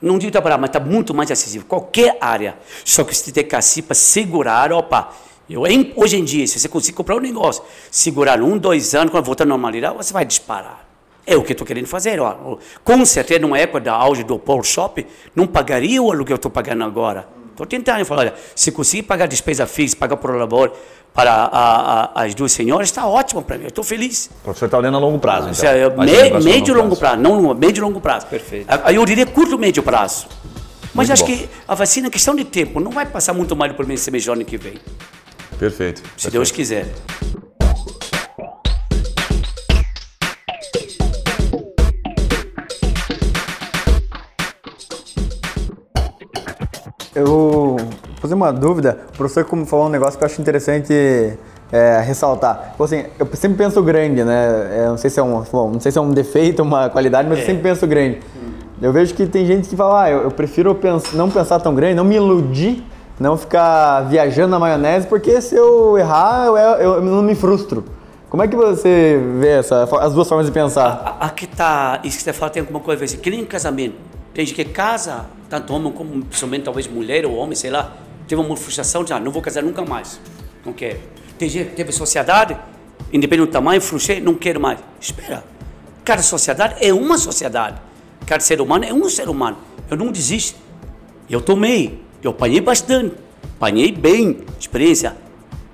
Não 0.00 0.18
digo 0.18 0.30
que 0.30 0.38
está 0.38 0.40
barato, 0.40 0.60
mas 0.60 0.68
está 0.68 0.80
muito 0.80 1.14
mais 1.14 1.30
acessível. 1.30 1.66
Qualquer 1.66 2.18
área. 2.20 2.56
Só 2.84 3.04
que 3.04 3.14
você 3.16 3.32
tem 3.32 3.42
que 3.44 3.56
assim 3.56 3.82
para 3.82 3.94
segurar, 3.94 4.70
opa. 4.72 5.08
Eu, 5.48 5.66
em- 5.66 5.92
hoje 5.96 6.16
em 6.16 6.24
dia, 6.24 6.46
se 6.46 6.58
você 6.58 6.68
conseguir 6.68 6.96
comprar 6.96 7.16
um 7.16 7.20
negócio, 7.20 7.62
segurar 7.90 8.40
um, 8.40 8.56
dois 8.56 8.94
anos, 8.94 9.10
quando 9.10 9.24
voltar 9.24 9.44
à 9.44 9.46
normalidade, 9.46 9.96
você 9.96 10.12
vai 10.12 10.24
disparar. 10.24 10.84
É 11.26 11.36
o 11.36 11.42
que 11.42 11.52
eu 11.52 11.54
estou 11.54 11.66
querendo 11.66 11.86
fazer. 11.86 12.20
Ó. 12.20 12.56
Com 12.82 13.04
certeza, 13.04 13.40
numa 13.40 13.58
época 13.58 13.80
da 13.80 13.92
auge 13.92 14.22
do 14.24 14.38
Paul 14.38 14.62
Shop, 14.62 15.06
não 15.34 15.46
pagaria 15.46 16.02
o 16.02 16.06
aluguel 16.10 16.24
que 16.26 16.32
eu 16.32 16.36
estou 16.36 16.50
pagando 16.50 16.84
agora. 16.84 17.26
Estou 17.50 17.66
tentando 17.66 18.04
falar, 18.04 18.20
olha, 18.22 18.34
se 18.54 18.72
conseguir 18.72 19.04
pagar 19.04 19.26
despesa 19.26 19.64
fixa, 19.66 19.96
pagar 19.96 20.16
por 20.16 20.34
labor 20.36 20.72
para 21.14 21.32
a- 21.32 22.10
a- 22.16 22.22
as 22.24 22.34
duas 22.34 22.50
senhoras, 22.52 22.88
está 22.88 23.06
ótimo 23.06 23.42
para 23.42 23.56
mim. 23.56 23.64
Eu 23.64 23.68
estou 23.68 23.84
feliz. 23.84 24.28
O 24.40 24.44
professor 24.44 24.64
está 24.66 24.78
olhando 24.78 24.96
a 24.96 25.00
longo 25.00 25.18
prazo, 25.18 25.50
então. 25.50 25.70
um 25.96 26.04
me- 26.38 26.44
médio 26.44 26.74
e 26.74 26.76
longo 26.76 26.96
prazo, 26.96 27.16
não 27.18 27.54
médio 27.54 27.80
e 27.80 27.84
longo 27.84 28.00
prazo. 28.00 28.26
Perfeito. 28.26 28.66
Aí 28.82 28.96
eu 28.96 29.04
diria 29.06 29.24
curto 29.24 29.54
e 29.54 29.58
médio 29.58 29.82
prazo. 29.82 30.26
Mas 30.92 31.08
Muito 31.08 31.12
acho 31.12 31.22
bom. 31.22 31.38
que 31.38 31.48
a 31.66 31.74
vacina 31.74 32.06
é 32.08 32.10
questão 32.10 32.34
de 32.34 32.44
tempo, 32.44 32.80
não 32.80 32.90
vai 32.90 33.06
passar 33.06 33.32
muito 33.32 33.54
mais 33.56 33.72
por 33.72 33.86
mim 33.86 33.94
esse 33.94 34.10
mês 34.10 34.24
do 34.24 34.32
ano 34.32 34.44
que 34.44 34.56
vem, 34.56 34.74
Perfeito. 35.64 36.02
se 36.18 36.30
Deus 36.30 36.50
quiser. 36.50 36.86
Eu 47.14 47.26
vou 47.26 47.76
fazer 48.20 48.34
uma 48.34 48.52
dúvida. 48.52 48.98
O 49.14 49.16
professor 49.16 49.44
como 49.44 49.64
falou 49.64 49.86
um 49.86 49.88
negócio 49.90 50.18
que 50.18 50.24
eu 50.24 50.26
acho 50.26 50.40
interessante 50.40 50.92
é, 51.72 52.00
ressaltar. 52.00 52.70
Tipo 52.72 52.84
assim, 52.84 53.04
eu 53.18 53.26
sempre 53.34 53.58
penso 53.58 53.82
grande, 53.82 54.24
né? 54.24 54.78
É, 54.78 54.86
não 54.86 54.96
sei 54.96 55.10
se 55.10 55.20
é 55.20 55.22
um, 55.22 55.40
bom, 55.42 55.70
não 55.70 55.80
sei 55.80 55.92
se 55.92 55.98
é 55.98 56.00
um 56.00 56.10
defeito, 56.10 56.62
uma 56.62 56.88
qualidade, 56.90 57.28
mas 57.28 57.38
eu 57.38 57.46
sempre 57.46 57.62
penso 57.62 57.86
grande. 57.86 58.20
Eu 58.82 58.92
vejo 58.92 59.14
que 59.14 59.26
tem 59.26 59.46
gente 59.46 59.68
que 59.68 59.76
fala, 59.76 60.02
ah, 60.04 60.10
eu, 60.10 60.22
eu 60.22 60.30
prefiro 60.30 60.74
pens- 60.74 61.12
não 61.12 61.30
pensar 61.30 61.60
tão 61.60 61.74
grande, 61.74 61.94
não 61.94 62.04
me 62.04 62.16
iludir, 62.16 62.84
não 63.18 63.36
ficar 63.36 64.02
viajando 64.02 64.48
na 64.50 64.58
maionese, 64.58 65.06
porque 65.06 65.40
se 65.40 65.54
eu 65.54 65.96
errar, 65.98 66.46
eu, 66.46 66.56
eu- 66.56 66.94
eu 66.94 67.00
não 67.02 67.22
me 67.22 67.34
frustro. 67.34 67.84
Como 68.28 68.42
é 68.42 68.48
que 68.48 68.56
você 68.56 69.20
vê 69.38 69.50
essa, 69.60 69.84
as 70.00 70.12
duas 70.12 70.28
formas 70.28 70.46
de 70.46 70.52
pensar? 70.52 71.18
A- 71.20 71.26
Aqui 71.26 71.46
tá, 71.46 72.00
isso 72.02 72.16
que 72.18 72.24
você 72.24 72.32
fala 72.32 72.50
tem 72.50 72.60
alguma 72.60 72.80
coisa 72.80 72.98
a 72.98 73.00
ver, 73.00 73.04
assim, 73.04 73.18
que 73.18 73.30
nem 73.30 73.40
em 73.40 73.44
casamento. 73.44 73.94
Tem 74.32 74.44
gente 74.44 74.56
que 74.56 74.64
casa, 74.64 75.26
tanto 75.48 75.72
homem 75.72 75.92
como 75.92 76.24
principalmente 76.24 76.64
talvez 76.64 76.88
mulher 76.88 77.24
ou 77.24 77.36
homem, 77.36 77.54
sei 77.54 77.70
lá, 77.70 77.92
teve 78.26 78.40
uma 78.40 78.56
frustração 78.56 79.04
de, 79.04 79.12
ah, 79.12 79.20
não 79.20 79.30
vou 79.30 79.40
casar 79.40 79.62
nunca 79.62 79.84
mais, 79.84 80.20
não 80.66 80.72
quero. 80.72 80.98
Tem 81.38 81.48
gente 81.48 81.70
que 81.70 81.76
teve 81.76 81.92
sociedade, 81.92 82.56
independente 83.12 83.46
do 83.46 83.52
tamanho, 83.52 83.80
frustrei, 83.80 84.20
não 84.20 84.34
quero 84.34 84.58
mais. 84.60 84.80
Espera, 85.00 85.44
cada 86.04 86.22
sociedade 86.22 86.74
é 86.84 86.92
uma 86.92 87.16
sociedade, 87.16 87.80
cada 88.26 88.40
ser 88.42 88.60
humano 88.60 88.84
é 88.84 88.92
um 88.92 89.08
ser 89.08 89.28
humano. 89.28 89.56
Eu 89.88 89.96
não 89.96 90.10
desisto. 90.10 90.58
Eu 91.30 91.40
tomei, 91.40 92.02
eu 92.26 92.30
apanhei 92.30 92.60
bastante, 92.60 93.14
apanhei 93.56 93.92
bem, 93.92 94.38
experiência. 94.58 95.16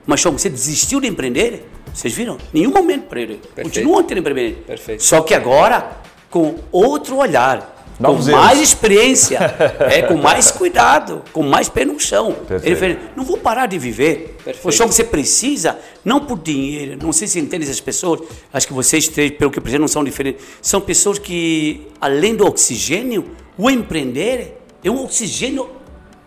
Mas 0.06 0.20
só 0.20 0.30
você 0.30 0.48
desistiu 0.48 1.00
de 1.00 1.06
empreender? 1.06 1.68
Vocês 1.92 2.14
viram? 2.14 2.38
Nenhum 2.52 2.70
momento 2.70 3.04
para 3.04 3.20
ele. 3.20 3.40
Continua 3.62 4.02
tendo 4.02 4.18
empreender. 4.18 4.62
Perfeito. 4.66 5.02
Só 5.02 5.20
que 5.22 5.34
agora, 5.34 5.98
com 6.30 6.56
outro 6.72 7.16
olhar, 7.16 7.76
Novos 8.00 8.24
com 8.24 8.30
erros. 8.30 8.44
mais 8.44 8.60
experiência, 8.60 9.38
é, 9.90 10.02
com 10.02 10.14
mais 10.14 10.50
cuidado, 10.50 11.22
com 11.32 11.42
mais 11.42 11.68
pé 11.68 11.84
no 11.84 12.00
chão. 12.00 12.32
Perfeito. 12.48 12.84
Ele 12.84 12.98
não 13.14 13.24
vou 13.24 13.36
parar 13.36 13.66
de 13.66 13.78
viver. 13.78 14.36
Perfeito. 14.42 14.72
Só 14.72 14.88
que 14.88 14.94
você 14.94 15.04
precisa, 15.04 15.78
não 16.04 16.20
por 16.20 16.38
dinheiro, 16.38 16.98
não 17.02 17.12
sei 17.12 17.28
se 17.28 17.38
entende 17.38 17.64
essas 17.64 17.80
pessoas, 17.80 18.20
acho 18.52 18.66
que 18.66 18.72
vocês 18.72 19.06
três, 19.06 19.32
pelo 19.32 19.50
que 19.50 19.58
eu 19.58 19.62
percebo, 19.62 19.82
não 19.82 19.88
são 19.88 20.02
diferentes. 20.02 20.44
São 20.62 20.80
pessoas 20.80 21.18
que, 21.18 21.88
além 22.00 22.34
do 22.34 22.46
oxigênio, 22.46 23.32
o 23.58 23.68
empreender 23.68 24.56
é 24.82 24.90
um 24.90 25.04
oxigênio 25.04 25.68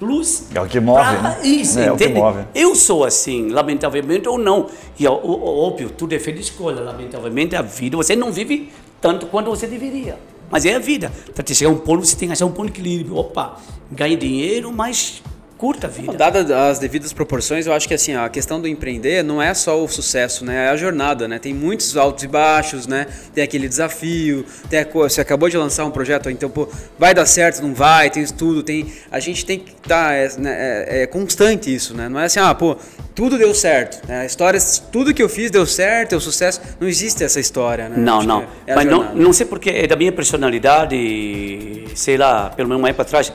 plus. 0.03 0.43
É 0.53 0.59
o 0.61 0.65
que 0.65 0.79
move, 0.79 0.99
pra 0.99 1.21
né? 1.21 1.37
Isso, 1.43 1.79
É, 1.79 1.85
é 1.85 1.91
o 1.91 1.95
que 1.95 2.03
entende? 2.05 2.19
move. 2.19 2.41
Eu 2.53 2.75
sou 2.75 3.03
assim, 3.03 3.49
lamentavelmente 3.49 4.27
ou 4.27 4.37
não. 4.37 4.67
E 4.99 5.07
óbvio, 5.07 5.89
tudo 5.89 6.13
é 6.13 6.17
de 6.17 6.41
escolha. 6.41 6.81
Lamentavelmente, 6.81 7.55
a 7.55 7.61
vida, 7.61 7.95
você 7.97 8.15
não 8.15 8.31
vive 8.31 8.71
tanto 9.01 9.25
quanto 9.27 9.49
você 9.49 9.65
deveria. 9.67 10.17
Mas 10.51 10.65
é 10.65 10.75
a 10.75 10.79
vida. 10.79 11.11
Para 11.33 11.43
te 11.43 11.55
chegar 11.55 11.71
a 11.71 11.73
um 11.73 11.77
ponto, 11.77 12.05
você 12.05 12.15
tem 12.15 12.27
que 12.27 12.33
achar 12.33 12.45
um 12.45 12.51
ponto 12.51 12.71
de 12.71 12.79
equilíbrio. 12.79 13.15
Opa, 13.17 13.57
ganhe 13.91 14.15
dinheiro, 14.15 14.71
mas 14.71 15.21
curta 15.63 15.87
vida. 15.87 16.11
Dadas 16.17 16.51
as 16.51 16.77
devidas 16.77 17.13
proporções, 17.13 17.65
eu 17.65 17.71
acho 17.71 17.87
que 17.87 17.93
assim, 17.93 18.13
a 18.13 18.27
questão 18.27 18.59
do 18.59 18.67
empreender 18.67 19.23
não 19.23 19.41
é 19.41 19.53
só 19.53 19.81
o 19.81 19.87
sucesso, 19.87 20.43
né? 20.43 20.65
É 20.65 20.67
a 20.67 20.75
jornada, 20.75 21.25
né? 21.25 21.39
Tem 21.39 21.53
muitos 21.53 21.95
altos 21.95 22.21
e 22.25 22.27
baixos, 22.27 22.85
né? 22.85 23.07
Tem 23.33 23.41
aquele 23.41 23.69
desafio, 23.69 24.45
tem 24.69 24.79
a 24.79 24.85
co- 24.85 25.07
você 25.07 25.21
acabou 25.21 25.47
de 25.47 25.55
lançar 25.55 25.85
um 25.85 25.89
projeto, 25.91 26.29
então, 26.29 26.49
pô, 26.49 26.67
vai 26.99 27.13
dar 27.13 27.25
certo, 27.25 27.61
não 27.61 27.73
vai, 27.73 28.09
tem 28.09 28.21
estudo, 28.21 28.61
tem. 28.61 28.91
A 29.09 29.21
gente 29.21 29.45
tem 29.45 29.57
que 29.57 29.71
estar. 29.71 30.13
é, 30.13 30.27
né, 30.37 30.51
é- 30.51 31.03
é 31.03 31.07
constante 31.07 31.73
isso, 31.73 31.95
né? 31.95 32.09
Não 32.09 32.19
é 32.19 32.25
assim, 32.25 32.41
ah, 32.41 32.53
pô, 32.53 32.75
tudo 33.15 33.37
deu 33.37 33.53
certo. 33.55 34.05
Né? 34.05 34.19
A 34.19 34.25
história, 34.25 34.59
tudo 34.91 35.13
que 35.13 35.23
eu 35.23 35.29
fiz 35.29 35.49
deu 35.49 35.65
certo, 35.65 36.11
é 36.11 36.17
o 36.17 36.19
sucesso. 36.19 36.59
Não 36.77 36.89
existe 36.89 37.23
essa 37.23 37.39
história, 37.39 37.87
né? 37.87 37.95
Não, 37.97 38.21
não. 38.21 38.41
é- 38.67 38.73
é 38.73 38.75
Mas 38.75 38.85
não, 38.85 39.15
não 39.15 39.31
sei 39.31 39.45
porque 39.45 39.69
é 39.69 39.87
da 39.87 39.95
minha 39.95 40.11
personalidade, 40.11 41.85
sei 41.95 42.17
lá, 42.17 42.49
pelo 42.49 42.67
menos 42.67 42.81
uma 42.81 42.89
época 42.89 43.03
atrás, 43.03 43.31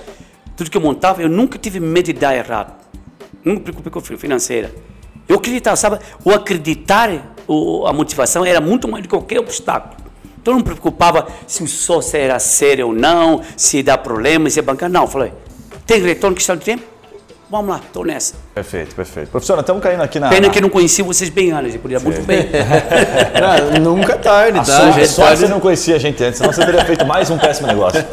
tudo 0.58 0.72
que 0.72 0.76
eu 0.76 0.80
montava, 0.80 1.22
eu 1.22 1.28
nunca 1.28 1.56
tive 1.56 1.78
medo 1.78 2.06
de 2.06 2.14
dar 2.14 2.36
errado. 2.36 2.74
Nunca 3.44 3.58
me 3.58 3.60
preocupei 3.60 3.92
com 3.92 4.18
financeira. 4.18 4.74
Eu 5.28 5.36
acreditava, 5.36 5.76
sabe? 5.76 6.00
O 6.24 6.30
acreditar, 6.30 7.32
o, 7.46 7.86
a 7.86 7.92
motivação 7.92 8.44
era 8.44 8.60
muito 8.60 8.88
mais 8.88 9.04
do 9.04 9.08
que 9.08 9.14
qualquer 9.14 9.38
obstáculo. 9.38 9.94
Então 10.42 10.54
eu 10.54 10.58
não 10.58 10.58
me 10.58 10.64
preocupava 10.64 11.28
se 11.46 11.62
o 11.62 11.68
sócio 11.68 12.18
era 12.18 12.40
sério 12.40 12.88
ou 12.88 12.92
não, 12.92 13.40
se 13.56 13.84
dá 13.84 13.96
problema, 13.96 14.50
se 14.50 14.58
é 14.58 14.62
bancário. 14.62 14.92
Não, 14.92 15.02
eu 15.02 15.08
falei, 15.08 15.32
tem 15.86 16.02
retorno 16.02 16.34
questão 16.34 16.56
de 16.56 16.64
tempo? 16.64 16.82
Vamos 17.48 17.70
lá, 17.70 17.76
estou 17.76 18.04
nessa. 18.04 18.34
Perfeito, 18.58 18.92
perfeito. 18.96 19.30
Professor, 19.30 19.56
estamos 19.60 19.80
caindo 19.80 20.02
aqui 20.02 20.18
na. 20.18 20.28
Pena 20.30 20.50
que 20.50 20.58
eu 20.58 20.62
não 20.62 20.68
conheci 20.68 21.00
vocês 21.00 21.30
bem 21.30 21.52
antes, 21.52 21.74
eu 21.74 21.80
podia 21.80 22.00
muito 22.00 22.22
bem. 22.22 22.48
Ah, 23.40 23.78
nunca 23.78 24.14
é 24.14 24.16
tarde, 24.16 24.58
A 24.58 24.62
tá? 24.62 24.64
sua, 24.64 24.92
gente 24.92 25.06
sorte 25.08 25.28
pode- 25.30 25.40
você 25.40 25.48
não 25.48 25.60
conhecia 25.60 25.94
a 25.94 25.98
gente 25.98 26.22
antes, 26.24 26.38
senão 26.38 26.52
você 26.52 26.64
teria 26.66 26.84
feito 26.84 27.06
mais 27.06 27.30
um 27.30 27.38
péssimo 27.38 27.68
negócio. 27.68 28.04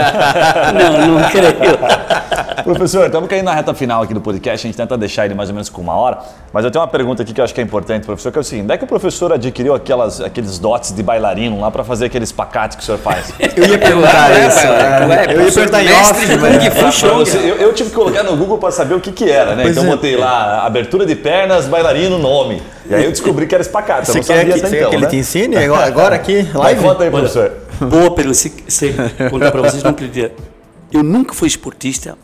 não, 0.74 1.20
não 1.20 1.30
creio. 1.30 2.64
Professor, 2.64 3.06
estamos 3.08 3.28
caindo 3.30 3.46
na 3.46 3.54
reta 3.54 3.74
final 3.74 4.04
aqui 4.04 4.14
do 4.14 4.22
podcast, 4.22 4.66
a 4.66 4.70
gente 4.70 4.78
tenta 4.78 4.96
deixar 4.98 5.26
ele 5.26 5.34
mais 5.34 5.50
ou 5.50 5.56
menos 5.56 5.68
com 5.70 5.82
uma 5.82 5.94
hora, 5.96 6.20
mas 6.54 6.64
eu 6.64 6.72
tenho 6.72 6.82
uma 6.84 6.88
pergunta 6.88 7.24
aqui 7.24 7.34
que 7.34 7.40
eu 7.42 7.46
acho 7.46 7.54
que 7.54 7.60
é 7.62 7.64
importante, 7.64 8.06
professor, 8.06 8.32
que 8.32 8.38
é 8.38 8.42
o 8.42 8.44
seguinte, 8.44 8.64
onde 8.66 8.74
é 8.74 8.78
que 8.78 8.84
o 8.84 8.88
professor 8.88 9.34
adquiriu 9.34 9.74
aquelas, 9.74 10.22
aqueles 10.22 10.58
dotes 10.60 10.92
de 10.94 11.02
bailarino 11.04 11.60
lá 11.60 11.70
para 11.72 11.84
fazer 11.84 12.06
aqueles 12.06 12.32
pacates 12.32 12.76
que 12.78 12.84
o 12.84 12.86
senhor 12.86 12.98
faz? 13.00 13.34
Eu 13.56 13.66
ia 13.68 13.78
perguntar 13.78 14.32
isso. 14.48 14.60
ué, 14.68 15.04
é. 15.04 15.06
ué, 15.06 15.26
eu 15.36 15.42
ia 15.46 15.52
perguntar 15.52 15.84
em 15.84 15.92
off, 15.94 16.38
mas- 16.38 17.02
você- 17.02 17.38
eu, 17.38 17.56
eu 17.58 17.74
tive 17.74 17.90
que 17.90 17.96
colocar 17.96 18.24
no 18.24 18.36
Google 18.36 18.58
para 18.58 18.72
saber 18.72 18.94
o 18.96 19.00
que 19.00 19.12
que 19.12 19.30
era, 19.30 19.56
né? 19.56 19.64
Pois 19.64 19.72
então 19.78 19.84
eu 19.86 19.94
é. 19.94 19.96
botei 19.96 20.16
lá 20.18 20.35
abertura 20.66 21.06
de 21.06 21.16
pernas, 21.16 21.68
bailarino, 21.68 22.18
nome. 22.18 22.62
E 22.90 22.94
aí 22.96 23.06
eu 23.06 23.12
descobri 23.12 23.46
que 23.48 23.56
era 23.56 23.62
espacate, 23.62 24.08
eu 24.10 24.14
Você 24.14 24.20
não 24.20 24.26
quer 24.26 24.38
sabia 24.38 24.54
que, 24.54 24.60
até 24.60 24.70
você 24.70 24.76
então, 24.78 24.90
quer 24.90 24.90
que 24.90 24.96
ele 24.96 25.04
né? 25.06 25.10
te 25.10 25.16
ensine 25.18 25.58
agora, 25.58 25.86
agora 25.86 26.16
aqui, 26.16 26.42
Vai, 26.54 26.74
live? 26.74 26.82
conta 26.82 27.04
aí, 27.04 27.10
professor. 27.12 27.52
Boa 27.82 28.12
pergunta. 28.12 28.36
Se, 28.38 28.54
se 28.68 28.94
contar 29.30 29.52
para 29.52 29.62
vocês, 29.62 29.84
não 29.84 29.92
acredito. 29.92 30.42
Eu 30.92 31.04
nunca 31.04 31.34
fui 31.34 31.48
esportista, 31.48 32.18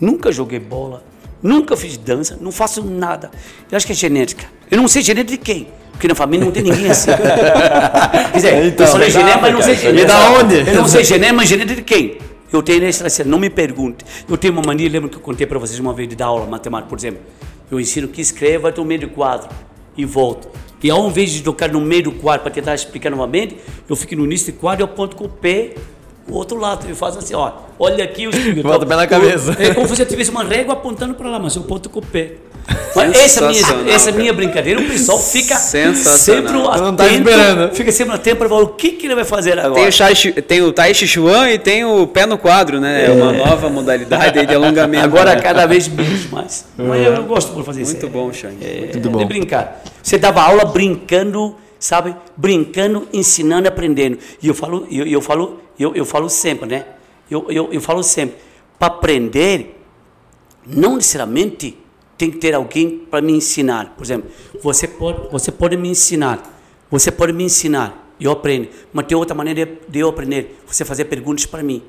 nunca 0.00 0.30
joguei 0.32 0.58
bola, 0.60 1.02
nunca 1.42 1.76
fiz 1.76 1.96
dança, 1.96 2.38
não 2.40 2.50
faço 2.52 2.82
nada. 2.84 3.30
Eu 3.70 3.76
acho 3.76 3.86
que 3.86 3.92
é 3.92 3.96
genética. 3.96 4.44
Eu 4.70 4.78
não 4.78 4.88
sei 4.88 5.02
genética 5.02 5.32
de 5.32 5.38
quem, 5.38 5.68
porque 5.92 6.08
na 6.08 6.14
família 6.14 6.44
não 6.44 6.52
tem 6.52 6.62
ninguém 6.62 6.90
assim. 6.90 7.10
Quer 8.32 8.36
dizer, 8.36 8.64
Então, 8.66 8.86
eu 8.86 8.92
falei 8.92 9.10
genética, 9.10 9.40
mas 9.42 9.52
não 9.52 9.62
sei 9.62 9.74
África, 9.74 9.90
genética. 9.94 10.18
da 10.18 10.30
onde? 10.32 10.58
Eu 10.70 10.74
não 10.74 10.88
sei 10.88 11.04
genética, 11.04 11.32
mas 11.36 11.48
genética 11.48 11.74
de 11.76 11.82
quem? 11.82 12.18
Eu 12.52 12.62
tenho 12.62 12.84
essa, 12.86 13.24
não 13.24 13.38
me 13.38 13.50
pergunte. 13.50 14.04
Eu 14.28 14.36
tenho 14.36 14.52
uma 14.54 14.62
mania, 14.64 14.88
lembro 14.88 15.08
que 15.10 15.16
eu 15.16 15.20
contei 15.20 15.46
para 15.46 15.58
vocês 15.58 15.78
uma 15.80 15.92
vez 15.92 16.08
de 16.08 16.14
dar 16.16 16.26
aula 16.26 16.44
de 16.44 16.50
matemática, 16.50 16.88
por 16.88 16.96
exemplo. 16.96 17.20
Eu 17.70 17.80
ensino 17.80 18.08
que 18.08 18.20
escreva 18.20 18.70
no 18.70 18.84
meio 18.84 19.00
do 19.00 19.08
quadro 19.08 19.48
e 19.96 20.04
volto. 20.04 20.48
E 20.82 20.90
ao 20.90 21.08
invés 21.08 21.30
de 21.30 21.42
tocar 21.42 21.70
no 21.70 21.80
meio 21.80 22.04
do 22.04 22.12
quadro 22.12 22.42
para 22.42 22.52
tentar 22.52 22.74
explicar 22.74 23.10
novamente, 23.10 23.56
eu 23.88 23.96
fico 23.96 24.14
no 24.14 24.24
início 24.24 24.52
do 24.52 24.58
quadro 24.58 24.84
e 24.84 24.84
aponto 24.84 25.16
com 25.16 25.24
o 25.24 25.28
pé 25.28 25.74
o 26.28 26.34
outro 26.34 26.58
lado. 26.58 26.86
Eu 26.88 26.96
faço 26.96 27.18
assim, 27.18 27.34
ó, 27.34 27.52
olha 27.78 28.04
aqui 28.04 28.26
os 28.26 28.34
Bota 28.62 28.84
o 28.84 28.88
pé 28.88 28.96
na 28.96 29.06
cabeça. 29.06 29.56
É 29.58 29.74
como 29.74 29.94
se 29.94 30.02
eu 30.02 30.06
tivesse 30.06 30.30
uma 30.30 30.44
régua 30.44 30.74
apontando 30.74 31.14
para 31.14 31.28
lá, 31.28 31.38
mas 31.38 31.54
eu 31.56 31.62
aponto 31.62 31.88
com 31.88 32.00
o 32.00 32.06
pé. 32.06 32.32
Mas 32.96 33.14
essa 33.16 33.46
minha, 33.48 33.94
essa 33.94 34.10
minha 34.10 34.32
brincadeira, 34.32 34.80
o 34.80 34.88
pessoal 34.88 35.18
fica 35.20 35.54
sempre 35.56 36.00
atento, 36.00 36.52
Não 36.52 36.96
tá 36.96 37.06
esperando. 37.06 37.74
fica 37.74 37.92
sempre 37.92 38.14
atento 38.14 38.36
para 38.36 38.54
o 38.54 38.68
que, 38.68 38.92
que 38.92 39.06
ele 39.06 39.14
vai 39.14 39.24
fazer 39.24 39.58
agora. 39.58 39.74
Tem 39.74 39.88
o, 39.88 39.92
Chai 39.92 40.14
tem 40.14 40.62
o 40.62 40.72
Tai 40.72 40.92
Chi 40.92 41.06
Chuan 41.06 41.50
e 41.50 41.58
tem 41.58 41.84
o 41.84 42.06
pé 42.06 42.26
no 42.26 42.36
quadro, 42.36 42.80
né? 42.80 43.06
É 43.06 43.10
uma 43.10 43.32
nova 43.32 43.68
modalidade 43.68 44.44
de 44.44 44.54
alongamento. 44.54 45.04
Agora 45.04 45.34
né? 45.34 45.40
cada 45.40 45.66
vez 45.66 45.86
menos 45.86 46.28
mais. 46.30 46.64
Mas 46.76 47.06
eu, 47.06 47.14
eu 47.14 47.22
gosto 47.24 47.52
por 47.52 47.62
fazer 47.64 47.82
isso. 47.82 47.92
Muito 47.92 48.08
bom, 48.08 48.32
Xang. 48.32 48.56
É, 48.60 48.80
Muito 48.92 49.10
bom. 49.10 49.18
De 49.18 49.24
brincar. 49.26 49.82
Você 50.02 50.18
dava 50.18 50.42
aula 50.42 50.64
brincando, 50.64 51.54
sabe? 51.78 52.14
Brincando, 52.36 53.08
ensinando, 53.12 53.68
aprendendo. 53.68 54.18
E 54.42 54.48
eu 54.48 54.54
falo, 54.54 54.86
eu, 54.90 55.06
eu 55.06 55.20
falo, 55.20 55.60
eu, 55.78 55.94
eu 55.94 56.04
falo 56.04 56.28
sempre, 56.28 56.68
né? 56.68 56.86
Eu, 57.30 57.46
eu, 57.50 57.72
eu 57.72 57.80
falo 57.80 58.02
sempre, 58.02 58.36
para 58.78 58.88
aprender, 58.94 59.80
não 60.66 60.96
necessariamente 60.96 61.76
tem 62.16 62.30
que 62.30 62.38
ter 62.38 62.54
alguém 62.54 62.98
para 63.10 63.20
me 63.20 63.32
ensinar. 63.32 63.94
Por 63.96 64.04
exemplo, 64.04 64.30
você 64.62 64.86
pode, 64.88 65.28
você 65.30 65.52
pode 65.52 65.76
me 65.76 65.88
ensinar, 65.88 66.60
você 66.90 67.10
pode 67.10 67.32
me 67.32 67.44
ensinar, 67.44 68.12
eu 68.20 68.30
aprendo. 68.30 68.68
Mas 68.92 69.06
tem 69.06 69.16
outra 69.16 69.34
maneira 69.34 69.66
de- 69.66 69.78
de 69.88 69.98
eu 69.98 70.08
aprender, 70.08 70.58
você 70.66 70.84
fazer 70.84 71.04
perguntas 71.06 71.46
para 71.46 71.62
mim. 71.62 71.82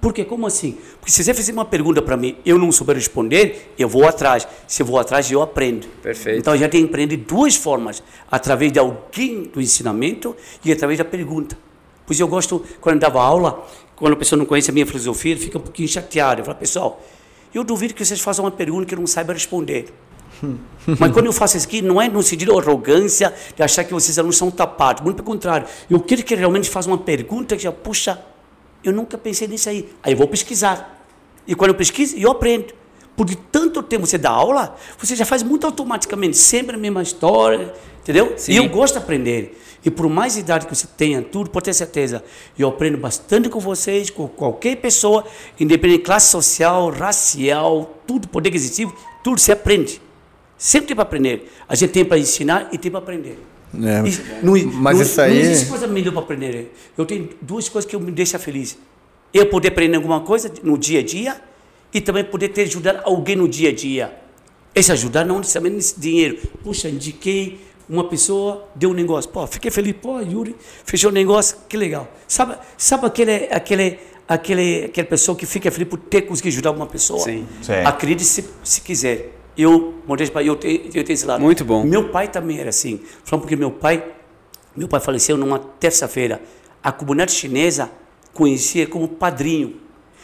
Por 0.00 0.14
quê? 0.14 0.24
Como 0.24 0.46
assim? 0.46 0.78
Porque 0.98 1.12
se 1.12 1.22
você 1.22 1.34
fizer 1.34 1.52
uma 1.52 1.64
pergunta 1.64 2.00
para 2.00 2.16
mim, 2.16 2.36
eu 2.44 2.58
não 2.58 2.72
souber 2.72 2.96
responder, 2.96 3.74
eu 3.78 3.88
vou 3.88 4.06
atrás. 4.08 4.48
Se 4.66 4.82
eu 4.82 4.86
vou 4.86 4.98
atrás, 4.98 5.30
eu 5.30 5.42
aprendo. 5.42 5.86
Perfeito. 6.02 6.38
Então, 6.38 6.54
a 6.54 6.56
gente 6.56 6.70
tem 6.70 6.82
que 6.82 6.88
aprender 6.88 7.16
de 7.16 7.22
duas 7.24 7.54
formas: 7.54 8.02
através 8.30 8.72
de 8.72 8.78
alguém 8.78 9.42
do 9.42 9.60
ensinamento 9.60 10.34
e 10.64 10.72
através 10.72 10.98
da 10.98 11.04
pergunta. 11.04 11.56
Pois 12.06 12.18
eu 12.18 12.26
gosto, 12.26 12.64
quando 12.80 12.96
eu 12.96 13.00
dava 13.00 13.22
aula, 13.22 13.64
quando 13.94 14.14
a 14.14 14.16
pessoa 14.16 14.38
não 14.38 14.46
conhece 14.46 14.70
a 14.70 14.72
minha 14.72 14.86
filosofia, 14.86 15.32
ele 15.32 15.40
fica 15.40 15.58
um 15.58 15.60
pouquinho 15.60 15.86
chateado. 15.86 16.40
Eu 16.40 16.44
falo, 16.46 16.58
pessoal, 16.58 17.00
Eu 17.52 17.62
duvido 17.62 17.94
que 17.94 18.04
vocês 18.04 18.20
façam 18.20 18.44
uma 18.44 18.50
pergunta 18.50 18.86
que 18.86 18.94
eu 18.94 18.98
não 18.98 19.06
saiba 19.06 19.32
responder. 19.32 19.92
Mas 20.98 21.12
quando 21.12 21.26
eu 21.26 21.32
faço 21.32 21.56
isso 21.56 21.66
aqui, 21.66 21.82
não 21.82 22.00
é 22.00 22.08
no 22.08 22.22
sentido 22.22 22.52
de 22.52 22.58
arrogância, 22.58 23.34
de 23.54 23.62
achar 23.62 23.84
que 23.84 23.92
vocês 23.92 24.18
alunos 24.18 24.36
são 24.36 24.50
tapados. 24.50 25.02
Muito 25.02 25.16
pelo 25.16 25.26
contrário. 25.26 25.66
Eu 25.88 26.00
quero 26.00 26.22
que 26.22 26.34
realmente 26.34 26.70
faça 26.70 26.88
uma 26.88 26.98
pergunta 26.98 27.56
que 27.56 27.62
já, 27.62 27.72
puxa, 27.72 28.18
eu 28.82 28.92
nunca 28.92 29.18
pensei 29.18 29.46
nisso 29.46 29.68
aí. 29.68 29.88
Aí 30.02 30.12
eu 30.12 30.16
vou 30.16 30.26
pesquisar. 30.28 31.04
E 31.46 31.54
quando 31.54 31.70
eu 31.70 31.74
pesquiso, 31.74 32.16
eu 32.16 32.30
aprendo. 32.30 32.74
Por 33.16 33.26
de 33.26 33.36
tanto 33.36 33.82
tempo 33.82 34.06
você 34.06 34.16
dá 34.16 34.30
aula, 34.30 34.76
você 34.98 35.14
já 35.14 35.26
faz 35.26 35.42
muito 35.42 35.66
automaticamente, 35.66 36.38
sempre 36.38 36.76
a 36.76 36.78
mesma 36.78 37.02
história, 37.02 37.74
entendeu? 38.00 38.32
Sim. 38.36 38.52
E 38.52 38.56
eu 38.56 38.68
gosto 38.68 38.94
de 38.94 39.00
aprender. 39.00 39.60
E 39.84 39.90
por 39.90 40.08
mais 40.08 40.36
idade 40.36 40.66
que 40.66 40.74
você 40.74 40.86
tenha, 40.86 41.20
tudo, 41.22 41.50
pode 41.50 41.64
ter 41.64 41.74
certeza, 41.74 42.22
eu 42.58 42.68
aprendo 42.68 42.98
bastante 42.98 43.48
com 43.48 43.58
vocês, 43.58 44.10
com 44.10 44.28
qualquer 44.28 44.76
pessoa, 44.76 45.24
independente 45.58 45.98
de 45.98 46.04
classe 46.04 46.30
social, 46.30 46.90
racial, 46.90 47.98
tudo, 48.06 48.28
poder 48.28 48.50
aquisitivo, 48.50 48.94
tudo 49.22 49.40
você 49.40 49.52
aprende. 49.52 50.00
Sempre 50.56 50.88
tem 50.88 50.96
para 50.96 51.02
aprender. 51.02 51.50
A 51.68 51.74
gente 51.74 51.90
tem 51.90 52.04
para 52.04 52.18
ensinar 52.18 52.68
e 52.72 52.78
tem 52.78 52.90
para 52.90 53.00
aprender. 53.00 53.38
É, 53.72 54.08
Isso- 54.08 54.22
não, 54.42 54.52
mas 54.72 54.96
não, 54.96 55.02
isso 55.04 55.20
aí- 55.20 55.34
Não 55.34 55.40
existe 55.50 55.68
coisa 55.68 55.86
melhor 55.86 56.12
para 56.12 56.22
aprender. 56.22 56.74
Eu 56.98 57.06
tenho 57.06 57.28
duas 57.40 57.68
coisas 57.68 57.88
que 57.88 57.94
eu 57.94 58.00
me 58.00 58.10
deixa 58.10 58.38
feliz. 58.38 58.76
Eu 59.32 59.46
poder 59.46 59.68
aprender 59.68 59.96
alguma 59.96 60.20
coisa 60.22 60.52
no 60.62 60.76
dia 60.76 61.00
a 61.00 61.02
dia 61.04 61.40
e 61.94 62.00
também 62.00 62.24
poder 62.24 62.48
ter 62.48 62.62
ajudar 62.62 63.02
alguém 63.04 63.36
no 63.36 63.48
dia 63.48 63.68
a 63.70 63.72
dia. 63.72 64.12
Esse 64.74 64.90
ajudar 64.92 65.24
não 65.24 65.38
necessariamente 65.38 65.76
nesse 65.76 66.00
dinheiro. 66.00 66.38
Puxa, 66.64 66.88
indiquei 66.88 67.60
uma 67.88 68.04
pessoa, 68.08 68.68
deu 68.74 68.90
um 68.90 68.94
negócio. 68.94 69.30
Pô, 69.30 69.46
fiquei 69.46 69.70
feliz. 69.70 69.94
Pô, 70.00 70.20
Yuri, 70.20 70.54
fechou 70.84 71.10
o 71.10 71.12
negócio, 71.14 71.56
que 71.68 71.76
legal. 71.76 72.08
Sabe, 72.26 72.56
sabe 72.76 73.06
aquele, 73.06 73.48
aquele, 73.52 73.98
aquele, 74.28 74.84
aquela 74.86 75.06
pessoa 75.08 75.36
que 75.36 75.46
fica 75.46 75.70
feliz 75.70 75.88
por 75.88 75.98
ter 75.98 76.22
conseguido 76.22 76.54
ajudar 76.54 76.70
uma 76.72 76.86
pessoa? 76.86 77.20
Sim. 77.20 77.46
Sim. 77.62 77.72
Acredite 77.84 78.24
se, 78.24 78.44
se 78.64 78.80
quiser. 78.80 79.36
Eu, 79.56 79.94
modéstia, 80.06 80.42
eu 80.42 80.56
tenho, 80.56 80.80
eu 80.86 81.04
tenho 81.04 81.12
esse 81.12 81.26
lado. 81.26 81.40
Muito 81.40 81.64
bom. 81.64 81.84
Meu 81.84 82.08
pai 82.10 82.28
também 82.28 82.58
era 82.58 82.70
assim. 82.70 83.00
Falando 83.24 83.42
porque 83.42 83.56
meu 83.56 83.70
pai, 83.70 84.04
meu 84.76 84.88
pai 84.88 85.00
faleceu 85.00 85.36
numa 85.36 85.58
terça-feira. 85.58 86.40
A 86.82 86.90
comunidade 86.90 87.32
chinesa 87.32 87.90
conhecia 88.32 88.86
como 88.86 89.08
padrinho. 89.08 89.76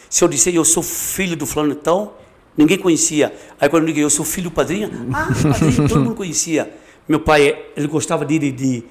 Se 0.09 0.23
eu 0.23 0.27
disser 0.27 0.55
eu 0.55 0.65
sou 0.65 0.81
filho 0.81 1.35
do 1.35 1.45
fulano 1.45 1.73
então, 1.73 2.13
ninguém 2.55 2.77
conhecia. 2.77 3.33
Aí 3.59 3.69
quando 3.69 3.83
eu 3.83 3.87
digo 3.87 3.99
eu 3.99 4.09
sou 4.09 4.25
filho 4.25 4.49
do 4.49 4.53
padrinho, 4.53 4.89
ah, 5.13 5.27
padrinho, 5.43 5.87
todo 5.87 5.99
mundo 5.99 6.15
conhecia. 6.15 6.73
Meu 7.07 7.19
pai, 7.19 7.65
ele 7.75 7.87
gostava 7.87 8.25
de, 8.25 8.39
de, 8.39 8.51
de, 8.51 8.83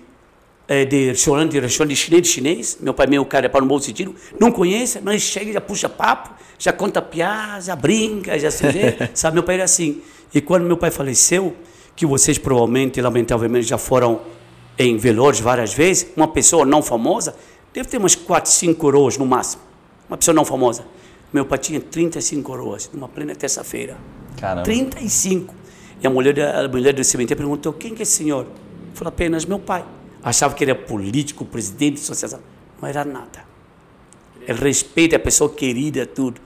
eh, 0.68 0.84
de 0.84 1.09
restaurante, 1.09 1.53
de 1.53 1.61
restaurante 1.61 1.95
de 1.95 1.97
chinês, 1.97 2.22
de 2.22 2.28
chinês. 2.28 2.78
Meu 2.80 2.95
pai, 2.95 3.07
meu 3.07 3.24
cara, 3.26 3.47
é 3.47 3.49
para 3.49 3.61
no 3.61 3.66
bom 3.66 3.78
sentido, 3.78 4.14
não 4.39 4.51
conhece, 4.51 5.01
mas 5.03 5.20
chega, 5.22 5.53
já 5.53 5.61
puxa 5.61 5.89
papo, 5.89 6.34
já 6.59 6.72
conta 6.72 7.03
piada, 7.03 7.61
já 7.61 7.76
brinca, 7.76 8.39
já 8.39 8.51
se 8.51 8.66
vê. 8.68 8.97
Sabe, 9.12 9.34
meu 9.34 9.43
pai 9.43 9.57
era 9.57 9.64
assim. 9.64 10.01
E 10.35 10.41
quando 10.41 10.64
meu 10.64 10.77
pai 10.77 10.91
faleceu, 10.91 11.55
que 11.95 12.05
vocês 12.05 12.39
provavelmente, 12.39 13.01
lamentavelmente, 13.01 13.66
já 13.66 13.79
foram 13.79 14.20
em 14.79 14.97
velórios 14.97 15.41
várias 15.41 15.72
vezes, 15.72 16.07
uma 16.16 16.29
pessoa 16.29 16.64
não 16.66 16.83
famosa, 16.83 17.35
deve 17.72 17.89
ter 17.89 17.97
umas 17.97 18.14
4, 18.14 18.51
5 18.51 18.79
coroas 18.79 19.16
no 19.16 19.24
máximo. 19.24 19.62
Uma 20.09 20.16
pessoa 20.16 20.35
não 20.35 20.45
famosa. 20.45 20.85
Meu 21.33 21.45
pai 21.45 21.59
tinha 21.59 21.81
35 21.81 22.43
coroas, 22.43 22.91
numa 22.93 23.09
plena 23.09 23.35
terça-feira. 23.35 23.97
Caramba. 24.39 24.64
35. 24.64 25.55
E 26.03 26.07
a 26.07 26.11
mulher, 26.11 26.39
a 26.39 26.68
mulher 26.68 26.93
do 26.93 27.03
cemitério 27.03 27.43
perguntou: 27.43 27.72
quem 27.72 27.95
que 27.95 28.03
é 28.03 28.05
esse 28.05 28.12
senhor? 28.12 28.47
Falou 28.95 29.09
apenas 29.09 29.45
meu 29.45 29.59
pai. 29.59 29.85
Achava 30.22 30.55
que 30.55 30.64
era 30.64 30.74
político, 30.74 31.45
presidente 31.45 31.97
de 31.97 32.03
associação. 32.03 32.41
Não 32.81 32.89
era 32.89 33.05
nada. 33.05 33.45
Ele 34.47 34.59
respeita 34.61 35.16
a 35.16 35.18
pessoa 35.18 35.51
querida, 35.51 36.07
tudo. 36.07 36.41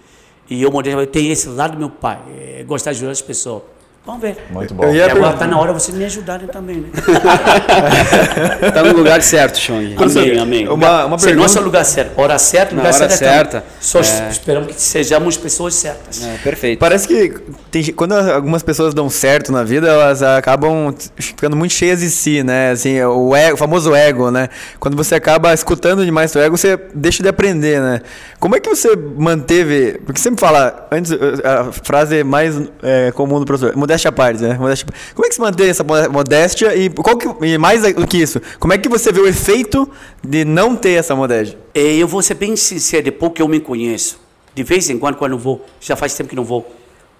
E 0.51 0.61
eu, 0.61 0.71
tem 1.07 1.31
esse 1.31 1.49
lado 1.49 1.73
do 1.75 1.79
meu 1.79 1.89
pai, 1.89 2.21
é 2.59 2.65
gostar 2.65 2.91
de 2.91 2.99
ajudar 2.99 3.13
as 3.13 3.23
pessoas. 3.23 3.63
Vamos 4.07 4.23
ver. 4.23 4.37
Muito 4.51 4.73
bom. 4.75 4.85
E 4.85 4.89
agora 5.01 5.09
perguntar- 5.13 5.33
está 5.35 5.47
na 5.47 5.59
hora 5.59 5.73
de 5.75 5.81
vocês 5.81 5.97
me 5.97 6.05
ajudarem 6.05 6.47
também, 6.49 6.77
né? 6.77 6.89
Tá 8.73 8.83
no 8.83 8.97
lugar 8.97 9.21
certo, 9.23 9.59
Chong. 9.59 9.95
Amém, 9.99 10.39
amém. 10.39 10.69
Uma- 10.69 11.05
uma 11.05 11.19
Se 11.19 11.27
pergunta- 11.27 11.47
Nosso 11.49 11.61
lugar 11.61 11.85
certo, 11.85 12.19
hora 12.19 12.39
certa, 12.39 12.75
Na 12.75 12.83
lugar 12.83 12.95
hora 12.95 13.09
certo. 13.11 13.13
é 13.13 13.17
certa. 13.33 13.65
Só 13.81 14.01
É. 14.01 14.29
esperamos 14.31 14.75
que 14.75 14.81
sejamos 14.81 15.37
pessoas 15.37 15.75
certas. 15.75 16.23
É, 16.25 16.39
perfeito. 16.43 16.79
Parece 16.79 17.07
que 17.07 17.35
tem 17.71 17.85
quando 17.93 18.13
algumas 18.13 18.63
pessoas 18.63 18.95
dão 18.95 19.09
certo 19.11 19.53
na 19.53 19.63
vida, 19.65 19.89
elas 19.89 20.23
acabam 20.23 20.95
ficando 21.17 21.57
muito 21.57 21.73
cheias 21.75 22.01
de 22.01 22.11
si, 22.11 22.43
né? 22.43 22.71
Assim, 22.71 23.01
o, 23.03 23.35
ego, 23.37 23.55
o 23.55 23.59
famoso 23.59 23.95
ego, 23.95 24.31
né? 24.31 24.49
Quando 24.79 24.97
você 24.97 25.15
acaba 25.15 25.53
escutando 25.55 26.05
demais 26.05 26.31
seu 26.31 26.41
ego, 26.43 26.57
você 26.57 26.79
deixa 26.95 27.23
de 27.23 27.29
aprender, 27.29 27.81
né? 27.81 28.01
Como 28.39 28.57
é 28.57 28.61
que 28.61 28.69
você 28.69 28.97
manteve. 28.97 30.01
Porque 30.07 30.21
sempre 30.21 30.41
fala, 30.41 30.89
antes, 30.91 31.13
a 31.13 31.71
frase 31.73 32.25
mais 32.25 32.61
é, 32.83 33.13
comum 33.13 33.39
do 33.39 33.45
professor, 33.45 33.77
modéstia 33.91 34.09
à 34.09 34.13
parte, 34.13 34.43
né? 34.43 34.57
Modéstia, 34.57 34.87
como 35.15 35.27
é 35.27 35.29
que 35.29 35.35
você 35.35 35.41
mantém 35.43 35.69
essa 35.69 35.83
mo- 35.83 36.11
modéstia 36.11 36.75
e, 36.77 36.89
qual 36.91 37.17
que, 37.17 37.29
e 37.47 37.59
mais 37.59 37.83
do 37.83 38.07
que 38.07 38.19
isso, 38.19 38.41
como 38.59 38.73
é 38.73 38.79
que 38.79 38.89
você 38.89 39.11
vê 39.13 39.21
o 39.21 39.27
efeito 39.27 39.89
de 40.23 40.45
não 40.45 40.77
ter 40.77 40.93
essa 40.93 41.15
modéstia? 41.17 41.59
E 41.75 41.99
eu 41.99 42.07
vou 42.07 42.23
ser 42.23 42.35
bem 42.35 42.55
sincero, 42.57 43.05
depois 43.05 43.33
que 43.33 43.43
eu 43.43 43.49
me 43.49 43.59
conheço, 43.61 44.21
de 44.55 44.63
vez 44.63 44.89
em 44.89 44.99
quando, 44.99 45.17
quando 45.17 45.33
eu 45.33 45.39
vou, 45.39 45.65
já 45.81 45.97
faz 45.97 46.15
tempo 46.15 46.31
que 46.31 46.37
não 46.37 46.45
vou, 46.45 46.71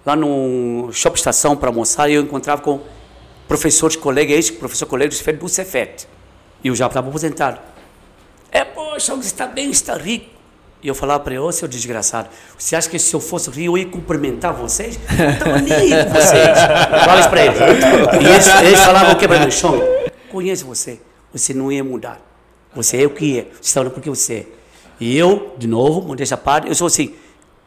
lá 0.05 0.15
no 0.15 0.89
Shopping 0.93 1.17
Estação 1.17 1.55
para 1.55 1.69
almoçar, 1.69 2.09
eu 2.09 2.21
encontrava 2.21 2.61
com 2.61 2.79
professores, 3.47 3.95
colegas, 3.97 4.35
ex-professor 4.35 4.85
colega 4.85 5.13
do 5.13 5.33
do 5.37 5.49
Cefet. 5.49 6.07
E 6.63 6.69
eu 6.69 6.75
já 6.75 6.87
estava 6.87 7.09
aposentado. 7.09 7.59
É, 8.51 8.63
poxa, 8.63 9.13
você 9.15 9.27
está 9.27 9.45
bem, 9.45 9.69
está 9.71 9.95
rico. 9.97 10.40
E 10.83 10.87
eu 10.87 10.95
falava 10.95 11.19
para 11.23 11.33
ele, 11.33 11.43
ô 11.43 11.51
seu 11.51 11.67
desgraçado, 11.67 12.29
você 12.57 12.75
acha 12.75 12.89
que 12.89 12.97
se 12.97 13.13
eu 13.13 13.19
fosse 13.19 13.49
rico 13.51 13.61
eu 13.71 13.77
ia 13.77 13.85
cumprimentar 13.85 14.51
vocês? 14.53 14.99
Eu 15.19 15.29
estava 15.29 15.61
nem 15.61 15.73
aí 15.73 16.05
com 16.05 16.11
vocês. 16.11 16.59
Fala 17.05 17.19
isso 17.19 17.29
para 17.29 17.45
eles. 17.45 17.59
E 17.59 18.25
eles, 18.25 18.47
eles 18.47 18.79
falavam 18.79 19.11
o 19.13 19.15
que 19.15 19.27
para 19.27 19.45
mim? 19.45 19.51
Chong, 19.51 19.79
conheço 20.31 20.65
você, 20.65 20.99
você 21.31 21.53
não 21.53 21.71
ia 21.71 21.83
mudar. 21.83 22.19
Você 22.73 23.03
é 23.03 23.05
o 23.05 23.11
que 23.11 23.39
é, 23.39 23.43
você 23.43 23.61
está 23.61 23.81
olhando 23.81 23.93
porque 23.93 24.09
você 24.09 24.33
é. 24.33 24.45
E 24.99 25.17
eu, 25.17 25.55
de 25.57 25.67
novo, 25.67 26.01
modéstia 26.01 26.35
à 26.35 26.37
parte, 26.37 26.67
eu 26.67 26.75
sou 26.75 26.87
assim, 26.87 27.13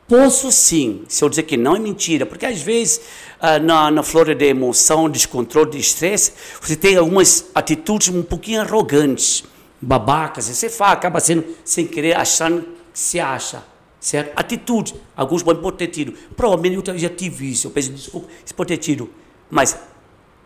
posso 0.08 0.50
sim, 0.50 1.04
se 1.08 1.22
eu 1.22 1.28
dizer 1.28 1.44
que 1.44 1.56
não 1.56 1.76
é 1.76 1.78
mentira, 1.78 2.24
porque 2.26 2.46
às 2.46 2.60
vezes 2.60 3.00
ah, 3.40 3.58
na, 3.58 3.90
na 3.90 4.02
flora 4.02 4.34
de 4.34 4.46
emoção, 4.46 5.08
descontrole, 5.08 5.70
de 5.70 5.78
estresse, 5.78 6.32
você 6.60 6.74
tem 6.74 6.96
algumas 6.96 7.46
atitudes 7.54 8.08
um 8.08 8.22
pouquinho 8.22 8.60
arrogantes, 8.60 9.44
babacas, 9.80 10.46
você 10.46 10.70
fala, 10.70 10.92
acaba 10.92 11.20
sendo 11.20 11.44
sem 11.64 11.86
querer, 11.86 12.16
achando 12.16 12.73
se 12.94 13.20
acha, 13.20 13.62
certo? 14.00 14.32
Atitude, 14.34 14.94
alguns 15.14 15.42
podem 15.42 15.72
ter 15.72 15.88
tido, 15.88 16.12
provavelmente 16.34 16.88
eu 16.88 16.98
já 16.98 17.10
tive 17.10 17.50
isso, 17.50 17.66
eu 17.66 17.70
peço 17.70 17.92
desculpa, 17.92 18.28
isso 18.42 18.54
pode 18.54 18.68
ter 18.68 18.78
tido, 18.78 19.10
mas 19.50 19.78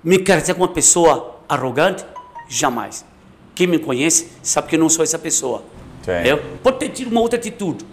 me 0.02 0.18
caracterizar 0.18 0.56
como 0.56 0.66
uma 0.66 0.74
pessoa 0.74 1.40
arrogante? 1.48 2.04
Jamais. 2.48 3.04
Quem 3.54 3.66
me 3.66 3.78
conhece 3.78 4.28
sabe 4.42 4.68
que 4.68 4.76
eu 4.76 4.80
não 4.80 4.88
sou 4.88 5.04
essa 5.04 5.18
pessoa. 5.18 5.62
Eu 6.24 6.38
pode 6.62 6.78
ter 6.78 6.88
tido 6.88 7.10
uma 7.10 7.20
outra 7.20 7.38
atitude. 7.38 7.84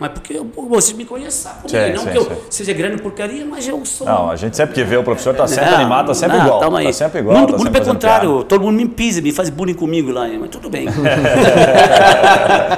Mas 0.00 0.10
porque 0.12 0.32
eu- 0.32 0.50
vocês 0.68 0.96
me 0.96 1.04
conhecem, 1.04 1.30
sabe? 1.30 1.70
Sim, 1.70 1.76
não 1.94 2.04
sim, 2.04 2.10
que 2.10 2.16
eu 2.16 2.24
sim. 2.24 2.30
seja 2.48 2.72
grande 2.72 3.02
porcaria, 3.02 3.44
mas 3.44 3.68
eu 3.68 3.84
sou. 3.84 4.06
Não, 4.06 4.30
a 4.30 4.36
gente 4.36 4.56
sempre 4.56 4.74
que 4.74 4.82
vê 4.82 4.96
o 4.96 5.04
professor 5.04 5.34
tá 5.34 5.46
sempre 5.46 5.70
Não, 5.70 5.76
animado, 5.76 6.06
tá 6.06 6.14
sempre 6.14 6.38
não, 6.38 6.46
igual. 6.46 6.76
aí. 6.76 6.86
Tá 6.86 6.92
sempre 6.94 7.18
igual. 7.20 7.36
Muito, 7.36 7.50
tá 7.52 7.58
muito 7.58 7.70
pelo 7.72 7.84
contrário, 7.84 8.30
piada. 8.30 8.44
todo 8.46 8.62
mundo 8.62 8.76
me 8.76 8.88
pisa, 8.88 9.20
me 9.20 9.30
faz 9.30 9.50
bullying 9.50 9.74
comigo 9.74 10.10
lá, 10.10 10.26
mas 10.40 10.48
tudo 10.48 10.70
bem. 10.70 10.86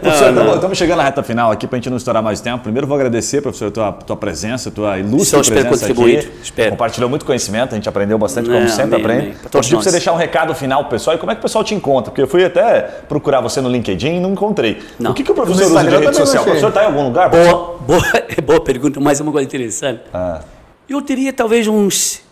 Professor, 0.00 0.54
estamos 0.54 0.78
chegando 0.78 0.98
na 0.98 1.04
reta 1.04 1.22
final 1.22 1.50
aqui 1.50 1.66
para 1.66 1.76
a 1.76 1.80
gente 1.80 1.90
não 1.90 1.96
estourar 1.96 2.22
mais 2.22 2.40
tempo. 2.40 2.62
Primeiro 2.62 2.86
vou 2.86 2.96
agradecer, 2.96 3.40
professor, 3.42 3.66
a 3.66 3.70
tua, 3.70 3.92
tua 3.92 4.16
presença, 4.16 4.68
a 4.68 4.72
tua 4.72 4.98
ilustre 4.98 5.40
espero 5.40 5.60
presença 5.66 5.88
contribuir, 5.88 6.18
aqui. 6.18 6.30
espero. 6.42 6.70
Compartilhou 6.70 7.10
muito 7.10 7.24
conhecimento, 7.24 7.72
a 7.72 7.74
gente 7.74 7.88
aprendeu 7.88 8.18
bastante, 8.18 8.48
Não, 8.48 8.56
como 8.56 8.68
sempre 8.68 8.94
amém, 8.96 9.00
aprende. 9.04 9.22
amém. 9.22 9.34
Todos 9.50 9.66
pedir 9.66 9.76
para 9.76 9.84
você 9.84 9.90
deixar 9.90 10.12
um 10.12 10.16
recado 10.16 10.54
final 10.54 10.82
pro 10.82 10.90
pessoal 10.90 11.16
e 11.16 11.18
como 11.18 11.32
é 11.32 11.34
que 11.34 11.40
o 11.40 11.42
pessoal 11.42 11.64
te 11.64 11.74
encontra, 11.74 12.10
porque 12.10 12.22
eu 12.22 12.28
fui 12.28 12.44
até 12.44 12.82
procurar 13.08 13.40
você 13.40 13.60
no 13.60 13.68
LinkedIn 13.68 14.16
e 14.16 14.20
não 14.20 14.32
encontrei. 14.32 14.80
Não. 14.98 15.10
O 15.10 15.14
que, 15.14 15.22
que 15.24 15.32
o 15.32 15.34
professor 15.34 15.66
usa 15.66 15.84
de 15.84 15.90
rede 15.96 16.16
social? 16.16 16.44
O 16.52 16.54
não 16.54 16.60
professor 16.60 16.68
está 16.68 16.82
em 16.82 16.86
algum 16.86 17.04
lugar? 17.08 17.30
boa, 17.30 17.78
boa, 17.78 18.02
boa 18.44 18.60
pergunta, 18.60 19.00
mas 19.00 19.20
uma 19.20 19.32
coisa 19.32 19.46
interessante. 19.46 20.02
Ah. 20.12 20.42
Eu 20.88 21.00
teria 21.02 21.32
talvez 21.32 21.66
uns. 21.66 22.22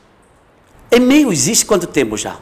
E-mail 0.90 1.32
existe 1.32 1.64
quanto 1.66 1.86
tempo 1.86 2.16
já? 2.16 2.36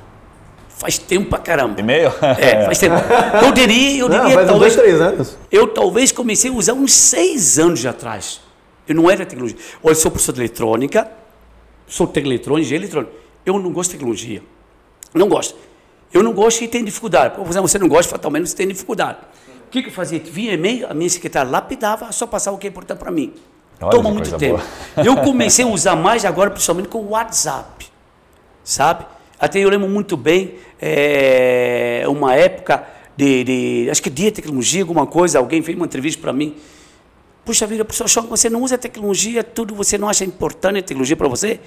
Faz 0.68 0.96
tempo 0.96 1.28
pra 1.28 1.38
caramba. 1.38 1.78
E-mail? 1.80 2.12
É, 2.38 2.64
faz 2.64 2.78
tempo. 2.78 2.94
Eu 3.44 3.52
diria, 3.52 3.98
eu 4.00 4.08
Não, 4.08 4.18
diria 4.20 4.34
faz 4.34 4.46
uns 4.46 4.50
talvez. 4.52 4.76
dois, 4.76 4.86
três 4.88 5.00
anos. 5.00 5.36
Eu 5.50 5.66
talvez 5.66 6.12
comecei 6.12 6.50
a 6.50 6.54
usar 6.54 6.72
uns 6.72 6.92
seis 6.92 7.58
anos 7.58 7.84
atrás. 7.84 8.40
Eu 8.86 8.94
não 8.94 9.10
era 9.10 9.26
tecnologia. 9.26 9.58
Olha, 9.82 9.90
eu 9.90 9.94
sou 9.96 10.10
professor 10.10 10.32
de 10.32 10.40
eletrônica, 10.40 11.10
sou 11.86 12.06
técnico 12.06 12.34
eletrônico, 12.34 12.64
engenheiro 12.64 12.84
eletrônico. 12.84 13.12
Eu 13.44 13.58
não 13.58 13.72
gosto 13.72 13.90
de 13.90 13.96
tecnologia. 13.96 14.42
Não 15.12 15.28
gosto. 15.28 15.58
Eu 16.12 16.22
não 16.22 16.32
gosto 16.32 16.62
e 16.62 16.68
tenho 16.68 16.84
dificuldade. 16.84 17.34
Por 17.34 17.46
exemplo, 17.46 17.68
você 17.68 17.78
não 17.78 17.88
gosta, 17.88 18.10
fatalmente 18.10 18.48
você 18.48 18.56
tem 18.56 18.68
dificuldade. 18.68 19.18
O 19.68 19.70
que, 19.70 19.82
que 19.82 19.88
eu 19.88 19.92
fazia? 19.92 20.18
Via 20.18 20.54
e-mail, 20.54 20.86
a 20.90 20.94
minha 20.94 21.10
secretária 21.10 21.50
lapidava, 21.50 22.10
só 22.10 22.26
passava 22.26 22.56
o 22.56 22.58
que 22.58 22.66
é 22.66 22.70
importante 22.70 22.98
para 22.98 23.10
mim. 23.10 23.34
Olha 23.78 23.90
Toma 23.90 24.04
que 24.08 24.14
muito 24.14 24.36
tempo. 24.38 24.60
Eu 25.04 25.14
comecei 25.18 25.62
a 25.62 25.68
usar 25.68 25.94
mais 25.94 26.24
agora, 26.24 26.50
principalmente 26.50 26.88
com 26.88 26.98
o 27.00 27.10
WhatsApp. 27.10 27.86
Sabe? 28.64 29.04
Até 29.38 29.60
eu 29.60 29.68
lembro 29.68 29.86
muito 29.86 30.16
bem, 30.16 30.54
é, 30.80 32.02
uma 32.08 32.34
época 32.34 32.82
de, 33.14 33.44
de- 33.44 33.88
Acho 33.90 34.02
que 34.02 34.08
dia 34.10 34.30
de 34.30 34.36
tecnologia, 34.36 34.82
alguma 34.82 35.06
coisa, 35.06 35.38
alguém 35.38 35.60
fez 35.62 35.76
uma 35.76 35.84
entrevista 35.86 36.20
para 36.20 36.32
mim. 36.32 36.56
puxa 37.44 37.66
vida, 37.66 37.84
professor 37.84 38.08
Chong, 38.08 38.26
você 38.28 38.48
não 38.50 38.62
usa 38.62 38.76
tecnologia, 38.78 39.44
tudo 39.44 39.74
você 39.74 39.98
não 39.98 40.08
acha 40.08 40.24
importante 40.24 40.78
a 40.78 40.82
tecnologia 40.82 41.14
para 41.16 41.28
você? 41.28 41.60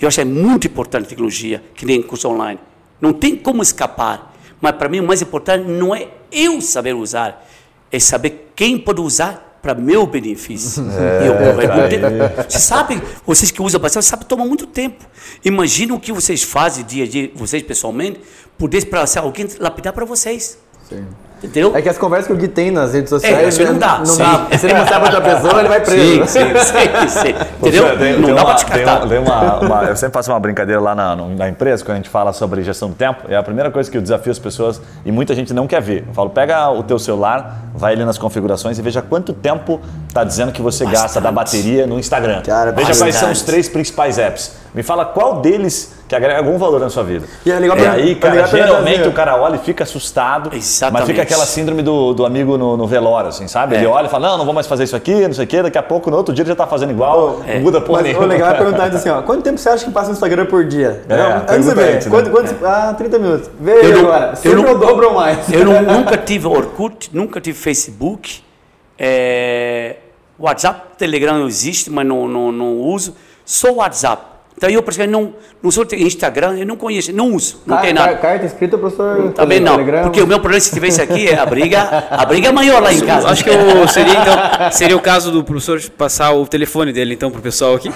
Eu 0.00 0.08
acho 0.08 0.20
é 0.20 0.24
muito 0.24 0.66
importante 0.66 1.04
a 1.04 1.08
tecnologia, 1.08 1.62
que 1.74 1.84
nem 1.86 2.02
curso 2.02 2.28
online. 2.28 2.58
Não 3.00 3.12
tem 3.12 3.36
como 3.36 3.62
escapar. 3.62 4.34
Mas 4.60 4.72
para 4.72 4.88
mim 4.88 5.00
o 5.00 5.06
mais 5.06 5.22
importante 5.22 5.68
não 5.68 5.94
é 5.94 6.08
eu 6.32 6.60
saber 6.60 6.94
usar, 6.94 7.46
é 7.90 7.98
saber 7.98 8.52
quem 8.54 8.78
pode 8.78 9.00
usar 9.00 9.58
para 9.62 9.74
meu 9.74 10.06
benefício. 10.06 10.84
É, 10.96 11.28
eu, 11.28 11.34
eu, 11.34 12.48
você 12.48 12.58
sabe, 12.58 13.02
vocês 13.26 13.50
que 13.50 13.60
usam 13.60 13.80
bastante, 13.80 14.06
sabe, 14.06 14.24
toma 14.24 14.44
muito 14.44 14.66
tempo. 14.66 15.04
Imagina 15.44 15.94
o 15.94 16.00
que 16.00 16.12
vocês 16.12 16.42
fazem 16.42 16.84
dia 16.84 17.04
a 17.04 17.08
dia, 17.08 17.30
vocês 17.34 17.62
pessoalmente, 17.62 18.20
pudesse 18.56 18.86
para 18.86 19.04
alguém 19.20 19.46
lapidar 19.58 19.92
para 19.92 20.04
vocês. 20.04 20.58
Entendeu? 21.42 21.76
É 21.76 21.82
que 21.82 21.88
as 21.88 21.98
conversas 21.98 22.26
que 22.26 22.32
o 22.32 22.36
Gui 22.36 22.48
tem 22.48 22.70
nas 22.70 22.94
redes 22.94 23.10
sociais. 23.10 23.58
É, 23.60 23.64
não 23.66 23.78
dá. 23.78 23.98
Não 23.98 24.06
Sim. 24.06 24.22
dá. 24.22 24.58
Se 24.58 24.66
ele 24.66 24.74
mostrar 24.74 25.00
pra 25.00 25.14
outra 25.14 25.20
pessoa, 25.34 25.58
ele 25.60 25.68
vai 25.68 25.80
preso. 25.80 26.26
Sim, 26.26 26.26
sim, 26.26 26.44
sim, 26.64 27.08
sim. 27.08 27.34
Entendeu? 27.60 27.98
Tem- 27.98 28.12
não 28.18 28.24
tem 28.26 28.34
dá 28.34 28.44
uma- 28.44 28.54
descartar. 28.54 29.06
tem 29.06 29.18
um- 29.18 29.22
uma- 29.22 29.58
uma- 29.60 29.84
eu 29.90 29.96
sempre 29.96 30.14
faço 30.14 30.30
uma 30.32 30.40
brincadeira 30.40 30.80
lá 30.80 30.94
na, 30.94 31.14
na 31.14 31.48
empresa, 31.48 31.84
quando 31.84 31.92
a 31.94 31.96
gente 31.96 32.08
fala 32.08 32.32
sobre 32.32 32.62
gestão 32.62 32.88
do 32.88 32.94
tempo, 32.94 33.24
é 33.28 33.36
a 33.36 33.42
primeira 33.42 33.70
coisa 33.70 33.90
que 33.90 33.96
eu 33.98 34.02
desafio 34.02 34.32
as 34.32 34.38
pessoas, 34.38 34.80
e 35.04 35.12
muita 35.12 35.34
gente 35.34 35.52
não 35.52 35.66
quer 35.66 35.82
ver. 35.82 36.04
Eu 36.08 36.14
falo, 36.14 36.30
pega 36.30 36.70
o 36.70 36.82
teu 36.82 36.98
celular, 36.98 37.56
vai 37.74 37.92
ali 37.92 38.04
nas 38.04 38.16
configurações 38.16 38.78
e 38.78 38.82
veja 38.82 39.02
quanto 39.02 39.32
tempo 39.34 39.80
está 40.08 40.24
dizendo 40.24 40.52
que 40.52 40.62
você 40.62 40.86
gasta 40.86 41.20
da 41.20 41.30
Bastante. 41.30 41.58
bateria 41.62 41.86
no 41.86 41.98
Instagram. 41.98 42.40
Cara, 42.46 42.72
veja 42.72 42.86
quais 42.96 43.14
são 43.14 43.28
os 43.30 43.38
bastante. 43.38 43.44
três 43.44 43.68
principais 43.68 44.18
apps. 44.18 44.52
Me 44.76 44.82
fala 44.82 45.06
qual 45.06 45.40
deles 45.40 45.94
que 46.06 46.14
agrega 46.14 46.38
algum 46.38 46.58
valor 46.58 46.78
na 46.78 46.90
sua 46.90 47.02
vida. 47.02 47.26
E 47.46 47.50
é 47.50 47.58
legal 47.58 47.78
e 47.78 47.80
pra- 47.80 47.92
aí, 47.92 48.14
pra 48.14 48.30
cara, 48.30 48.46
pra 48.46 48.58
geralmente 48.58 49.08
o 49.08 49.12
cara 49.12 49.34
olha 49.40 49.56
e 49.56 49.58
fica 49.58 49.84
assustado, 49.84 50.50
mas 50.52 50.64
Exatamente. 50.76 51.06
fica 51.06 51.22
aquela 51.22 51.46
síndrome 51.46 51.80
do, 51.82 52.12
do 52.12 52.26
amigo 52.26 52.58
no, 52.58 52.76
no 52.76 52.86
velório, 52.86 53.30
assim, 53.30 53.48
sabe? 53.48 53.74
Ele 53.74 53.86
É. 53.86 53.88
olha 53.88 54.06
e 54.06 54.10
fala, 54.10 54.28
não, 54.28 54.36
não 54.38 54.44
vou 54.44 54.52
mais 54.52 54.66
fazer 54.66 54.84
isso 54.84 54.94
aqui, 54.94 55.26
não 55.26 55.32
sei 55.32 55.44
o 55.46 55.48
quê, 55.48 55.62
daqui 55.62 55.78
a 55.78 55.82
pouco, 55.82 56.10
no 56.10 56.18
outro 56.18 56.34
dia 56.34 56.42
ele 56.42 56.50
já 56.50 56.54
tá 56.54 56.66
fazendo 56.66 56.90
igual, 56.90 57.40
não 57.46 57.60
muda 57.60 57.80
porra 57.80 58.02
Mas 58.02 58.10
o 58.10 58.12
nenhuma. 58.12 58.26
legal 58.26 58.50
é 58.50 58.54
perguntar 58.54 58.84
assim, 58.94 59.08
ó, 59.08 59.22
quanto 59.22 59.42
tempo 59.42 59.56
você 59.56 59.70
acha 59.70 59.86
que 59.86 59.90
passa 59.90 60.08
no 60.08 60.12
Instagram 60.12 60.44
por 60.44 60.62
dia? 60.66 61.02
É, 61.08 61.16
Não, 61.16 61.36
antes 61.54 61.66
de 61.68 61.74
ver. 61.74 61.94
antes, 61.94 62.06
né? 62.06 62.12
Quanto, 62.12 62.30
quanto, 62.30 62.66
Ah, 62.66 62.94
30 62.98 63.18
minutos. 63.18 63.50
Vê 63.58 63.72
Eu 63.72 63.80
aí 63.82 63.92
não- 63.92 64.00
agora. 64.00 64.30
eu 64.32 64.36
Sempre 64.36 64.62
não- 64.62 64.72
o 64.74 64.78
dobro 64.78 65.06
ou 65.08 65.14
mais. 65.14 65.50
Eu 65.50 65.64
não- 65.64 65.80
nunca 65.96 66.18
tive 66.18 66.46
Orkut, 66.46 67.08
nunca 67.14 67.40
tive 67.40 67.58
Facebook. 67.58 68.42
É, 68.98 69.96
WhatsApp, 70.38 70.82
Telegram 70.98 71.46
existe, 71.46 71.88
mas 71.90 72.06
não, 72.06 72.28
não, 72.28 72.52
não 72.52 72.76
uso. 72.78 73.16
Só 73.44 73.72
WhatsApp. 73.72 74.35
Então 74.56 74.70
eu 74.70 74.82
praticamente 74.82 75.12
não, 75.12 75.34
não 75.62 75.70
sou 75.70 75.86
Instagram, 75.92 76.56
eu 76.56 76.66
não 76.66 76.76
conheço, 76.76 77.12
não 77.12 77.34
uso, 77.34 77.60
não 77.66 77.76
tem 77.76 77.92
nada. 77.92 78.16
Carta 78.16 78.46
escrita, 78.46 78.78
professor. 78.78 79.30
Também 79.32 79.60
não, 79.60 79.76
Telegram. 79.76 80.04
porque 80.04 80.22
o 80.22 80.26
meu 80.26 80.40
problema 80.40 80.60
se 80.60 80.72
tivesse 80.72 81.02
aqui 81.02 81.28
é 81.28 81.38
a 81.38 81.44
briga, 81.44 82.06
a 82.10 82.24
briga 82.24 82.48
é 82.48 82.52
maior 82.52 82.82
lá 82.82 82.90
em 82.90 83.00
casa. 83.00 83.28
Acho 83.28 83.44
que 83.44 83.50
eu 83.50 83.86
seria, 83.86 84.14
então, 84.14 84.72
seria 84.72 84.96
o 84.96 85.00
caso 85.00 85.30
do 85.30 85.44
professor 85.44 85.78
passar 85.90 86.32
o 86.32 86.46
telefone 86.46 86.90
dele, 86.90 87.12
então, 87.12 87.30
pro 87.30 87.42
pessoal 87.42 87.74
aqui. 87.74 87.92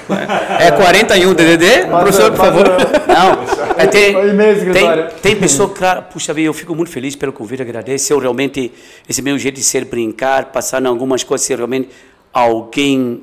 É 0.59 0.71
41 0.71 1.33
DDD, 1.33 1.87
professor, 1.87 2.31
por 2.31 2.39
favor. 2.39 2.67
Não, 3.09 3.79
é, 3.79 3.87
tem, 3.87 4.15
O 4.15 4.73
tem, 4.73 5.07
tem 5.23 5.37
pessoa, 5.37 5.71
claro, 5.71 6.03
puxa 6.13 6.35
vida, 6.35 6.49
eu 6.49 6.55
fico 6.55 6.75
muito 6.75 6.91
feliz 6.91 7.17
pelo 7.17 7.33
convite, 7.33 7.63
agradeço. 7.63 8.13
Eu 8.13 8.19
realmente, 8.19 8.71
esse 9.09 9.23
meu 9.23 9.39
jeito 9.39 9.55
de 9.55 9.63
ser, 9.63 9.87
brincar, 9.87 10.47
passar 10.47 10.83
em 10.83 10.87
algumas 10.87 11.25
coisas, 11.25 11.47
se 11.47 11.55
realmente 11.55 11.89
alguém 12.33 13.23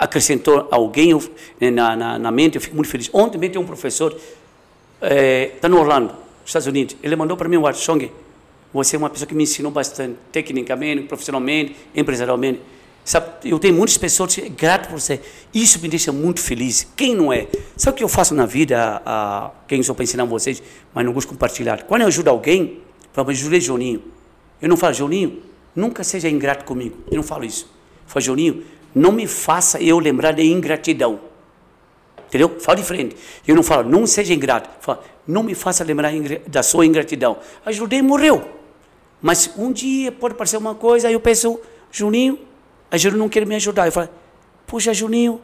acrescentou 0.00 0.66
alguém 0.70 1.10
eu- 1.10 1.22
na, 1.72 1.94
na, 1.94 2.18
na 2.18 2.30
mente, 2.30 2.54
eu 2.56 2.60
fico 2.60 2.74
muito 2.74 2.88
feliz. 2.88 3.08
Ontem 3.12 3.38
mesmo 3.38 3.52
tem 3.52 3.62
um 3.62 3.66
professor, 3.66 4.18
está 5.54 5.68
no 5.68 5.78
Orlando, 5.78 6.14
Estados 6.44 6.66
Unidos, 6.66 6.96
ele 7.02 7.14
mandou 7.16 7.36
para 7.36 7.48
mim 7.48 7.56
um 7.58 7.62
WhatsApp, 7.62 7.84
Chong, 7.84 8.12
você 8.72 8.96
é 8.96 8.98
uma 8.98 9.10
pessoa 9.10 9.26
que 9.28 9.34
me 9.34 9.42
ensinou 9.42 9.70
bastante, 9.70 10.16
tecnicamente, 10.32 11.02
profissionalmente, 11.02 11.76
empresarialmente. 11.94 12.60
Sabe, 13.04 13.26
eu 13.50 13.58
tenho 13.58 13.74
muitas 13.74 13.96
pessoas 13.96 14.34
que 14.34 14.48
grato 14.48 14.88
por 14.90 15.00
você. 15.00 15.20
Isso 15.52 15.80
me 15.80 15.88
deixa 15.88 16.12
muito 16.12 16.38
feliz. 16.40 16.86
Quem 16.94 17.14
não 17.14 17.32
é? 17.32 17.48
Sabe 17.76 17.94
o 17.94 17.98
que 17.98 18.04
eu 18.04 18.08
faço 18.08 18.34
na 18.34 18.46
vida? 18.46 19.02
A, 19.04 19.50
quem 19.66 19.82
sou 19.82 19.94
para 19.94 20.04
ensinar 20.04 20.24
vocês, 20.24 20.62
mas 20.94 21.04
não 21.04 21.12
gosto 21.12 21.26
de 21.28 21.32
compartilhar. 21.32 21.82
Quando 21.84 22.02
eu 22.02 22.08
ajudo 22.08 22.28
alguém, 22.28 22.78
falo, 23.12 23.26
"Mas 23.28 23.38
ajudei 23.38 23.60
Joninho. 23.60 24.02
Eu 24.62 24.68
não 24.68 24.76
falo, 24.76 24.92
Joninho, 24.94 25.42
nunca 25.74 26.04
seja 26.04 26.28
ingrato 26.28 26.64
comigo. 26.64 26.98
Eu 27.10 27.16
não 27.16 27.22
falo 27.24 27.44
isso. 27.44 27.64
Eu 27.64 28.10
falo, 28.12 28.22
não 28.94 29.12
me 29.12 29.26
faça 29.26 29.80
eu 29.82 29.98
lembrar 29.98 30.32
de 30.32 30.42
ingratidão. 30.42 31.20
Entendeu? 32.28 32.58
Fala 32.60 32.76
de 32.76 32.84
frente. 32.84 33.16
Eu 33.46 33.56
não 33.56 33.62
falo, 33.62 33.88
não 33.88 34.06
seja 34.06 34.32
ingrato. 34.32 34.68
Eu 34.76 34.82
falo, 34.82 34.98
não 35.26 35.42
me 35.42 35.54
faça 35.54 35.82
lembrar 35.82 36.12
da 36.46 36.62
sua 36.62 36.86
ingratidão. 36.86 37.38
Ajudei, 37.66 38.00
morreu. 38.02 38.48
Mas 39.20 39.50
um 39.56 39.72
dia 39.72 40.12
pode 40.12 40.34
aparecer 40.34 40.56
uma 40.56 40.74
coisa, 40.74 41.08
aí 41.08 41.14
eu 41.14 41.20
penso, 41.20 41.60
Juninho, 41.90 42.38
a 42.90 42.96
Juninho 42.96 43.18
não 43.18 43.28
quer 43.28 43.44
me 43.44 43.54
ajudar. 43.56 43.86
Eu 43.86 43.92
falo, 43.92 44.08
puxa, 44.66 44.94
Juninho, 44.94 45.40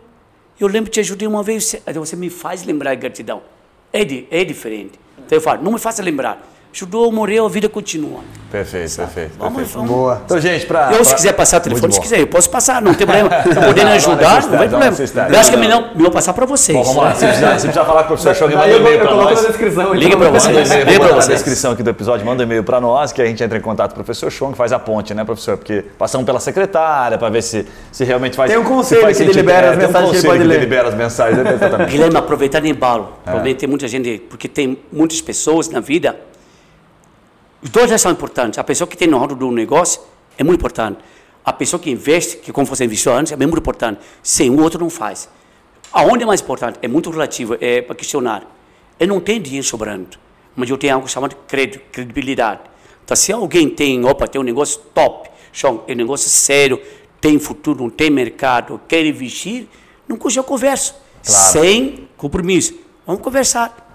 eu 0.58 0.68
lembro 0.68 0.90
que 0.90 0.94
te 0.94 1.00
ajudei 1.00 1.26
uma 1.26 1.42
vez, 1.42 1.76
você- 1.94 2.16
me 2.16 2.30
faz 2.30 2.64
lembrar 2.64 2.94
de 2.94 3.00
gratidão. 3.00 3.42
É, 3.92 4.04
di- 4.04 4.26
é 4.30 4.44
diferente. 4.44 4.98
Então 5.18 5.36
eu 5.36 5.42
falo, 5.42 5.62
não 5.62 5.72
me 5.72 5.78
faça 5.78 6.02
lembrar. 6.02 6.40
Ajudou, 6.76 7.10
morreu, 7.10 7.46
a 7.46 7.48
vida 7.48 7.70
continua. 7.70 8.20
Perfeito, 8.52 8.96
perfeito. 8.96 9.32
Vamos, 9.38 9.54
perfeito. 9.56 9.78
vamos. 9.78 9.90
Boa. 9.90 10.22
Então, 10.26 10.38
gente, 10.38 10.66
pra. 10.66 10.92
Eu, 10.92 11.02
se 11.06 11.14
quiser 11.14 11.32
passar 11.32 11.56
o 11.56 11.60
telefone, 11.60 11.92
se 11.94 12.00
quiser, 12.00 12.20
eu 12.20 12.26
posso 12.26 12.50
passar, 12.50 12.82
não 12.82 12.92
tem 12.92 13.06
problema. 13.06 13.30
Se 13.42 13.48
eu 13.58 13.62
podendo 13.62 13.88
ajudar, 13.92 14.42
não 14.42 14.58
tem 14.58 14.68
problema. 14.68 14.96
Eu 15.30 15.38
acho 15.40 15.50
que 15.50 15.56
é 15.56 15.58
melhor, 15.58 15.90
melhor 15.96 16.10
passar 16.10 16.34
para 16.34 16.44
vocês. 16.44 16.76
Bom, 16.76 16.84
vamos 16.84 17.02
lá. 17.02 17.14
Se 17.14 17.24
precisar, 17.26 17.58
se 17.58 17.66
precisar 17.66 17.84
falar 17.86 18.04
com 18.04 18.12
o 18.12 18.16
professor 18.18 18.34
Chong, 18.34 18.54
Daí 18.54 18.72
manda 18.72 18.76
um 18.76 18.80
e-mail 18.86 19.00
para 19.00 19.14
nós. 19.14 19.42
na 19.42 19.48
descrição. 19.48 19.94
Liga 19.94 20.16
Manda 20.18 20.30
vocês. 20.30 20.54
um 20.54 20.60
Liga 20.74 20.84
pra 20.84 20.92
botar 20.98 21.08
na 21.08 21.14
vocês. 21.14 21.28
descrição 21.38 21.72
aqui 21.72 21.82
do 21.82 21.90
episódio, 21.90 22.26
manda 22.26 22.42
um 22.42 22.46
e-mail 22.46 22.62
para 22.62 22.78
nós, 22.80 23.10
que 23.10 23.22
a 23.22 23.26
gente 23.26 23.42
entra 23.42 23.56
em 23.56 23.62
contato 23.62 23.94
com 23.94 24.00
o 24.02 24.04
professor 24.04 24.30
Chong, 24.30 24.54
faz 24.54 24.70
a 24.72 24.78
ponte, 24.78 25.14
né, 25.14 25.24
professor? 25.24 25.56
Porque 25.56 25.82
passamos 25.98 26.26
pela 26.26 26.38
secretária 26.38 27.16
para 27.16 27.30
ver 27.30 27.42
se, 27.42 27.66
se 27.90 28.04
realmente 28.04 28.36
faz 28.36 28.50
Tem 28.50 28.60
um 28.60 28.64
se 28.64 28.68
conselho 28.68 29.06
que 29.06 29.14
sentido. 29.14 29.36
libera 29.36 29.68
É, 29.68 29.70
as 29.70 29.76
tem 29.78 29.84
um 29.84 29.88
mensagens 29.88 30.10
que 30.10 30.16
ele 30.18 30.26
conselho 30.26 30.38
pode 30.44 30.48
ler. 30.48 30.60
libera 30.60 30.88
as 30.88 30.94
mensagens, 30.94 31.42
né, 31.42 31.52
exatamente. 31.56 31.90
Guilherme, 31.90 32.16
aproveitar 32.18 32.60
de 32.60 32.68
embalo. 32.68 33.12
É. 33.22 33.24
Provavelmente 33.24 33.56
tem 33.58 33.68
muita 33.68 33.88
gente, 33.88 34.18
porque 34.28 34.46
tem 34.46 34.78
muitas 34.92 35.20
pessoas 35.22 35.68
na 35.70 35.80
vida. 35.80 36.14
Os 37.66 37.70
dois 37.70 37.90
já 37.90 37.98
são 37.98 38.12
importantes. 38.12 38.60
A 38.60 38.64
pessoa 38.64 38.86
que 38.86 38.96
tem 38.96 39.08
no 39.08 39.26
do 39.26 39.50
negócio 39.50 40.00
é 40.38 40.44
muito 40.44 40.60
importante. 40.60 41.00
A 41.44 41.52
pessoa 41.52 41.80
que 41.80 41.90
investe, 41.90 42.36
que 42.36 42.52
como 42.52 42.64
você 42.64 42.84
investiu 42.84 43.12
antes, 43.12 43.32
é 43.32 43.36
muito 43.36 43.58
importante. 43.58 43.98
Sem 44.22 44.48
o 44.50 44.62
outro 44.62 44.78
não 44.78 44.88
faz. 44.88 45.28
Aonde 45.92 46.22
é 46.22 46.26
mais 46.26 46.40
importante? 46.40 46.78
É 46.80 46.86
muito 46.86 47.10
relativo, 47.10 47.56
é 47.60 47.82
para 47.82 47.96
questionar. 47.96 48.46
Eu 49.00 49.08
não 49.08 49.18
tenho 49.18 49.40
dinheiro 49.40 49.66
sobrando, 49.66 50.16
mas 50.54 50.70
eu 50.70 50.78
tenho 50.78 50.94
algo 50.94 51.08
chamado 51.08 51.34
credibilidade. 51.48 52.60
Então, 53.04 53.16
se 53.16 53.32
alguém 53.32 53.68
tem, 53.68 54.04
opa, 54.04 54.28
tem 54.28 54.40
um 54.40 54.44
negócio 54.44 54.80
top, 54.94 55.28
chão, 55.52 55.82
é 55.88 55.92
um 55.92 55.96
negócio 55.96 56.30
sério, 56.30 56.80
tem 57.20 57.36
futuro, 57.36 57.82
não 57.82 57.90
tem 57.90 58.10
mercado, 58.10 58.80
quer 58.86 59.04
investir, 59.04 59.66
não 60.06 60.16
custa 60.16 60.38
eu 60.38 60.44
converso. 60.44 60.94
Sem 61.20 62.08
compromisso. 62.16 62.78
Vamos 63.04 63.22
conversar. 63.22 63.85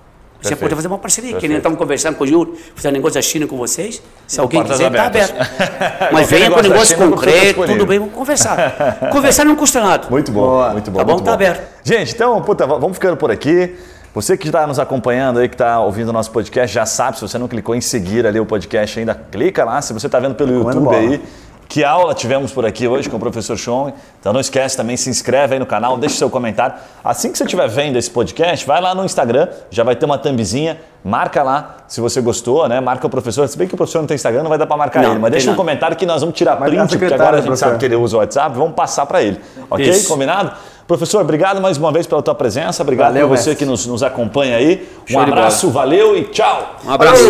Você 0.42 0.50
Perfeito. 0.50 0.60
pode 0.60 0.76
fazer 0.76 0.88
uma 0.88 0.98
parceria, 0.98 1.30
que 1.30 1.34
nem 1.34 1.42
Perfeito. 1.42 1.58
estamos 1.58 1.78
conversando 1.78 2.16
com 2.16 2.24
o 2.24 2.28
Júlio, 2.28 2.58
fazer 2.74 2.90
um 2.90 2.92
negócio 2.94 3.14
da 3.14 3.22
China 3.22 3.46
com 3.46 3.58
vocês. 3.58 4.02
Se 4.26 4.40
alguém 4.40 4.60
Portas 4.62 4.78
quiser, 4.78 4.90
está 4.90 5.06
aberto. 5.06 5.36
Mas 6.12 6.30
venha 6.30 6.50
com 6.50 6.62
negócio 6.62 6.98
tá 6.98 7.08
concreto, 7.08 7.66
tudo 7.66 7.86
bem, 7.86 8.00
vamos 8.00 8.16
conversar. 8.16 9.10
conversar 9.14 9.46
não 9.46 9.56
custa 9.56 9.80
nada. 9.80 10.08
Muito 10.10 10.32
bom, 10.32 10.42
Boa. 10.42 10.72
muito 10.72 10.90
bom. 10.90 10.98
Tá 10.98 11.06
bom, 11.06 11.14
muito 11.14 11.26
tá 11.26 11.34
aberto. 11.34 11.62
Gente, 11.84 12.16
então, 12.16 12.42
puta, 12.42 12.66
vamos 12.66 12.94
ficando 12.94 13.18
por 13.18 13.30
aqui. 13.30 13.76
Você 14.14 14.36
que 14.36 14.48
está 14.48 14.68
nos 14.68 14.78
acompanhando 14.78 15.40
aí, 15.40 15.48
que 15.48 15.56
está 15.56 15.80
ouvindo 15.80 16.10
o 16.10 16.14
nosso 16.14 16.32
podcast, 16.32 16.74
já 16.74 16.86
sabe, 16.86 17.18
se 17.18 17.22
você 17.22 17.38
não 17.38 17.48
clicou 17.48 17.74
em 17.74 17.80
seguir 17.80 18.26
ali 18.26 18.40
o 18.40 18.46
podcast 18.46 19.00
ainda, 19.00 19.16
clica 19.16 19.64
lá. 19.64 19.82
Se 19.82 19.94
você 19.94 20.08
está 20.08 20.20
vendo 20.20 20.36
pelo 20.36 20.50
Comendo 20.60 20.80
YouTube 20.80 20.84
bola. 20.84 20.98
aí, 20.98 21.22
que 21.72 21.86
aula 21.86 22.14
tivemos 22.14 22.52
por 22.52 22.66
aqui 22.66 22.86
hoje 22.86 23.10
com 23.10 23.16
o 23.16 23.20
professor 23.20 23.58
Chong. 23.58 23.94
Então 24.20 24.34
não 24.34 24.42
esquece 24.42 24.76
também, 24.76 24.98
se 24.98 25.10
inscreve 25.10 25.54
aí 25.54 25.60
no 25.60 25.66
canal, 25.66 25.98
deixa 25.98 26.18
seu 26.18 26.30
comentário. 26.30 26.76
Assim 27.02 27.32
que 27.32 27.38
você 27.38 27.46
estiver 27.46 27.70
vendo 27.70 27.96
esse 27.96 28.12
podcast, 28.12 28.68
vai 28.68 28.82
lá 28.82 28.94
no 28.94 29.06
Instagram, 29.06 29.48
já 29.70 29.82
vai 29.82 29.96
ter 29.96 30.06
uma 30.06 30.18
thumbzinha, 30.18 30.82
marca 31.02 31.42
lá 31.42 31.78
se 31.88 32.02
você 32.02 32.20
gostou, 32.20 32.68
né? 32.68 32.82
Marca 32.82 33.08
o 33.08 33.10
professor. 33.10 33.48
Se 33.48 33.58
bem 33.58 33.70
que 33.70 33.74
o 33.74 33.78
professor 33.78 34.00
não 34.00 34.06
tem 34.06 34.16
Instagram, 34.16 34.44
não 34.44 34.50
vai 34.50 34.58
dar 34.58 34.68
para 34.68 34.76
marcar 34.76 35.02
Não, 35.02 35.12
ele, 35.12 35.20
mas 35.20 35.32
deixa 35.32 35.48
um 35.48 35.52
não. 35.52 35.56
comentário 35.56 35.96
que 35.96 36.06
nós 36.06 36.20
vamos 36.20 36.36
tirar 36.36 36.60
Mas 36.60 36.70
print, 36.70 36.82
a 36.84 36.88
porque 37.00 37.06
agora 37.14 37.30
a 37.30 37.36
gente 37.38 37.46
professor. 37.46 37.68
sabe 37.68 37.80
que 37.80 37.86
ele 37.86 37.96
usa 37.96 38.18
o 38.18 38.20
WhatsApp, 38.20 38.58
vamos 38.58 38.74
passar 38.76 39.06
para 39.06 39.24
ele. 39.24 39.40
Ok? 39.70 39.90
Isso. 39.90 40.10
Combinado? 40.10 40.52
Professor, 40.86 41.22
obrigado 41.22 41.62
mais 41.62 41.78
uma 41.78 41.90
vez 41.94 42.06
pela 42.06 42.22
tua 42.22 42.36
presença, 42.36 42.84
obrigado 42.84 43.14
Valeu, 43.14 43.30
por 43.30 43.38
você 43.38 43.52
mestre. 43.52 43.66
que 43.66 43.72
nos, 43.72 43.86
nos 43.88 44.04
acompanha 44.04 44.58
aí. 44.58 44.90
Um 45.10 45.14
Show 45.14 45.22
abraço, 45.22 45.70
valeu 45.70 46.18
e 46.18 46.26
tchau! 46.26 46.76
Um 46.86 46.92
abraço. 46.92 47.24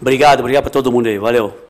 Obrigado, 0.00 0.40
obrigado 0.40 0.64
para 0.64 0.72
todo 0.72 0.90
mundo 0.90 1.06
aí. 1.06 1.16
Valeu. 1.16 1.58